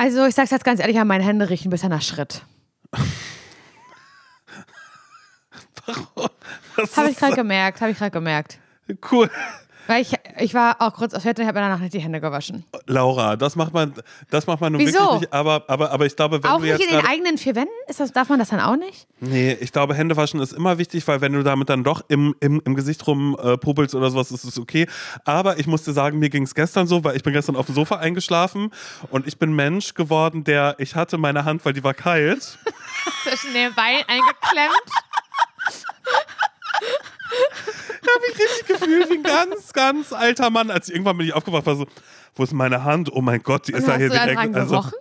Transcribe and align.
Also 0.00 0.24
ich 0.24 0.34
sag's 0.34 0.50
jetzt 0.50 0.64
ganz 0.64 0.80
ehrlich, 0.80 0.96
meine 1.04 1.22
Hände 1.22 1.50
riechen 1.50 1.68
bisschen 1.68 1.90
nach 1.90 2.00
Schritt. 2.00 2.40
Habe 6.96 7.10
ich 7.10 7.18
gerade 7.18 7.36
gemerkt, 7.36 7.82
habe 7.82 7.90
ich 7.90 7.98
gerade 7.98 8.10
gemerkt. 8.10 8.58
Cool. 9.12 9.30
Weil 9.90 10.02
ich, 10.02 10.12
ich 10.38 10.54
war 10.54 10.76
auch 10.78 10.94
kurz 10.94 11.14
auf 11.14 11.22
Toilette 11.22 11.42
und 11.42 11.48
habe 11.48 11.58
mir 11.58 11.64
danach 11.66 11.80
nicht 11.80 11.92
die 11.92 11.98
Hände 11.98 12.20
gewaschen. 12.20 12.62
Laura, 12.86 13.34
das 13.34 13.56
macht 13.56 13.74
man, 13.74 13.92
das 14.30 14.46
macht 14.46 14.60
man 14.60 14.72
nun 14.72 14.80
Wieso? 14.80 15.00
wirklich 15.00 15.20
nicht. 15.22 15.32
Aber, 15.32 15.64
aber, 15.66 15.90
aber 15.90 16.06
ich 16.06 16.14
glaube, 16.14 16.40
wenn 16.40 16.48
auch 16.48 16.58
du 16.58 16.62
nicht 16.62 16.78
jetzt 16.78 16.92
in 16.92 16.96
den 16.96 17.04
eigenen 17.04 17.38
vier 17.38 17.56
Wänden? 17.56 17.72
Ist 17.88 17.98
das, 17.98 18.12
darf 18.12 18.28
man 18.28 18.38
das 18.38 18.50
dann 18.50 18.60
auch 18.60 18.76
nicht? 18.76 19.08
Nee, 19.18 19.58
ich 19.60 19.72
glaube, 19.72 19.94
Händewaschen 19.94 20.38
ist 20.38 20.52
immer 20.52 20.78
wichtig, 20.78 21.08
weil 21.08 21.20
wenn 21.20 21.32
du 21.32 21.42
damit 21.42 21.70
dann 21.70 21.82
doch 21.82 22.04
im, 22.06 22.36
im, 22.38 22.62
im 22.64 22.76
Gesicht 22.76 23.04
rum 23.08 23.36
äh, 23.36 23.56
oder 23.66 24.10
sowas, 24.10 24.30
ist 24.30 24.44
es 24.44 24.60
okay. 24.60 24.86
Aber 25.24 25.58
ich 25.58 25.66
musste 25.66 25.92
sagen, 25.92 26.20
mir 26.20 26.30
ging 26.30 26.44
es 26.44 26.54
gestern 26.54 26.86
so, 26.86 27.02
weil 27.02 27.16
ich 27.16 27.24
bin 27.24 27.32
gestern 27.32 27.56
auf 27.56 27.66
dem 27.66 27.74
Sofa 27.74 27.96
eingeschlafen 27.96 28.70
und 29.10 29.26
ich 29.26 29.40
bin 29.40 29.52
Mensch 29.54 29.94
geworden, 29.94 30.44
der, 30.44 30.76
ich 30.78 30.94
hatte 30.94 31.18
meine 31.18 31.44
Hand, 31.44 31.64
weil 31.64 31.72
die 31.72 31.82
war 31.82 31.94
kalt. 31.94 32.60
Zwischen 33.24 33.54
den 33.54 33.74
Beinen 33.74 34.04
eingeklemmt. 34.06 35.09
habe 38.14 38.24
ich 38.32 38.38
richtig 38.38 38.66
gefühlt 38.66 39.10
wie 39.10 39.14
ein 39.14 39.22
ganz, 39.22 39.72
ganz 39.72 40.12
alter 40.12 40.50
Mann, 40.50 40.70
als 40.70 40.88
ich 40.88 40.94
irgendwann 40.94 41.16
bin 41.18 41.26
ich 41.26 41.34
aufgewacht 41.34 41.66
war, 41.66 41.76
so, 41.76 41.86
wo 42.34 42.42
ist 42.42 42.52
meine 42.52 42.84
Hand? 42.84 43.10
Oh 43.12 43.20
mein 43.20 43.42
Gott, 43.42 43.68
die 43.68 43.72
ist 43.72 43.86
hast 43.88 43.96
hier 43.98 44.08
du 44.08 44.14
da 44.14 44.24
direkt. 44.26 44.38
dran 44.40 44.54
Also, 44.54 44.70
gerochen? 44.70 44.92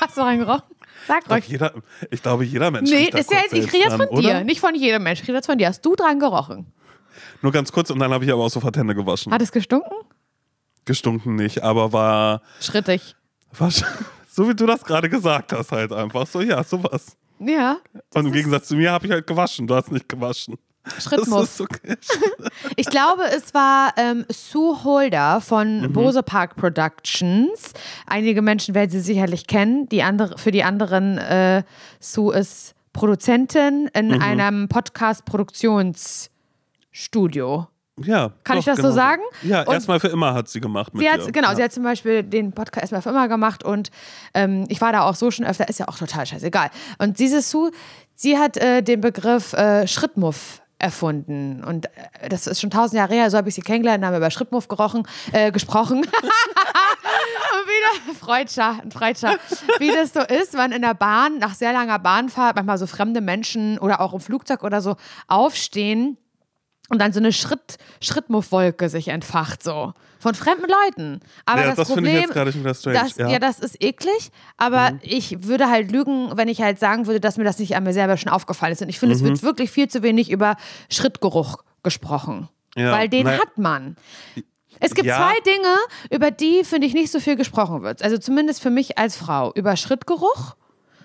hast 0.00 0.16
du 0.16 0.20
dran 0.20 0.38
gerochen? 0.38 0.62
Sag 1.06 1.18
ich, 1.20 1.24
glaub, 1.24 1.36
ruhig. 1.38 1.48
jeder, 1.48 1.72
ich 2.10 2.22
glaube, 2.22 2.44
jeder 2.44 2.70
Mensch 2.70 2.90
Nee, 2.90 3.08
da 3.10 3.18
ist 3.18 3.30
ja 3.32 3.38
jetzt, 3.38 3.54
ich 3.54 3.66
rede 3.72 3.78
jetzt 3.78 3.90
dran, 3.98 4.08
von 4.08 4.20
dir, 4.20 4.28
oder? 4.30 4.44
nicht 4.44 4.60
von 4.60 4.74
jedem 4.74 5.02
Mensch. 5.02 5.20
Ich 5.22 5.28
rede 5.28 5.38
jetzt 5.38 5.46
von 5.46 5.56
dir. 5.56 5.68
Hast 5.68 5.80
du 5.84 5.96
dran 5.96 6.18
gerochen? 6.20 6.70
Nur 7.40 7.52
ganz 7.52 7.72
kurz 7.72 7.90
und 7.90 7.98
dann 7.98 8.12
habe 8.12 8.24
ich 8.24 8.32
aber 8.32 8.44
auch 8.44 8.50
sofort 8.50 8.76
Hände 8.76 8.94
gewaschen. 8.94 9.32
Hat 9.32 9.40
es 9.40 9.50
gestunken? 9.52 9.90
Gestunken 10.84 11.36
nicht, 11.36 11.62
aber 11.62 11.92
war, 11.92 12.42
Schrittig. 12.60 13.14
war 13.58 13.70
so 14.30 14.48
wie 14.48 14.54
du 14.54 14.66
das 14.66 14.84
gerade 14.84 15.08
gesagt 15.08 15.52
hast, 15.52 15.72
halt 15.72 15.92
einfach 15.92 16.26
so, 16.26 16.40
ja, 16.40 16.62
sowas. 16.62 17.16
Ja. 17.40 17.78
Und 18.14 18.26
im 18.26 18.32
Gegensatz 18.32 18.68
zu 18.68 18.76
mir 18.76 18.92
habe 18.92 19.06
ich 19.06 19.12
halt 19.12 19.26
gewaschen, 19.26 19.66
du 19.66 19.74
hast 19.74 19.90
nicht 19.92 20.08
gewaschen. 20.08 20.56
Schrittmuff. 20.98 21.42
ist 21.44 21.60
okay. 21.60 21.96
Ich 22.76 22.86
glaube, 22.86 23.22
es 23.36 23.52
war 23.52 23.92
ähm, 23.98 24.24
Sue 24.30 24.82
Holder 24.84 25.42
von 25.42 25.82
Mhm. 25.82 25.92
Bose 25.92 26.22
Park 26.22 26.56
Productions. 26.56 27.74
Einige 28.06 28.40
Menschen 28.40 28.74
werden 28.74 28.88
sie 28.90 29.00
sicherlich 29.00 29.46
kennen. 29.46 29.86
Die 29.90 30.02
andere, 30.02 30.38
für 30.38 30.50
die 30.50 30.64
anderen, 30.64 31.18
äh, 31.18 31.62
Sue 32.00 32.34
ist 32.34 32.74
Produzentin 32.94 33.90
in 33.92 34.08
Mhm. 34.08 34.22
einem 34.22 34.68
Podcast-Produktionsstudio. 34.68 37.68
Ja. 38.04 38.32
Kann 38.44 38.56
doch, 38.56 38.60
ich 38.60 38.64
das 38.64 38.76
so 38.76 38.82
genau 38.82 38.94
sagen? 38.94 39.22
Ja, 39.42 39.62
Und- 39.62 39.74
erstmal 39.74 40.00
für 40.00 40.08
immer 40.08 40.34
hat 40.34 40.48
sie 40.48 40.60
gemacht. 40.60 40.92
Sie 40.94 41.08
hat, 41.08 41.32
genau, 41.32 41.48
ja. 41.50 41.56
sie 41.56 41.62
hat 41.62 41.72
zum 41.72 41.82
Beispiel 41.82 42.22
den 42.22 42.52
Podcast 42.52 42.92
erstmal 42.92 43.02
für 43.02 43.10
immer 43.10 43.28
gemacht 43.28 43.64
und 43.64 43.90
ähm, 44.34 44.64
ich 44.68 44.80
war 44.80 44.92
da 44.92 45.02
auch 45.02 45.14
so 45.14 45.30
schon 45.30 45.44
öfter, 45.44 45.68
ist 45.68 45.78
ja 45.78 45.88
auch 45.88 45.98
total 45.98 46.26
scheißegal. 46.26 46.70
Und 46.98 47.18
diese 47.18 47.42
Sue, 47.42 47.70
sie 48.14 48.38
hat 48.38 48.56
äh, 48.56 48.82
den 48.82 49.00
Begriff 49.00 49.52
äh, 49.52 49.86
Schrittmuff 49.86 50.62
erfunden 50.78 51.64
und 51.64 51.86
äh, 51.86 52.28
das 52.28 52.46
ist 52.46 52.60
schon 52.60 52.70
tausend 52.70 52.98
Jahre 52.98 53.14
her, 53.14 53.30
so 53.30 53.36
habe 53.36 53.48
ich 53.48 53.54
sie 53.54 53.62
kennengelernt, 53.62 54.04
haben 54.04 54.16
über 54.16 54.30
Schrittmuff 54.30 54.68
gerochen, 54.68 55.06
äh, 55.32 55.50
gesprochen. 55.50 55.98
und 56.02 56.06
wieder 57.66 58.14
Freudscher, 58.14 58.78
Freudscher. 58.90 59.36
Wie 59.78 59.88
das 59.88 60.12
so 60.12 60.20
ist, 60.20 60.54
wenn 60.54 60.72
in 60.72 60.82
der 60.82 60.94
Bahn 60.94 61.38
nach 61.38 61.54
sehr 61.54 61.72
langer 61.72 61.98
Bahnfahrt 61.98 62.56
manchmal 62.56 62.78
so 62.78 62.86
fremde 62.86 63.20
Menschen 63.20 63.78
oder 63.78 64.00
auch 64.00 64.12
im 64.12 64.20
Flugzeug 64.20 64.62
oder 64.62 64.80
so 64.80 64.96
aufstehen 65.26 66.16
und 66.88 66.98
dann 67.00 67.12
so 67.12 67.20
eine 67.20 67.32
Schritt, 67.32 67.78
Schrittmuffwolke 68.00 68.88
sich 68.88 69.08
entfacht, 69.08 69.62
so. 69.62 69.92
Von 70.20 70.34
fremden 70.34 70.66
Leuten. 70.68 71.20
Aber 71.46 71.60
Ja, 71.60 71.66
das, 71.68 71.76
das 71.76 71.92
finde 71.92 72.00
ich 72.10 72.14
Problem, 72.16 72.22
jetzt 72.22 72.32
gerade 72.34 72.52
schon 72.52 72.60
wieder 72.62 72.74
strange, 72.74 72.98
Das, 72.98 73.16
ja. 73.16 73.26
Mhm. 73.26 73.30
ja. 73.32 73.38
das 73.38 73.60
ist 73.60 73.80
eklig, 73.82 74.30
aber 74.56 74.92
ich 75.02 75.44
würde 75.44 75.70
halt 75.70 75.92
lügen, 75.92 76.30
wenn 76.36 76.48
ich 76.48 76.60
halt 76.60 76.80
sagen 76.80 77.06
würde, 77.06 77.20
dass 77.20 77.36
mir 77.36 77.44
das 77.44 77.58
nicht 77.60 77.76
an 77.76 77.84
mir 77.84 77.92
selber 77.92 78.16
schon 78.16 78.32
aufgefallen 78.32 78.72
ist. 78.72 78.82
Und 78.82 78.88
ich 78.88 78.98
finde, 78.98 79.14
Mhm. 79.14 79.20
es 79.22 79.28
wird 79.28 79.42
wirklich 79.44 79.70
viel 79.70 79.86
zu 79.88 80.02
wenig 80.02 80.30
über 80.30 80.56
Schrittgeruch 80.90 81.58
gesprochen. 81.84 82.48
Ja, 82.76 82.92
Weil 82.92 83.08
den 83.08 83.24
naja. 83.24 83.38
hat 83.40 83.58
man. 83.58 83.96
Es 84.80 84.94
gibt 84.94 85.06
Ja. 85.06 85.16
zwei 85.16 85.40
Dinge, 85.50 85.74
über 86.10 86.30
die, 86.30 86.64
finde 86.64 86.86
ich, 86.86 86.94
nicht 86.94 87.10
so 87.12 87.20
viel 87.20 87.36
gesprochen 87.36 87.82
wird. 87.82 88.02
Also 88.02 88.18
zumindest 88.18 88.60
für 88.62 88.70
mich 88.70 88.98
als 88.98 89.16
Frau. 89.16 89.52
Über 89.54 89.76
Schrittgeruch, 89.76 90.54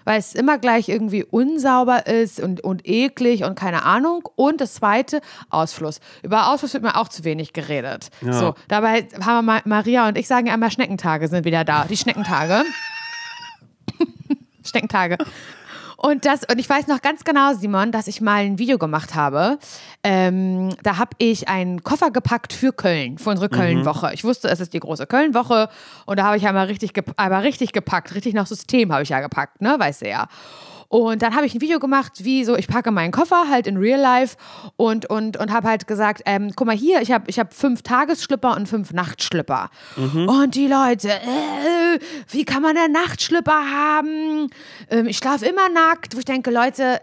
weil 0.06 0.20
es 0.20 0.36
immer 0.36 0.58
gleich 0.58 0.90
irgendwie 0.90 1.24
unsauber 1.24 2.08
ist 2.08 2.40
und, 2.40 2.62
und 2.62 2.88
eklig 2.88 3.44
und 3.44 3.56
keine 3.56 3.84
Ahnung. 3.84 4.30
Und 4.36 4.62
das 4.62 4.76
zweite, 4.76 5.22
Ausfluss. 5.50 6.00
Über 6.22 6.52
Ausfluss 6.52 6.74
wird 6.74 6.84
mir 6.84 6.96
auch 6.96 7.08
zu 7.08 7.24
wenig 7.24 7.54
geredet. 7.54 8.10
Ja. 8.22 8.34
So, 8.34 8.56
dabei 8.68 9.08
haben 9.24 9.46
wir 9.46 9.62
Maria 9.66 10.08
und 10.08 10.18
ich 10.18 10.28
sagen 10.28 10.48
ja 10.48 10.54
immer, 10.54 10.70
Schneckentage 10.70 11.28
sind 11.28 11.46
wieder 11.46 11.64
da. 11.64 11.86
Die 11.86 11.98
Schneckentage. 11.98 12.64
Schneckentage. 14.64 15.18
Und 16.06 16.26
das, 16.26 16.42
und 16.44 16.60
ich 16.60 16.70
weiß 16.70 16.88
noch 16.88 17.02
ganz 17.02 17.24
genau, 17.24 17.54
Simon, 17.54 17.94
dass 17.94 18.08
ich 18.08 18.20
mal 18.20 18.44
ein 18.44 18.60
Video 18.60 18.78
gemacht 18.78 19.16
habe. 19.16 19.58
Ähm, 20.04 20.76
da 20.84 20.98
habe 20.98 21.12
ich 21.18 21.48
einen 21.48 21.82
Koffer 21.82 22.12
gepackt 22.12 22.52
für 22.52 22.74
Köln, 22.74 23.18
für 23.18 23.30
unsere 23.30 23.48
Köln-Woche. 23.48 24.12
Ich 24.14 24.26
wusste, 24.26 24.50
es 24.50 24.60
ist 24.60 24.74
die 24.74 24.82
große 24.82 25.08
Köln-Woche 25.08 25.70
und 26.06 26.20
da 26.20 26.26
habe 26.26 26.36
ich 26.36 26.46
einmal 26.46 26.66
richtig, 26.66 26.92
aber 27.16 27.44
richtig 27.44 27.72
gepackt, 27.72 28.14
richtig 28.16 28.34
nach 28.34 28.48
System 28.48 28.92
habe 28.92 29.04
ich 29.04 29.10
ja 29.10 29.22
gepackt, 29.22 29.62
ne, 29.62 29.76
weißt 29.80 30.02
du 30.02 30.10
ja. 30.10 30.28
Und 30.94 31.24
dann 31.24 31.36
habe 31.36 31.48
ich 31.48 31.56
ein 31.56 31.62
Video 31.62 31.80
gemacht, 31.80 32.24
wie 32.24 32.46
so, 32.46 32.56
ich 32.56 32.68
packe 32.68 32.92
meinen 32.92 33.12
Koffer 33.12 33.50
halt 33.50 33.66
in 33.66 33.78
Real 33.78 34.00
Life 34.00 34.38
und, 34.76 35.08
und, 35.10 35.38
und 35.38 35.52
habe 35.52 35.68
halt 35.68 35.88
gesagt, 35.88 36.22
ähm, 36.28 36.52
guck 36.56 36.68
mal 36.68 36.76
hier, 36.76 37.02
ich 37.02 37.12
habe 37.12 37.24
ich 37.32 37.40
hab 37.40 37.52
fünf 37.52 37.82
Tagesschlipper 37.82 38.56
und 38.56 38.70
fünf 38.70 38.94
Nachtschlipper. 38.94 39.72
Und 40.28 40.54
die 40.54 40.68
Leute, 40.68 41.10
äh, 41.10 42.00
wie 42.30 42.46
kann 42.46 42.62
man 42.62 42.76
denn 42.76 42.92
Nachtschlipper 42.92 43.72
haben? 43.72 44.52
Ähm, 44.88 45.08
ich 45.08 45.18
schlafe 45.18 45.48
immer 45.48 45.68
nackt, 45.70 46.14
wo 46.14 46.20
ich 46.20 46.26
denke, 46.26 46.52
Leute, 46.52 47.02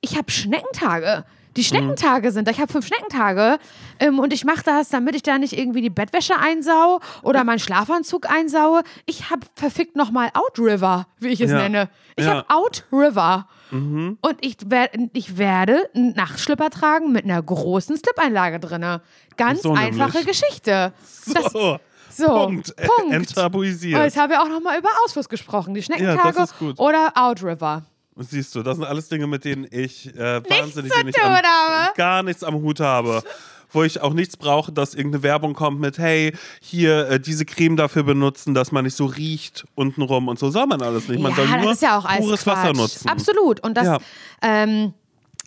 ich 0.00 0.16
habe 0.16 0.30
Schneckentage. 0.30 1.26
Die 1.60 1.64
Schneckentage 1.66 2.32
sind. 2.32 2.48
Ich 2.48 2.58
habe 2.58 2.72
fünf 2.72 2.86
Schneckentage 2.86 3.58
ähm, 3.98 4.18
und 4.18 4.32
ich 4.32 4.46
mache 4.46 4.62
das, 4.64 4.88
damit 4.88 5.14
ich 5.14 5.22
da 5.22 5.36
nicht 5.36 5.52
irgendwie 5.58 5.82
die 5.82 5.90
Bettwäsche 5.90 6.38
einsau 6.38 7.00
oder 7.22 7.44
meinen 7.44 7.58
Schlafanzug 7.58 8.30
einsaue. 8.30 8.82
Ich 9.04 9.28
habe 9.28 9.46
verfickt 9.56 9.94
nochmal 9.94 10.30
Outriver, 10.32 11.06
wie 11.18 11.28
ich 11.28 11.40
es 11.42 11.50
Ja. 11.50 11.58
nenne. 11.58 11.90
Ich 12.16 12.24
Ja. 12.24 12.36
habe 12.36 12.44
Outriver. 12.48 13.46
Und 13.72 14.18
ich, 14.40 14.56
wer 14.66 14.88
ich 15.12 15.36
werde 15.36 15.88
einen 15.94 16.14
Nachtschlipper 16.14 16.70
tragen 16.70 17.12
mit 17.12 17.24
einer 17.24 17.40
großen 17.42 17.94
Slip-Einlage 17.96 18.58
drin. 18.58 18.98
Ganz 19.36 19.62
So 19.62 19.72
einfache 19.74 20.18
nämlich. 20.18 20.26
Geschichte. 20.26 20.92
Das, 21.34 21.52
So, 21.52 21.78
so, 22.08 22.26
Punkt. 22.26 22.74
Punkt. 22.76 23.12
Enttabuisiert. 23.12 23.98
Und 23.98 24.04
jetzt 24.06 24.16
haben 24.18 24.30
wir 24.30 24.42
auch 24.42 24.48
nochmal 24.48 24.78
über 24.78 24.88
Ausfluss 25.04 25.28
gesprochen. 25.28 25.74
Die 25.74 25.82
Schneckentage 25.82 26.46
gut. 26.58 26.78
oder 26.80 27.12
Outriver. 27.14 27.82
Siehst 28.22 28.54
du, 28.54 28.62
das 28.62 28.76
sind 28.76 28.84
alles 28.86 29.08
Dinge, 29.08 29.26
mit 29.26 29.44
denen 29.44 29.66
ich 29.70 30.14
äh, 30.14 30.42
wahnsinnig 30.48 30.92
zu 30.92 30.98
wenig 30.98 31.14
tun 31.14 31.24
am, 31.24 31.32
habe. 31.34 31.92
gar 31.96 32.22
nichts 32.22 32.44
am 32.44 32.54
Hut 32.54 32.80
habe. 32.80 33.22
Wo 33.72 33.84
ich 33.84 34.00
auch 34.00 34.12
nichts 34.12 34.36
brauche, 34.36 34.72
dass 34.72 34.94
irgendeine 34.94 35.22
Werbung 35.22 35.54
kommt 35.54 35.78
mit, 35.80 35.96
hey, 35.98 36.32
hier 36.60 37.08
äh, 37.08 37.20
diese 37.20 37.44
Creme 37.44 37.76
dafür 37.76 38.02
benutzen, 38.02 38.52
dass 38.52 38.72
man 38.72 38.84
nicht 38.84 38.96
so 38.96 39.04
riecht 39.06 39.64
untenrum 39.76 40.26
und 40.26 40.40
so 40.40 40.50
soll 40.50 40.66
man 40.66 40.82
alles 40.82 41.06
nicht. 41.06 41.20
Man 41.22 41.30
ja, 41.30 41.36
soll 41.36 41.46
nur 41.46 41.74
ja 41.74 42.00
pures 42.18 42.42
Quatsch. 42.42 42.56
Wasser 42.56 42.72
nutzen. 42.72 43.08
Absolut. 43.08 43.60
Und 43.60 43.76
das, 43.76 43.84
Ja. 43.86 43.98
ähm, 44.42 44.92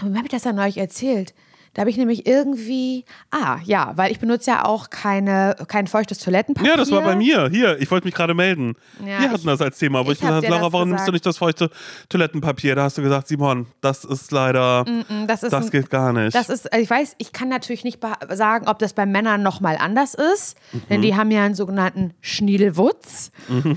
habe 0.01 0.21
ich 0.23 0.29
das 0.31 0.45
ja 0.45 0.53
neulich 0.53 0.77
erzählt? 0.77 1.33
Da 1.73 1.81
habe 1.81 1.89
ich 1.89 1.97
nämlich 1.97 2.27
irgendwie, 2.27 3.03
ah 3.31 3.57
ja, 3.63 3.93
weil 3.95 4.11
ich 4.11 4.19
benutze 4.19 4.51
ja 4.51 4.65
auch 4.65 4.89
keine, 4.91 5.55
kein 5.67 5.87
feuchtes 5.87 6.19
Toilettenpapier. 6.19 6.69
Ja, 6.71 6.77
das 6.77 6.91
war 6.91 7.01
bei 7.01 7.15
mir. 7.15 7.49
Hier, 7.51 7.79
ich 7.81 7.89
wollte 7.89 8.05
mich 8.05 8.13
gerade 8.13 8.33
melden. 8.35 8.75
Ja, 8.99 9.05
Wir 9.05 9.19
hatten 9.29 9.35
ich- 9.37 9.43
das 9.45 9.59
als 9.61 9.79
Thema, 9.79 10.05
wo 10.05 10.11
ich, 10.11 10.19
ich 10.21 10.21
gesagt 10.21 10.47
Laura, 10.47 10.71
warum 10.71 10.89
nimmst 10.89 11.07
du 11.07 11.11
nicht 11.11 11.25
das 11.25 11.37
feuchte 11.39 11.71
Toilettenpapier? 12.09 12.75
Da 12.75 12.83
hast 12.83 12.97
du 12.97 13.01
gesagt, 13.01 13.27
Simon, 13.27 13.65
das 13.81 14.03
ist 14.05 14.31
leider, 14.31 14.85
Mm, 14.87 15.27
Das, 15.27 15.41
ist 15.43 15.51
das 15.51 15.65
ein, 15.65 15.71
geht 15.71 15.89
gar 15.89 16.13
nicht. 16.13 16.35
Das 16.35 16.49
ist, 16.49 16.69
ich 16.77 16.89
weiß, 16.89 17.15
ich 17.17 17.31
kann 17.33 17.49
natürlich 17.49 17.83
nicht 17.83 17.99
sagen, 18.29 18.67
ob 18.67 18.77
das 18.79 18.93
bei 18.93 19.05
Männern 19.05 19.41
nochmal 19.41 19.77
anders 19.79 20.13
ist, 20.13 20.57
denn 20.89 20.99
Mhm. 20.99 21.01
die 21.03 21.15
haben 21.15 21.31
ja 21.31 21.43
einen 21.43 21.55
sogenannten 21.55 22.13
Schniedelwutz. 22.21 23.31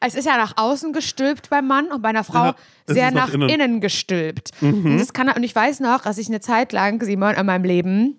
Es 0.00 0.14
ist 0.14 0.26
ja 0.26 0.36
nach 0.36 0.56
außen 0.56 0.92
gestülpt 0.92 1.50
beim 1.50 1.66
Mann 1.66 1.88
und 1.88 2.02
bei 2.02 2.10
einer 2.10 2.24
Frau 2.24 2.46
Ja, 2.46 2.54
sehr 2.86 3.10
nach 3.10 3.28
nach 3.28 3.34
innen. 3.34 3.48
Mhm. 3.48 3.54
innen, 3.54 3.80
gestülpt. 3.80 4.50
Und, 4.60 4.98
das 4.98 5.12
kann, 5.12 5.28
und 5.28 5.42
ich 5.42 5.54
weiß 5.54 5.80
noch, 5.80 6.02
dass 6.02 6.18
ich 6.18 6.28
eine 6.28 6.40
Zeit 6.40 6.72
lang, 6.72 7.02
Simon, 7.02 7.34
in 7.34 7.46
meinem 7.46 7.64
Leben, 7.64 8.18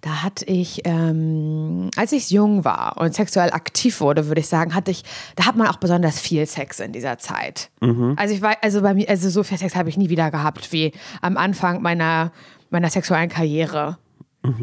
da 0.00 0.24
hatte 0.24 0.44
ich, 0.46 0.80
ähm, 0.84 1.88
als 1.96 2.10
ich 2.10 2.30
jung 2.30 2.64
war 2.64 2.96
und 2.98 3.14
sexuell 3.14 3.52
aktiv 3.52 4.00
wurde, 4.00 4.26
würde 4.26 4.40
ich 4.40 4.48
sagen, 4.48 4.74
hatte 4.74 4.90
ich, 4.90 5.04
da 5.36 5.46
hat 5.46 5.54
man 5.56 5.68
auch 5.68 5.76
besonders 5.76 6.18
viel 6.18 6.44
Sex 6.46 6.80
in 6.80 6.92
dieser 6.92 7.18
Zeit. 7.18 7.70
Also 8.16 8.34
ich 8.34 8.42
war, 8.42 8.56
also 8.62 8.82
bei 8.82 8.94
mir, 8.94 9.08
also 9.08 9.30
so 9.30 9.44
viel 9.44 9.58
Sex 9.58 9.76
habe 9.76 9.88
ich 9.88 9.96
nie 9.96 10.08
wieder 10.08 10.30
gehabt 10.32 10.72
wie 10.72 10.92
am 11.20 11.36
Anfang 11.36 11.82
meiner, 11.82 12.32
meiner 12.70 12.90
sexuellen 12.90 13.28
Karriere. 13.28 13.96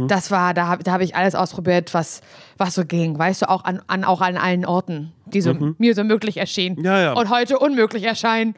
Das 0.07 0.29
war, 0.29 0.53
da 0.53 0.67
habe 0.67 0.83
da 0.83 0.91
hab 0.91 1.01
ich 1.01 1.15
alles 1.15 1.35
ausprobiert, 1.35 1.93
was, 1.93 2.21
was 2.57 2.75
so 2.75 2.83
ging. 2.85 3.17
Weißt 3.17 3.43
du, 3.43 3.49
auch 3.49 3.63
an, 3.63 3.81
an, 3.87 4.03
auch 4.03 4.19
an 4.19 4.35
allen 4.35 4.65
Orten, 4.65 5.13
die 5.25 5.39
so, 5.39 5.53
mir 5.77 5.95
so 5.95 6.03
möglich 6.03 6.35
erschienen. 6.35 6.83
Ja, 6.83 6.99
ja. 6.99 7.13
Und 7.13 7.29
heute 7.29 7.59
unmöglich 7.59 8.03
erscheinen. 8.03 8.55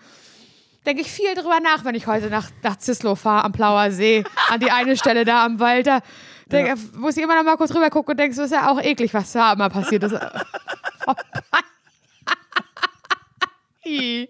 Denke 0.85 1.01
ich 1.01 1.11
viel 1.11 1.35
drüber 1.35 1.59
nach, 1.61 1.85
wenn 1.85 1.93
ich 1.93 2.07
heute 2.07 2.31
nach, 2.31 2.49
nach 2.63 2.75
Zislow 2.75 3.13
fahre 3.13 3.45
am 3.45 3.51
Plauer 3.51 3.91
See, 3.91 4.23
an 4.49 4.59
die 4.59 4.71
eine 4.71 4.97
Stelle 4.97 5.23
da 5.23 5.45
am 5.45 5.59
Wald. 5.59 5.85
Da, 5.85 5.99
Denk, 6.51 6.95
Muss 6.95 7.15
ich 7.17 7.23
immer 7.23 7.35
noch 7.35 7.43
mal 7.43 7.55
kurz 7.55 7.73
rüber 7.73 7.89
gucken 7.89 8.13
und 8.13 8.19
denkst, 8.19 8.37
das 8.37 8.47
ist 8.47 8.53
ja 8.53 8.71
auch 8.71 8.81
eklig, 8.81 9.13
was 9.13 9.31
da 9.31 9.53
immer 9.53 9.69
passiert 9.69 10.03
ist. 10.03 10.15
Die 13.83 14.29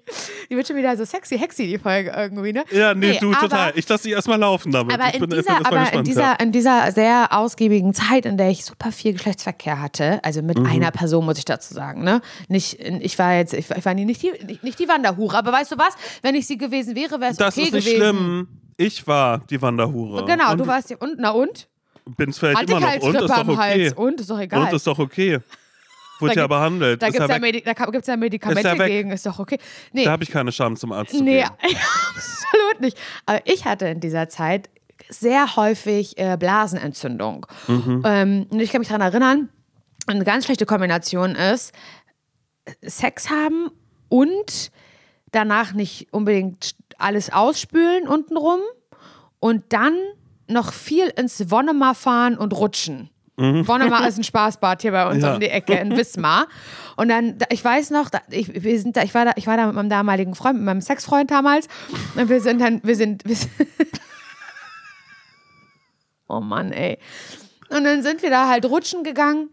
wird 0.50 0.66
schon 0.68 0.78
wieder 0.78 0.96
so 0.96 1.04
sexy, 1.04 1.38
hexy, 1.38 1.68
die 1.68 1.78
Folge 1.78 2.12
irgendwie, 2.16 2.54
ne? 2.54 2.64
Ja, 2.72 2.94
nee, 2.94 3.18
du, 3.20 3.32
aber, 3.32 3.42
total. 3.42 3.74
Ich 3.76 3.88
lasse 3.88 4.04
dich 4.04 4.14
erstmal 4.14 4.40
laufen 4.40 4.72
damit. 4.72 4.94
Aber, 4.94 5.10
ich 5.10 5.22
in 5.22 5.30
dieser, 5.30 5.58
aber 5.58 5.70
gespannt, 5.82 5.94
in, 5.94 6.04
dieser, 6.04 6.40
in 6.40 6.52
dieser 6.52 6.92
sehr 6.94 7.28
ausgiebigen 7.32 7.94
Zeit, 7.94 8.26
in 8.26 8.38
der 8.38 8.50
ich 8.50 8.64
super 8.64 8.92
viel 8.92 9.14
Geschlechtsverkehr 9.14 9.82
hatte, 9.82 10.24
also 10.24 10.42
mit 10.42 10.58
Mhm. 10.58 10.66
einer 10.68 10.92
Person, 10.92 11.26
muss 11.26 11.38
ich 11.38 11.46
dazu 11.46 11.74
sagen, 11.74 12.04
ne? 12.04 12.22
Nicht, 12.48 12.80
ich 12.80 13.20
war 13.20 13.36
jetzt, 13.36 13.54
ich 13.54 13.70
war, 13.70 13.94
nicht 13.94 14.22
die, 14.24 14.32
nicht, 14.46 14.64
nicht 14.64 14.80
die 14.80 14.88
Wanderhure, 14.88 15.38
aber 15.38 15.52
weißt 15.52 15.74
du 15.74 15.78
was? 15.78 15.96
Wenn 16.22 16.36
ich 16.36 16.48
sie 16.48 16.58
gewesen 16.58 16.96
wäre, 16.96 17.20
wäre 17.20 17.32
es 17.32 17.38
Das 17.38 17.56
okay 17.58 17.68
ist 17.68 17.74
nicht 17.74 17.86
gewesen. 17.86 17.98
schlimm. 18.00 18.48
Ich 18.78 19.06
war 19.06 19.40
die 19.50 19.62
Wanderhure. 19.62 20.26
Genau, 20.26 20.52
und 20.54 20.60
du 20.60 20.68
warst 20.68 20.90
ja, 20.92 20.98
und, 20.98 21.16
na 21.18 21.32
und? 21.32 21.68
Bin's 22.18 22.40
vielleicht 22.40 22.58
Hatte 22.62 22.72
immer 22.72 22.80
noch. 22.80 23.02
Und 23.04 23.16
ist 23.16 23.30
doch 23.30 23.48
okay. 23.48 23.58
Hals. 23.58 23.94
Und, 23.94 24.20
ist 24.22 24.30
doch 24.30 24.40
egal. 24.40 24.62
Und 24.64 24.74
ist 24.74 24.88
doch 24.88 24.98
okay. 25.00 25.40
Wurde 26.22 26.36
ja 26.36 26.48
behandelt. 26.48 27.02
Da 27.02 27.10
gibt 27.10 27.22
es 27.22 27.30
ja. 27.30 27.40
Medi 27.40 27.62
da 27.62 27.74
gibt's 27.74 28.08
ja 28.08 28.18
Medikamente 28.18 28.70
Ist 28.70 28.86
gegen, 28.86 29.12
ist 29.12 29.26
doch 29.26 29.40
okay. 29.40 29.58
Nee, 29.92 30.06
Da 30.06 30.12
habe 30.12 30.24
ich 30.24 30.32
keine 30.32 30.52
Scham 30.52 30.76
zum 30.76 30.92
Arzt 30.92 31.12
zu 31.12 31.24
nee 31.24 31.42
gehen. 31.42 31.50
absolut 32.16 32.82
nicht. 32.82 32.98
Aber 33.26 33.42
ich 33.46 33.66
hatte 33.66 33.88
in 33.88 34.00
dieser 34.00 34.30
Zeit 34.30 34.70
sehr 35.10 35.56
häufig 35.56 36.18
äh, 36.18 36.38
Blasenentzündung. 36.38 37.46
Mhm. 37.68 38.04
Ähm, 38.06 38.48
und 38.50 38.60
ich 38.60 38.72
kann 38.72 38.80
mich 38.80 38.88
daran 38.88 39.02
erinnern, 39.02 39.50
eine 40.08 40.24
ganz 40.24 40.46
schlechte 40.46 40.66
Kombination 40.66 41.36
ist, 41.36 41.74
Sex 42.82 43.30
haben 43.30 43.70
und 44.10 44.72
danach 45.32 45.74
nicht 45.74 46.12
unbedingt 46.12 46.76
alles 46.98 47.32
ausspülen 47.32 48.08
untenrum 48.08 48.60
und 49.40 49.64
dann 49.70 49.96
noch 50.48 50.74
viel 50.74 51.08
ins 51.08 51.50
Wonnemar 51.50 51.96
fahren 51.96 52.38
und 52.38 52.54
rutschen. 52.54 53.10
Wonnemar 53.68 54.08
ist 54.08 54.18
ein 54.18 54.24
Spaßbad 54.24 54.82
hier 54.82 54.92
bei 54.92 55.06
uns 55.08 55.18
Mhm. 55.18 55.24
Ja. 55.24 55.34
um 55.34 55.40
die 55.40 55.50
Ecke 55.50 55.74
in 55.74 55.96
Wismar. 55.98 56.48
Und 56.98 57.10
dann, 57.10 57.38
da- 57.38 57.48
ich 57.50 57.64
weiß 57.64 57.90
noch, 57.92 58.10
ich, 58.30 58.64
wir 58.64 58.80
sind 58.80 58.96
da, 58.98 59.04
ich, 59.04 59.14
war 59.14 59.26
da, 59.26 59.32
ich 59.36 59.48
war 59.48 59.58
da 59.58 59.66
mit 59.68 59.76
meinem 59.76 59.90
damaligen 59.90 60.36
Freund, 60.36 60.58
mit 60.58 60.66
meinem 60.66 60.82
Sexfreund 60.82 61.32
damals. 61.32 61.68
Und 62.16 62.30
wir 62.30 62.42
sind 62.42 62.62
dann, 62.62 62.82
wir 62.84 62.96
sind, 62.96 63.26
wir 63.26 63.36
sind 63.36 63.52
oh 66.28 66.40
Mann, 66.40 66.72
ey. 66.72 66.98
Und 67.70 67.84
dann 67.86 68.04
sind 68.04 68.22
wir 68.22 68.30
da 68.30 68.48
halt 68.48 68.66
rutschen 68.66 69.04
gegangen 69.04 69.50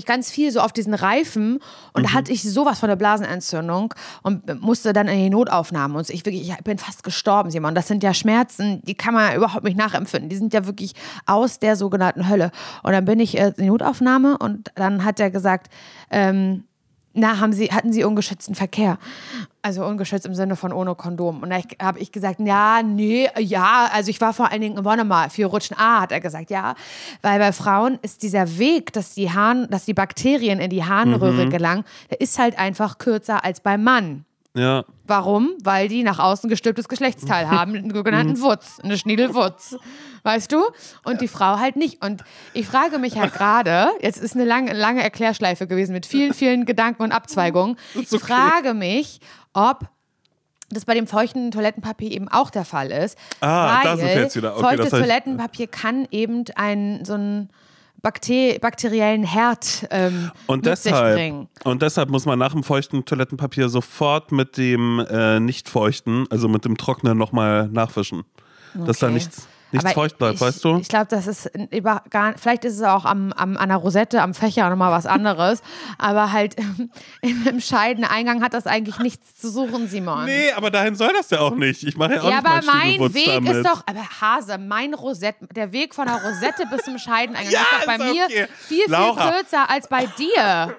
ich 0.00 0.06
ganz 0.06 0.30
viel 0.30 0.50
so 0.50 0.60
auf 0.60 0.72
diesen 0.72 0.94
Reifen 0.94 1.60
und 1.92 2.04
da 2.04 2.12
hatte 2.12 2.32
ich 2.32 2.42
sowas 2.42 2.80
von 2.80 2.88
der 2.88 2.96
Blasenentzündung 2.96 3.94
und 4.22 4.60
musste 4.60 4.92
dann 4.92 5.08
in 5.08 5.18
die 5.18 5.30
Notaufnahme 5.30 5.98
und 5.98 6.06
so. 6.06 6.12
ich 6.12 6.24
wirklich, 6.26 6.48
ich 6.48 6.56
bin 6.64 6.78
fast 6.78 7.02
gestorben, 7.02 7.50
Simon. 7.50 7.74
Das 7.74 7.88
sind 7.88 8.02
ja 8.02 8.12
Schmerzen, 8.14 8.82
die 8.82 8.94
kann 8.94 9.14
man 9.14 9.34
überhaupt 9.36 9.64
nicht 9.64 9.76
nachempfinden. 9.76 10.28
Die 10.28 10.36
sind 10.36 10.52
ja 10.52 10.66
wirklich 10.66 10.94
aus 11.26 11.58
der 11.58 11.76
sogenannten 11.76 12.28
Hölle. 12.28 12.50
Und 12.82 12.92
dann 12.92 13.04
bin 13.04 13.20
ich 13.20 13.38
äh, 13.38 13.48
in 13.48 13.54
die 13.64 13.68
Notaufnahme 13.68 14.38
und 14.38 14.70
dann 14.74 15.04
hat 15.04 15.20
er 15.20 15.30
gesagt, 15.30 15.68
ähm, 16.10 16.64
na, 17.12 17.40
haben 17.40 17.52
Sie, 17.52 17.66
hatten 17.72 17.92
Sie 17.92 18.04
ungeschützten 18.04 18.54
Verkehr? 18.54 18.98
Also 19.62 19.84
ungeschützt 19.84 20.26
im 20.26 20.34
Sinne 20.34 20.54
von 20.54 20.72
ohne 20.72 20.94
Kondom. 20.94 21.42
Und 21.42 21.50
da 21.50 21.60
habe 21.82 21.98
ich 21.98 22.12
gesagt, 22.12 22.38
ja, 22.40 22.82
nee, 22.84 23.28
ja, 23.38 23.90
also 23.92 24.10
ich 24.10 24.20
war 24.20 24.32
vor 24.32 24.50
allen 24.50 24.60
Dingen 24.60 24.78
im 24.78 24.84
Wonnemar, 24.84 25.28
viel 25.28 25.46
Rutschen. 25.46 25.76
Ah, 25.78 26.02
hat 26.02 26.12
er 26.12 26.20
gesagt, 26.20 26.50
ja. 26.50 26.74
Weil 27.20 27.40
bei 27.40 27.52
Frauen 27.52 27.98
ist 28.02 28.22
dieser 28.22 28.58
Weg, 28.58 28.92
dass 28.92 29.14
die, 29.14 29.32
Harn, 29.32 29.66
dass 29.70 29.84
die 29.84 29.94
Bakterien 29.94 30.60
in 30.60 30.70
die 30.70 30.84
Harnröhre 30.84 31.48
gelangen, 31.48 31.84
der 32.10 32.20
ist 32.20 32.38
halt 32.38 32.58
einfach 32.58 32.98
kürzer 32.98 33.44
als 33.44 33.60
beim 33.60 33.82
Mann. 33.82 34.24
Ja. 34.56 34.84
Warum? 35.06 35.50
Weil 35.62 35.88
die 35.88 36.02
nach 36.02 36.18
außen 36.18 36.50
gestülptes 36.50 36.88
Geschlechtsteil 36.88 37.48
haben, 37.50 37.74
einen 37.76 37.94
sogenannten 37.94 38.40
Wutz, 38.40 38.78
eine 38.82 38.98
Schniedelwutz. 38.98 39.76
Weißt 40.22 40.52
du? 40.52 40.62
Und 41.04 41.20
die 41.20 41.28
Frau 41.28 41.58
halt 41.58 41.76
nicht. 41.76 42.04
Und 42.04 42.24
ich 42.52 42.66
frage 42.66 42.98
mich 42.98 43.18
halt 43.18 43.32
gerade, 43.32 43.88
jetzt 44.00 44.18
ist 44.22 44.34
eine 44.34 44.44
lange, 44.44 44.72
lange 44.72 45.02
Erklärschleife 45.02 45.66
gewesen 45.66 45.92
mit 45.92 46.04
vielen, 46.06 46.34
vielen 46.34 46.64
Gedanken 46.66 47.02
und 47.02 47.12
Abzweigungen. 47.12 47.76
Ich 47.94 48.12
okay. 48.12 48.18
frage 48.18 48.74
mich, 48.74 49.20
ob 49.52 49.88
das 50.68 50.84
bei 50.84 50.94
dem 50.94 51.06
feuchten 51.06 51.50
Toilettenpapier 51.50 52.10
eben 52.12 52.28
auch 52.28 52.50
der 52.50 52.64
Fall 52.64 52.90
ist. 52.90 53.18
Ah, 53.40 53.76
weil 53.76 53.84
da 53.84 53.96
sind 53.96 54.06
wir 54.08 54.20
jetzt 54.22 54.36
wieder. 54.36 54.52
Okay, 54.56 54.62
feuchtes 54.62 54.90
das 54.90 54.98
heißt- 55.00 55.02
Toilettenpapier 55.02 55.66
kann 55.66 56.06
eben 56.10 56.44
einen 56.54 57.04
so 57.04 57.14
einen 57.14 57.50
Bakter 58.02 58.58
bakteriellen 58.60 59.24
Herd 59.24 59.86
ähm, 59.90 60.30
Und 60.46 60.64
mit 60.64 60.76
sich 60.78 60.90
deshalb, 60.92 61.16
bringen. 61.16 61.48
und 61.64 61.82
deshalb 61.82 62.08
muss 62.10 62.24
man 62.26 62.38
nach 62.38 62.52
dem 62.52 62.62
feuchten 62.62 63.04
Toilettenpapier 63.04 63.68
sofort 63.68 64.32
mit 64.32 64.56
dem 64.56 65.00
äh, 65.10 65.38
nicht 65.40 65.68
feuchten, 65.68 66.26
also 66.30 66.48
mit 66.48 66.64
dem 66.64 66.76
trockenen 66.76 67.18
nochmal 67.18 67.68
nachwischen. 67.68 68.24
Dass 68.74 68.98
da 69.00 69.06
Okay. 69.06 69.14
nichts, 69.14 69.48
nichts 69.72 69.92
feucht 69.92 70.18
bleibt, 70.18 70.36
ich, 70.36 70.40
weißt 70.40 70.64
du? 70.64 70.78
Ich 70.78 70.88
glaube, 70.88 71.06
das 71.06 71.26
ist 71.26 71.50
über 71.70 72.02
gar, 72.10 72.36
vielleicht 72.36 72.64
ist 72.64 72.76
es 72.76 72.82
auch 72.82 73.04
am, 73.04 73.32
am, 73.32 73.56
an 73.56 73.68
der 73.68 73.78
Rosette, 73.78 74.22
am 74.22 74.34
Fächer 74.34 74.68
nochmal 74.70 74.92
was 74.92 75.06
anderes. 75.06 75.62
aber 75.98 76.32
halt 76.32 76.56
im, 77.22 77.60
Scheideneingang 77.60 78.42
hat 78.42 78.54
das 78.54 78.66
eigentlich 78.66 78.98
nichts 78.98 79.36
zu 79.36 79.50
suchen, 79.50 79.88
Simon. 79.88 80.24
nee, 80.24 80.50
aber 80.52 80.70
dahin 80.70 80.94
soll 80.94 81.12
das 81.12 81.30
ja 81.30 81.40
auch 81.40 81.54
nicht. 81.54 81.82
Ich 81.82 81.96
mache 81.96 82.14
ja 82.14 82.20
auch 82.22 82.30
ja, 82.30 82.36
nicht 82.36 82.46
aber 82.46 82.66
mein 82.66 83.14
Weg 83.14 83.26
damit. 83.26 83.52
ist 83.56 83.66
doch, 83.66 83.82
aber 83.86 84.04
Hase, 84.20 84.58
mein 84.58 84.94
Rosette, 84.94 85.46
der 85.54 85.72
Weg 85.72 85.94
von 85.94 86.06
der 86.06 86.16
Rosette 86.16 86.66
bis 86.70 86.84
zum 86.84 86.98
Scheideneingang 86.98 87.52
Ja, 87.52 87.60
ist 87.78 87.80
doch 87.80 87.86
bei 87.86 87.94
ist 87.96 88.12
mir 88.12 88.24
okay. 88.24 88.46
viel, 88.58 88.84
viel 88.84 88.90
Laura. 88.92 89.30
kürzer 89.32 89.70
als 89.70 89.88
bei 89.88 90.06
dir. 90.06 90.76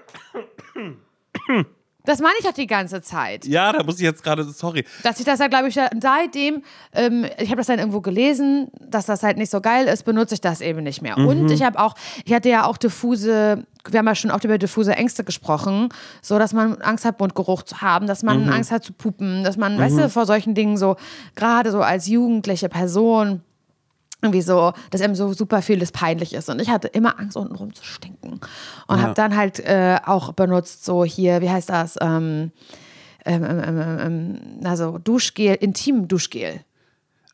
Das 2.06 2.20
meine 2.20 2.34
ich 2.40 2.46
doch 2.46 2.54
die 2.54 2.68
ganze 2.68 3.02
Zeit. 3.02 3.46
Ja, 3.46 3.72
da 3.72 3.84
muss 3.84 3.96
ich 3.98 4.02
jetzt 4.04 4.24
gerade, 4.24 4.44
sorry. 4.44 4.86
Dass 5.04 5.20
ich 5.20 5.26
das 5.26 5.40
ja, 5.40 5.48
glaube 5.48 5.68
ich, 5.68 5.76
seitdem, 6.02 6.64
ähm, 6.94 7.26
ich 7.38 7.48
habe 7.50 7.58
das 7.58 7.68
dann 7.68 7.80
irgendwo 7.80 8.02
gelesen, 8.02 8.70
dass 8.80 9.06
das 9.06 9.24
halt 9.24 9.38
nicht 9.38 9.52
so 9.52 9.62
geil 9.62 9.88
ist, 9.88 10.04
benutze 10.04 10.34
ich 10.34 10.42
das 10.42 10.62
eben 10.62 10.84
nicht 10.84 11.02
mehr. 11.02 11.18
Mhm. 11.20 11.28
Und 11.28 11.52
ich 11.52 11.62
habe 11.64 11.80
auch, 11.80 11.94
ich 12.26 12.34
hatte 12.34 12.50
ja 12.50 12.66
auch 12.66 12.78
diffuse, 12.78 13.66
wir 13.90 14.00
haben 14.00 14.08
ja 14.08 14.16
schon 14.16 14.32
oft 14.32 14.44
über 14.44 14.58
diffuse 14.58 14.96
Ängste 14.96 15.24
gesprochen, 15.24 15.90
so 16.22 16.40
dass 16.40 16.54
man 16.54 16.82
Angst 16.82 17.06
hat, 17.06 17.20
Mundgeruch 17.20 17.64
zu 17.64 17.82
haben, 17.82 18.08
dass 18.08 18.24
man 18.24 18.46
Mhm. 18.46 18.54
Angst 18.54 18.72
hat 18.72 18.84
zu 18.84 18.94
pupen, 18.94 19.44
dass 19.44 19.58
man, 19.58 19.78
weißt 19.78 19.98
du, 19.98 20.10
vor 20.10 20.26
solchen 20.26 20.54
Dingen 20.56 20.78
so, 20.78 20.96
gerade 21.36 21.72
so 21.72 21.82
als 21.82 22.08
jugendliche 22.08 22.70
Person, 22.70 23.44
irgendwie 24.22 24.42
so, 24.42 24.74
dass 24.92 25.02
einem 25.02 25.16
so 25.16 25.34
super 25.34 25.62
vieles 25.62 25.92
peinlich 25.92 26.34
ist. 26.34 26.50
Und 26.50 26.62
ich 26.62 26.70
hatte 26.70 26.88
immer 26.88 27.20
Angst, 27.20 27.36
untenrum 27.38 27.74
zu 27.74 27.84
stinken. 27.84 28.40
Und 28.88 28.98
Ja. 28.98 29.04
habe 29.04 29.14
dann 29.16 29.36
halt 29.36 29.60
äh, 29.60 29.98
auch 30.06 30.34
benutzt, 30.34 30.86
so 30.86 31.04
hier, 31.04 31.42
wie 31.42 31.50
heißt 31.50 31.70
das? 31.70 31.98
Ähm, 32.02 32.52
ähm, 33.26 33.44
ähm, 33.44 34.40
also 34.64 34.98
Duschgel, 34.98 35.56
Intim-Duschgel. 35.56 36.62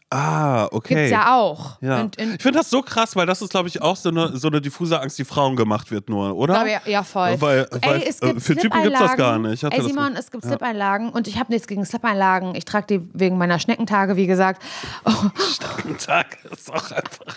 Ah, 0.10 0.70
okay. 0.72 0.96
Gibt's 0.96 1.12
ja 1.12 1.36
auch. 1.36 1.82
Ja. 1.82 2.00
Und, 2.00 2.16
in, 2.16 2.36
ich 2.36 2.42
finde 2.42 2.60
das 2.60 2.70
so 2.70 2.82
krass, 2.82 3.16
weil 3.18 3.26
das 3.26 3.42
ist, 3.42 3.50
glaube 3.50 3.68
ich, 3.68 3.82
auch 3.82 3.98
so 3.98 4.08
eine, 4.08 4.38
so 4.38 4.48
eine 4.48 4.62
diffuse 4.62 5.02
Angst, 5.02 5.20
die 5.20 5.26
Frauen 5.26 5.58
gemacht 5.58 5.92
wird 5.92 6.08
nur, 6.08 6.34
oder? 6.36 6.66
Ich, 6.66 6.86
ja, 6.86 7.04
voll. 7.04 7.40
Weil, 7.42 7.68
weil 7.82 8.02
Ey, 8.02 8.08
es 8.08 8.22
gibt 8.22 8.42
für 8.42 8.56
Typen 8.56 8.82
gibt 8.84 8.94
es 8.94 9.02
das 9.02 9.18
gar 9.18 9.38
nicht. 9.38 9.64
Ey, 9.64 9.82
Simon, 9.82 10.16
es 10.16 10.32
gibt 10.32 10.46
Slip-Einlagen 10.46 11.10
und 11.10 11.28
ich 11.28 11.38
habe 11.38 11.52
nichts 11.52 11.68
gegen 11.68 11.84
Slip-Einlagen. 11.86 12.56
Ich 12.56 12.64
trage 12.64 12.88
die 12.88 13.10
wegen 13.14 13.38
meiner 13.38 13.60
Schneckentage, 13.60 14.16
wie 14.16 14.28
gesagt. 14.28 14.62
Oh, 15.06 15.94
Tag 15.98 16.38
ist 16.52 16.72
auch 16.72 16.92
einfach. 16.92 17.36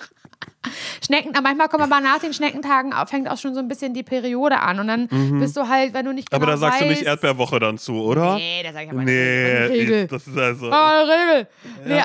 Schnecken, 1.03 1.31
aber 1.33 1.43
manchmal 1.43 1.69
kommen 1.69 1.91
aber 1.91 2.01
nach 2.03 2.19
den 2.19 2.35
Schneckentagen 2.35 2.93
auf, 2.93 3.09
fängt 3.09 3.31
auch 3.31 3.39
schon 3.39 3.55
so 3.55 3.61
ein 3.61 3.69
bisschen 3.69 3.95
die 3.95 4.03
Periode 4.03 4.61
an 4.61 4.79
und 4.79 4.89
dann 4.89 5.09
bist 5.41 5.57
du 5.57 5.67
halt, 5.69 5.95
wenn 5.95 6.05
du 6.05 6.13
nicht 6.13 6.31
genau 6.31 6.41
Mhm. 6.41 6.43
Aber 6.45 6.53
da 6.53 6.59
sagst 6.59 6.81
du 6.83 6.85
nicht 6.85 7.03
weißt- 7.03 7.07
Erdbeerwoche 7.07 7.59
dann 7.61 7.79
zu, 7.79 7.95
oder? 7.95 8.35
Nee, 8.35 8.63
da 8.63 8.73
sag 8.73 8.85
ich 8.85 8.91
aber 8.91 9.03
Nee, 9.03 9.61
nicht. 9.69 9.71
Regel. 9.81 10.07
das 10.07 10.27
ist 10.27 10.37
also. 10.37 10.67
Oh, 10.71 11.03
Regel. 11.05 11.47
Nee, 11.87 12.03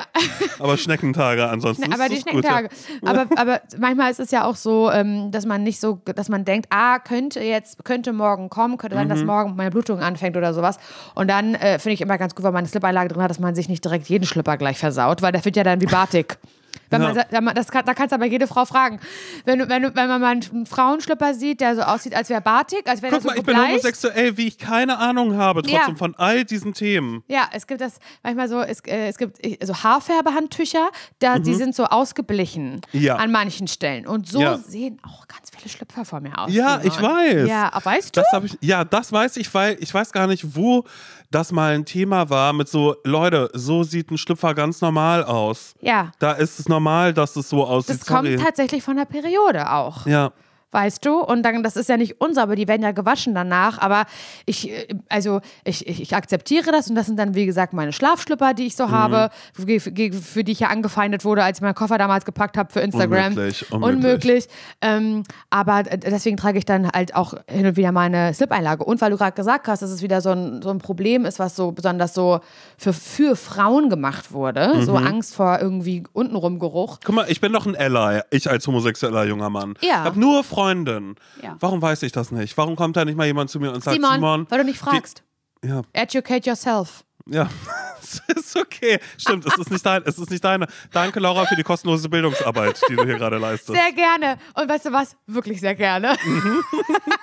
Aber 0.58 0.76
Schneckentage 0.78 1.46
ansonsten. 1.46 1.92
aber 1.92 2.06
ist 2.06 2.12
die 2.26 2.30
gut, 2.30 2.44
Schneckentage. 2.46 2.68
Aber, 3.04 3.26
aber 3.36 3.60
manchmal 3.78 4.10
ist 4.10 4.20
es 4.20 4.30
ja 4.30 4.44
auch 4.46 4.56
so, 4.56 4.90
ähm, 4.90 5.30
dass 5.30 5.44
man 5.44 5.62
nicht 5.62 5.78
so, 5.78 6.00
dass 6.04 6.28
man 6.30 6.44
denkt, 6.46 6.68
ah, 6.70 6.98
könnte 6.98 7.40
jetzt, 7.40 7.84
könnte 7.84 8.14
morgen 8.14 8.48
kommen, 8.48 8.78
könnte 8.78 8.96
sein, 8.96 9.08
dass 9.10 9.20
Mhm. 9.20 9.26
morgen 9.26 9.56
meine 9.56 9.70
Blutung 9.70 10.00
anfängt 10.00 10.36
oder 10.36 10.54
sowas. 10.54 10.78
Und 11.14 11.28
dann 11.28 11.54
äh, 11.56 11.78
finde 11.78 11.92
ich 11.94 12.00
immer 12.00 12.16
ganz 12.16 12.34
gut, 12.34 12.44
wenn 12.44 12.52
man 12.54 12.60
eine 12.60 12.68
Slip-Einlage 12.68 13.08
drin 13.12 13.22
hat, 13.22 13.30
dass 13.30 13.38
man 13.38 13.54
sich 13.54 13.68
nicht 13.68 13.84
direkt 13.84 14.08
jeden 14.08 14.24
Schlipper 14.26 14.56
gleich 14.56 14.78
versaut, 14.78 15.20
weil 15.20 15.32
der 15.32 15.44
wird 15.44 15.56
ja 15.56 15.62
dann 15.64 15.80
wie 15.82 15.86
Batik. 15.86 16.38
Wenn 16.90 17.02
Ja. 17.02 17.40
man, 17.40 17.54
das 17.54 17.68
kann, 17.70 17.84
da 17.84 17.94
kannst 17.94 18.12
du 18.12 18.16
aber 18.16 18.26
jede 18.26 18.46
Frau 18.46 18.64
fragen. 18.64 19.00
Wenn, 19.44 19.60
wenn, 19.68 19.82
wenn 19.94 20.08
man 20.08 20.20
mal 20.20 20.32
einen 20.32 20.66
Frauenschlipper 20.66 21.34
sieht, 21.34 21.60
der 21.60 21.74
so 21.76 21.82
aussieht, 21.82 22.14
als 22.14 22.28
wäre 22.30 22.40
Batik, 22.40 22.88
als 22.88 23.02
wäre 23.02 23.12
Guck 23.12 23.22
so 23.22 23.28
mal, 23.28 23.38
ich 23.38 23.44
bin 23.44 23.56
homosexuell, 23.56 24.36
wie 24.36 24.46
ich 24.48 24.58
keine 24.58 24.98
Ahnung 24.98 25.36
habe, 25.36 25.62
trotzdem 25.62 25.80
Ja. 25.80 25.94
von 25.96 26.14
all 26.16 26.44
diesen 26.44 26.74
Themen. 26.74 27.22
Ja, 27.28 27.48
es 27.52 27.66
gibt 27.66 27.80
das 27.80 27.98
manchmal 28.22 28.48
so, 28.48 28.60
es, 28.60 28.80
äh, 28.80 29.08
es 29.08 29.18
gibt 29.18 29.44
äh, 29.44 29.58
so 29.64 29.74
Haarfärbehandtücher, 29.74 30.88
da, 31.18 31.38
die 31.38 31.54
sind 31.54 31.74
so 31.74 31.84
ausgeblichen 31.84 32.80
Mhm. 32.92 33.00
Ja. 33.00 33.16
an 33.16 33.30
manchen 33.32 33.68
Stellen. 33.68 34.06
Und 34.06 34.28
so 34.28 34.40
sehen 34.56 34.98
auch 35.02 35.26
ganz 35.28 35.50
viele 35.56 35.68
Schlüpfer 35.68 36.04
vor 36.04 36.20
mir 36.20 36.38
aus. 36.38 36.52
Ja, 36.52 36.80
ich 36.82 37.00
weiß. 37.00 37.48
Ja, 37.48 37.72
aber 37.72 37.84
weißt 37.86 38.16
du? 38.16 38.22
Das 38.32 38.44
ich, 38.44 38.58
ja, 38.60 38.84
das 38.84 39.12
weiß 39.12 39.36
ich, 39.36 39.52
weil 39.54 39.76
ich 39.80 39.92
weiß 39.92 40.12
gar 40.12 40.26
nicht, 40.26 40.56
wo 40.56 40.84
das 41.30 41.50
mal 41.52 41.74
ein 41.74 41.84
Thema 41.84 42.30
war 42.30 42.52
mit 42.52 42.68
so, 42.68 42.96
Leute, 43.04 43.50
so 43.52 43.82
sieht 43.82 44.10
ein 44.10 44.18
Schlüpfer 44.18 44.54
ganz 44.54 44.80
normal 44.80 45.24
aus. 45.24 45.74
ja. 45.80 46.12
Da 46.18 46.32
ist 46.32 46.58
es 46.60 46.68
normal, 46.76 47.14
dass 47.14 47.36
es 47.36 47.48
so 47.48 47.64
aussieht. 47.64 48.00
Das 48.00 48.06
kommt 48.06 48.28
Sorry. 48.28 48.36
tatsächlich 48.36 48.82
von 48.82 48.96
der 48.96 49.06
Periode 49.06 49.70
auch. 49.72 50.06
Ja. 50.06 50.32
Weißt 50.72 51.04
du? 51.04 51.20
Und 51.20 51.42
dann, 51.42 51.62
das 51.62 51.76
ist 51.76 51.88
ja 51.88 51.96
nicht 51.96 52.20
unser, 52.20 52.42
aber 52.42 52.56
die 52.56 52.66
werden 52.68 52.82
ja 52.82 52.90
gewaschen 52.92 53.34
danach. 53.34 53.78
Aber 53.78 54.06
ich, 54.46 54.70
äh, 54.70 54.88
also 55.08 55.40
ich, 55.64 55.86
ich, 55.86 56.02
ich 56.02 56.16
akzeptiere 56.16 56.72
das 56.72 56.88
und 56.90 56.96
das 56.96 57.06
sind 57.06 57.18
dann, 57.18 57.34
wie 57.34 57.46
gesagt, 57.46 57.72
meine 57.72 57.92
Schlafschlipper, 57.92 58.52
die 58.52 58.66
ich 58.66 58.76
so 58.76 58.90
habe, 58.90 59.30
für, 59.54 59.80
für, 59.80 60.44
die 60.44 60.52
ich 60.52 60.60
ja 60.60 60.68
angefeindet 60.68 61.24
wurde, 61.24 61.44
als 61.44 61.58
ich 61.58 61.62
meinen 61.62 61.74
Koffer 61.74 61.98
damals 61.98 62.24
gepackt 62.24 62.56
habe 62.56 62.72
für 62.72 62.80
Instagram. 62.80 63.32
Unmöglich, 63.32 63.72
unmöglich. 63.72 63.96
unmöglich. 63.96 64.48
Ähm, 64.80 65.22
aber 65.50 65.84
deswegen 65.84 66.36
trage 66.36 66.58
ich 66.58 66.64
dann 66.64 66.90
halt 66.90 67.14
auch 67.14 67.34
hin 67.48 67.66
und 67.66 67.76
wieder 67.76 67.92
meine 67.92 68.34
Slip-Einlage. 68.34 68.84
Und 68.84 69.00
weil 69.00 69.10
du 69.10 69.16
gerade 69.16 69.32
gesagt 69.36 69.68
hast, 69.68 69.82
dass 69.82 69.90
es 69.90 70.02
wieder 70.02 70.20
so 70.20 70.30
ein, 70.30 70.62
so 70.62 70.70
ein 70.70 70.78
Problem 70.78 71.24
ist, 71.24 71.38
was 71.38 71.54
so 71.54 71.72
besonders 71.72 72.12
so 72.12 72.40
für, 72.76 72.92
für 72.92 73.36
Frauen 73.36 73.88
gemacht 73.88 74.32
wurde, 74.32 74.82
so 74.84 74.96
Mhm. 74.96 75.06
Angst 75.06 75.34
vor 75.34 75.58
irgendwie 75.60 76.04
untenrum 76.12 76.58
Geruch. 76.58 76.98
Guck 77.04 77.14
mal, 77.14 77.26
ich 77.28 77.40
bin 77.40 77.52
doch 77.52 77.66
ein 77.66 77.76
Ally, 77.76 78.22
ich 78.30 78.48
als 78.50 78.66
homosexueller 78.66 79.24
junger 79.24 79.50
Mann. 79.50 79.74
Ja. 79.80 79.88
Ich 79.88 79.94
habe 79.96 80.20
nur 80.20 80.42
Freundinnen. 80.56 81.16
Ja. 81.42 81.56
Warum 81.60 81.82
weiß 81.82 82.02
ich 82.02 82.12
das 82.12 82.30
nicht? 82.30 82.56
Warum 82.56 82.76
kommt 82.76 82.96
da 82.96 83.04
nicht 83.04 83.16
mal 83.16 83.26
jemand 83.26 83.50
zu 83.50 83.60
mir 83.60 83.72
und 83.72 83.84
sagt, 83.84 83.94
Simon, 83.94 84.14
Simon, 84.14 84.46
weil 84.48 84.58
du 84.58 84.64
nicht 84.64 84.78
fragst. 84.78 85.22
die, 85.62 85.68
ja, 85.68 85.82
Educate 85.92 86.48
yourself. 86.48 87.04
ja, 87.26 87.48
es 88.00 88.22
ist 88.34 88.56
okay. 88.56 88.98
Stimmt, 89.18 89.44
es 89.46 89.58
ist 89.58 89.70
nicht 89.70 89.84
dein, 89.84 90.02
es 90.04 90.18
ist 90.18 90.30
nicht 90.30 90.42
deine. 90.44 90.66
Danke, 90.92 91.20
Laura, 91.20 91.44
für 91.44 91.56
die 91.56 91.62
kostenlose 91.62 92.08
Bildungsarbeit, 92.08 92.80
die 92.88 92.96
du 92.96 93.04
hier 93.04 93.16
gerade 93.16 93.38
leistest. 93.38 93.78
Sehr 93.78 93.92
gerne. 93.92 94.38
Und 94.54 94.68
weißt 94.68 94.86
du 94.86 94.92
was? 94.92 95.16
Wirklich 95.26 95.60
sehr 95.60 95.74
gerne. 95.74 96.16
Mhm. 96.24 96.62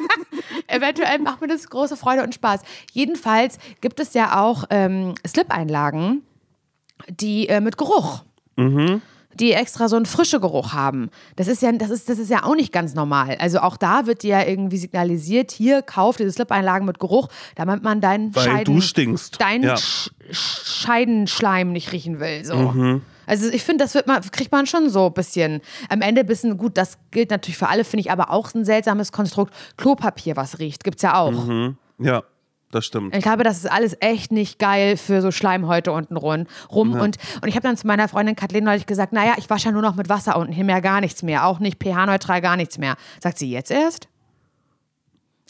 Eventuell 0.68 1.20
macht 1.20 1.42
mir 1.42 1.48
das 1.48 1.70
große 1.70 1.98
Freude 1.98 2.24
und 2.24 2.36
Spaß. 2.36 2.62
Jedenfalls 2.92 3.58
gibt 3.82 4.00
es 4.00 4.13
ja 4.13 4.40
auch 4.42 4.66
ähm, 4.70 5.16
Slip-Einlagen, 5.25 6.24
die 7.10 7.48
äh, 7.50 7.62
mit 7.62 7.78
Geruch. 7.78 8.24
Mhm. 8.58 9.02
Die 9.40 9.54
extra 9.54 9.88
so 9.88 9.96
einen 9.96 10.06
frischen 10.06 10.42
Geruch 10.42 10.74
haben. 10.74 11.10
Das 11.36 11.48
ist 11.48 11.62
ja, 11.62 11.72
das 11.72 11.90
ist, 11.90 12.10
das 12.10 12.20
ist 12.20 12.30
ja 12.30 12.44
auch 12.44 12.56
nicht 12.56 12.72
ganz 12.72 12.94
normal. 12.94 13.38
Also 13.40 13.60
auch 13.60 13.78
da 13.78 14.06
wird 14.06 14.24
dir 14.24 14.40
ja 14.40 14.46
irgendwie 14.46 14.78
signalisiert, 14.78 15.52
hier 15.52 15.82
kauf 15.82 16.18
diese 16.18 16.32
Slip-Einlagen 16.32 16.86
mit 16.86 17.00
Geruch, 17.00 17.30
damit 17.56 17.84
man 17.84 18.02
deinen 18.02 18.36
Weil 18.36 18.44
Scheiden, 18.44 18.75
du 18.75 18.82
stinkst. 18.82 19.42
deinen 19.42 19.63
Ja. 19.63 19.78
Sch 19.78 20.12
Scheidenschleim 20.32 21.72
nicht 21.72 21.92
riechen 21.92 22.20
will. 22.20 22.44
So. 22.46 22.56
Mhm. 22.56 23.02
Also 23.25 23.50
ich 23.50 23.63
finde, 23.63 23.84
das 23.84 23.94
wird 23.94 24.08
man, 24.08 24.22
kriegt 24.32 24.52
man 24.52 24.66
schon 24.66 24.90
so 24.90 25.08
ein 25.08 25.13
bisschen. 25.13 25.62
Am 25.90 26.02
Ende 26.02 26.22
ein 26.22 26.28
bisschen, 26.28 26.58
gut, 26.58 26.78
das 26.78 26.98
gilt 27.12 27.32
natürlich 27.32 27.58
für 27.58 27.70
alle, 27.70 27.84
finde 27.84 28.02
ich 28.02 28.12
aber 28.12 28.32
auch 28.32 28.54
ein 28.54 28.66
seltsames 28.66 29.12
Konstrukt. 29.12 29.54
Klopapier, 29.78 30.36
was 30.36 30.60
riecht, 30.60 30.84
gibt's 30.84 31.04
ja 31.04 31.18
auch. 31.18 31.32
Mhm. 31.32 31.78
Ja, 32.00 32.24
das 32.74 32.86
stimmt. 32.86 33.15
Ich 33.15 33.22
glaube, 33.22 33.44
das 33.44 33.58
ist 33.58 33.72
alles 33.72 33.96
echt 34.00 34.32
nicht 34.32 34.60
geil 34.60 34.98
für 34.98 35.22
so 35.22 35.32
Schleimhäute 35.32 35.92
unten 35.92 36.18
rum. 36.18 36.48
rum. 36.72 36.94
Und, 36.94 37.18
und 37.42 37.48
ich 37.48 37.56
habe 37.56 37.68
dann 37.68 37.77
zu 37.77 37.88
meiner 37.88 38.08
Freundin 38.08 38.36
Kathleen 38.36 38.63
neulich 38.63 38.86
gesagt, 38.86 39.13
naja, 39.13 39.34
ich 39.38 39.50
wasche 39.50 39.65
ja 39.65 39.72
nur 39.72 39.82
noch 39.82 39.96
mit 39.96 40.10
Wasser 40.10 40.38
unten 40.38 40.53
hin, 40.53 40.65
mehr 40.65 40.82
gar 40.82 41.01
nichts 41.01 41.24
mehr. 41.24 41.46
Auch 41.46 41.60
nicht 41.60 41.82
pH-neutral, 41.84 42.42
gar 42.42 42.58
nichts 42.58 42.77
mehr. 42.77 42.96
Sagt 43.22 43.38
sie, 43.38 43.50
jetzt 43.50 43.72
erst? 43.72 44.08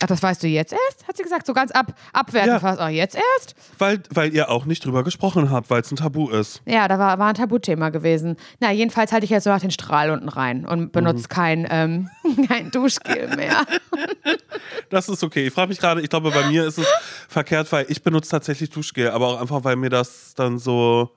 Ach, 0.04 0.08
das 0.08 0.22
weißt 0.22 0.44
du 0.44 0.48
jetzt 0.48 0.74
erst? 0.74 1.08
Hat 1.08 1.16
sie 1.16 1.24
gesagt, 1.24 1.46
so 1.48 1.54
ganz 1.54 1.72
ab, 1.72 1.94
abwertend 2.12 2.54
Ja. 2.54 2.60
fast. 2.60 2.82
Oh, 2.82 2.88
jetzt 2.88 3.16
erst? 3.16 3.56
Weil, 3.78 4.02
weil 4.10 4.34
ihr 4.34 4.50
auch 4.50 4.66
nicht 4.66 4.84
drüber 4.86 5.04
gesprochen 5.04 5.50
habt, 5.50 5.70
weil 5.70 5.82
es 5.82 5.92
ein 5.92 5.96
Tabu 5.96 6.30
ist. 6.30 6.62
Ja, 6.66 6.88
da 6.90 7.00
war, 7.00 7.18
war 7.20 7.30
ein 7.30 7.36
Tabuthema 7.36 7.90
gewesen. 7.90 8.36
Na, 8.60 8.72
jedenfalls 8.72 9.14
halte 9.14 9.24
ich 9.24 9.30
jetzt 9.30 9.46
nur 9.46 9.54
noch 9.56 9.62
den 9.62 9.72
Strahl 9.72 10.12
unten 10.12 10.28
rein 10.28 10.66
und 10.66 10.92
benutze 10.92 11.30
kein, 11.30 11.66
ähm, 11.70 12.10
kein 12.48 12.70
Duschgel 12.72 13.34
mehr. 13.38 13.62
Das 14.90 15.08
ist 15.08 15.24
okay. 15.24 15.48
Ich 15.48 15.54
frage 15.54 15.70
mich 15.70 15.80
gerade, 15.80 16.02
ich 16.02 16.10
glaube, 16.10 16.32
bei 16.32 16.48
mir 16.48 16.66
ist 16.66 16.78
es 16.78 16.88
verkehrt, 17.30 17.72
weil 17.72 17.86
ich 17.88 18.04
benutze 18.04 18.30
tatsächlich 18.32 18.70
Duschgel, 18.70 19.10
aber 19.12 19.28
auch 19.28 19.42
einfach, 19.42 19.64
weil 19.64 19.76
mir 19.78 19.90
das 19.90 20.34
dann 20.36 20.60
so. 20.60 21.12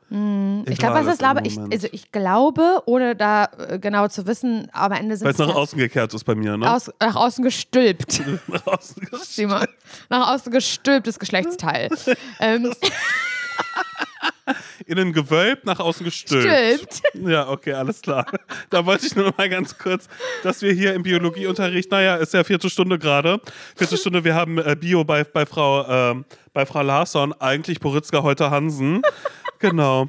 Ich 0.66 0.78
glaube, 0.78 0.95
was 0.95 1.07
ist, 1.07 1.19
glaube 1.19 1.40
ich, 1.45 1.59
also 1.59 1.88
ich 1.90 2.12
glaube, 2.12 2.83
ohne 2.87 3.16
da 3.16 3.49
äh, 3.69 3.78
genau 3.78 4.09
zu 4.09 4.26
wissen, 4.26 4.69
aber 4.73 4.95
am 4.95 5.00
Ende 5.02 5.16
sind 5.16 5.25
Weil 5.25 5.33
es 5.33 5.40
es 5.40 5.47
nach 5.47 5.55
ja 5.55 5.61
außen 5.61 5.78
gekehrt 5.78 6.14
ist 6.14 6.25
bei 6.25 6.35
mir, 6.35 6.57
ne? 6.57 6.71
aus, 6.73 6.90
nach 7.00 7.16
außen 7.16 7.43
gestülpt. 7.43 8.23
nach 8.76 8.78
außen 8.78 9.00
gekehrt. 9.00 9.25
Simon. 9.25 9.66
Nach 10.09 10.28
außen 10.28 10.52
gestülptes 10.52 11.18
Geschlechtsteil. 11.18 11.90
ähm, 12.40 12.73
Innen 14.87 15.12
gewölbt, 15.12 15.64
nach 15.64 15.80
außen 15.80 16.04
gestülpt. 16.04 16.95
Stülpt. 16.95 17.28
Ja, 17.28 17.49
okay, 17.49 17.73
alles 17.73 18.00
klar. 18.00 18.26
Da 18.71 18.87
wollte 18.87 19.06
ich 19.06 19.16
nur 19.16 19.26
noch 19.26 19.38
mal 19.38 19.49
ganz 19.49 19.76
kurz, 19.76 20.09
dass 20.42 20.62
wir 20.62 20.73
hier 20.73 20.95
im 20.95 21.02
Biologieunterricht, 21.02 21.90
naja, 21.90 22.16
ist 22.16 22.33
ja 22.35 22.45
vierte 22.45 22.71
Stunde 22.71 22.99
gerade. 22.99 23.40
Vierte 23.75 23.97
Stunde, 23.97 24.23
wir 24.23 24.35
haben 24.35 24.59
äh, 24.59 24.76
Bio 24.78 25.04
bei, 25.04 25.25
bei, 25.25 25.47
Frau, 25.47 25.87
ähm, 25.88 26.25
bei 26.52 26.64
Frau 26.66 26.83
Larsson, 26.83 27.33
eigentlich 27.40 27.80
Boritzka, 27.80 28.23
heute 28.23 28.50
Hansen. 28.50 29.02
Genau. 29.58 30.06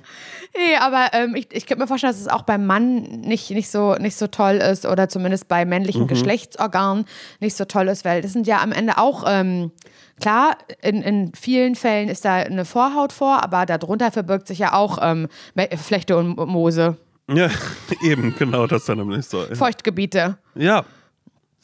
Nee, 0.56 0.76
aber 0.80 1.10
ähm, 1.14 1.36
ich, 1.36 1.48
ich 1.52 1.66
könnte 1.66 1.82
mir 1.84 1.88
vorstellen, 1.88 2.14
dass 2.14 2.22
es 2.22 2.28
auch 2.28 2.42
beim 2.44 2.66
Mann 2.66 3.02
nicht, 3.22 3.50
nicht, 3.52 3.70
so, 3.70 3.96
nicht 3.96 4.16
so 4.18 4.28
toll 4.28 4.56
ist 4.56 4.86
oder 4.86 5.10
zumindest 5.10 5.48
bei 5.48 5.66
männlichen 5.66 6.04
Mhm. 6.04 6.08
Geschlechtsorganen 6.08 7.06
nicht 7.40 7.56
so 7.56 7.66
toll 7.66 7.88
ist, 7.88 8.06
weil 8.06 8.22
das 8.22 8.34
sind 8.34 8.48
ja 8.48 8.62
am 8.62 8.72
Ende 8.72 8.98
auch, 8.98 9.24
ähm, 9.28 9.72
klar, 10.20 10.58
in, 10.82 11.02
in 11.02 11.32
vielen 11.34 11.76
Fällen 11.76 12.10
ist 12.10 12.26
da 12.26 12.36
eine 12.36 12.66
Vorhaut 12.66 13.14
vor, 13.14 13.44
aber 13.44 13.66
darunter 13.66 14.12
verbirgt 14.12 14.48
sich 14.48 14.60
ja 14.60 14.74
auch 14.74 14.98
ähm, 15.02 15.28
Flechte 15.76 16.18
und 16.18 16.36
Moose, 16.38 16.98
Ja, 17.30 17.50
eben, 18.02 18.36
genau, 18.38 18.68
das 18.68 18.86
dann 18.86 18.98
nämlich 18.98 19.26
so. 19.28 19.42
Feuchtgebiete. 19.54 20.38
Ja, 20.56 20.86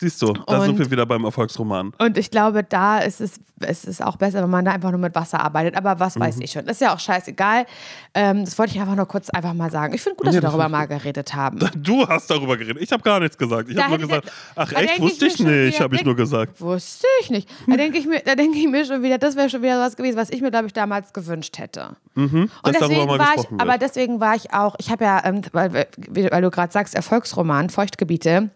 siehst 0.09 0.21
du, 0.21 0.33
da 0.33 0.61
sind 0.61 0.77
wir 0.77 0.89
wieder 0.91 1.05
beim 1.05 1.23
Erfolgsroman. 1.25 1.93
Und 1.97 2.17
ich 2.17 2.29
glaube, 2.31 2.63
da 2.63 2.99
ist 2.99 3.21
es, 3.21 3.39
es 3.59 3.85
ist 3.85 4.03
auch 4.03 4.17
besser, 4.17 4.43
wenn 4.43 4.49
man 4.49 4.65
da 4.65 4.71
einfach 4.71 4.91
nur 4.91 4.99
mit 4.99 5.15
Wasser 5.15 5.39
arbeitet. 5.39 5.75
Aber 5.77 5.99
was 5.99 6.15
Mhm. 6.15 6.19
weiß 6.21 6.39
ich 6.41 6.51
schon. 6.51 6.65
Ist 6.67 6.81
ja 6.81 6.93
auch 6.93 6.99
scheißegal. 6.99 7.65
Ähm, 8.13 8.43
das 8.45 8.57
wollte 8.59 8.73
ich 8.75 8.81
einfach 8.81 8.95
nur 8.95 9.05
kurz 9.07 9.29
einfach 9.29 9.53
mal 9.53 9.71
sagen. 9.71 9.93
Ich 9.93 10.01
finde 10.01 10.17
gut, 10.17 10.27
dass 10.27 10.33
Nee, 10.35 10.37
wir 10.37 10.41
das 10.41 10.51
darüber 10.51 10.69
mal 10.69 10.85
geredet 10.87 11.33
haben. 11.33 11.59
Du 11.75 12.07
hast 12.07 12.29
darüber 12.29 12.57
geredet. 12.57 12.81
Ich 12.81 12.91
habe 12.91 13.01
gar 13.03 13.19
nichts 13.19 13.37
gesagt. 13.37 13.69
Ich 13.69 13.77
habe 13.77 13.89
nur 13.97 13.99
gesagt, 14.07 14.31
ach 14.55 14.71
da 14.71 14.79
echt, 14.79 14.99
wusste 14.99 15.27
ich 15.27 15.33
ich 15.35 15.39
nicht, 15.39 15.79
habe 15.81 15.95
ich 15.95 16.01
denk- 16.01 16.05
nur 16.07 16.15
gesagt. 16.15 16.59
Wusste 16.61 17.07
ich 17.21 17.29
nicht. 17.29 17.49
Da 17.67 17.77
denke 17.77 17.97
ich 17.97 18.05
mir, 18.05 18.19
da 18.25 18.35
denke 18.35 18.57
ich 18.57 18.67
mir 18.67 18.85
schon 18.85 19.01
wieder, 19.01 19.17
das 19.17 19.35
wäre 19.35 19.49
schon 19.49 19.61
wieder 19.61 19.79
was 19.79 19.95
gewesen, 19.95 20.17
was 20.17 20.29
ich 20.29 20.41
mir, 20.41 20.51
glaube 20.51 20.67
ich, 20.67 20.73
damals 20.73 21.13
gewünscht 21.13 21.57
hätte. 21.57 21.95
dass 22.15 22.23
Und 22.31 22.49
deswegen 22.65 23.05
mal 23.07 23.17
war 23.19 23.31
ich, 23.37 23.49
wird. 23.49 23.61
aber 23.61 23.77
deswegen 23.77 24.19
war 24.19 24.35
ich 24.35 24.53
auch, 24.53 24.75
ich 24.77 24.91
habe 24.91 25.03
ja, 25.05 25.23
ähm, 25.25 25.41
weil, 25.51 25.73
weil 25.73 26.41
du 26.41 26.51
gerade 26.51 26.71
sagst, 26.71 26.93
Erfolgsroman, 26.95 27.69
Feuchtgebiete, 27.69 28.49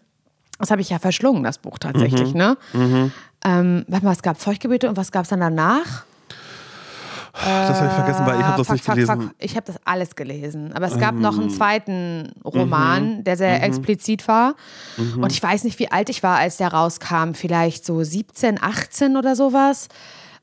das 0.58 0.70
habe 0.70 0.80
ich 0.80 0.90
ja 0.90 0.98
verschlungen, 0.98 1.42
das 1.44 1.58
Buch 1.58 1.78
tatsächlich, 1.78 2.32
Mhm. 2.34 2.38
ne? 2.38 2.56
Ähm, 3.44 3.84
warte 3.88 4.04
mal, 4.04 4.12
es 4.12 4.22
gab 4.22 4.40
Feuchtgebiete 4.40 4.88
und 4.88 4.96
was 4.96 5.12
gab 5.12 5.22
es 5.24 5.28
dann 5.30 5.40
danach? 5.40 6.04
das 7.40 7.76
habe 7.78 7.86
ich 7.86 7.92
vergessen, 7.92 8.26
weil 8.26 8.40
ich 8.40 8.44
habe 8.46 8.56
das 8.56 8.66
Fuck, 8.66 8.74
nicht 8.74 8.84
fuck, 8.84 8.94
gelesen. 8.96 9.20
Fuck. 9.22 9.30
Ich 9.38 9.54
habe 9.54 9.64
das 9.66 9.76
alles 9.84 10.16
gelesen. 10.16 10.72
Aber 10.72 10.86
es 10.86 10.98
gab 10.98 11.14
noch 11.14 11.34
Ähm. 11.36 11.42
einen 11.42 11.50
zweiten 11.50 12.22
Mhm. 12.22 12.32
Roman, 12.44 13.24
der 13.24 13.36
sehr 13.36 13.62
explizit 13.62 14.26
war. 14.26 14.54
Und 14.96 15.30
ich 15.30 15.40
weiß 15.40 15.62
nicht, 15.64 15.78
wie 15.78 15.88
alt 15.90 16.08
ich 16.08 16.22
war, 16.24 16.38
als 16.38 16.56
der 16.56 16.72
rauskam. 16.72 17.34
Vielleicht 17.34 17.84
so 17.84 18.02
17, 18.02 18.60
18 18.60 19.16
oder 19.16 19.36
sowas. 19.36 19.86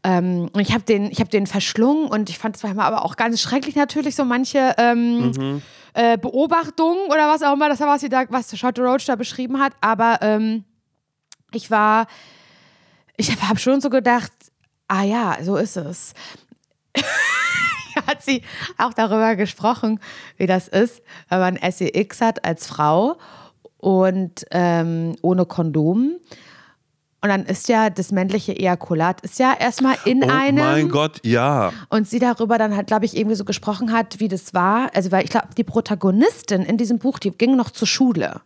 Ähm, 0.06 0.50
und 0.54 0.62
ich 0.62 0.72
habe 0.74 0.84
den, 0.84 1.12
ich 1.12 1.20
hab 1.20 1.30
den 1.30 1.48
verschlungen 1.48 2.08
und 2.08 2.30
ich 2.30 2.38
fand 2.38 2.56
es 2.56 2.64
manchmal 2.64 2.86
aber 2.86 3.04
auch 3.04 3.18
ganz 3.18 3.42
schrecklich 3.42 3.76
natürlich, 3.76 4.16
so 4.16 4.24
manche 4.24 4.76
ähm, 4.78 5.32
Mhm. 5.32 5.62
Äh, 5.96 6.18
Beobachtungen 6.18 7.08
oder 7.08 7.30
was 7.30 7.42
auch 7.42 7.54
immer, 7.54 7.70
das 7.70 7.80
war, 7.80 7.88
was, 7.88 8.02
sie 8.02 8.10
da, 8.10 8.26
was 8.30 8.58
Charlotte 8.58 8.82
Roach 8.82 9.06
da 9.06 9.16
beschrieben 9.16 9.60
hat. 9.60 9.74
Aber 9.82 10.20
ähm, 10.22 10.66
ich 11.54 11.72
war, 11.72 12.08
ich 13.18 13.42
habe 13.42 13.60
schon 13.60 13.82
so 13.82 13.90
gedacht, 13.90 14.32
ah 14.88 15.04
ja, 15.04 15.38
so 15.42 15.56
ist 15.56 15.78
es. 15.78 16.14
hat 18.08 18.22
sie 18.22 18.42
auch 18.78 18.94
darüber 18.94 19.36
gesprochen, 19.38 20.00
wie 20.38 20.48
das 20.48 20.68
ist, 20.68 21.02
wenn 21.30 21.40
man 21.40 21.72
SEX 21.72 22.20
hat 22.20 22.44
als 22.44 22.68
Frau 22.68 23.18
und 23.78 24.46
ähm, 24.52 25.16
ohne 25.22 25.46
Kondom. 25.46 26.18
Und 27.26 27.30
dann 27.30 27.46
ist 27.48 27.70
ja 27.70 27.90
das 27.90 28.12
männliche 28.12 28.56
Ejakulat 28.56 29.20
ist 29.22 29.40
ja 29.40 29.52
erstmal 29.60 29.96
in 30.06 30.24
Oh 30.24 30.28
einem. 30.30 30.64
mein 30.64 30.90
Gott, 30.90 31.20
ja. 31.24 31.74
Und 31.90 32.08
sie 32.08 32.20
darüber 32.20 32.60
dann 32.60 32.76
halt, 32.76 32.86
glaube 32.86 33.06
ich, 33.06 33.18
irgendwie 33.18 33.36
so 33.36 33.46
gesprochen 33.46 33.92
hat, 33.92 34.20
wie 34.20 34.28
das 34.28 34.54
war. 34.54 34.92
Also, 34.94 35.12
weil 35.12 35.24
ich 35.24 35.32
glaube, 35.32 35.48
die 35.58 35.64
Protagonistin 35.64 36.62
in 36.62 36.78
diesem 36.78 37.00
Buch, 37.00 37.18
die 37.18 37.32
ging 37.32 37.56
noch 37.56 37.72
zur 37.72 37.88
Schule. 37.88 38.42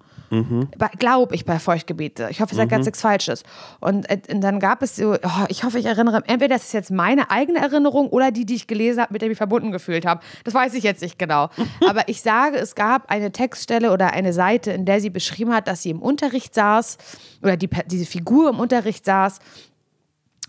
Glaube 1.00 1.36
ich 1.36 1.46
bei 1.46 1.60
Feuchtgebiete. 1.60 2.28
Ich 2.30 2.42
hoffe, 2.42 2.52
ich 2.52 2.58
sage 2.58 2.76
jetzt 2.76 2.86
nichts 2.86 3.02
Falsches. 3.02 3.44
Und, 3.80 4.10
äh, 4.10 4.20
und 4.32 4.42
dann 4.42 4.60
gab 4.60 4.82
es 4.82 4.96
so, 4.96 5.14
oh, 5.14 5.46
ich 5.50 5.64
hoffe, 5.64 5.80
ich 5.80 5.86
erinnere, 5.86 6.24
entweder 6.28 6.56
das 6.56 6.66
ist 6.66 6.74
jetzt 6.74 6.92
meine 6.92 7.32
eigene 7.32 7.60
Erinnerung 7.60 8.10
oder 8.10 8.32
die, 8.32 8.46
die 8.46 8.56
ich 8.56 8.68
gelesen 8.68 9.02
habe, 9.02 9.14
mit 9.14 9.22
der 9.22 9.28
ich 9.28 9.32
mich 9.32 9.38
verbunden 9.38 9.72
gefühlt 9.72 10.06
habe. 10.06 10.22
Das 10.44 10.54
weiß 10.54 10.74
ich 10.76 10.84
jetzt 10.84 11.02
nicht 11.02 11.18
genau. 11.18 11.50
Aber 11.90 12.08
ich 12.10 12.22
sage, 12.22 12.58
es 12.58 12.76
gab 12.76 13.10
eine 13.12 13.32
Textstelle 13.32 13.92
oder 13.92 14.14
eine 14.14 14.34
Seite, 14.34 14.72
in 14.72 14.86
der 14.86 15.02
sie 15.02 15.10
beschrieben 15.10 15.54
hat, 15.54 15.68
dass 15.68 15.84
sie 15.84 15.90
im 15.90 16.02
Unterricht 16.02 16.54
saß 16.54 16.98
oder 17.42 17.58
die, 17.58 17.70
diese 17.88 18.06
Figur 18.06 18.50
im 18.50 18.60
Unterricht 18.60 19.06
saß 19.06 19.40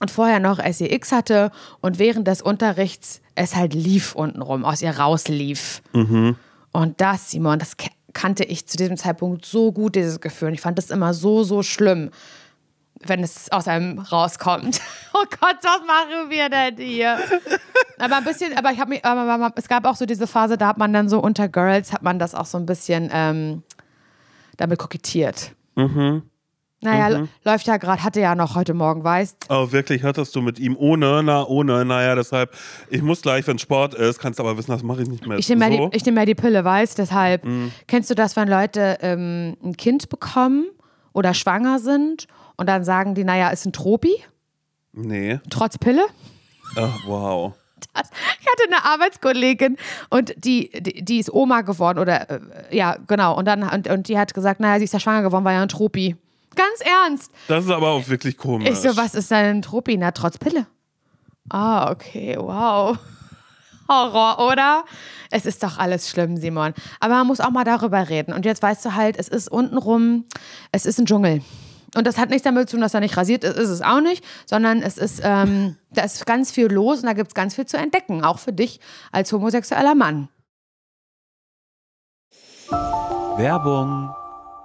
und 0.00 0.10
vorher 0.10 0.40
noch 0.40 0.58
SEX 0.64 1.12
hatte 1.12 1.50
und 1.80 1.98
während 1.98 2.26
des 2.26 2.40
Unterrichts 2.42 3.20
es 3.34 3.54
halt 3.54 3.74
lief 3.74 4.14
untenrum, 4.14 4.64
aus 4.64 4.80
ihr 4.82 4.90
rauslief. 4.98 5.82
Und 6.72 7.00
das, 7.00 7.30
Simon, 7.30 7.58
das 7.58 7.76
ke- 7.76 7.90
kannte 8.12 8.44
ich 8.44 8.66
zu 8.66 8.76
diesem 8.76 8.96
Zeitpunkt 8.96 9.44
so 9.44 9.72
gut, 9.72 9.94
dieses 9.94 10.20
Gefühl. 10.20 10.48
Und 10.48 10.54
ich 10.54 10.60
fand 10.60 10.78
das 10.78 10.90
immer 10.90 11.14
so, 11.14 11.42
so 11.44 11.62
schlimm, 11.62 12.10
wenn 13.00 13.22
es 13.22 13.50
aus 13.50 13.68
einem 13.68 13.98
rauskommt. 13.98 14.80
Oh 15.12 15.24
Gott, 15.28 15.56
was 15.62 15.80
machen 15.86 16.30
wir 16.30 16.48
denn 16.48 16.76
hier? 16.76 17.18
Aber 17.98 18.18
ein 18.18 18.24
bisschen, 18.24 18.56
aber 18.56 18.70
ich 18.70 18.78
habe 18.78 18.90
mich, 18.90 19.04
aber, 19.04 19.52
es 19.56 19.66
gab 19.66 19.84
auch 19.84 19.96
so 19.96 20.06
diese 20.06 20.28
Phase, 20.28 20.56
da 20.56 20.68
hat 20.68 20.78
man 20.78 20.92
dann 20.92 21.08
so 21.08 21.18
unter 21.18 21.48
Girls, 21.48 21.92
hat 21.92 22.02
man 22.02 22.20
das 22.20 22.32
auch 22.32 22.46
so 22.46 22.56
ein 22.56 22.64
bisschen 22.64 23.10
ähm, 23.12 23.64
damit 24.56 24.78
kokettiert. 24.78 25.50
Naja, 26.82 27.18
mhm. 27.18 27.28
läuft 27.44 27.66
ja 27.66 27.76
gerade, 27.76 28.02
hatte 28.02 28.20
ja 28.20 28.34
noch 28.34 28.54
heute 28.54 28.72
Morgen, 28.72 29.04
weißt 29.04 29.46
Oh, 29.50 29.70
wirklich, 29.70 30.02
hattest 30.02 30.34
du 30.34 30.40
mit 30.40 30.58
ihm 30.58 30.76
ohne? 30.78 31.22
Na, 31.22 31.46
ohne, 31.46 31.84
naja, 31.84 32.14
deshalb, 32.14 32.54
ich 32.88 33.02
muss 33.02 33.20
gleich, 33.20 33.46
wenn 33.46 33.58
Sport 33.58 33.92
ist, 33.92 34.18
kannst 34.18 34.40
aber 34.40 34.56
wissen, 34.56 34.70
das 34.70 34.82
mache 34.82 35.02
ich 35.02 35.08
nicht 35.08 35.26
mehr. 35.26 35.36
Ich 35.36 35.48
nehme 35.50 35.66
so. 35.66 35.90
ja, 35.92 36.00
nehm 36.06 36.16
ja 36.16 36.24
die 36.24 36.34
Pille, 36.34 36.64
weißt 36.64 36.96
deshalb. 36.96 37.44
Mhm. 37.44 37.72
Kennst 37.86 38.08
du 38.08 38.14
das, 38.14 38.34
wenn 38.36 38.48
Leute 38.48 38.96
ähm, 39.02 39.58
ein 39.62 39.76
Kind 39.76 40.08
bekommen 40.08 40.68
oder 41.12 41.34
schwanger 41.34 41.80
sind 41.80 42.26
und 42.56 42.66
dann 42.66 42.82
sagen 42.82 43.14
die, 43.14 43.24
naja, 43.24 43.50
ist 43.50 43.66
ein 43.66 43.74
Tropi? 43.74 44.14
Nee. 44.92 45.38
Trotz 45.50 45.76
Pille? 45.76 46.06
Ach, 46.76 46.98
wow. 47.04 47.52
Das. 47.94 48.10
Ich 48.40 48.46
hatte 48.46 48.64
eine 48.66 48.84
Arbeitskollegin 48.84 49.76
und 50.10 50.34
die, 50.36 50.70
die, 50.80 51.04
die 51.04 51.18
ist 51.18 51.32
Oma 51.32 51.62
geworden 51.62 51.98
oder 51.98 52.30
äh, 52.30 52.40
ja, 52.70 52.96
genau. 53.06 53.36
Und 53.36 53.46
dann 53.46 53.62
und, 53.62 53.88
und 53.88 54.08
die 54.08 54.18
hat 54.18 54.32
gesagt, 54.34 54.60
naja, 54.60 54.78
sie 54.78 54.84
ist 54.84 54.92
ja 54.92 55.00
schwanger 55.00 55.22
geworden, 55.22 55.44
war 55.44 55.52
ja 55.52 55.62
ein 55.62 55.68
Tropi. 55.68 56.16
Ganz 56.56 56.80
ernst. 56.80 57.30
Das 57.48 57.64
ist 57.64 57.70
aber 57.70 57.88
auch 57.88 58.08
wirklich 58.08 58.36
komisch. 58.36 58.68
Ich 58.68 58.78
so, 58.78 58.96
was 58.96 59.14
ist 59.14 59.30
denn 59.30 59.58
ein 59.58 59.62
Tropi? 59.62 59.96
Na, 59.96 60.10
trotz 60.10 60.38
Pille. 60.38 60.66
Ah, 61.48 61.90
okay, 61.90 62.36
wow. 62.38 62.98
Horror, 63.88 64.50
oder? 64.50 64.84
Es 65.30 65.46
ist 65.46 65.62
doch 65.62 65.78
alles 65.78 66.08
schlimm, 66.08 66.36
Simon. 66.36 66.74
Aber 67.00 67.14
man 67.14 67.26
muss 67.26 67.40
auch 67.40 67.50
mal 67.50 67.64
darüber 67.64 68.08
reden. 68.08 68.32
Und 68.32 68.44
jetzt 68.44 68.62
weißt 68.62 68.84
du 68.84 68.94
halt, 68.94 69.16
es 69.18 69.28
ist 69.28 69.50
untenrum, 69.50 70.24
es 70.72 70.86
ist 70.86 70.98
ein 70.98 71.06
Dschungel. 71.06 71.42
Und 71.96 72.06
das 72.06 72.18
hat 72.18 72.30
nichts 72.30 72.44
damit 72.44 72.68
zu 72.68 72.76
tun, 72.76 72.82
dass 72.82 72.94
er 72.94 73.00
nicht 73.00 73.16
rasiert 73.16 73.42
ist, 73.42 73.56
ist 73.56 73.68
es 73.68 73.82
auch 73.82 74.00
nicht, 74.00 74.24
sondern 74.46 74.80
es 74.80 74.96
ist, 74.96 75.20
ähm, 75.24 75.76
da 75.90 76.02
ist 76.02 76.24
ganz 76.24 76.52
viel 76.52 76.66
los 76.66 77.00
und 77.00 77.06
da 77.06 77.14
gibt 77.14 77.28
es 77.28 77.34
ganz 77.34 77.56
viel 77.56 77.66
zu 77.66 77.76
entdecken, 77.76 78.24
auch 78.24 78.38
für 78.38 78.52
dich 78.52 78.80
als 79.10 79.32
homosexueller 79.32 79.94
Mann. 79.94 80.28
Werbung. 83.36 84.14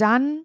dann 0.00 0.44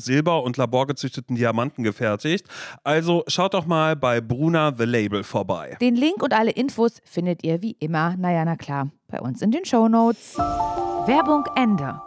Silber 0.00 0.42
und 0.42 0.56
laborgezüchteten 0.56 1.36
Diamanten 1.36 1.84
gefertigt. 1.84 2.46
Also 2.84 3.24
schaut 3.28 3.54
doch 3.54 3.66
mal 3.66 3.96
bei 3.96 4.20
Bruna 4.20 4.74
The 4.76 4.84
Label 4.84 5.22
vorbei. 5.22 5.76
Den 5.80 5.94
Link 5.94 6.22
und 6.22 6.32
alle 6.32 6.50
Infos 6.50 7.00
findet 7.04 7.44
ihr 7.44 7.62
wie 7.62 7.76
immer, 7.78 8.16
naja, 8.16 8.44
na 8.44 8.56
klar, 8.56 8.90
bei 9.08 9.20
uns 9.20 9.42
in 9.42 9.50
den 9.50 9.64
Show 9.64 9.88
Notes. 9.88 10.36
Werbung 11.06 11.44
Ende. 11.56 12.00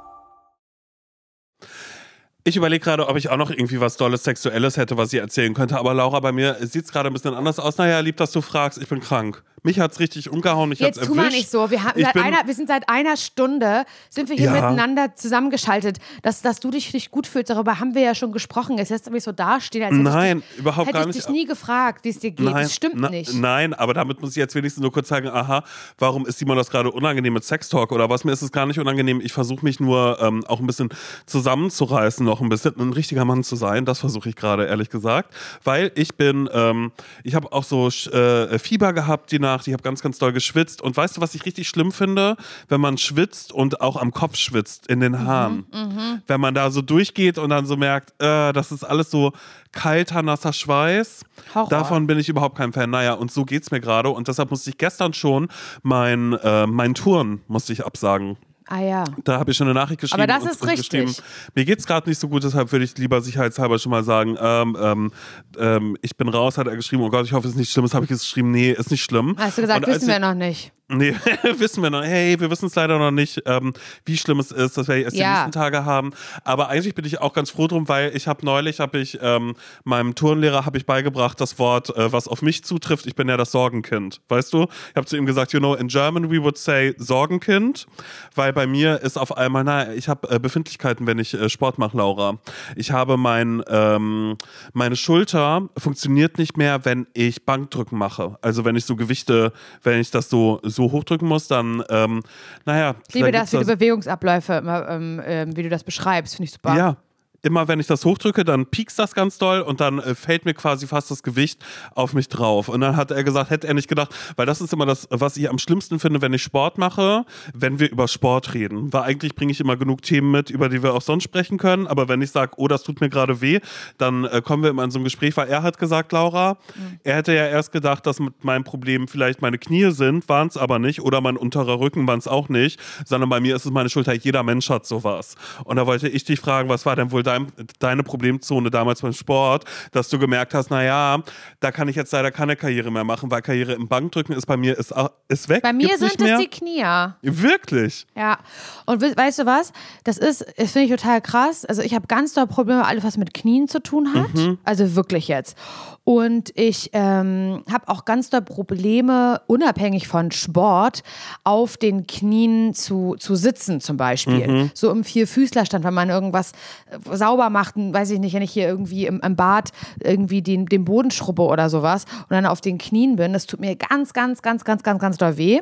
Ich 2.46 2.58
überlege 2.58 2.84
gerade, 2.84 3.08
ob 3.08 3.16
ich 3.16 3.30
auch 3.30 3.38
noch 3.38 3.52
irgendwie 3.52 3.80
was 3.80 3.96
Dolles 3.96 4.24
Sexuelles 4.24 4.76
hätte, 4.76 4.98
was 4.98 5.14
ich 5.14 5.20
erzählen 5.20 5.54
könnte. 5.54 5.78
Aber 5.78 5.94
Laura, 5.94 6.20
bei 6.20 6.34
mir 6.34 6.56
sieht 6.60 6.84
es 6.84 6.92
gerade 6.92 7.10
ein 7.10 7.14
bisschen 7.14 7.34
anders 7.34 7.58
aus. 7.58 7.78
Naja, 7.78 8.02
lieb, 8.02 8.18
dass 8.18 8.34
du 8.34 8.42
fragst. 8.42 8.82
Ich 8.82 8.90
bin 8.90 9.00
krank. 9.00 9.44
Mich 9.64 9.80
hat 9.80 9.94
es 9.94 10.00
richtig 10.00 10.30
umgehauen. 10.30 10.72
Ich 10.74 10.80
Jetzt 10.80 11.04
tu 11.04 11.16
mal 11.16 11.30
nicht 11.30 11.50
so. 11.50 11.72
Wir, 11.72 11.84
haben 11.84 12.00
seit 12.02 12.16
einer, 12.18 12.46
wir 12.46 12.54
sind 12.54 12.68
seit 12.68 12.90
einer 12.90 13.16
Stunde, 13.16 13.86
sind 14.10 14.30
wir 14.30 14.36
hier 14.36 14.48
Ja. 14.48 14.52
miteinander 14.52 15.16
zusammengeschaltet. 15.16 16.00
Dass, 16.22 16.42
dass 16.42 16.60
du 16.60 16.70
dich 16.70 16.94
nicht 16.94 17.12
gut 17.12 17.28
fühlst, 17.28 17.50
darüber 17.50 17.80
haben 17.80 17.96
wir 17.96 18.02
ja 18.02 18.14
schon 18.14 18.34
gesprochen. 18.34 18.78
Es 18.78 18.90
lässt 18.90 19.10
mich 19.10 19.24
so 19.24 19.32
dastehen, 19.32 19.84
als 19.86 19.94
hätte 19.94 20.04
Nein, 20.04 20.38
ich, 20.40 20.50
dich, 20.50 20.60
überhaupt 20.60 20.88
hätte 20.90 21.00
gar 21.00 21.08
ich 21.08 21.16
dich 21.16 21.30
nie 21.30 21.46
gefragt, 21.46 22.04
wie 22.04 22.10
es 22.10 22.20
dir 22.20 22.32
geht. 22.32 22.46
Nein, 22.46 22.64
das 22.64 22.74
stimmt 22.74 22.96
na, 22.98 23.10
nicht. 23.10 23.34
Nein, 23.34 23.74
aber 23.74 23.94
damit 23.94 24.22
muss 24.22 24.32
ich 24.32 24.36
jetzt 24.36 24.54
wenigstens 24.54 24.82
nur 24.82 24.92
kurz 24.92 25.08
sagen, 25.08 25.30
aha, 25.30 25.64
warum 25.98 26.26
ist 26.26 26.40
Simon 26.40 26.58
das 26.58 26.70
gerade 26.70 26.92
unangenehm 26.92 27.32
mit 27.34 27.46
Sextalk 27.46 27.94
oder 27.94 28.10
was? 28.10 28.26
Mir 28.26 28.34
ist 28.34 28.42
es 28.42 28.52
gar 28.52 28.66
nicht 28.66 28.80
unangenehm. 28.80 29.22
Ich 29.22 29.32
versuche 29.32 29.64
mich 29.64 29.80
nur 29.80 30.18
ähm, 30.22 30.44
auch 30.48 30.60
ein 30.60 30.68
bisschen 30.68 30.90
zusammenzureißen, 31.26 32.26
noch 32.26 32.42
ein 32.42 32.50
bisschen 32.50 32.76
ein 32.78 32.92
richtiger 32.92 33.24
Mann 33.24 33.44
zu 33.44 33.56
sein. 33.56 33.86
Das 33.86 34.00
versuche 34.00 34.28
ich 34.28 34.36
gerade, 34.36 34.66
ehrlich 34.66 34.90
gesagt. 34.90 35.34
Weil 35.64 35.92
ich 35.96 36.16
bin, 36.16 36.50
ähm, 36.54 36.92
ich 37.24 37.36
habe 37.36 37.52
auch 37.54 37.64
so 37.64 37.88
äh, 37.88 38.60
Fieber 38.60 38.92
gehabt 38.92 39.32
die 39.32 39.40
Nacht. 39.40 39.53
Ich 39.68 39.74
habe 39.74 39.84
ganz, 39.84 40.02
ganz 40.02 40.18
doll 40.18 40.34
geschwitzt. 40.34 40.82
Und 40.82 40.96
weißt 40.96 41.18
du, 41.18 41.22
was 41.22 41.36
ich 41.36 41.46
richtig 41.46 41.68
schlimm 41.68 41.92
finde? 41.92 42.36
Wenn 42.68 42.82
man 42.82 42.98
schwitzt 42.98 43.52
und 43.52 43.82
auch 43.82 43.96
am 43.96 44.12
Kopf 44.12 44.36
schwitzt, 44.36 44.88
in 44.88 45.00
den 45.00 45.26
Haaren. 45.26 45.66
Mhm. 45.72 46.22
Wenn 46.28 46.42
man 46.42 46.54
da 46.54 46.72
so 46.72 46.82
durchgeht 46.82 47.38
und 47.38 47.50
dann 47.50 47.66
so 47.66 47.78
merkt, 47.78 48.12
äh, 48.22 48.54
das 48.54 48.72
ist 48.72 48.84
alles 48.84 49.12
so 49.12 49.34
kalter, 49.72 50.22
nasser 50.22 50.54
Schweiß. 50.54 51.24
Horror. 51.54 51.70
Davon 51.70 52.08
bin 52.08 52.20
ich 52.20 52.30
überhaupt 52.30 52.58
kein 52.58 52.74
Fan. 52.74 52.90
Naja, 52.90 53.14
und 53.14 53.32
so 53.32 53.46
geht's 53.46 53.72
mir 53.72 53.80
gerade. 53.80 54.10
Und 54.10 54.28
deshalb 54.28 54.52
musste 54.52 54.70
ich 54.70 54.78
gestern 54.78 55.14
schon 55.14 55.50
mein, 55.82 56.34
äh, 56.34 56.68
mein 56.68 56.96
Touren 56.96 57.42
musste 57.48 57.74
ich 57.74 57.86
absagen. 57.86 58.38
Ah 58.68 58.82
ja. 58.82 59.04
Da 59.24 59.40
habe 59.40 59.52
ich 59.52 59.58
schon 59.58 59.68
eine 59.68 59.74
Nachricht 59.74 60.02
geschrieben. 60.02 60.22
Aber 60.22 60.28
das 60.28 60.46
ist 60.52 60.66
richtig. 60.66 61.22
Mir 61.56 61.66
geht's 61.66 61.86
gerade 61.86 62.10
nicht 62.10 62.20
so 62.20 62.28
gut, 62.28 62.44
deshalb 62.44 62.72
würde 62.72 62.86
ich 62.86 62.98
lieber 62.98 63.22
sicherheitshalber 63.22 63.80
schon 63.80 63.90
mal 63.92 64.04
sagen, 64.04 64.38
ähm, 64.40 64.78
ähm, 64.80 65.12
ähm, 65.58 65.98
ich 66.02 66.16
bin 66.16 66.30
raus, 66.30 66.58
hat 66.58 66.68
er 66.68 66.76
geschrieben, 66.76 67.04
oh 67.04 67.10
Gott, 67.10 67.26
ich 67.26 67.34
hoffe, 67.34 67.48
es 67.48 67.54
ist 67.54 67.60
nicht 67.60 67.72
schlimm. 67.72 67.86
Das 67.86 67.94
habe 67.94 68.06
ich 68.06 68.12
jetzt 68.12 68.22
geschrieben, 68.22 68.52
nee, 68.52 68.72
ist 68.72 68.92
nicht 68.92 69.04
schlimm. 69.04 69.36
Hast 69.38 69.58
du 69.58 69.62
gesagt, 69.62 69.86
Und 69.86 69.94
wissen 69.94 70.08
wir 70.08 70.20
noch 70.20 70.34
nicht. 70.34 70.72
Nee, 70.94 71.16
wissen 71.58 71.82
wir 71.82 71.90
noch. 71.90 72.04
Hey, 72.04 72.40
wir 72.40 72.50
wissen 72.52 72.68
es 72.68 72.76
leider 72.76 72.98
noch 73.00 73.12
nicht, 73.12 73.42
ähm, 73.46 73.74
wie 74.06 74.18
schlimm 74.18 74.40
es 74.40 74.52
ist, 74.52 74.78
dass 74.78 74.88
wir 74.88 74.98
erst 74.98 75.16
Ja. 75.16 75.24
die 75.26 75.32
nächsten 75.34 75.52
Tage 75.52 75.86
haben. 75.86 76.12
Aber 76.44 76.70
eigentlich 76.70 76.94
bin 76.96 77.06
ich 77.06 77.20
auch 77.20 77.34
ganz 77.34 77.50
froh 77.50 77.68
drum, 77.68 77.88
weil 77.90 78.16
ich 78.16 78.28
habe 78.28 78.46
neulich, 78.46 78.80
habe 78.80 79.00
ich 79.00 79.18
ähm, 79.22 79.56
meinem 79.84 80.16
Turnlehrer 80.16 80.66
habe 80.66 80.78
ich 80.78 80.86
beigebracht, 80.86 81.40
das 81.42 81.58
Wort, 81.60 81.96
äh, 81.96 82.12
was 82.12 82.28
auf 82.28 82.42
mich 82.42 82.64
zutrifft. 82.64 83.06
Ich 83.08 83.16
bin 83.16 83.28
ja 83.30 83.38
das 83.38 83.52
Sorgenkind, 83.52 84.22
weißt 84.30 84.54
du? 84.54 84.64
Ich 84.90 84.96
habe 84.96 85.06
zu 85.06 85.18
ihm 85.18 85.26
gesagt, 85.26 85.54
you 85.54 85.60
know, 85.60 85.74
in 85.74 85.88
German 85.88 86.30
we 86.32 86.42
would 86.42 86.58
say 86.58 86.94
Sorgenkind, 86.98 87.88
weil 88.36 88.54
bei 88.54 88.68
mir 88.68 89.02
ist 89.02 89.18
auf 89.18 89.36
einmal, 89.36 89.64
na, 89.64 89.94
ich 89.94 90.08
habe 90.10 90.30
äh, 90.30 90.40
Befindlichkeiten, 90.40 91.08
wenn 91.08 91.20
ich 91.20 91.34
äh, 91.34 91.50
Sport 91.50 91.78
mache, 91.80 91.98
Laura. 91.98 92.38
Ich 92.76 92.92
habe 92.92 93.18
mein, 93.18 93.64
ähm, 93.68 94.38
meine 94.74 94.96
Schulter 94.96 95.70
funktioniert 95.78 96.38
nicht 96.38 96.58
mehr, 96.58 96.86
wenn 96.86 97.08
ich 97.14 97.46
Bankdrücken 97.46 97.98
mache. 97.98 98.38
Also 98.42 98.66
wenn 98.66 98.76
ich 98.76 98.86
so 98.86 98.96
Gewichte, 98.96 99.54
wenn 99.82 100.00
ich 100.00 100.12
das 100.12 100.30
so 100.30 100.60
so 100.64 100.83
hochdrücken 100.92 101.28
muss, 101.28 101.48
dann, 101.48 101.84
ähm, 101.90 102.22
naja. 102.66 102.96
Ich 103.08 103.16
liebe 103.16 103.32
das, 103.32 103.54
wie 103.54 103.58
die 103.60 103.66
Bewegungsabläufe, 103.66 104.64
ähm, 104.90 105.22
ähm, 105.26 105.56
wie 105.56 105.64
du 105.64 105.70
das 105.70 105.84
beschreibst, 105.84 106.36
finde 106.36 106.46
ich 106.46 106.54
super. 106.54 106.76
ja. 106.76 106.98
Immer 107.44 107.68
wenn 107.68 107.80
ich 107.82 107.88
das 107.88 108.06
hochdrücke, 108.06 108.46
dann 108.46 108.66
piekst 108.66 108.98
das 108.98 109.14
ganz 109.14 109.38
doll 109.38 109.60
und 109.62 109.82
dann 109.82 110.00
äh, 110.00 110.16
fällt 110.16 110.46
mir 110.46 110.54
quasi 110.54 110.88
fast 110.88 111.12
das 111.12 111.24
Gewicht 111.24 111.64
auf 111.94 112.14
mich 112.14 112.30
drauf. 112.30 112.70
Und 112.70 112.80
dann 112.80 112.96
hat 112.96 113.12
er 113.12 113.22
gesagt, 113.26 113.50
hätte 113.50 113.68
er 113.68 113.74
nicht 113.74 113.90
gedacht, 113.90 114.16
weil 114.38 114.46
das 114.46 114.62
ist 114.62 114.72
immer 114.72 114.86
das, 114.86 115.08
was 115.10 115.36
ich 115.36 115.50
am 115.50 115.60
schlimmsten 115.60 116.00
finde, 116.00 116.22
wenn 116.22 116.32
ich 116.32 116.42
Sport 116.42 116.78
mache, 116.78 117.26
wenn 117.54 117.80
wir 117.80 117.92
über 117.92 118.08
Sport 118.08 118.54
reden. 118.54 118.94
Weil 118.94 119.04
eigentlich 119.04 119.36
bringe 119.36 119.52
ich 119.52 119.60
immer 119.60 119.76
genug 119.76 120.04
Themen 120.04 120.32
mit, 120.32 120.50
über 120.50 120.70
die 120.70 120.82
wir 120.82 120.94
auch 120.94 121.02
sonst 121.02 121.26
sprechen 121.26 121.58
können. 121.58 121.86
Aber 121.86 122.08
wenn 122.08 122.22
ich 122.22 122.32
sage, 122.32 122.54
oh, 122.56 122.70
das 122.70 122.84
tut 122.84 123.02
mir 123.02 123.10
gerade 123.10 123.42
weh, 123.42 123.60
dann 123.98 124.24
äh, 124.24 124.42
kommen 124.42 124.64
wir 124.64 124.70
immer 124.70 124.86
in 124.86 124.92
so 124.92 125.00
ein 125.00 125.04
Gespräch, 125.04 125.36
weil 125.36 125.50
er 125.50 125.64
hat 125.64 125.78
gesagt, 125.78 126.14
Laura, 126.14 126.58
er 127.04 127.18
hätte 127.18 127.34
ja 127.34 127.46
erst 127.48 127.74
gedacht, 127.74 128.06
dass 128.06 128.22
mit 128.22 128.46
meinem 128.46 128.64
Problem 128.64 129.10
vielleicht 129.10 129.42
meine 129.42 129.58
Knie 129.58 129.92
sind, 129.92 130.30
waren 130.30 130.48
es 130.48 130.56
aber 130.56 130.80
nicht. 130.80 131.02
Oder 131.02 131.20
mein 131.20 131.36
unterer 131.36 131.78
Rücken 131.78 132.08
waren 132.08 132.20
es 132.20 132.28
auch 132.30 132.48
nicht. 132.48 132.80
Sondern 133.06 133.30
bei 133.30 133.42
mir 133.42 133.56
ist 133.58 133.66
es 133.66 133.72
meine 133.72 133.90
Schulter. 133.90 134.14
Jeder 134.14 134.44
Mensch 134.44 134.70
hat 134.70 134.86
sowas. 134.86 135.36
Und 135.66 135.76
da 135.76 135.86
wollte 135.86 136.08
ich 136.08 136.24
dich 136.24 136.40
fragen, 136.40 136.70
was 136.70 136.86
war 136.86 136.96
denn 136.96 137.12
wohl 137.12 137.24
dein, 137.24 137.33
deine 137.80 138.04
Problemzone 138.04 138.70
damals 138.72 139.02
beim 139.02 139.14
Sport, 139.14 139.66
dass 139.92 140.10
du 140.10 140.20
gemerkt 140.20 140.54
hast, 140.54 140.70
naja, 140.70 141.22
da 141.60 141.72
kann 141.72 141.88
ich 141.88 141.96
jetzt 141.96 142.12
leider 142.14 142.32
keine 142.32 142.56
Karriere 142.56 142.92
mehr 142.92 143.04
machen, 143.04 143.30
weil 143.32 143.42
Karriere 143.42 143.74
im 143.74 143.88
Bankdrücken 143.88 144.36
ist 144.36 144.46
bei 144.46 144.58
mir 144.58 144.78
ist, 144.78 144.96
auch- 144.96 145.12
ist 145.28 145.50
weg. 145.50 145.64
Bei 145.64 145.74
mir 145.74 145.98
sind 145.98 146.20
es 146.22 146.40
die 146.40 146.48
Knie. 146.48 146.84
Wirklich? 147.22 148.06
Ja, 148.16 148.38
und 148.86 149.02
we 149.02 149.16
weißt 149.16 149.40
du 149.40 149.46
was? 149.46 149.72
Das 150.04 150.18
ist, 150.18 150.46
das 150.58 150.72
finde 150.72 150.94
ich 150.94 151.02
total 151.02 151.22
krass. 151.22 151.66
Also 151.66 151.82
ich 151.82 151.94
habe 151.94 152.08
ganz 152.08 152.34
doll 152.34 152.48
Probleme, 152.48 152.86
alles 152.86 153.04
was 153.04 153.18
mit 153.18 153.34
Knien 153.34 153.68
zu 153.68 153.80
tun 153.82 154.14
hat. 154.14 154.34
Mhm. 154.34 154.58
Also 154.64 154.96
wirklich 154.96 155.28
jetzt. 155.28 155.58
Und 156.06 156.52
ich 156.56 156.90
ähm, 156.92 157.64
habe 157.72 157.88
auch 157.88 158.04
ganz 158.04 158.30
doll 158.30 158.42
Probleme, 158.42 159.42
unabhängig 159.48 160.10
von 160.10 160.32
Sport, 160.32 161.02
auf 161.46 161.78
den 161.78 162.08
Knien 162.08 162.74
zu, 162.74 163.16
zu 163.18 163.36
sitzen 163.36 163.80
zum 163.80 163.96
Beispiel. 163.96 164.48
Mhm. 164.48 164.72
So 164.74 164.92
im 164.92 165.06
Vierfüßlerstand, 165.06 165.86
wenn 165.86 165.94
man 165.94 166.10
irgendwas 166.10 166.52
äh, 166.92 167.16
sauber 167.16 167.50
macht, 167.50 167.76
weiß 167.78 168.12
ich 168.12 168.20
nicht, 168.20 168.34
wenn 168.34 168.42
ich 168.42 168.52
hier 168.52 168.68
irgendwie 168.68 169.06
im, 169.06 169.22
im 169.22 169.36
Bad 169.38 169.70
irgendwie 170.02 170.42
den, 170.42 170.66
den 170.66 170.84
Boden 170.84 171.10
schrubbe 171.10 171.44
oder 171.44 171.70
sowas 171.70 172.04
und 172.24 172.32
dann 172.32 172.46
auf 172.46 172.60
den 172.60 172.78
Knien 172.78 173.16
bin, 173.16 173.32
das 173.32 173.46
tut 173.46 173.62
mir 173.62 173.76
ganz, 173.78 174.12
ganz, 174.12 174.42
ganz, 174.42 174.66
ganz, 174.66 174.84
ganz, 174.84 175.00
ganz 175.00 175.18
doll 175.18 175.38
weh. 175.38 175.62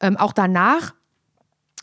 Ähm, 0.00 0.16
auch 0.16 0.32
danach 0.32 0.94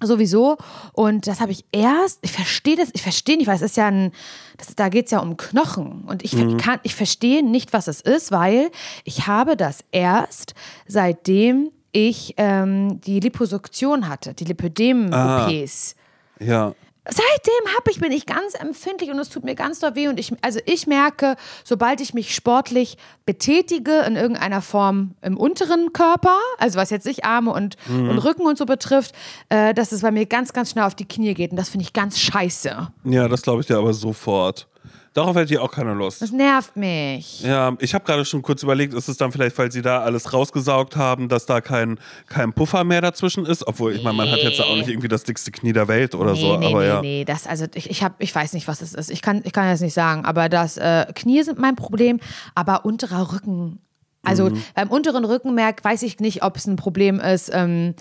sowieso. 0.07 0.57
Und 0.93 1.27
das 1.27 1.41
habe 1.41 1.51
ich 1.51 1.65
erst, 1.71 2.19
ich 2.21 2.31
verstehe 2.31 2.75
das, 2.75 2.89
ich 2.93 3.01
verstehe 3.01 3.37
nicht, 3.37 3.47
weil 3.47 3.55
es 3.55 3.61
ist 3.61 3.77
ja 3.77 3.87
ein, 3.87 4.11
das, 4.57 4.75
da 4.75 4.89
geht 4.89 5.05
es 5.05 5.11
ja 5.11 5.19
um 5.19 5.37
Knochen. 5.37 6.03
Und 6.05 6.23
ich, 6.23 6.31
kann, 6.57 6.79
ich 6.83 6.95
verstehe 6.95 7.43
nicht, 7.43 7.73
was 7.73 7.87
es 7.87 8.01
ist, 8.01 8.31
weil 8.31 8.71
ich 9.03 9.27
habe 9.27 9.57
das 9.57 9.83
erst, 9.91 10.53
seitdem 10.87 11.71
ich 11.91 12.33
ähm, 12.37 12.99
die 13.01 13.19
Liposuktion 13.19 14.09
hatte, 14.09 14.33
die 14.33 14.45
Lipödem-OPs. 14.45 15.95
Ja. 16.39 16.73
Seitdem 17.05 17.75
hab 17.75 17.87
ich, 17.89 17.99
bin 17.99 18.13
ich 18.13 18.25
ganz 18.25 18.53
empfindlich 18.53 19.11
und 19.11 19.19
es 19.19 19.29
tut 19.29 19.43
mir 19.43 19.55
ganz 19.55 19.79
doll 19.79 19.95
weh. 19.95 20.07
Und 20.07 20.19
ich, 20.19 20.31
also 20.41 20.59
ich 20.65 20.87
merke, 20.87 21.35
sobald 21.65 21.99
ich 21.99 22.13
mich 22.13 22.33
sportlich 22.33 22.97
betätige 23.25 23.99
in 24.07 24.15
irgendeiner 24.15 24.61
Form 24.61 25.15
im 25.21 25.37
unteren 25.37 25.91
Körper, 25.91 26.37
also 26.59 26.79
was 26.79 26.91
jetzt 26.91 27.05
nicht 27.05 27.25
Arme 27.25 27.51
und, 27.51 27.75
und 27.89 28.17
Rücken 28.19 28.45
und 28.45 28.57
so 28.57 28.65
betrifft, 28.65 29.13
äh, 29.49 29.73
dass 29.73 29.91
es 29.91 30.01
bei 30.01 30.11
mir 30.11 30.25
ganz, 30.25 30.53
ganz 30.53 30.71
schnell 30.71 30.85
auf 30.85 30.95
die 30.95 31.07
Knie 31.07 31.33
geht. 31.33 31.51
Und 31.51 31.57
das 31.57 31.69
finde 31.69 31.83
ich 31.85 31.93
ganz 31.93 32.19
scheiße. 32.19 32.87
Ja, 33.03 33.27
das 33.27 33.41
glaube 33.41 33.61
ich 33.61 33.67
dir 33.67 33.77
aber 33.77 33.93
sofort. 33.93 34.67
Darauf 35.13 35.35
hätte 35.35 35.53
ich 35.53 35.59
auch 35.59 35.71
keine 35.71 35.93
Lust. 35.93 36.21
Das 36.23 36.31
nervt 36.31 36.75
mich. 36.75 37.41
Ja, 37.41 37.75
ich 37.79 37.93
habe 37.93 38.03
gerade 38.03 38.25
schon 38.25 38.41
kurz 38.41 38.63
überlegt, 38.63 38.95
ist 38.95 39.07
es 39.07 39.17
dann 39.17 39.31
vielleicht, 39.31 39.55
weil 39.59 39.71
sie 39.71 39.83
da 39.83 40.01
alles 40.01 40.33
rausgesaugt 40.33 40.95
haben, 40.95 41.29
dass 41.29 41.45
da 41.45 41.61
kein, 41.61 41.99
kein 42.27 42.51
Puffer 42.51 42.83
mehr 42.83 42.99
dazwischen 43.01 43.45
ist? 43.45 43.65
Obwohl, 43.67 43.95
ich 43.95 44.01
meine, 44.01 44.17
man 44.17 44.31
hat 44.31 44.39
jetzt 44.39 44.59
auch 44.59 44.75
nicht 44.75 44.89
irgendwie 44.89 45.07
das 45.07 45.23
dickste 45.23 45.51
Knie 45.51 45.71
der 45.71 45.87
Welt 45.87 46.15
oder 46.15 46.33
Nee, 46.33 46.41
so. 46.41 46.57
nee, 46.57 46.65
aber 46.65 46.79
nee, 46.81 46.87
ja. 46.87 47.01
nee. 47.01 47.25
Das, 47.25 47.45
also 47.45 47.65
ich, 47.75 47.89
ich, 47.91 48.03
hab, 48.03 48.15
ich 48.17 48.33
weiß 48.33 48.53
nicht, 48.53 48.67
was 48.67 48.81
es 48.81 48.95
ist. 48.95 49.11
Ich 49.11 49.21
kann, 49.21 49.41
ich 49.43 49.53
kann 49.53 49.69
das 49.69 49.81
nicht 49.81 49.93
sagen. 49.93 50.25
Aber 50.25 50.49
das 50.49 50.77
äh, 50.77 51.05
Knie 51.13 51.43
sind 51.43 51.59
mein 51.59 51.75
Problem, 51.75 52.19
aber 52.55 52.83
unterer 52.83 53.31
Rücken. 53.31 53.79
Also 54.23 54.49
Mhm. 54.49 54.63
beim 54.73 54.87
unteren 54.89 55.25
Rückenmerk 55.25 55.83
weiß 55.83 56.01
ich 56.03 56.19
nicht, 56.21 56.43
ob 56.43 56.55
es 56.55 56.65
ein 56.65 56.75
Problem 56.77 57.19
ist. 57.19 57.51
Ähm, 57.53 57.93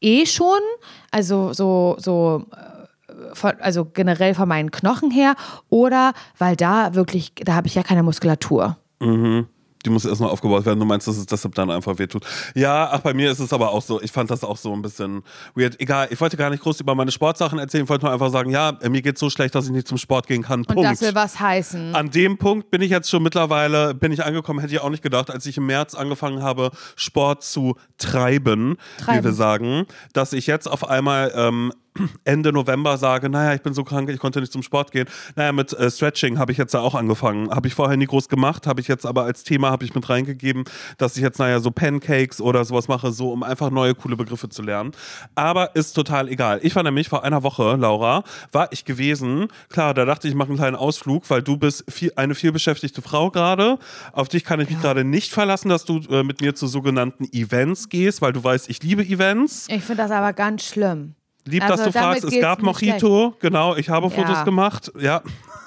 eh 0.00 0.24
schon. 0.26 0.60
Also 1.10 1.52
so, 1.52 1.96
so 1.98 2.44
äh, 2.52 2.79
also 3.60 3.84
generell 3.84 4.34
von 4.34 4.48
meinen 4.48 4.70
Knochen 4.70 5.10
her. 5.10 5.34
Oder 5.68 6.12
weil 6.38 6.56
da 6.56 6.94
wirklich, 6.94 7.32
da 7.36 7.54
habe 7.54 7.66
ich 7.66 7.74
ja 7.74 7.82
keine 7.82 8.02
Muskulatur. 8.02 8.76
Die 9.86 9.90
muss 9.90 10.04
erstmal 10.04 10.28
aufgebaut 10.28 10.66
werden. 10.66 10.78
Du 10.78 10.84
meinst, 10.84 11.08
dass 11.08 11.16
es 11.16 11.24
deshalb 11.24 11.54
dann 11.54 11.70
einfach 11.70 11.98
wehtut. 11.98 12.24
Ja, 12.54 12.90
ach, 12.92 13.00
bei 13.00 13.14
mir 13.14 13.30
ist 13.30 13.38
es 13.38 13.52
aber 13.52 13.70
auch 13.70 13.80
so. 13.80 14.00
Ich 14.02 14.12
fand 14.12 14.30
das 14.30 14.44
auch 14.44 14.58
so 14.58 14.74
ein 14.74 14.82
bisschen 14.82 15.22
weird. 15.54 15.80
Egal, 15.80 16.08
ich 16.10 16.20
wollte 16.20 16.36
gar 16.36 16.50
nicht 16.50 16.62
groß 16.62 16.80
über 16.80 16.94
meine 16.94 17.10
Sportsachen 17.10 17.58
erzählen. 17.58 17.84
Ich 17.84 17.88
wollte 17.88 18.04
nur 18.04 18.12
einfach 18.12 18.30
sagen, 18.30 18.50
ja, 18.50 18.78
mir 18.88 19.00
geht's 19.00 19.20
so 19.20 19.30
schlecht, 19.30 19.54
dass 19.54 19.64
ich 19.66 19.72
nicht 19.72 19.88
zum 19.88 19.96
Sport 19.96 20.26
gehen 20.26 20.42
kann. 20.42 20.60
Und 20.60 20.66
Punkt. 20.66 20.84
das 20.84 21.00
will 21.00 21.14
was 21.14 21.40
heißen. 21.40 21.94
An 21.94 22.10
dem 22.10 22.36
Punkt 22.36 22.70
bin 22.70 22.82
ich 22.82 22.90
jetzt 22.90 23.08
schon 23.08 23.22
mittlerweile, 23.22 23.94
bin 23.94 24.12
ich 24.12 24.22
angekommen, 24.22 24.60
hätte 24.60 24.74
ich 24.74 24.80
auch 24.80 24.90
nicht 24.90 25.02
gedacht, 25.02 25.30
als 25.30 25.46
ich 25.46 25.56
im 25.56 25.64
März 25.64 25.94
angefangen 25.94 26.42
habe, 26.42 26.72
Sport 26.96 27.42
zu 27.42 27.76
treiben, 27.96 28.76
wie 28.98 29.04
Treiben. 29.04 29.24
wir 29.24 29.32
sagen, 29.32 29.86
dass 30.12 30.34
ich 30.34 30.46
jetzt 30.46 30.70
auf 30.70 30.88
einmal 30.88 31.32
ähm, 31.34 31.72
Ende 32.24 32.52
November 32.52 32.96
sage, 32.96 33.28
naja, 33.28 33.54
ich 33.54 33.62
bin 33.62 33.74
so 33.74 33.84
krank, 33.84 34.08
ich 34.08 34.18
konnte 34.18 34.40
nicht 34.40 34.52
zum 34.52 34.62
Sport 34.62 34.92
gehen. 34.92 35.08
Naja, 35.36 35.52
mit 35.52 35.72
äh, 35.72 35.90
Stretching 35.90 36.38
habe 36.38 36.52
ich 36.52 36.58
jetzt 36.58 36.74
da 36.74 36.80
auch 36.80 36.94
angefangen. 36.94 37.50
Habe 37.50 37.68
ich 37.68 37.74
vorher 37.74 37.96
nie 37.96 38.06
groß 38.06 38.28
gemacht, 38.28 38.66
habe 38.66 38.80
ich 38.80 38.88
jetzt 38.88 39.06
aber 39.06 39.24
als 39.24 39.44
Thema 39.44 39.70
habe 39.70 39.84
ich 39.84 39.94
mit 39.94 40.08
reingegeben, 40.08 40.64
dass 40.98 41.16
ich 41.16 41.22
jetzt, 41.22 41.38
naja, 41.38 41.60
so 41.60 41.70
Pancakes 41.70 42.40
oder 42.40 42.64
sowas 42.64 42.88
mache, 42.88 43.12
so 43.12 43.32
um 43.32 43.42
einfach 43.42 43.70
neue, 43.70 43.94
coole 43.94 44.16
Begriffe 44.16 44.48
zu 44.48 44.62
lernen. 44.62 44.92
Aber 45.34 45.74
ist 45.74 45.92
total 45.92 46.28
egal. 46.28 46.60
Ich 46.62 46.74
war 46.76 46.82
nämlich 46.82 47.08
vor 47.08 47.24
einer 47.24 47.42
Woche, 47.42 47.76
Laura, 47.76 48.22
war 48.52 48.68
ich 48.72 48.84
gewesen. 48.84 49.48
Klar, 49.68 49.94
da 49.94 50.04
dachte 50.04 50.28
ich, 50.28 50.32
ich 50.32 50.36
mache 50.36 50.48
einen 50.48 50.58
kleinen 50.58 50.76
Ausflug, 50.76 51.28
weil 51.28 51.42
du 51.42 51.56
bist 51.56 51.84
viel, 51.90 52.12
eine 52.16 52.34
vielbeschäftigte 52.34 53.02
Frau 53.02 53.30
gerade. 53.30 53.78
Auf 54.12 54.28
dich 54.28 54.44
kann 54.44 54.60
ich 54.60 54.70
mich 54.70 54.80
gerade 54.80 55.04
nicht 55.04 55.32
verlassen, 55.32 55.68
dass 55.68 55.84
du 55.84 56.00
äh, 56.10 56.22
mit 56.22 56.40
mir 56.40 56.54
zu 56.54 56.66
sogenannten 56.66 57.24
Events 57.32 57.88
gehst, 57.88 58.22
weil 58.22 58.32
du 58.32 58.42
weißt, 58.42 58.70
ich 58.70 58.82
liebe 58.82 59.02
Events. 59.02 59.66
Ich 59.68 59.82
finde 59.82 60.02
das 60.02 60.10
aber 60.10 60.32
ganz 60.32 60.64
schlimm. 60.64 61.14
Lieb, 61.46 61.62
Also 61.62 61.76
dass 61.76 61.92
du 61.92 61.98
fragst. 61.98 62.24
Es 62.24 62.40
gab 62.40 62.62
Mojito, 62.62 63.34
genau. 63.40 63.76
Ich 63.76 63.88
habe 63.88 64.10
Fotos 64.10 64.38
Ja. 64.38 64.44
gemacht. 64.44 64.92
Ja, 64.98 65.22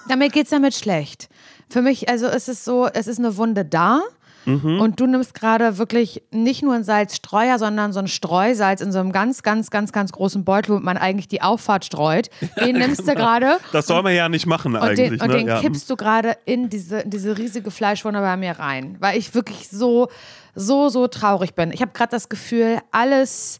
Damit 0.08 0.34
geht's 0.34 0.50
damit 0.50 0.74
schlecht. 0.76 1.30
Für 1.70 1.82
mich, 1.82 2.10
also 2.10 2.28
ist 2.28 2.50
es 2.50 2.66
so, 2.66 2.88
es 2.88 3.08
ist 3.08 3.20
eine 3.20 3.38
Wunde 3.38 3.66
da. 3.66 4.02
Mhm. 4.46 4.82
Und 4.82 5.00
du 5.00 5.06
nimmst 5.06 5.34
gerade 5.34 5.78
wirklich 5.78 6.22
nicht 6.32 6.64
nur 6.64 6.74
ein 6.74 6.84
Salzstreuer, 6.84 7.58
sondern 7.60 7.94
so 7.94 8.00
ein 8.00 8.08
Streusalz 8.08 8.82
in 8.82 8.92
so 8.92 9.00
einem 9.00 9.14
ganz, 9.14 9.42
ganz, 9.42 9.72
ganz, 9.72 9.94
ganz 9.94 10.12
großen 10.12 10.44
Beutel, 10.44 10.76
wo 10.76 10.80
man 10.80 10.98
eigentlich 10.98 11.30
die 11.30 11.42
Auffahrt 11.42 11.86
streut. 11.86 12.30
Den 12.60 12.78
nimmst 12.78 13.08
du 13.08 13.16
gerade 13.16 13.58
das 13.72 13.88
soll 13.88 14.04
man 14.04 14.14
ja 14.14 14.28
nicht 14.30 14.46
machen 14.46 14.76
und 14.76 14.82
eigentlich. 14.82 15.12
den, 15.12 15.22
und 15.22 15.28
ne? 15.30 15.38
den 15.38 15.48
ja. 15.48 15.62
kippst 15.62 15.90
du 15.90 15.96
gerade 15.96 16.36
in 16.46 16.70
diese, 16.70 17.00
in 17.00 17.10
diese 17.10 17.38
riesige 17.38 17.72
Fleischwunde 17.72 18.20
bei 18.20 18.36
mir 18.36 18.60
rein. 18.60 18.98
Weil 19.00 19.18
ich 19.18 19.34
wirklich 19.34 19.70
so, 19.70 20.10
so, 20.56 20.90
so 20.90 21.08
traurig 21.08 21.56
bin. 21.56 21.72
Ich 21.72 21.82
habe 21.82 21.92
gerade 21.94 22.12
das 22.12 22.28
Gefühl, 22.28 22.80
alles, 22.92 23.60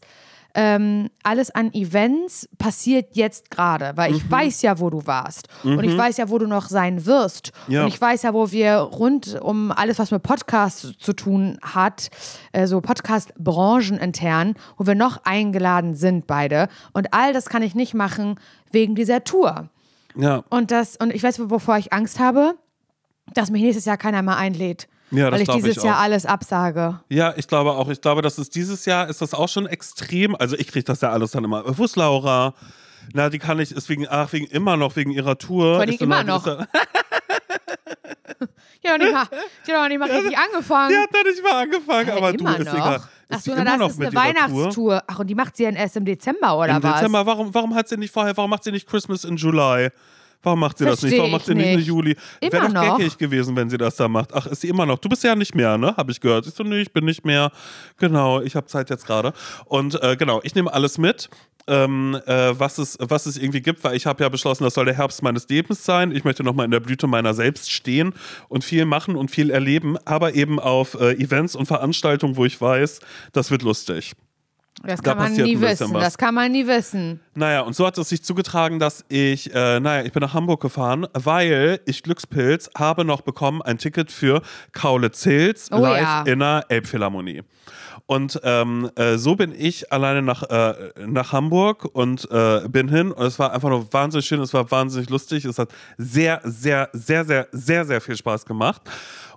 ähm, 0.56 1.10
alles 1.24 1.50
an 1.50 1.72
Events 1.74 2.48
passiert 2.58 3.16
jetzt 3.16 3.50
gerade, 3.50 3.92
weil 3.96 4.10
Mhm. 4.10 4.16
ich 4.18 4.30
weiß 4.30 4.62
ja, 4.62 4.78
wo 4.78 4.88
du 4.90 5.04
warst 5.06 5.48
und 5.64 5.82
ich 5.82 5.96
weiß 5.98 6.16
ja, 6.18 6.28
wo 6.28 6.38
du 6.38 6.46
noch 6.46 6.68
sein 6.68 7.06
wirst 7.06 7.50
Ja. 7.66 7.82
und 7.82 7.88
ich 7.88 8.00
weiß 8.00 8.22
ja, 8.22 8.32
wo 8.34 8.52
wir 8.52 8.76
rund 8.76 9.40
um 9.40 9.72
alles, 9.72 9.98
was 9.98 10.10
mit 10.12 10.22
Podcasts 10.22 10.92
zu 10.98 11.12
tun 11.12 11.58
hat, 11.62 12.08
äh, 12.52 12.66
so 12.68 12.80
Podcast-Branchen 12.80 13.98
intern, 13.98 14.54
wo 14.76 14.86
wir 14.86 14.94
noch 14.94 15.24
eingeladen 15.24 15.94
sind 15.94 16.26
beide 16.26 16.68
und 16.92 17.12
all 17.12 17.32
das 17.32 17.46
kann 17.46 17.62
ich 17.62 17.74
nicht 17.74 17.94
machen 17.94 18.38
wegen 18.70 18.94
dieser 18.94 19.24
Tour. 19.24 19.68
ja. 20.16 20.44
Und 20.50 20.70
das, 20.70 20.96
und 20.96 21.12
ich 21.12 21.22
weiß, 21.22 21.40
wovor 21.50 21.78
ich 21.78 21.92
Angst 21.92 22.20
habe, 22.20 22.54
dass 23.34 23.50
mich 23.50 23.62
nächstes 23.62 23.86
Jahr 23.86 23.96
keiner 23.96 24.22
mehr 24.22 24.36
einlädt. 24.36 24.86
Ja, 25.16 25.32
weil 25.32 25.42
ich 25.42 25.48
dieses 25.48 25.76
ich 25.76 25.82
Jahr 25.82 25.98
alles 25.98 26.26
absage. 26.26 27.00
Ja, 27.08 27.34
ich 27.36 27.46
glaube 27.46 27.72
auch. 27.72 27.88
Ich 27.88 28.00
glaube, 28.00 28.22
dass 28.22 28.38
es 28.38 28.50
dieses 28.50 28.84
Jahr 28.84 29.08
ist 29.08 29.20
das 29.22 29.34
auch 29.34 29.48
schon 29.48 29.66
extrem. 29.66 30.34
Also 30.36 30.56
ich 30.56 30.68
kriege 30.68 30.84
das 30.84 31.00
ja 31.00 31.10
alles 31.10 31.32
dann 31.32 31.44
immer. 31.44 31.62
Wo 31.78 31.84
ist 31.84 31.96
Laura? 31.96 32.54
Na, 33.12 33.28
die 33.28 33.38
kann 33.38 33.58
ich, 33.58 33.72
ist 33.72 33.88
wegen, 33.88 34.06
ach, 34.08 34.32
wegen 34.32 34.46
immer 34.46 34.76
noch, 34.76 34.96
wegen 34.96 35.10
ihrer 35.10 35.36
Tour. 35.36 35.78
Dann 35.78 35.88
immer 35.90 36.24
noch. 36.24 36.44
dann- 36.44 36.66
habe 38.86 38.98
noch 38.98 39.06
nicht 39.06 39.12
mal, 39.12 39.28
noch 39.68 39.88
nicht 39.88 39.98
mal 39.98 40.10
richtig 40.10 40.38
angefangen. 40.38 40.90
Die 40.90 40.98
hat 40.98 41.08
da 41.12 41.28
nicht 41.28 41.42
mal 41.42 41.62
angefangen, 41.62 42.06
Hä, 42.06 42.16
aber 42.16 42.32
du 42.32 42.38
immer 42.38 42.58
ist 42.58 42.66
noch? 42.66 42.74
egal. 42.74 43.02
Ach 43.30 43.40
so, 43.40 43.52
na, 43.56 43.64
das 43.64 43.78
noch 43.78 43.90
ist 43.90 44.00
eine? 44.00 44.14
Weihnachtstour. 44.14 45.02
Ach, 45.06 45.18
und 45.18 45.26
die 45.26 45.34
macht 45.34 45.56
sie 45.56 45.64
ja 45.64 45.70
erst 45.70 45.96
im 45.96 46.04
Dezember, 46.04 46.58
oder 46.58 46.76
Im 46.76 46.82
was? 46.82 46.96
Dezember, 46.96 47.26
warum, 47.26 47.54
warum 47.54 47.74
hat 47.74 47.88
sie 47.88 47.96
nicht 47.96 48.12
vorher, 48.12 48.36
warum 48.36 48.50
macht 48.50 48.64
sie 48.64 48.70
nicht 48.72 48.86
Christmas 48.88 49.24
in 49.24 49.36
July? 49.36 49.90
Warum 50.44 50.60
macht 50.60 50.78
sie 50.78 50.84
das 50.84 51.02
nicht? 51.02 51.10
Versteh 51.10 51.18
Warum 51.18 51.32
macht 51.32 51.46
sie 51.46 51.54
nicht, 51.54 51.66
eine. 51.66 51.80
Juli? 51.80 52.16
Wäre 52.40 52.66
doch 52.66 52.72
noch. 52.72 52.98
geckig 52.98 53.18
gewesen, 53.18 53.56
wenn 53.56 53.68
sie 53.70 53.78
das 53.78 53.96
da 53.96 54.08
macht. 54.08 54.32
Ach, 54.34 54.46
ist 54.46 54.60
sie 54.60 54.68
immer 54.68 54.86
noch? 54.86 54.98
Du 54.98 55.08
bist 55.08 55.24
ja 55.24 55.34
nicht 55.34 55.54
mehr, 55.54 55.76
ne? 55.78 55.96
Habe 55.96 56.12
ich 56.12 56.20
gehört. 56.20 56.46
Ich 56.46 56.54
so, 56.54 56.62
nee, 56.62 56.82
ich 56.82 56.92
bin 56.92 57.04
nicht 57.04 57.24
mehr. 57.24 57.50
Genau, 57.98 58.40
ich 58.40 58.54
habe 58.54 58.66
Zeit 58.66 58.90
jetzt 58.90 59.06
gerade. 59.06 59.32
Und 59.64 60.00
äh, 60.02 60.16
genau, 60.16 60.40
ich 60.44 60.54
nehme 60.54 60.72
alles 60.72 60.98
mit. 60.98 61.28
Ähm, 61.66 62.20
äh, 62.26 62.52
was, 62.58 62.76
es, 62.76 62.98
was 63.00 63.24
es 63.24 63.38
irgendwie 63.38 63.62
gibt, 63.62 63.82
weil 63.84 63.96
ich 63.96 64.04
habe 64.04 64.22
ja 64.22 64.28
beschlossen, 64.28 64.64
das 64.64 64.74
soll 64.74 64.84
der 64.84 64.98
Herbst 64.98 65.22
meines 65.22 65.48
Lebens 65.48 65.82
sein. 65.82 66.12
Ich 66.12 66.22
möchte 66.22 66.44
nochmal 66.44 66.66
in 66.66 66.70
der 66.70 66.80
Blüte 66.80 67.06
meiner 67.06 67.32
selbst 67.32 67.72
stehen 67.72 68.12
und 68.48 68.64
viel 68.64 68.84
machen 68.84 69.16
und 69.16 69.30
viel 69.30 69.48
erleben, 69.50 69.96
aber 70.04 70.34
eben 70.34 70.60
auf 70.60 70.92
äh, 71.00 71.12
Events 71.14 71.56
und 71.56 71.64
Veranstaltungen, 71.64 72.36
wo 72.36 72.44
ich 72.44 72.60
weiß, 72.60 73.00
das 73.32 73.50
wird 73.50 73.62
lustig. 73.62 74.12
Das 74.82 75.00
Da 75.00 75.10
kann 75.10 75.18
man 75.18 75.28
passiert 75.28 75.46
nie 75.46 75.60
wissen. 75.60 75.94
Das 75.94 76.18
kann 76.18 76.34
man 76.34 76.52
nie 76.52 76.66
wissen. 76.66 77.20
Naja, 77.34 77.60
und 77.60 77.74
so 77.74 77.86
hat 77.86 77.96
es 77.96 78.08
sich 78.08 78.22
zugetragen, 78.22 78.78
dass 78.78 79.04
ich, 79.08 79.54
äh, 79.54 79.80
naja, 79.80 80.04
ich 80.04 80.12
bin 80.12 80.20
nach 80.20 80.34
Hamburg 80.34 80.60
gefahren, 80.60 81.06
weil 81.12 81.80
ich 81.86 82.02
Glückspilz 82.02 82.70
habe 82.76 83.04
noch 83.04 83.22
bekommen 83.22 83.62
ein 83.62 83.78
Ticket 83.78 84.10
für 84.10 84.42
Kaulitz-Hills 84.72 85.70
Oh 85.72 85.78
live 85.78 86.02
ja. 86.02 86.22
in 86.22 86.40
der 86.40 86.64
Elbphilharmonie. 86.68 87.42
Und 88.06 88.38
ähm, 88.44 88.90
äh, 88.96 89.16
so 89.16 89.34
bin 89.34 89.54
ich 89.56 89.90
alleine 89.90 90.20
nach, 90.20 90.42
äh, 90.42 90.74
nach 91.06 91.32
Hamburg 91.32 91.86
und 91.94 92.28
äh, 92.30 92.68
bin 92.68 92.88
hin. 92.88 93.12
Und 93.12 93.24
es 93.24 93.38
war 93.38 93.52
einfach 93.52 93.70
nur 93.70 93.90
wahnsinnig 93.92 94.26
schön, 94.26 94.40
es 94.40 94.52
war 94.52 94.70
wahnsinnig 94.70 95.08
lustig. 95.08 95.46
Es 95.46 95.58
hat 95.58 95.70
sehr, 95.96 96.40
sehr, 96.44 96.90
sehr, 96.92 97.24
sehr, 97.24 97.48
sehr, 97.52 97.84
sehr 97.86 98.00
viel 98.02 98.16
Spaß 98.16 98.44
gemacht. 98.44 98.82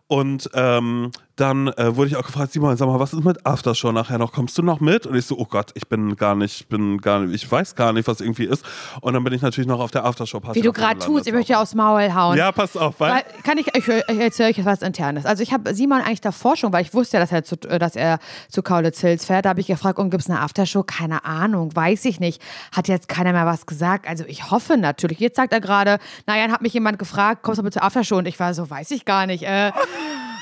Und 0.08 0.50
ähm, 0.54 1.12
dann 1.38 1.68
äh, 1.68 1.96
wurde 1.96 2.10
ich 2.10 2.16
auch 2.16 2.26
gefragt, 2.26 2.52
Simon, 2.52 2.76
sag 2.78 2.88
mal, 2.88 3.00
was 3.00 3.14
ist 3.14 3.24
mit 3.24 3.46
Aftershow 3.46 3.92
nachher 3.92 4.18
noch? 4.18 4.32
Kommst 4.32 4.58
du 4.58 4.64
noch 4.64 4.80
mit? 4.80 5.06
Und 5.06 5.16
ich 5.16 5.26
so, 5.26 5.38
oh 5.38 5.46
Gott, 5.46 5.72
ich 5.76 5.88
bin 5.88 6.16
gar 6.16 6.36
nicht, 6.36 6.68
bin 6.68 6.98
gar 6.98 7.20
nicht, 7.20 7.44
ich 7.44 7.50
weiß 7.50 7.76
gar 7.76 7.94
nicht, 7.94 8.08
was 8.08 8.22
irgendwie 8.22 8.46
ist. 8.46 8.66
Und 9.02 9.14
dann 9.14 9.24
bin 9.24 9.34
ich 9.34 9.44
natürlich 9.44 9.68
noch 9.68 9.80
auf 9.80 9.92
der 9.92 10.04
Aftershow-Party. 10.04 10.60
Wie 10.60 10.64
du 10.64 10.74
gerade 10.74 11.00
tust, 11.00 11.28
ich 11.28 11.34
möchte 11.34 11.54
dir 11.54 11.60
aufs 11.60 11.76
Maul 11.76 12.14
hauen. 12.14 12.36
Ja, 12.38 12.52
pass 12.52 12.76
auf, 12.76 13.00
weil, 13.00 13.14
Weil, 13.14 13.24
kann 13.44 13.60
ich, 13.60 13.68
ich, 13.68 13.88
ich 13.88 14.20
erzähle 14.20 14.50
euch 14.50 14.58
jetzt 14.58 14.66
was 14.66 14.82
Internes. 14.82 15.28
Also 15.28 15.44
ich 15.44 15.54
habe 15.54 15.76
Simon 15.76 16.02
eigentlich 16.02 16.22
davor 16.22 16.58
schon, 16.58 16.74
weil 16.74 16.82
ich 16.82 16.96
wusste 16.96 17.18
ja, 17.18 17.22
dass 17.22 17.32
er 17.32 17.44
zu, 17.44 17.56
äh, 17.68 17.78
dass 17.78 17.96
er 17.96 18.18
zu 18.50 18.64
Kaulitz 18.64 19.00
Hills 19.02 19.26
fährt, 19.26 19.46
da 19.46 19.50
habe 19.50 19.62
ich 19.62 19.68
gefragt, 19.68 20.00
und 20.00 20.10
gibt 20.10 20.24
es 20.24 20.30
eine 20.30 20.42
Aftershow? 20.42 20.84
Keine 20.84 21.24
Ahnung, 21.24 21.76
weiß 21.76 22.06
ich 22.06 22.20
nicht. 22.20 22.42
Hat 22.76 22.88
jetzt 22.88 23.10
keiner 23.10 23.32
mehr 23.32 23.46
was 23.46 23.68
gesagt. 23.68 24.08
Also 24.08 24.26
ich 24.28 24.50
hoffe 24.50 24.76
natürlich. 24.76 25.20
Jetzt 25.20 25.36
sagt 25.36 25.54
er 25.54 25.62
gerade, 25.62 26.00
naja, 26.26 26.46
dann 26.46 26.52
hat 26.52 26.64
mich 26.64 26.74
jemand 26.74 26.98
gefragt, 26.98 27.44
kommst 27.44 27.60
du 27.60 27.64
bitte 27.64 27.76
zur 27.76 27.84
Aftershow? 27.84 28.18
Und 28.18 28.28
ich 28.28 28.40
war 28.40 28.56
so, 28.56 28.68
weiß 28.68 28.90
ich 28.90 29.06
gar 29.06 29.28
nicht. 29.28 29.44
Äh, 29.44 29.72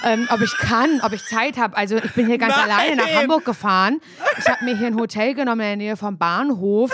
ähm, 0.04 0.28
ob 0.32 0.42
ich 0.42 0.56
kann, 0.58 1.02
ob 1.02 1.14
ich 1.14 1.24
Zeit 1.26 1.58
habe. 1.58 1.76
Also 1.78 1.98
ich 1.98 2.14
bin 2.14 2.28
hier 2.28 2.38
ganz 2.38 2.56
Nein. 2.56 2.70
alleine 2.70 2.96
nach 2.98 3.10
Hamburg 3.10 3.46
gefahren. 3.46 4.02
Ich 4.38 4.48
habe 4.48 4.64
mir 4.66 4.78
hier 4.78 4.88
ein 4.88 5.00
Hotel 5.00 5.34
genommen 5.34 5.62
in 5.62 5.68
der 5.68 5.76
Nähe 5.76 5.98
vom 5.98 6.18
Bahnhof. 6.18 6.92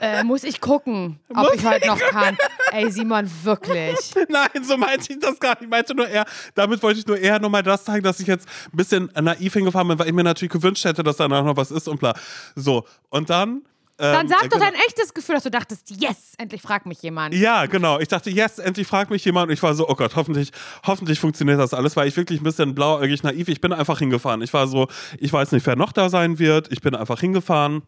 Äh, 0.00 0.24
muss 0.24 0.42
ich 0.42 0.60
gucken, 0.60 1.20
ob 1.30 1.36
Muss 1.36 1.54
ich 1.54 1.64
heute 1.64 1.86
noch 1.86 1.98
kann. 2.00 2.36
Ey, 2.72 2.90
Simon, 2.90 3.30
wirklich. 3.44 3.96
Nein, 4.28 4.64
so 4.64 4.76
meinte 4.76 5.12
ich 5.12 5.20
das 5.20 5.38
gar 5.38 5.50
nicht. 5.50 5.62
Ich 5.62 5.68
meinte 5.68 5.94
nur 5.94 6.08
eher, 6.08 6.24
damit 6.54 6.82
wollte 6.82 6.98
ich 6.98 7.06
nur 7.06 7.18
eher 7.18 7.38
nochmal 7.38 7.62
das 7.62 7.84
zeigen, 7.84 8.02
dass 8.02 8.18
ich 8.18 8.26
jetzt 8.26 8.48
ein 8.72 8.76
bisschen 8.76 9.10
naiv 9.20 9.52
hingefahren 9.52 9.86
bin, 9.86 9.98
weil 9.98 10.08
ich 10.08 10.12
mir 10.12 10.24
natürlich 10.24 10.52
gewünscht 10.52 10.84
hätte, 10.84 11.02
dass 11.02 11.18
danach 11.18 11.44
noch 11.44 11.56
was 11.56 11.70
ist 11.70 11.86
und 11.86 12.00
bla. 12.00 12.14
So, 12.56 12.84
und 13.10 13.30
dann. 13.30 13.62
Dann 13.98 14.22
ähm, 14.22 14.28
sag 14.28 14.42
doch 14.50 14.58
genau. 14.58 14.64
dein 14.64 14.74
echtes 14.74 15.14
Gefühl, 15.14 15.36
dass 15.36 15.44
du 15.44 15.50
dachtest, 15.50 15.90
yes, 15.90 16.32
endlich 16.38 16.62
fragt 16.62 16.86
mich 16.86 17.02
jemand. 17.02 17.34
Ja, 17.34 17.66
genau. 17.66 18.00
Ich 18.00 18.08
dachte, 18.08 18.30
yes, 18.30 18.58
endlich 18.58 18.86
fragt 18.86 19.10
mich 19.10 19.24
jemand. 19.24 19.48
Und 19.48 19.54
ich 19.54 19.62
war 19.62 19.74
so, 19.74 19.88
oh 19.88 19.94
Gott, 19.94 20.16
hoffentlich, 20.16 20.50
hoffentlich 20.86 21.20
funktioniert 21.20 21.60
das 21.60 21.74
alles, 21.74 21.94
weil 21.96 22.08
ich 22.08 22.16
wirklich 22.16 22.40
ein 22.40 22.44
bisschen 22.44 22.74
blauäugig 22.74 23.22
naiv. 23.22 23.48
Ich 23.48 23.60
bin 23.60 23.72
einfach 23.72 23.98
hingefahren. 23.98 24.42
Ich 24.42 24.52
war 24.52 24.66
so, 24.66 24.88
ich 25.18 25.32
weiß 25.32 25.52
nicht, 25.52 25.66
wer 25.66 25.76
noch 25.76 25.92
da 25.92 26.08
sein 26.08 26.38
wird. 26.38 26.72
Ich 26.72 26.80
bin 26.80 26.94
einfach 26.94 27.20
hingefahren. 27.20 27.82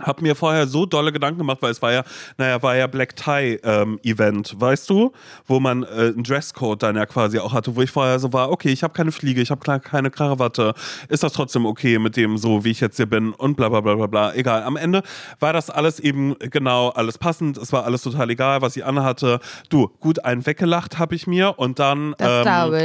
Hab 0.00 0.20
mir 0.20 0.34
vorher 0.34 0.66
so 0.66 0.84
dolle 0.84 1.10
Gedanken 1.10 1.38
gemacht, 1.38 1.58
weil 1.60 1.70
es 1.70 1.80
war 1.80 1.92
ja, 1.92 2.04
naja, 2.36 2.62
war 2.62 2.76
ja 2.76 2.86
Black 2.86 3.16
Tie 3.16 3.58
ähm, 3.64 3.98
Event, 4.02 4.54
weißt 4.58 4.90
du, 4.90 5.12
wo 5.46 5.58
man 5.58 5.84
äh, 5.84 5.86
einen 5.86 6.22
Dresscode 6.22 6.82
dann 6.82 6.96
ja 6.96 7.06
quasi 7.06 7.38
auch 7.38 7.52
hatte, 7.54 7.76
wo 7.76 7.82
ich 7.82 7.90
vorher 7.90 8.18
so 8.18 8.32
war, 8.32 8.50
okay, 8.50 8.70
ich 8.70 8.82
habe 8.82 8.92
keine 8.92 9.10
Fliege, 9.10 9.40
ich 9.40 9.50
habe 9.50 9.80
keine 9.80 10.10
Krawatte, 10.10 10.74
ist 11.08 11.22
das 11.22 11.32
trotzdem 11.32 11.64
okay 11.64 11.98
mit 11.98 12.16
dem 12.16 12.36
so, 12.36 12.64
wie 12.64 12.70
ich 12.70 12.80
jetzt 12.80 12.96
hier 12.96 13.06
bin 13.06 13.32
und 13.32 13.56
bla 13.56 13.68
bla 13.70 13.80
bla 13.80 13.94
bla 13.94 14.06
bla. 14.06 14.34
Egal. 14.34 14.62
Am 14.64 14.76
Ende 14.76 15.02
war 15.40 15.52
das 15.52 15.70
alles 15.70 15.98
eben 15.98 16.34
genau 16.38 16.90
alles 16.90 17.16
passend, 17.16 17.56
es 17.56 17.72
war 17.72 17.84
alles 17.84 18.02
total 18.02 18.28
egal, 18.30 18.60
was 18.60 18.76
ich 18.76 18.84
anhatte. 18.84 19.40
Du, 19.70 19.88
gut 20.00 20.24
einen 20.24 20.44
weggelacht 20.44 20.98
habe 20.98 21.14
ich 21.14 21.26
mir 21.26 21.58
und 21.58 21.78
dann 21.78 22.14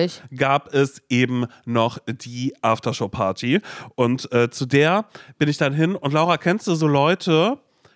ich. 0.05 0.21
gab 0.37 0.73
es 0.73 1.01
eben 1.09 1.45
noch 1.65 1.97
die 2.07 2.53
Aftershow-Party. 2.61 3.59
Und 3.95 4.31
äh, 4.31 4.49
zu 4.49 4.65
der 4.65 5.05
bin 5.37 5.49
ich 5.49 5.57
dann 5.57 5.73
hin. 5.73 5.95
Und 5.95 6.13
Laura, 6.13 6.37
kennst 6.37 6.67
du 6.67 6.75
so 6.75 6.87
Leute, 6.87 7.00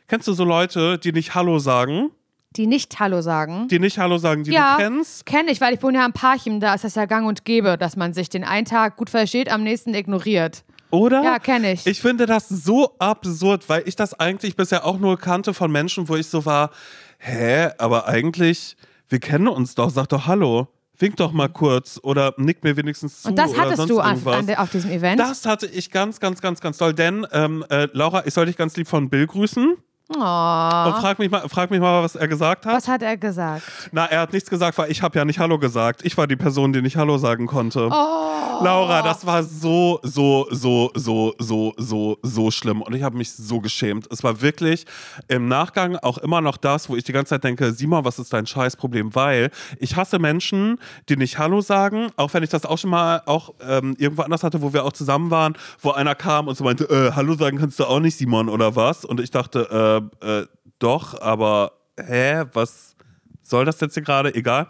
kennst 0.07 0.27
du 0.27 0.33
so 0.33 0.43
Leute, 0.43 0.97
die 0.97 1.11
nicht 1.11 1.35
Hallo 1.35 1.59
sagen? 1.59 2.11
Die 2.55 2.67
nicht 2.67 2.99
Hallo 2.99 3.21
sagen. 3.21 3.67
Die 3.67 3.79
nicht 3.79 3.97
Hallo 3.97 4.17
sagen, 4.17 4.43
die 4.43 4.51
ja, 4.51 4.77
du 4.77 4.83
kennst? 4.83 5.25
kenne 5.25 5.51
ich, 5.51 5.59
weil 5.59 5.73
ich 5.73 5.83
wohne 5.83 5.97
ja 5.97 6.05
am 6.05 6.13
Parchim, 6.13 6.59
da 6.59 6.73
ist 6.73 6.83
das 6.83 6.95
ja 6.95 7.05
gang 7.05 7.27
und 7.27 7.43
gäbe, 7.43 7.77
dass 7.77 7.97
man 7.97 8.13
sich 8.13 8.29
den 8.29 8.43
einen 8.43 8.65
Tag 8.65 8.95
gut 8.95 9.09
versteht, 9.09 9.51
am 9.51 9.63
nächsten 9.63 9.93
ignoriert. 9.93 10.63
Oder? 10.91 11.23
Ja, 11.23 11.39
kenn 11.39 11.63
ich. 11.65 11.85
Ich 11.85 11.99
finde 12.01 12.25
das 12.25 12.47
so 12.47 12.95
absurd, 12.99 13.67
weil 13.67 13.83
ich 13.85 13.95
das 13.95 14.17
eigentlich 14.19 14.55
bisher 14.55 14.85
auch 14.85 14.97
nur 14.97 15.17
kannte 15.17 15.53
von 15.53 15.71
Menschen, 15.71 16.07
wo 16.07 16.15
ich 16.15 16.27
so 16.27 16.45
war, 16.45 16.69
hä, 17.17 17.69
aber 17.77 18.07
eigentlich, 18.07 18.77
wir 19.09 19.19
kennen 19.19 19.47
uns 19.47 19.75
doch, 19.75 19.89
sag 19.89 20.07
doch 20.07 20.27
Hallo. 20.27 20.67
Wink 20.99 21.17
doch 21.17 21.31
mal 21.31 21.49
kurz 21.49 21.99
oder 22.03 22.33
nick 22.37 22.63
mir 22.63 22.77
wenigstens 22.77 23.21
zu. 23.21 23.29
Und 23.29 23.35
das 23.37 23.51
oder 23.51 23.61
hattest 23.61 23.77
sonst 23.77 23.89
du 23.89 23.99
an, 23.99 24.25
an, 24.25 24.55
auf 24.55 24.69
diesem 24.69 24.91
Event? 24.91 25.19
Das 25.19 25.45
hatte 25.45 25.67
ich 25.67 25.91
ganz, 25.91 26.19
ganz, 26.19 26.41
ganz, 26.41 26.61
ganz 26.61 26.77
toll. 26.77 26.93
Denn, 26.93 27.25
ähm, 27.31 27.65
äh, 27.69 27.87
Laura, 27.93 28.25
ich 28.25 28.33
soll 28.33 28.45
dich 28.45 28.57
ganz 28.57 28.75
lieb 28.77 28.87
von 28.87 29.09
Bill 29.09 29.27
grüßen. 29.27 29.77
Oh. 30.09 30.13
Und 30.13 30.95
frag 31.01 31.19
mich, 31.19 31.29
mal, 31.31 31.47
frag 31.49 31.71
mich 31.71 31.79
mal, 31.79 32.03
was 32.03 32.15
er 32.15 32.27
gesagt 32.27 32.65
hat. 32.65 32.73
Was 32.73 32.87
hat 32.87 33.01
er 33.01 33.17
gesagt? 33.17 33.63
Na, 33.91 34.05
er 34.05 34.21
hat 34.21 34.33
nichts 34.33 34.49
gesagt, 34.49 34.77
weil 34.77 34.91
ich 34.91 35.01
habe 35.01 35.17
ja 35.17 35.25
nicht 35.25 35.39
Hallo 35.39 35.57
gesagt. 35.57 36.01
Ich 36.03 36.17
war 36.17 36.27
die 36.27 36.35
Person, 36.35 36.73
die 36.73 36.81
nicht 36.81 36.97
Hallo 36.97 37.17
sagen 37.17 37.47
konnte. 37.47 37.89
Oh. 37.91 38.63
Laura, 38.63 39.01
das 39.01 39.25
war 39.25 39.43
so, 39.43 39.99
so, 40.03 40.47
so, 40.51 40.91
so, 40.93 41.33
so, 41.39 41.73
so, 41.77 42.17
so 42.21 42.51
schlimm. 42.51 42.81
Und 42.81 42.95
ich 42.95 43.03
habe 43.03 43.17
mich 43.17 43.31
so 43.33 43.59
geschämt. 43.59 44.07
Es 44.11 44.23
war 44.23 44.41
wirklich 44.41 44.85
im 45.27 45.47
Nachgang 45.47 45.97
auch 45.97 46.17
immer 46.19 46.41
noch 46.41 46.57
das, 46.57 46.89
wo 46.89 46.95
ich 46.95 47.03
die 47.03 47.11
ganze 47.11 47.29
Zeit 47.29 47.43
denke, 47.43 47.71
Simon, 47.71 48.05
was 48.05 48.19
ist 48.19 48.31
dein 48.31 48.45
Scheißproblem? 48.45 49.15
Weil 49.15 49.51
ich 49.79 49.95
hasse 49.95 50.19
Menschen, 50.19 50.79
die 51.09 51.17
nicht 51.17 51.37
Hallo 51.37 51.61
sagen, 51.61 52.09
auch 52.15 52.33
wenn 52.33 52.43
ich 52.43 52.49
das 52.49 52.65
auch 52.65 52.77
schon 52.77 52.91
mal 52.91 53.21
auch 53.25 53.53
ähm, 53.61 53.95
irgendwo 53.97 54.21
anders 54.21 54.43
hatte, 54.43 54.61
wo 54.61 54.73
wir 54.73 54.85
auch 54.85 54.93
zusammen 54.93 55.31
waren, 55.31 55.55
wo 55.81 55.91
einer 55.91 56.15
kam 56.15 56.47
und 56.47 56.55
so 56.55 56.63
meinte, 56.63 56.85
äh, 56.85 57.11
Hallo 57.15 57.35
sagen 57.35 57.57
kannst 57.57 57.79
du 57.79 57.85
auch 57.85 57.99
nicht, 57.99 58.17
Simon, 58.17 58.49
oder 58.49 58.75
was? 58.75 59.05
Und 59.05 59.19
ich 59.19 59.31
dachte, 59.31 59.67
äh, 59.69 59.94
äh, 60.21 60.43
doch, 60.79 61.19
aber 61.21 61.73
hä, 61.97 62.43
was 62.53 62.95
soll 63.41 63.65
das 63.65 63.79
jetzt 63.79 63.93
hier 63.93 64.03
gerade? 64.03 64.33
Egal. 64.33 64.67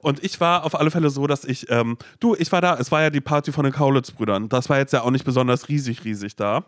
Und 0.00 0.22
ich 0.22 0.40
war 0.40 0.64
auf 0.64 0.78
alle 0.78 0.90
Fälle 0.90 1.10
so, 1.10 1.26
dass 1.26 1.44
ich, 1.44 1.70
ähm, 1.70 1.96
du, 2.20 2.34
ich 2.38 2.50
war 2.52 2.60
da, 2.60 2.76
es 2.78 2.90
war 2.90 3.02
ja 3.02 3.10
die 3.10 3.20
Party 3.20 3.52
von 3.52 3.64
den 3.64 3.72
Kaulitz-Brüdern. 3.72 4.48
Das 4.48 4.68
war 4.68 4.78
jetzt 4.78 4.92
ja 4.92 5.02
auch 5.02 5.10
nicht 5.10 5.24
besonders 5.24 5.68
riesig, 5.68 6.04
riesig 6.04 6.36
da. 6.36 6.64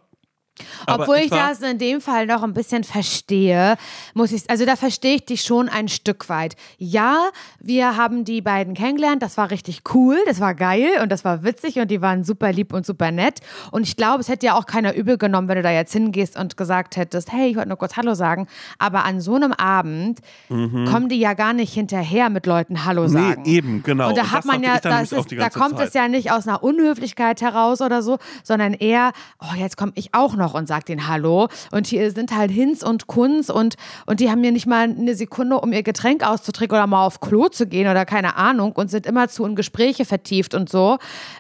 Aber 0.86 1.02
Obwohl 1.04 1.16
ich, 1.16 1.30
das 1.30 1.60
in 1.60 1.78
dem 1.78 2.00
Fall 2.00 2.26
noch 2.26 2.42
ein 2.42 2.54
bisschen 2.54 2.84
verstehe, 2.84 3.76
muss 4.14 4.32
ich, 4.32 4.48
also 4.48 4.64
da 4.64 4.76
verstehe 4.76 5.16
ich 5.16 5.26
dich 5.26 5.42
schon 5.42 5.68
ein 5.68 5.88
Stück 5.88 6.28
weit. 6.28 6.56
Ja, 6.78 7.30
wir 7.60 7.96
haben 7.96 8.24
die 8.24 8.40
beiden 8.40 8.74
kennengelernt, 8.74 9.22
das 9.22 9.36
war 9.36 9.50
richtig 9.50 9.82
cool, 9.94 10.16
das 10.26 10.40
war 10.40 10.54
geil 10.54 11.00
und 11.02 11.10
das 11.10 11.24
war 11.24 11.42
witzig 11.42 11.78
und 11.78 11.90
die 11.90 12.00
waren 12.00 12.24
super 12.24 12.52
lieb 12.52 12.72
und 12.72 12.86
super 12.86 13.10
nett. 13.10 13.40
Und 13.70 13.82
ich 13.82 13.96
glaube, 13.96 14.20
es 14.20 14.28
hätte 14.28 14.46
ja 14.46 14.54
auch 14.54 14.66
keiner 14.66 14.94
übel 14.94 15.18
genommen, 15.18 15.48
wenn 15.48 15.56
du 15.56 15.62
da 15.62 15.70
jetzt 15.70 15.92
hingehst 15.92 16.36
und 16.38 16.56
gesagt 16.56 16.96
hättest, 16.96 17.32
hey, 17.32 17.50
ich 17.50 17.56
wollte 17.56 17.68
nur 17.68 17.78
kurz 17.78 17.96
Hallo 17.96 18.14
sagen. 18.14 18.46
Aber 18.78 19.04
an 19.04 19.20
so 19.20 19.34
einem 19.34 19.52
Abend 19.52 20.20
kommen 20.48 21.08
die 21.08 21.18
ja 21.18 21.34
gar 21.34 21.52
nicht 21.52 21.72
hinterher 21.74 22.30
mit 22.30 22.46
Leuten 22.46 22.84
Hallo 22.84 23.08
sagen. 23.08 23.42
Mhm. 23.42 23.42
Nee, 23.44 23.56
eben, 23.56 23.82
genau. 23.82 24.08
Und 24.08 24.16
da 24.16 24.22
Und 24.22 24.32
hat 24.32 24.44
man 24.44 24.62
ja, 24.62 24.78
das 24.78 25.12
ist, 25.12 25.32
da 25.32 25.50
kommt 25.50 25.78
Zeit. 25.78 25.88
es 25.88 25.94
ja 25.94 26.08
nicht 26.08 26.30
aus 26.32 26.46
einer 26.48 26.62
Unhöflichkeit 26.62 27.40
heraus 27.40 27.80
oder 27.80 28.02
so, 28.02 28.18
sondern 28.42 28.72
eher, 28.72 29.12
oh, 29.40 29.54
jetzt 29.56 29.76
komme 29.76 29.92
ich 29.94 30.14
auch 30.14 30.34
noch 30.36 30.45
und 30.54 30.68
sag 30.68 30.86
den 30.86 31.08
Hallo. 31.08 31.48
Und 31.70 31.86
hier 31.86 32.10
sind 32.10 32.36
halt 32.36 32.50
Hinz 32.50 32.82
und 32.82 33.06
Kunz 33.06 33.50
und, 33.50 33.76
und 34.06 34.20
die 34.20 34.30
haben 34.30 34.40
mir 34.40 34.52
nicht 34.52 34.66
mal 34.66 34.84
eine 34.84 35.14
Sekunde, 35.14 35.60
um 35.60 35.72
ihr 35.72 35.82
Getränk 35.82 36.26
auszutrinken 36.26 36.76
oder 36.76 36.86
mal 36.86 37.04
auf 37.04 37.20
Klo 37.20 37.48
zu 37.48 37.66
gehen 37.66 37.88
oder 37.88 38.04
keine 38.04 38.36
Ahnung 38.36 38.72
und 38.72 38.90
sind 38.90 39.06
immerzu 39.06 39.44
in 39.44 39.56
Gespräche 39.56 40.04
vertieft 40.04 40.54
und 40.54 40.68
so. 40.68 40.98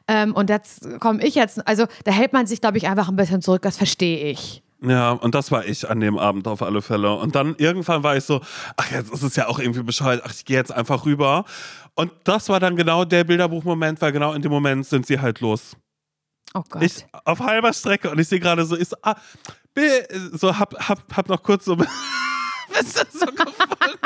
Ähm, 0.08 0.34
und 0.34 0.50
jetzt 0.50 1.00
komme 1.00 1.24
ich 1.24 1.34
jetzt, 1.34 1.66
also 1.66 1.86
da 2.04 2.12
hält 2.12 2.32
man 2.32 2.46
sich, 2.46 2.60
glaube 2.60 2.78
ich, 2.78 2.88
einfach 2.88 3.08
ein 3.08 3.16
bisschen 3.16 3.42
zurück, 3.42 3.62
das 3.62 3.76
verstehe 3.76 4.30
ich. 4.30 4.62
Ja, 4.82 5.12
und 5.12 5.34
das 5.34 5.50
war 5.50 5.64
ich 5.64 5.88
an 5.88 6.00
dem 6.00 6.18
Abend 6.18 6.46
auf 6.46 6.62
alle 6.62 6.82
Fälle. 6.82 7.14
Und 7.14 7.34
dann 7.34 7.54
irgendwann 7.56 8.02
war 8.02 8.16
ich 8.16 8.24
so, 8.24 8.40
ach, 8.76 8.90
jetzt 8.90 9.12
ist 9.12 9.22
es 9.22 9.36
ja 9.36 9.48
auch 9.48 9.58
irgendwie 9.58 9.82
Bescheid, 9.82 10.20
ach, 10.24 10.32
ich 10.32 10.44
gehe 10.44 10.56
jetzt 10.56 10.72
einfach 10.72 11.06
rüber. 11.06 11.44
Und 11.94 12.12
das 12.24 12.48
war 12.50 12.60
dann 12.60 12.76
genau 12.76 13.04
der 13.04 13.24
Bilderbuchmoment, 13.24 14.00
weil 14.02 14.12
genau 14.12 14.34
in 14.34 14.42
dem 14.42 14.52
Moment 14.52 14.86
sind 14.86 15.06
sie 15.06 15.18
halt 15.18 15.40
los. 15.40 15.76
Oh 16.56 16.64
Gott. 16.70 16.82
Ich 16.82 17.04
auf 17.24 17.40
halber 17.40 17.70
Strecke 17.74 18.10
und 18.10 18.18
ich 18.18 18.28
sehe 18.28 18.40
gerade 18.40 18.64
so, 18.64 18.78
ich 18.78 18.88
so, 18.88 18.96
ah, 19.02 19.14
so 20.32 20.58
hab, 20.58 20.74
hab, 20.88 21.14
hab 21.14 21.28
noch 21.28 21.42
kurz 21.42 21.66
so, 21.66 21.76
bist 21.76 21.92
du 22.98 23.18
so 23.18 23.26
gefunden? 23.26 23.98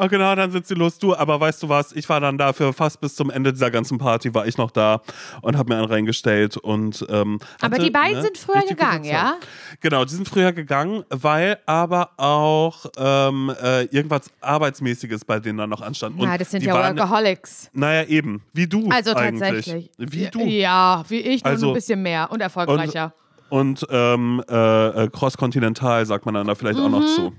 Oh, 0.00 0.08
genau, 0.08 0.34
dann 0.34 0.50
sind 0.50 0.66
sie 0.66 0.74
los. 0.74 0.98
Du, 0.98 1.14
aber 1.14 1.40
weißt 1.40 1.62
du 1.62 1.68
was? 1.68 1.92
Ich 1.92 2.08
war 2.08 2.20
dann 2.20 2.38
dafür 2.38 2.72
fast 2.72 3.00
bis 3.00 3.14
zum 3.16 3.30
Ende 3.30 3.52
dieser 3.52 3.70
ganzen 3.70 3.98
Party 3.98 4.32
war 4.34 4.46
ich 4.46 4.56
noch 4.58 4.70
da 4.70 5.02
und 5.42 5.56
habe 5.56 5.72
mir 5.72 5.78
einen 5.80 5.88
reingestellt 5.90 6.56
und 6.56 7.04
ähm, 7.08 7.38
Aber 7.60 7.74
hatte, 7.76 7.84
die 7.84 7.90
beiden 7.90 8.16
ne, 8.18 8.22
sind 8.22 8.38
früher 8.38 8.62
gegangen, 8.62 9.04
ja? 9.04 9.36
Genau, 9.80 10.04
die 10.04 10.14
sind 10.14 10.28
früher 10.28 10.52
gegangen, 10.52 11.04
weil 11.10 11.58
aber 11.66 12.10
auch 12.16 12.86
ähm, 12.96 13.52
äh, 13.62 13.84
irgendwas 13.86 14.30
Arbeitsmäßiges 14.40 15.24
bei 15.24 15.40
denen 15.40 15.58
dann 15.58 15.70
noch 15.70 15.80
anstand. 15.80 16.18
Und 16.18 16.26
Ja, 16.28 16.38
das 16.38 16.50
sind 16.50 16.62
ja 16.62 16.74
waren, 16.74 16.96
Workaholics. 16.96 17.70
Naja, 17.72 18.04
eben, 18.08 18.42
wie 18.52 18.66
du 18.66 18.88
Also 18.90 19.14
eigentlich. 19.14 19.40
tatsächlich. 19.40 19.90
Wie 19.98 20.28
du. 20.30 20.40
Ja, 20.40 21.04
wie 21.08 21.20
ich, 21.20 21.42
nur 21.44 21.52
Also- 21.52 21.68
ein 21.68 21.74
bisschen 21.74 22.02
mehr 22.02 22.30
und 22.30 22.40
erfolgreicher. 22.40 23.06
Und 23.06 23.27
ähm, 23.50 24.42
äh, 24.48 25.04
äh, 25.04 25.08
cross-kontinental 25.10 26.04
sagt 26.06 26.24
man 26.26 26.34
dann 26.34 26.46
da 26.46 26.54
vielleicht 26.54 26.78
auch 26.78 26.88
noch 26.88 27.04
zu. 27.04 27.32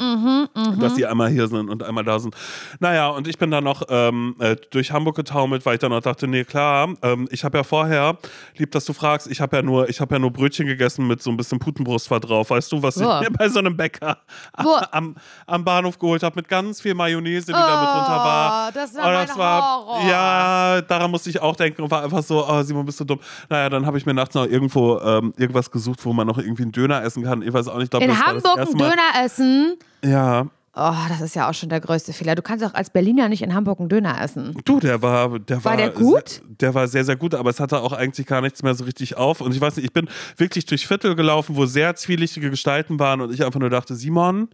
Dass 0.80 0.96
sie 0.96 1.06
einmal 1.06 1.30
hier 1.30 1.48
sind 1.48 1.70
und 1.70 1.84
einmal 1.84 2.04
da 2.04 2.20
sind. 2.20 2.36
Naja, 2.80 3.10
und 3.10 3.28
ich 3.28 3.38
bin 3.38 3.52
dann 3.52 3.64
noch 3.64 3.84
ähm, 3.90 4.36
äh, 4.40 4.56
durch 4.72 4.92
Hamburg 4.92 5.16
getaumelt, 5.16 5.66
weil 5.66 5.76
ich 5.76 5.80
dann 5.80 5.92
noch 5.92 6.02
dachte, 6.02 6.28
nee, 6.28 6.44
klar, 6.44 6.90
ähm, 7.02 7.28
ich 7.32 7.44
habe 7.44 7.58
ja 7.58 7.64
vorher, 7.64 8.18
lieb, 8.58 8.72
dass 8.72 8.86
du 8.86 8.94
fragst, 8.94 9.28
ich 9.30 9.42
habe 9.42 9.58
ja 9.58 9.62
nur, 9.62 9.90
ich 9.90 10.00
habe 10.02 10.16
ja 10.16 10.20
nur 10.20 10.32
Brötchen 10.32 10.66
gegessen 10.68 11.08
mit 11.08 11.22
so 11.22 11.30
ein 11.30 11.38
bisschen 11.38 11.60
Putenbrust 11.60 12.10
war 12.12 12.20
drauf, 12.20 12.50
weißt 12.50 12.72
du, 12.72 12.82
was 12.82 13.00
Wo? 13.00 13.04
ich 13.04 13.30
mir 13.30 13.32
bei 13.36 13.50
so 13.50 13.60
einem 13.60 13.76
Bäcker 13.78 14.18
am, 14.92 15.16
am 15.46 15.64
Bahnhof 15.64 15.98
geholt 16.00 16.24
habe, 16.24 16.36
mit 16.36 16.48
ganz 16.48 16.82
viel 16.82 16.94
Mayonnaise, 16.94 17.46
die 17.48 17.52
da 17.52 17.82
mit 17.82 17.90
drunter 17.90 18.16
war. 18.24 18.68
Oh, 18.70 18.72
das 18.74 18.96
war 18.96 19.04
Oh, 19.04 19.12
mein 19.12 19.28
das 19.28 19.38
war, 19.38 19.86
Horror. 19.86 20.10
ja, 20.10 20.82
daran 20.82 21.12
musste 21.12 21.30
ich 21.30 21.42
auch 21.42 21.56
denken 21.56 21.82
und 21.82 21.92
war 21.92 22.04
einfach 22.04 22.24
so, 22.24 22.46
oh, 22.48 22.62
Simon, 22.64 22.86
bist 22.86 23.00
du 23.00 23.06
dumm. 23.06 23.20
Naja, 23.50 23.70
dann 23.70 23.86
habe 23.86 23.98
ich 23.98 24.06
mir 24.06 24.14
nachts 24.14 24.36
noch 24.36 24.46
irgendwo 24.46 25.00
ähm, 25.00 25.34
irgendwas 25.38 25.70
gesucht, 25.72 25.99
wo 26.06 26.14
man 26.14 26.28
noch 26.28 26.38
irgendwie 26.38 26.64
einen 26.64 26.72
Döner 26.72 27.04
essen 27.04 27.24
kann. 27.24 27.42
Ich 27.42 27.54
weiß 27.54 27.68
auch 27.68 27.76
nicht, 27.76 27.86
ich 27.86 27.90
glaube, 27.90 28.06
In 28.06 28.12
das 28.12 28.20
war 28.20 28.28
Hamburg 28.28 28.56
das 28.58 28.70
einen. 28.70 28.78
Döner 28.78 29.26
essen. 29.26 29.78
Ja, 30.04 30.48
Oh, 30.82 30.94
das 31.10 31.20
ist 31.20 31.36
ja 31.36 31.50
auch 31.50 31.54
schon 31.54 31.68
der 31.68 31.82
größte 31.82 32.14
Fehler. 32.14 32.36
Du 32.36 32.42
kannst 32.42 32.64
auch 32.64 32.74
als 32.74 32.90
Berliner 32.92 33.28
nicht 33.28 33.42
in 33.42 33.54
Hamburg 33.54 33.80
einen 33.80 33.90
Döner 33.90 34.22
essen. 34.22 34.56
du, 34.64 34.80
der 34.80 35.02
war, 35.02 35.38
der 35.40 35.58
war, 35.66 35.72
War 35.72 35.78
der 35.78 35.90
gut? 35.90 36.30
Sehr, 36.30 36.42
der 36.60 36.74
war 36.74 36.88
sehr, 36.88 37.04
sehr 37.04 37.16
gut, 37.18 37.34
aber 37.36 37.50
es 37.50 37.60
hatte 37.60 37.82
auch 37.82 37.92
eigentlich 37.92 38.26
gar 38.28 38.40
nichts 38.40 38.64
mehr 38.64 38.76
so 38.76 38.86
richtig 38.86 39.18
auf. 39.18 39.42
Und 39.42 39.54
ich 39.54 39.60
weiß 39.60 39.76
nicht, 39.76 39.86
ich 39.86 39.92
bin 39.94 40.08
wirklich 40.38 40.66
durch 40.68 40.88
Viertel 40.88 41.16
gelaufen, 41.16 41.58
wo 41.58 41.66
sehr 41.66 41.96
zwielichtige 41.96 42.50
Gestalten 42.50 42.98
waren 43.00 43.20
und 43.20 43.34
ich 43.34 43.44
einfach 43.44 43.60
nur 43.60 43.72
dachte, 43.72 43.96
Simon, 43.96 44.48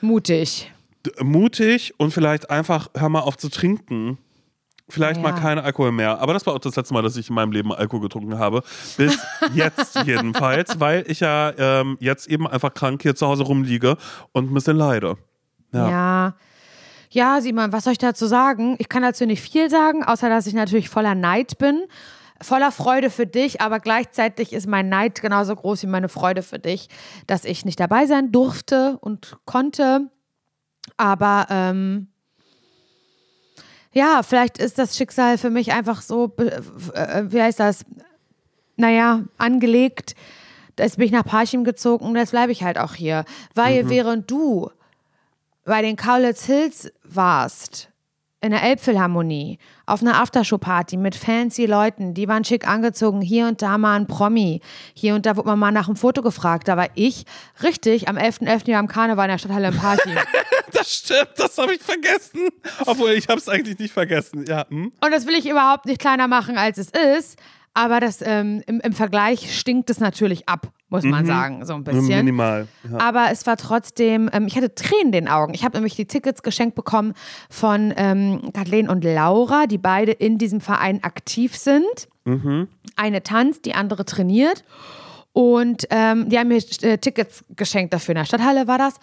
Mutig. 0.00 0.70
mutig 1.20 1.94
und 1.96 2.12
vielleicht 2.12 2.50
einfach 2.50 2.88
hör 2.94 3.08
mal 3.08 3.20
auf 3.20 3.36
zu 3.36 3.48
trinken. 3.48 4.18
Vielleicht 4.88 5.16
Ja. 5.16 5.22
mal 5.22 5.32
kein 5.32 5.58
Alkohol 5.58 5.92
mehr. 5.92 6.20
Aber 6.20 6.34
das 6.34 6.44
war 6.46 6.54
auch 6.54 6.58
das 6.58 6.76
letzte 6.76 6.92
Mal, 6.92 7.02
dass 7.02 7.16
ich 7.16 7.28
in 7.30 7.34
meinem 7.34 7.52
Leben 7.52 7.72
Alkohol 7.72 8.02
getrunken 8.02 8.38
habe. 8.38 8.62
Bis 8.96 9.18
jetzt 9.54 9.96
jedenfalls, 10.04 10.78
weil 10.78 11.04
ich 11.10 11.20
ja 11.20 11.52
ähm, 11.56 11.96
jetzt 12.00 12.28
eben 12.28 12.46
einfach 12.46 12.74
krank 12.74 13.00
hier 13.02 13.14
zu 13.14 13.26
Hause 13.26 13.44
rumliege 13.44 13.96
und 14.32 14.50
ein 14.50 14.54
bisschen 14.54 14.76
leide. 14.76 15.16
Ja. 15.72 15.90
Ja. 15.90 16.34
Ja, 17.10 17.40
Simon, 17.40 17.72
was 17.72 17.84
soll 17.84 17.92
ich 17.92 17.98
dazu 17.98 18.26
sagen? 18.26 18.74
Ich 18.78 18.88
kann 18.88 19.02
dazu 19.02 19.24
nicht 19.24 19.40
viel 19.40 19.70
sagen, 19.70 20.02
außer 20.04 20.28
dass 20.28 20.46
ich 20.48 20.54
natürlich 20.54 20.88
voller 20.90 21.14
Neid 21.14 21.58
bin. 21.58 21.84
Voller 22.42 22.72
Freude 22.72 23.08
für 23.08 23.26
dich, 23.26 23.60
aber 23.60 23.78
gleichzeitig 23.78 24.52
ist 24.52 24.66
mein 24.66 24.88
Neid 24.88 25.22
genauso 25.22 25.54
groß 25.54 25.84
wie 25.84 25.86
meine 25.86 26.08
Freude 26.08 26.42
für 26.42 26.58
dich, 26.58 26.88
dass 27.28 27.44
ich 27.44 27.64
nicht 27.64 27.78
dabei 27.78 28.06
sein 28.06 28.32
durfte 28.32 28.98
und 29.00 29.36
konnte. 29.46 30.10
Aber 30.96 31.46
ähm, 31.50 32.08
ja, 33.94 34.22
vielleicht 34.22 34.58
ist 34.58 34.78
das 34.78 34.96
Schicksal 34.96 35.38
für 35.38 35.50
mich 35.50 35.72
einfach 35.72 36.02
so, 36.02 36.28
be- 36.28 36.52
äh, 36.94 37.24
wie 37.28 37.40
heißt 37.40 37.60
das? 37.60 37.84
Naja, 38.76 39.22
angelegt. 39.38 40.14
Jetzt 40.78 40.96
bin 40.96 41.06
ich 41.06 41.12
nach 41.12 41.24
Parchim 41.24 41.62
gezogen 41.64 42.04
und 42.06 42.16
jetzt 42.16 42.32
bleibe 42.32 42.50
ich 42.52 42.64
halt 42.64 42.78
auch 42.78 42.94
hier. 42.94 43.24
Weil 43.54 43.84
während 43.90 44.30
du 44.30 44.70
bei 45.64 45.80
den 45.82 45.94
Kaulitz 45.96 46.44
Hills 46.44 46.92
warst, 47.04 47.88
in 48.44 48.50
der 48.50 48.62
Elbphilharmonie, 48.62 49.58
auf 49.86 50.02
einer 50.02 50.20
Aftershow-Party 50.20 50.98
mit 50.98 51.14
fancy 51.14 51.64
Leuten, 51.64 52.12
die 52.12 52.28
waren 52.28 52.44
schick 52.44 52.68
angezogen, 52.68 53.22
hier 53.22 53.48
und 53.48 53.62
da 53.62 53.78
mal 53.78 53.96
ein 53.96 54.06
Promi, 54.06 54.60
hier 54.92 55.14
und 55.14 55.24
da 55.24 55.36
wurde 55.36 55.48
man 55.48 55.58
mal 55.58 55.72
nach 55.72 55.88
einem 55.88 55.96
Foto 55.96 56.20
gefragt, 56.20 56.68
da 56.68 56.76
war 56.76 56.88
ich 56.94 57.24
richtig 57.62 58.06
am 58.06 58.18
11.11. 58.18 58.68
Jahr 58.68 58.80
am 58.80 58.88
Karneval 58.88 59.24
in 59.24 59.30
der 59.30 59.38
Stadthalle 59.38 59.68
im 59.68 59.76
Party. 59.76 60.10
Das 60.72 60.92
stimmt, 60.92 61.30
das 61.36 61.56
habe 61.56 61.74
ich 61.74 61.80
vergessen. 61.80 62.48
Obwohl, 62.84 63.10
ich 63.10 63.28
habe 63.28 63.38
es 63.38 63.48
eigentlich 63.48 63.78
nicht 63.78 63.92
vergessen. 63.92 64.44
Ja, 64.48 64.66
hm? 64.68 64.92
Und 65.00 65.10
das 65.12 65.24
will 65.24 65.34
ich 65.34 65.48
überhaupt 65.48 65.86
nicht 65.86 66.00
kleiner 66.00 66.26
machen, 66.26 66.58
als 66.58 66.78
es 66.78 66.90
ist. 66.90 67.38
Aber 67.74 68.00
das, 68.00 68.22
ähm, 68.22 68.60
im, 68.66 68.80
im 68.80 68.92
Vergleich 68.92 69.56
stinkt 69.56 69.88
es 69.90 70.00
natürlich 70.00 70.48
ab, 70.48 70.72
muss 70.94 71.04
man 71.04 71.26
sagen, 71.26 71.64
so 71.64 71.74
ein 71.74 71.84
bisschen. 71.84 72.06
minimal. 72.06 72.68
Ja. 72.90 72.98
Aber 73.00 73.28
es 73.30 73.46
war 73.46 73.56
trotzdem, 73.56 74.30
ähm, 74.32 74.46
ich 74.46 74.56
hatte 74.56 74.74
Tränen 74.74 75.06
in 75.06 75.12
den 75.12 75.28
Augen. 75.28 75.54
Ich 75.54 75.64
habe 75.64 75.76
nämlich 75.76 75.96
die 75.96 76.06
Tickets 76.06 76.42
geschenkt 76.42 76.74
bekommen 76.74 77.14
von 77.50 77.92
ähm, 77.96 78.50
Kathleen 78.52 78.88
und 78.88 79.04
Laura, 79.04 79.66
die 79.66 79.78
beide 79.78 80.12
in 80.12 80.38
diesem 80.38 80.60
Verein 80.60 81.02
aktiv 81.02 81.56
sind. 81.56 82.08
Eine 82.96 83.22
tanzt, 83.22 83.64
die 83.64 83.74
andere 83.74 84.04
trainiert. 84.04 84.64
Und 85.32 85.86
ähm, 85.90 86.28
die 86.28 86.38
haben 86.38 86.48
mir 86.48 86.62
äh, 86.82 86.98
Tickets 86.98 87.44
geschenkt 87.56 87.92
dafür. 87.92 88.12
In 88.12 88.18
der 88.18 88.24
Stadthalle 88.24 88.68
war 88.68 88.78
das. 88.78 88.94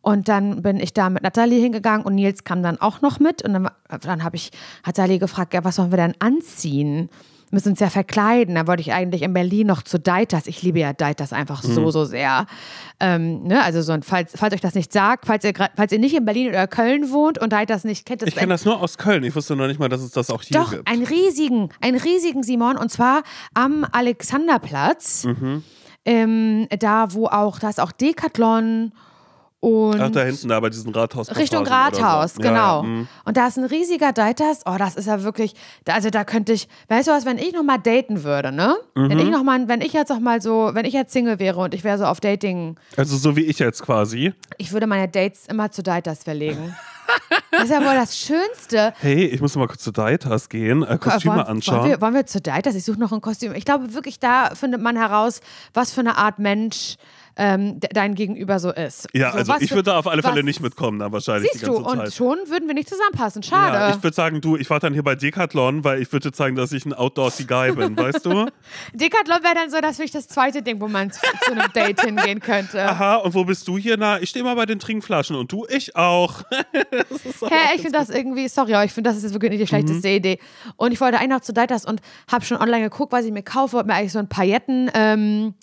Und 0.00 0.28
dann 0.28 0.62
bin 0.62 0.78
ich 0.78 0.92
da 0.92 1.10
mit 1.10 1.22
Nathalie 1.22 1.60
hingegangen 1.60 2.06
und 2.06 2.14
Nils 2.14 2.44
kam 2.44 2.62
dann 2.62 2.80
auch 2.80 3.00
noch 3.00 3.18
mit. 3.20 3.42
Und 3.42 3.52
dann, 3.54 3.70
dann 4.02 4.22
habe 4.22 4.36
ich 4.36 4.50
Nathalie 4.86 5.18
gefragt, 5.18 5.54
ja, 5.54 5.64
was 5.64 5.76
sollen 5.76 5.90
wir 5.90 5.96
denn 5.96 6.14
anziehen? 6.18 7.08
Wir 7.50 7.56
müssen 7.56 7.70
uns 7.70 7.80
ja 7.80 7.88
verkleiden. 7.90 8.54
Da 8.56 8.66
wollte 8.66 8.82
ich 8.82 8.92
eigentlich 8.92 9.22
in 9.22 9.32
Berlin 9.32 9.66
noch 9.66 9.82
zu 9.82 9.98
Deiters. 9.98 10.46
Ich 10.46 10.62
liebe 10.62 10.78
ja 10.78 10.92
Deiters 10.92 11.32
einfach 11.32 11.62
Mhm. 11.64 11.74
so, 11.74 11.90
so 11.90 12.04
sehr. 12.04 12.46
Ähm, 13.00 13.44
ne? 13.44 13.62
Also 13.62 13.80
so 13.82 13.92
ein, 13.92 14.02
falls, 14.02 14.32
falls 14.36 14.52
euch 14.54 14.60
das 14.60 14.74
nicht 14.74 14.92
sagt, 14.92 15.24
falls 15.26 15.44
ihr, 15.44 15.52
falls 15.76 15.92
ihr 15.92 15.98
nicht 15.98 16.14
in 16.14 16.24
Berlin 16.24 16.48
oder 16.48 16.66
Köln 16.66 17.10
wohnt 17.10 17.38
und 17.38 17.52
Deiters 17.52 17.84
nicht 17.84 18.04
kennt, 18.06 18.22
das 18.22 18.28
Ich 18.28 18.34
kenne 18.34 18.52
das 18.52 18.64
nur 18.64 18.80
aus 18.82 18.98
Köln. 18.98 19.24
Ich 19.24 19.34
wusste 19.34 19.56
noch 19.56 19.66
nicht 19.66 19.80
mal, 19.80 19.88
dass 19.88 20.02
es 20.02 20.10
das 20.10 20.30
auch 20.30 20.42
hier 20.42 20.58
doch, 20.60 20.70
gibt. 20.72 20.88
einen 20.88 21.04
riesigen, 21.04 21.70
einen 21.80 21.98
riesigen 21.98 22.42
Simon 22.42 22.76
und 22.76 22.90
zwar 22.90 23.22
am 23.54 23.86
Alexanderplatz. 23.92 25.24
Mhm. 25.24 25.62
Ähm, 26.04 26.68
da, 26.78 27.12
wo 27.12 27.26
auch, 27.26 27.58
da 27.58 27.68
ist 27.68 27.80
auch 27.80 27.92
Decathlon 27.92 28.92
und 29.60 30.00
Ach, 30.00 30.10
da 30.10 30.22
hinten, 30.22 30.48
da 30.48 30.60
bei 30.60 30.70
diesem 30.70 30.92
Rathaus. 30.92 31.34
Richtung 31.36 31.66
Rathaus, 31.66 32.34
so. 32.34 32.40
genau. 32.42 32.52
Ja, 32.54 32.76
ja, 32.76 32.82
hm. 32.82 33.08
und 33.24 33.36
da 33.36 33.48
ist 33.48 33.56
ein 33.58 33.64
riesiger 33.64 34.12
Deiters. 34.12 34.60
Oh, 34.66 34.76
das 34.78 34.94
ist 34.94 35.06
ja 35.06 35.22
wirklich, 35.24 35.54
also 35.88 36.10
da 36.10 36.24
könnte 36.24 36.52
ich, 36.52 36.68
weißt 36.88 37.08
du 37.08 37.12
was, 37.12 37.24
wenn 37.26 37.38
ich 37.38 37.52
nochmal 37.52 37.78
daten 37.80 38.22
würde, 38.22 38.52
ne? 38.52 38.76
Wenn 38.94 39.08
Mhm. 39.18 39.18
ich 39.18 39.30
noch 39.30 39.42
mal, 39.42 39.66
wenn 39.66 39.80
ich 39.80 39.92
jetzt 39.92 40.10
noch 40.10 40.20
mal 40.20 40.40
so, 40.40 40.70
wenn 40.74 40.84
ich 40.84 40.94
jetzt 40.94 41.12
Single 41.12 41.38
wäre 41.40 41.58
und 41.60 41.74
ich 41.74 41.82
wäre 41.82 41.98
so 41.98 42.04
auf 42.04 42.20
Dating, 42.20 42.76
Also 42.96 43.16
so 43.16 43.34
wie 43.36 43.42
ich 43.44 43.58
jetzt 43.58 43.82
quasi. 43.82 44.32
ich 44.58 44.72
würde 44.72 44.86
meine 44.86 45.08
Dates 45.08 45.46
immer 45.48 45.70
zu 45.72 45.82
Deiters 45.82 46.22
verlegen. 46.22 46.76
das 47.50 47.64
ist 47.64 47.70
ja 47.70 47.78
wohl 47.80 47.94
das 47.94 48.16
Schönste. 48.16 48.92
Hey, 49.00 49.24
ich 49.24 49.40
muss 49.40 49.56
mal 49.56 49.66
kurz 49.66 49.82
zu 49.82 49.90
Deitas 49.90 50.48
gehen, 50.48 50.82
äh, 50.84 50.98
Kostüme 50.98 51.36
wollen, 51.36 51.46
anschauen. 51.46 51.80
Wollen 51.80 51.90
wir, 51.90 52.00
wollen 52.00 52.14
wir 52.14 52.26
zu 52.26 52.40
Deiters? 52.40 52.74
Ich 52.76 52.84
suche 52.84 53.00
noch 53.00 53.10
ein 53.12 53.20
Kostüm. 53.22 53.54
Ich 53.54 53.64
glaube 53.64 53.92
wirklich, 53.94 54.20
da 54.20 54.50
findet 54.54 54.80
man 54.82 54.96
heraus, 54.96 55.40
was 55.74 55.92
für 55.92 56.00
eine 56.00 56.16
Art 56.16 56.38
Mensch 56.38 56.96
ähm, 57.38 57.80
de- 57.80 57.88
dein 57.94 58.14
Gegenüber 58.14 58.58
so 58.58 58.70
ist. 58.72 59.08
ja, 59.14 59.30
so, 59.32 59.38
also 59.38 59.54
ich 59.60 59.70
würde 59.70 59.84
da 59.84 59.98
auf 59.98 60.06
alle 60.06 60.22
Fälle 60.22 60.42
nicht 60.42 60.60
mitkommen, 60.60 60.98
dann 60.98 61.12
wahrscheinlich 61.12 61.50
Siehst 61.52 61.62
die 61.62 61.66
du, 61.66 61.76
und 61.76 61.96
Zeit. 61.98 62.12
schon 62.14 62.36
würden 62.46 62.66
wir 62.66 62.74
nicht 62.74 62.88
zusammenpassen. 62.88 63.42
Schade. 63.42 63.76
Ja, 63.76 63.90
ich 63.90 64.02
würde 64.02 64.14
sagen, 64.14 64.40
du, 64.40 64.56
ich 64.56 64.68
war 64.68 64.80
dann 64.80 64.92
hier 64.92 65.02
bei 65.04 65.14
Decathlon, 65.14 65.84
weil 65.84 66.02
ich 66.02 66.12
würde 66.12 66.32
zeigen, 66.32 66.56
dass 66.56 66.72
ich 66.72 66.84
ein 66.84 66.92
Outdoorsy 66.92 67.44
Guy 67.44 67.72
bin, 67.72 67.96
weißt 67.96 68.26
du? 68.26 68.46
Decathlon 68.92 69.42
wäre 69.42 69.54
dann 69.54 69.70
so, 69.70 69.80
das 69.80 69.98
wäre 69.98 70.10
das 70.10 70.26
zweite 70.28 70.62
Ding, 70.62 70.80
wo 70.80 70.88
man 70.88 71.10
zu, 71.12 71.20
einem 71.50 71.72
Date 71.72 72.00
hingehen 72.02 72.40
könnte. 72.40 72.82
Aha, 72.82 73.16
und 73.16 73.34
wo 73.34 73.44
bist 73.44 73.66
du 73.68 73.78
hier? 73.78 73.96
Na, 73.96 74.20
ich 74.20 74.30
stehe 74.30 74.44
mal 74.44 74.54
bei 74.56 74.66
den 74.66 74.78
Trinkflaschen 74.78 75.36
und 75.36 75.50
du, 75.52 75.64
ich 75.68 75.94
auch. 75.96 76.42
Hä, 76.72 77.74
ich 77.74 77.82
finde 77.82 77.98
das 77.98 78.10
irgendwie, 78.10 78.48
sorry, 78.48 78.74
aber 78.74 78.84
ich 78.84 78.92
finde, 78.92 79.10
das 79.10 79.22
ist 79.22 79.32
wirklich 79.32 79.50
nicht 79.50 79.62
die 79.62 79.66
schlechteste 79.66 80.08
Mhm. 80.08 80.14
Idee. 80.14 80.38
Und 80.76 80.92
ich 80.92 81.00
wollte 81.00 81.18
eigentlich 81.18 81.30
noch 81.30 81.40
zu 81.40 81.52
Deiters 81.52 81.84
und 81.84 82.00
habe 82.30 82.44
schon 82.44 82.56
online 82.58 82.82
geguckt, 82.88 83.12
was 83.12 83.24
ich 83.24 83.32
mir 83.32 83.42
kaufe. 83.42 83.74
Wollte 83.74 83.88
mir 83.88 83.94
eigentlich 83.94 84.12
so 84.12 84.18
ein 84.18 84.28
Pailletten 84.28 84.90
ähm, 84.94 85.54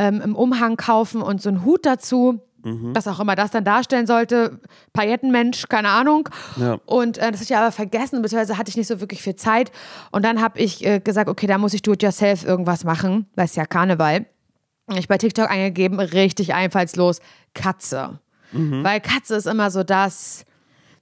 ähm, 0.00 0.22
im 0.22 0.34
Umhang 0.34 0.76
kaufen 0.76 1.20
und 1.20 1.42
so 1.42 1.50
einen 1.50 1.64
Hut 1.64 1.84
dazu. 1.84 2.40
Mhm. 2.62 2.94
Was 2.94 3.06
auch 3.08 3.20
immer 3.20 3.36
das 3.36 3.50
dann 3.50 3.64
darstellen 3.64 4.06
sollte. 4.06 4.60
Paillettenmensch, 4.92 5.68
keine 5.68 5.88
Ahnung. 5.88 6.28
Ja. 6.56 6.78
Und 6.86 7.16
äh, 7.18 7.30
das 7.30 7.40
hatte 7.40 7.52
ich 7.52 7.56
aber 7.56 7.72
vergessen, 7.72 8.20
beziehungsweise 8.20 8.58
hatte 8.58 8.70
ich 8.70 8.76
nicht 8.76 8.86
so 8.86 9.00
wirklich 9.00 9.22
viel 9.22 9.36
Zeit. 9.36 9.72
Und 10.10 10.24
dann 10.24 10.42
habe 10.42 10.58
ich 10.58 10.84
äh, 10.84 11.00
gesagt, 11.00 11.28
okay, 11.30 11.46
da 11.46 11.56
muss 11.58 11.72
ich 11.72 11.82
do-it-yourself 11.82 12.44
irgendwas 12.44 12.84
machen, 12.84 13.26
weil 13.34 13.46
es 13.46 13.56
ja 13.56 13.64
Karneval. 13.64 14.26
Ich 14.94 15.08
bei 15.08 15.16
TikTok 15.18 15.50
eingegeben, 15.50 16.00
richtig 16.00 16.52
einfallslos, 16.52 17.20
Katze. 17.54 18.18
Mhm. 18.52 18.84
Weil 18.84 19.00
Katze 19.00 19.36
ist 19.36 19.46
immer 19.46 19.70
so 19.70 19.82
das, 19.82 20.44